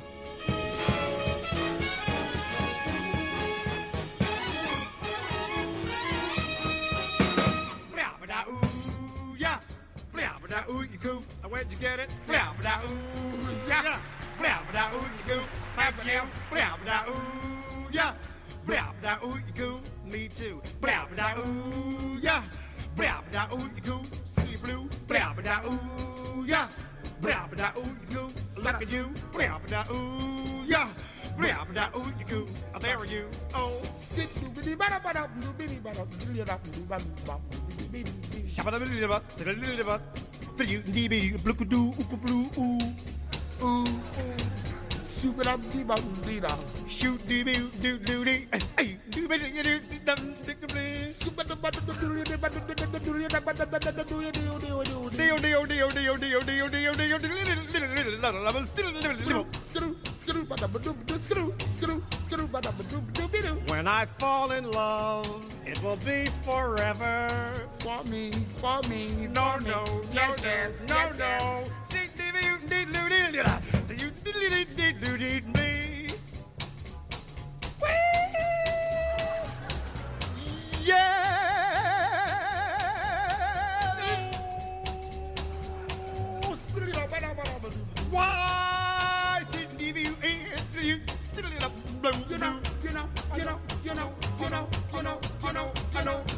where'd 11.55 11.71
you 11.71 11.79
get 11.79 11.99
it? 11.99 12.11
Flap 12.25 12.61
da 12.61 12.81
ooh 12.83 13.69
yeah, 13.69 13.97
flap 14.37 14.73
da 14.73 14.89
ooh 14.93 15.07
you 15.17 15.23
goo, 15.27 15.41
flap 15.73 15.95
da 16.05 16.21
flap 16.49 16.85
da 16.85 16.97
ooh 17.07 17.87
yeah, 17.91 18.13
flap 18.65 18.95
da 19.01 19.15
ooh 19.23 19.39
you 19.47 19.53
goo, 19.55 19.79
me 20.11 20.27
too, 20.27 20.61
flap 20.81 21.15
da 21.15 21.33
ooh 21.39 22.19
yeah, 22.21 22.41
flap 22.95 23.23
da 23.31 23.47
ooh 23.53 23.69
you 23.75 23.81
goo, 23.81 24.01
see 24.25 24.57
blue, 24.63 24.89
flap 25.07 25.41
da 25.43 25.61
ooh 25.65 26.45
yeah, 26.45 26.67
flap 27.21 27.55
da 27.55 27.71
ooh 27.77 27.87
you 27.87 28.15
goo, 28.15 28.29
look 28.61 28.75
at 28.75 28.91
you, 28.91 29.05
flap 29.31 29.65
da 29.67 29.83
ooh 29.93 30.65
yeah, 30.67 30.89
Blab 31.37 31.73
da 31.73 31.89
ooh 31.97 32.13
you 32.19 32.25
goo, 32.29 32.45
there 32.79 33.05
you 33.05 33.27
oh. 33.55 33.81
Sit 33.93 34.29
do 34.39 34.47
biddy 34.55 34.75
bada 34.75 35.01
bada 35.03 35.27
do 35.41 35.51
biddy 35.57 35.79
bada 35.83 36.07
do 36.09 36.25
biddy 36.27 36.43
bada 36.43 36.63
do 36.63 36.81
biddy 36.81 37.05
bada 37.27 37.41
do 37.77 37.85
biddy 37.91 38.11
biddy. 38.31 38.47
Shabada 38.47 38.79
biddy 38.79 39.05
bada, 39.05 39.21
biddy 39.43 39.83
bada. 39.83 40.24
Shoot 46.87 47.27
doo 47.27 47.43
doo 47.43 47.69
doo 47.81 47.97
doo 47.99 48.23
doo. 48.23 48.39
Hey, 48.77 48.97
do 49.09 49.27
do 49.27 49.37
do 49.37 49.49
do 49.51 49.79
do 49.79 49.79
do 49.79 50.13
do 59.03 59.13
do 59.13 59.43
do 59.43 59.64
when 63.67 63.87
I 63.87 64.05
fall 64.19 64.51
in 64.51 64.69
love, 64.71 65.25
it 65.65 65.81
will 65.83 65.97
be 65.97 66.25
forever. 66.43 67.27
For 67.79 68.03
me, 68.05 68.31
for 68.31 68.81
me, 68.89 69.27
no, 69.27 69.57
no, 69.65 69.83
yes, 70.11 70.41
yes, 70.43 70.83
no, 70.87 71.11
no. 71.17 71.63
So 73.87 73.93
you 73.93 74.11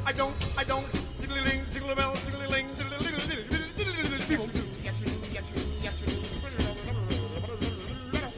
I 0.07 0.13
know 0.13 0.31
I 0.57 0.63
don't 0.63 0.63
I 0.63 0.63
don't 0.63 0.87
diddling 1.19 1.59
diddle 1.73 1.93
bell 1.93 2.15
diddling 2.15 2.65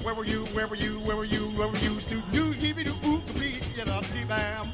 Where 0.01 0.15
were 0.15 0.25
you? 0.25 0.45
Where 0.55 0.65
were 0.65 0.75
you? 0.75 0.99
Where 1.01 1.15
were 1.15 1.25
you? 1.25 1.45
Where 1.59 1.67
were 1.67 1.77
you? 1.77 1.99
Do 2.09 2.19
do 2.31 2.55
give 2.55 2.77
me 2.77 2.83
do 2.85 2.93
ooh 3.05 3.21
be 3.37 3.59
get 3.75 3.87
up 3.87 4.03
the 4.05 4.25
bam. 4.27 4.65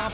I 0.00 0.08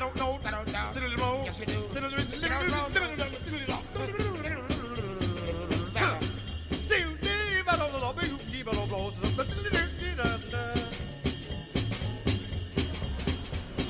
don't 0.00 0.16
know. 0.16 0.38
I 0.46 0.50
don't 0.50 0.72
know. 0.72 0.90
Do. 0.94 1.80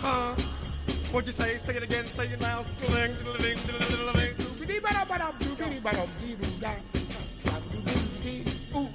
Huh? 0.02 0.34
What'd 1.12 1.26
you 1.26 1.32
say? 1.32 1.56
Say 1.58 1.76
it 1.76 1.82
again. 1.84 2.06
Say 2.06 2.26
it 2.26 2.40
now. 2.40 2.62
Sling, 2.62 3.14
bala 5.84 6.04
biru 6.20 6.48
ya 6.60 6.72
sabulunde 7.44 8.34
ooh 8.76 8.90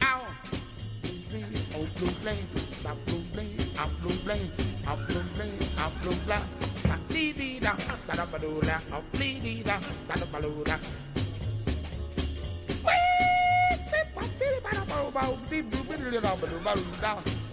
ow 0.00 0.22
me 1.32 1.40
oh 1.76 1.84
blue 1.96 2.14
blame 2.24 2.46
sabulunde 2.82 3.44
a 3.76 3.84
blue 4.00 4.16
blame 4.24 4.48
a 4.88 4.94
blue 4.96 5.26
blame 5.36 5.60
a 5.76 5.86
blue 6.00 6.18
blame 6.24 6.48
sabidida 6.84 7.72
sarabalula 8.06 8.76
a 8.96 8.98
blidida 9.12 9.76
sarabalula 10.08 10.76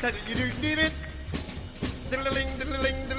it's 0.00 0.28
you 0.28 0.34
do 0.36 0.46
need 0.62 0.78
it. 0.78 0.92
Diddling, 2.10 2.46
diddling, 2.58 3.08
diddling. 3.08 3.17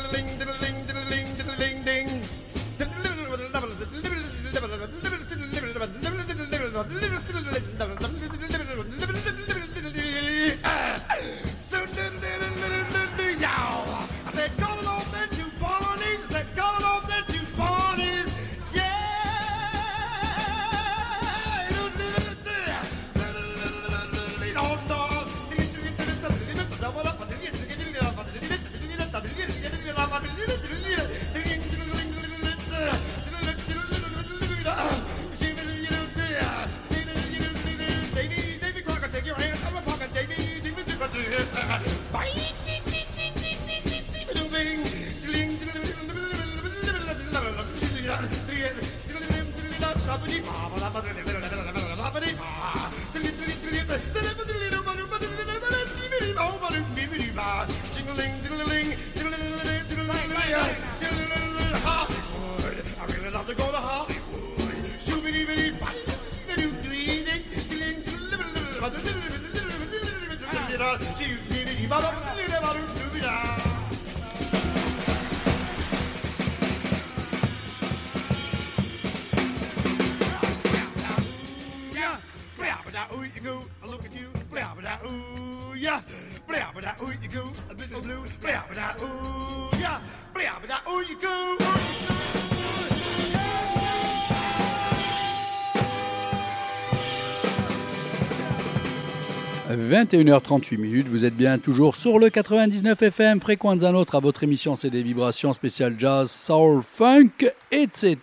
21h38 99.90 100.78
minutes, 100.78 101.08
vous 101.08 101.26
êtes 101.26 101.36
bien 101.36 101.58
toujours 101.58 101.96
sur 101.96 102.20
le 102.20 102.30
99 102.30 103.02
FM, 103.02 103.42
fréquence 103.42 103.82
un 103.82 103.96
autre 103.96 104.14
à 104.14 104.20
votre 104.20 104.44
émission, 104.44 104.76
c'est 104.76 104.92
des 104.92 105.02
vibrations 105.02 105.52
spéciales 105.52 105.96
jazz, 105.98 106.30
soul, 106.30 106.84
funk, 106.84 107.52
etc. 107.72 108.18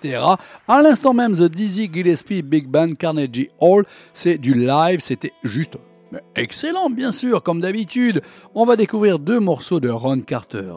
À 0.69 0.81
l'instant 0.81 1.13
même, 1.13 1.35
The 1.35 1.51
Dizzy 1.51 1.91
Gillespie 1.93 2.43
Big 2.43 2.69
Band 2.69 2.95
Carnegie 2.95 3.49
Hall, 3.59 3.85
c'est 4.15 4.39
du 4.39 4.55
live, 4.55 5.01
c'était 5.01 5.33
juste 5.43 5.77
excellent, 6.37 6.89
bien 6.89 7.11
sûr, 7.11 7.43
comme 7.43 7.59
d'habitude. 7.59 8.23
On 8.55 8.65
va 8.65 8.77
découvrir 8.77 9.19
deux 9.19 9.41
morceaux 9.41 9.81
de 9.81 9.89
Ron 9.89 10.21
Carter. 10.21 10.73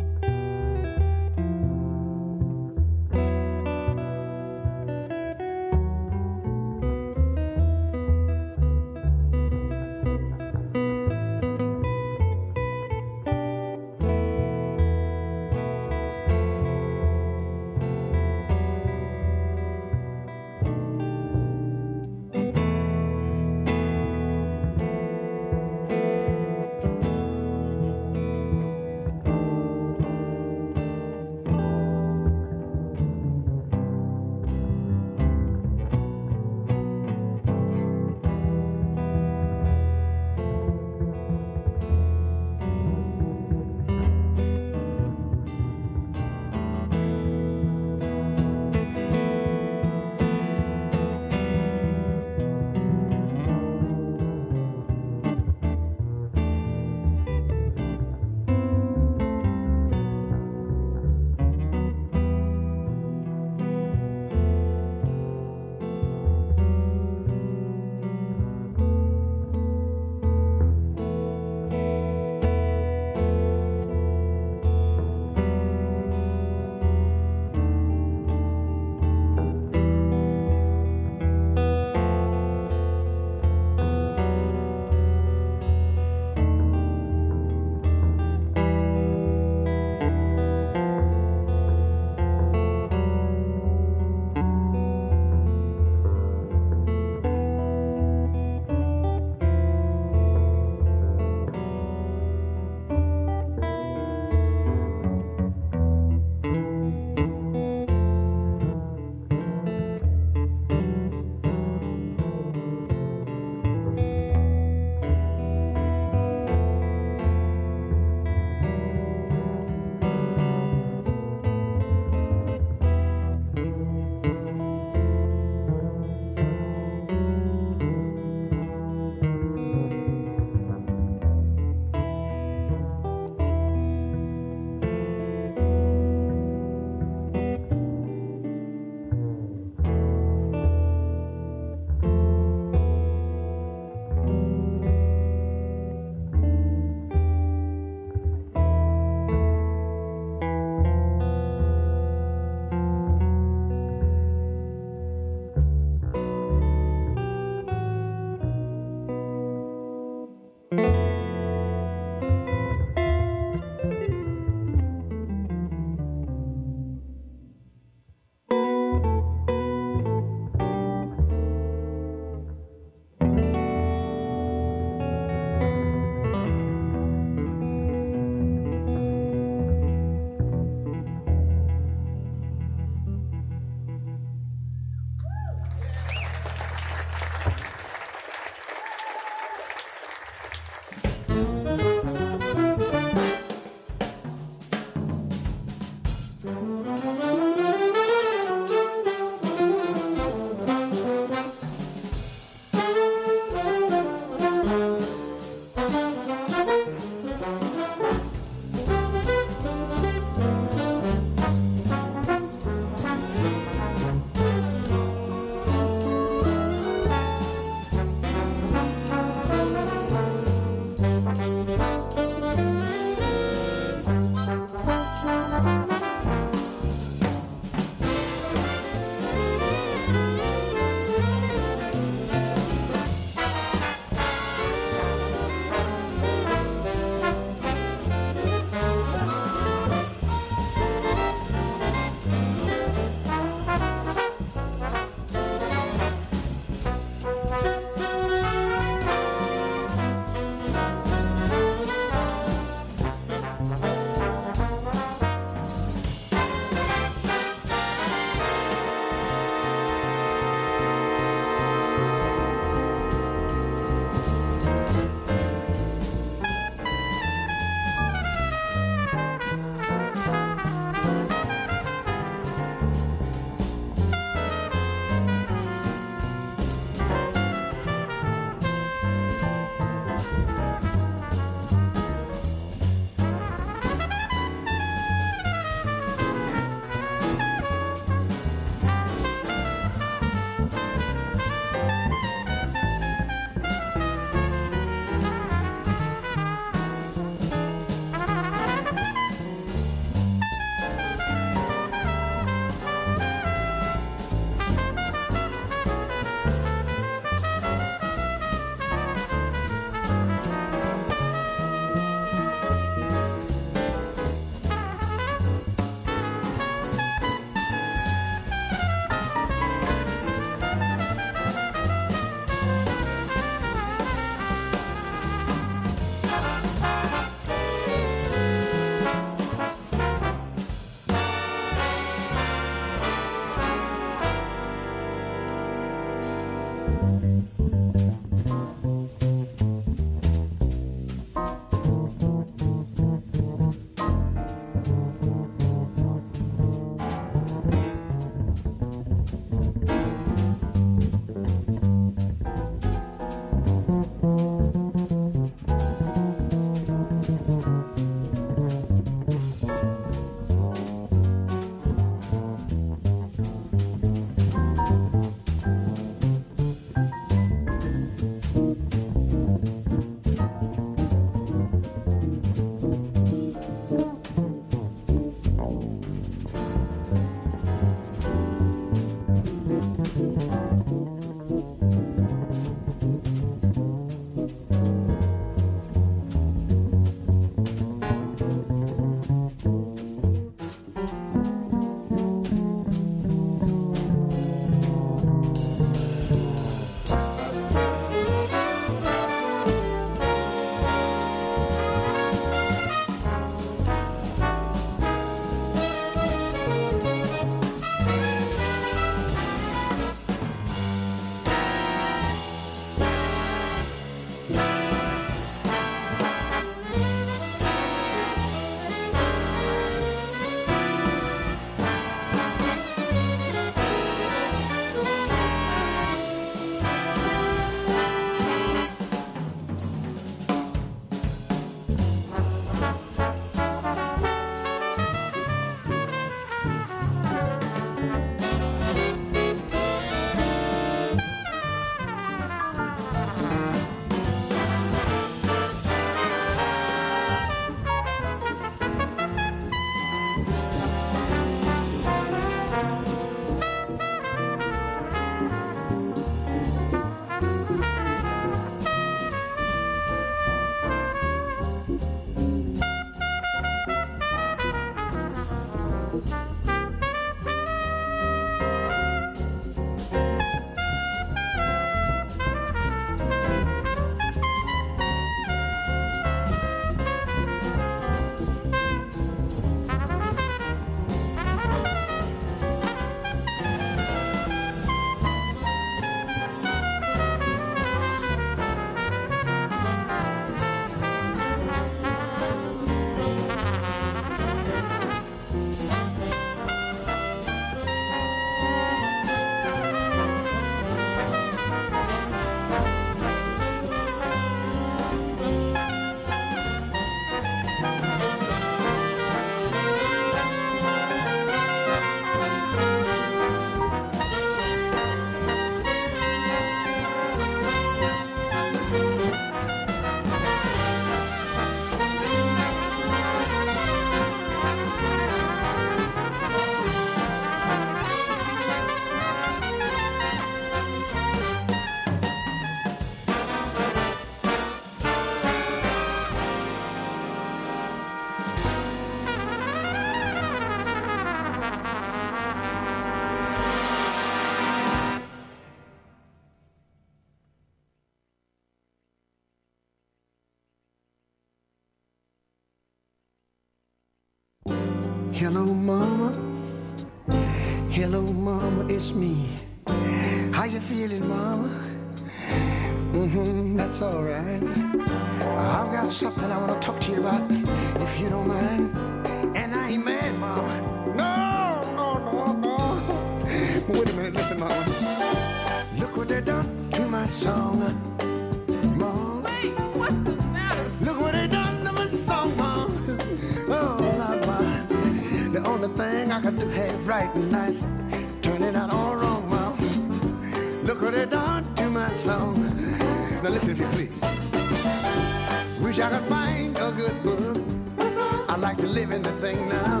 In 599.08 599.22
the 599.22 599.30
thing 599.40 599.68
now. 599.68 600.00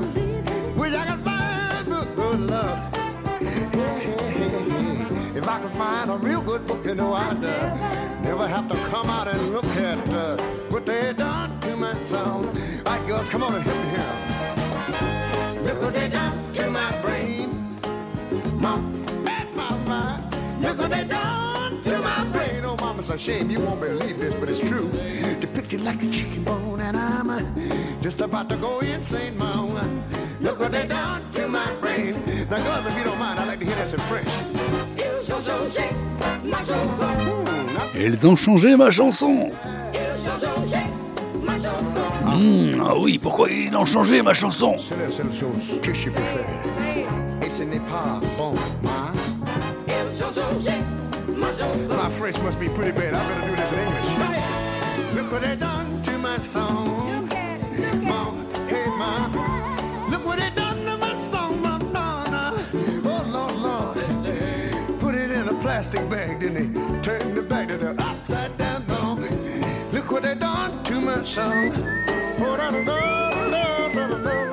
Wish 0.76 0.92
I 0.92 1.06
could 1.06 1.24
find 1.24 1.88
a 1.88 2.04
good 2.16 2.40
love. 2.50 2.94
Hey, 3.38 3.46
hey, 3.46 4.16
hey, 4.32 4.48
hey. 4.48 5.38
If 5.38 5.48
I 5.48 5.60
could 5.60 5.72
find 5.72 6.10
a 6.10 6.16
real 6.16 6.42
good 6.42 6.66
book, 6.66 6.84
you 6.84 6.94
know 6.96 7.14
I'd 7.14 7.42
uh, 7.42 8.20
never 8.20 8.48
have 8.48 8.68
to 8.68 8.76
come 8.90 9.08
out 9.08 9.28
and 9.28 9.40
look 9.50 9.64
at 9.76 10.08
uh, 10.10 10.36
what 10.70 10.84
they 10.84 11.12
done 11.12 11.58
to 11.60 11.76
my 11.76 11.98
song. 12.02 12.48
All 12.48 12.52
right, 12.84 13.06
girls, 13.06 13.30
come 13.30 13.44
on 13.44 13.54
and 13.54 13.62
help 13.62 13.78
me 13.78 13.90
here. 13.90 15.62
Look 15.62 15.82
what 15.82 15.94
they 15.94 16.08
done 16.08 16.52
to 16.54 16.70
my 16.70 17.00
brain. 17.00 17.78
My, 18.60 18.76
my, 18.76 19.44
my, 19.54 19.76
my. 19.86 20.20
Look 20.60 20.78
what 20.78 20.90
they 20.90 21.04
done 21.04 21.80
to 21.82 21.98
my 22.00 22.24
brain. 22.32 22.64
Oh, 22.64 22.76
mama's 22.76 23.08
a 23.10 23.16
shame. 23.16 23.50
You 23.50 23.60
won't 23.60 23.80
believe 23.80 24.18
this, 24.18 24.34
but 24.34 24.48
it's 24.48 24.60
true. 24.68 24.90
Like 25.56 26.02
a 26.02 26.10
chicken 26.10 26.44
bone, 26.44 26.80
and 26.80 26.96
I'm 26.96 27.30
uh, 27.30 27.40
just 28.00 28.20
about 28.20 28.48
to 28.50 28.56
go 28.56 28.78
insane, 28.80 29.36
mom. 29.38 30.02
Look 30.40 30.60
what 30.60 30.70
they 30.70 30.86
done 30.86 31.22
to 31.32 31.48
my 31.48 31.72
brain. 31.80 32.22
Now, 32.50 32.62
girls, 32.62 32.86
if 32.86 32.96
you 32.96 33.04
don't 33.04 33.18
mind, 33.18 33.40
I'd 33.40 33.48
like 33.48 33.58
to 33.60 33.64
hear 33.64 33.74
this 33.76 33.94
in 33.94 34.00
French. 34.00 34.28
Ils 34.98 35.32
ont 35.32 35.40
changé 35.40 35.90
ma 36.44 36.58
chanson. 36.58 37.08
Ils 37.94 38.26
ont 38.26 38.36
changé 38.36 38.76
ma 38.76 38.90
chanson. 38.90 39.50
Ils 39.94 40.28
ont 40.28 40.38
changé 40.38 40.82
ma 41.42 41.58
chanson. 41.58 42.04
Hmm, 42.24 42.82
ah 42.82 42.98
oui, 42.98 43.18
pourquoi 43.18 43.48
ils 43.50 43.74
ont 43.76 43.86
changé 43.86 44.22
ma 44.22 44.34
chanson? 44.34 44.76
C'est 44.78 44.96
la 44.98 45.10
seule 45.10 45.32
chose 45.32 45.80
que 45.82 45.92
je 45.92 46.10
peux 46.10 46.22
faire. 46.22 47.42
Et 47.42 47.50
ce 47.50 47.62
n'est 47.62 47.80
pas 47.80 48.20
bon, 48.36 48.54
hein? 48.86 49.12
Ils 49.88 50.22
ont 50.22 50.32
changé 50.32 50.72
ma 51.28 51.48
chanson. 51.48 51.94
My 51.94 52.10
French 52.10 52.40
must 52.42 52.60
be 52.60 52.68
pretty 52.68 52.92
bad. 52.92 53.14
I 53.14 53.18
better 53.18 53.48
do 53.48 53.56
this 53.56 53.72
in 53.72 53.78
English. 53.78 54.55
Look 55.26 55.42
what 55.42 55.42
they 55.42 55.56
done 55.56 56.02
to 56.04 56.18
my 56.18 56.38
song. 56.38 57.28
Hey. 57.30 57.58
Look 60.08 60.24
what 60.24 60.38
they 60.38 60.50
done 60.50 60.84
to 60.84 60.96
my 60.96 61.20
song, 61.32 61.60
Madonna. 61.62 62.64
Oh, 63.04 63.24
Lord, 63.26 63.56
Lord. 63.56 65.00
Put 65.00 65.16
it 65.16 65.32
in 65.32 65.48
a 65.48 65.54
plastic 65.60 66.08
bag, 66.08 66.38
didn't 66.38 66.72
they? 66.72 67.00
Turned 67.00 67.36
the 67.36 67.42
bag 67.42 67.68
to 67.68 67.76
the 67.76 68.00
upside 68.00 68.56
down 68.56 68.88
song. 68.88 69.26
Look 69.90 70.12
what 70.12 70.22
they 70.22 70.36
done 70.36 70.84
to 70.84 71.00
my 71.00 71.20
song. 71.22 71.72
Oh, 72.38 72.56
da, 72.56 72.70
da, 72.70 72.84
da, 72.84 73.50
da, 73.50 74.06
da, 74.08 74.18
da. 74.22 74.45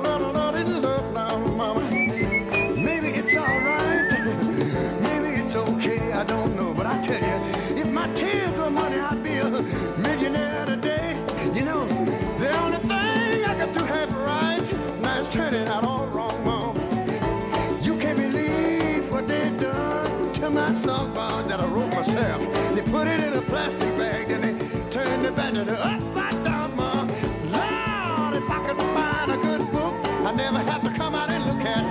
Upside 25.72 26.44
down. 26.44 26.76
Lord, 26.76 28.34
if 28.34 28.50
I 28.50 28.66
could 28.66 28.76
find 28.76 29.32
a 29.32 29.36
good 29.36 29.70
book, 29.72 29.94
I 30.26 30.32
never 30.34 30.58
have 30.58 30.82
to 30.82 30.90
come 30.90 31.14
out 31.14 31.30
and 31.30 31.44
look 31.46 31.64
at 31.66 31.84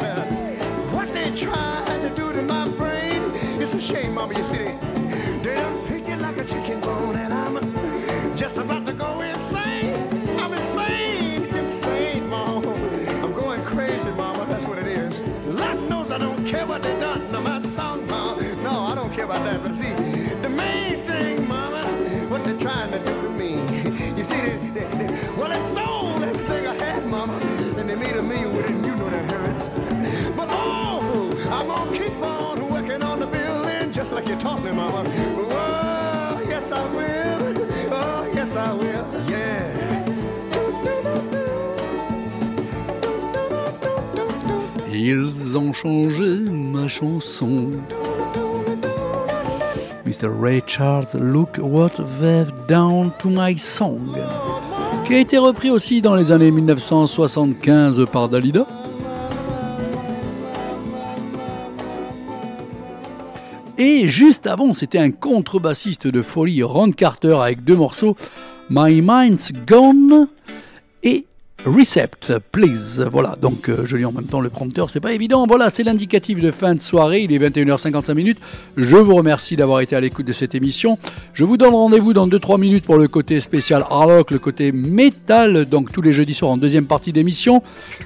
what 0.93 1.11
they 1.13 1.35
tried 1.35 2.01
to 2.01 2.09
do 2.15 2.33
to 2.33 2.41
my 2.43 2.67
brain. 2.69 3.31
It's 3.61 3.73
a 3.73 3.81
shame, 3.81 4.13
mama. 4.15 4.33
You 4.37 4.43
see, 4.43 4.67
Oh. 34.15 34.19
Oh. 34.79 36.03
Ils 44.91 45.57
ont 45.57 45.73
changé 45.73 46.39
ma 46.49 46.87
chanson. 46.87 47.71
Mr. 50.05 50.29
Ray 50.29 50.61
Charles, 50.67 51.15
look 51.15 51.57
what 51.57 51.91
they've 52.21 52.53
done 52.67 53.11
to 53.19 53.29
my 53.29 53.57
song. 53.57 54.15
Qui 55.05 55.15
a 55.15 55.19
été 55.19 55.37
repris 55.37 55.71
aussi 55.71 56.01
dans 56.01 56.15
les 56.15 56.31
années 56.31 56.51
1975 56.51 58.05
par 58.11 58.29
Dalida. 58.29 58.67
Et 63.85 64.07
juste 64.07 64.47
avant, 64.47 64.71
c'était 64.71 64.97
un 64.97 65.11
contrebassiste 65.11 66.07
de 66.07 66.21
folie, 66.21 66.63
Ron 66.63 66.91
Carter, 66.91 67.35
avec 67.41 67.65
deux 67.65 67.75
morceaux, 67.75 68.15
My 68.69 69.01
Mind's 69.05 69.51
Gone 69.67 70.29
et 71.03 71.25
Recept, 71.65 72.33
please. 72.51 73.07
Voilà, 73.09 73.37
donc 73.41 73.69
euh, 73.69 73.83
je 73.85 73.95
lis 73.95 74.03
en 74.03 74.11
même 74.11 74.25
temps 74.25 74.41
le 74.41 74.49
prompteur, 74.49 74.89
c'est 74.89 74.99
pas 74.99 75.13
évident. 75.13 75.47
Voilà, 75.47 75.69
c'est 75.69 75.83
l'indicatif 75.83 76.41
de 76.41 76.51
fin 76.51 76.75
de 76.75 76.81
soirée, 76.81 77.21
il 77.21 77.31
est 77.31 77.39
21h55 77.39 78.13
minutes. 78.15 78.37
Je 78.75 78.97
vous 78.97 79.15
remercie 79.15 79.55
d'avoir 79.55 79.79
été 79.79 79.95
à 79.95 80.01
l'écoute 80.01 80.25
de 80.25 80.33
cette 80.33 80.55
émission. 80.55 80.97
Je 81.33 81.45
vous 81.45 81.55
donne 81.55 81.73
rendez-vous 81.73 82.11
dans 82.11 82.27
2-3 82.27 82.59
minutes 82.59 82.83
pour 82.83 82.97
le 82.97 83.07
côté 83.07 83.39
spécial 83.39 83.85
Harlock, 83.89 84.31
le 84.31 84.39
côté 84.39 84.73
métal, 84.73 85.63
donc 85.63 85.89
tous 85.93 86.01
les 86.01 86.11
jeudis 86.11 86.33
soirs 86.33 86.51
en 86.51 86.57
deuxième 86.57 86.85
partie 86.85 87.13
d'émission, 87.13 87.63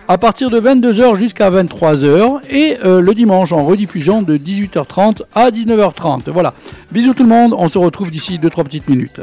à 0.07 0.19
partir 0.19 0.51
de 0.51 0.59
22h 0.59 1.15
jusqu'à 1.15 1.49
23h, 1.49 2.41
et 2.51 2.77
euh, 2.85 3.01
le 3.01 3.15
dimanche 3.15 3.53
en 3.53 3.65
rediffusion 3.65 4.21
de 4.21 4.37
18h30 4.37 5.23
à 5.33 5.49
19h30. 5.49 6.29
Voilà, 6.29 6.53
bisous 6.91 7.15
tout 7.15 7.23
le 7.23 7.29
monde, 7.29 7.55
on 7.57 7.67
se 7.69 7.79
retrouve 7.79 8.11
d'ici 8.11 8.37
2-3 8.37 8.65
petites 8.65 8.87
minutes. 8.87 9.19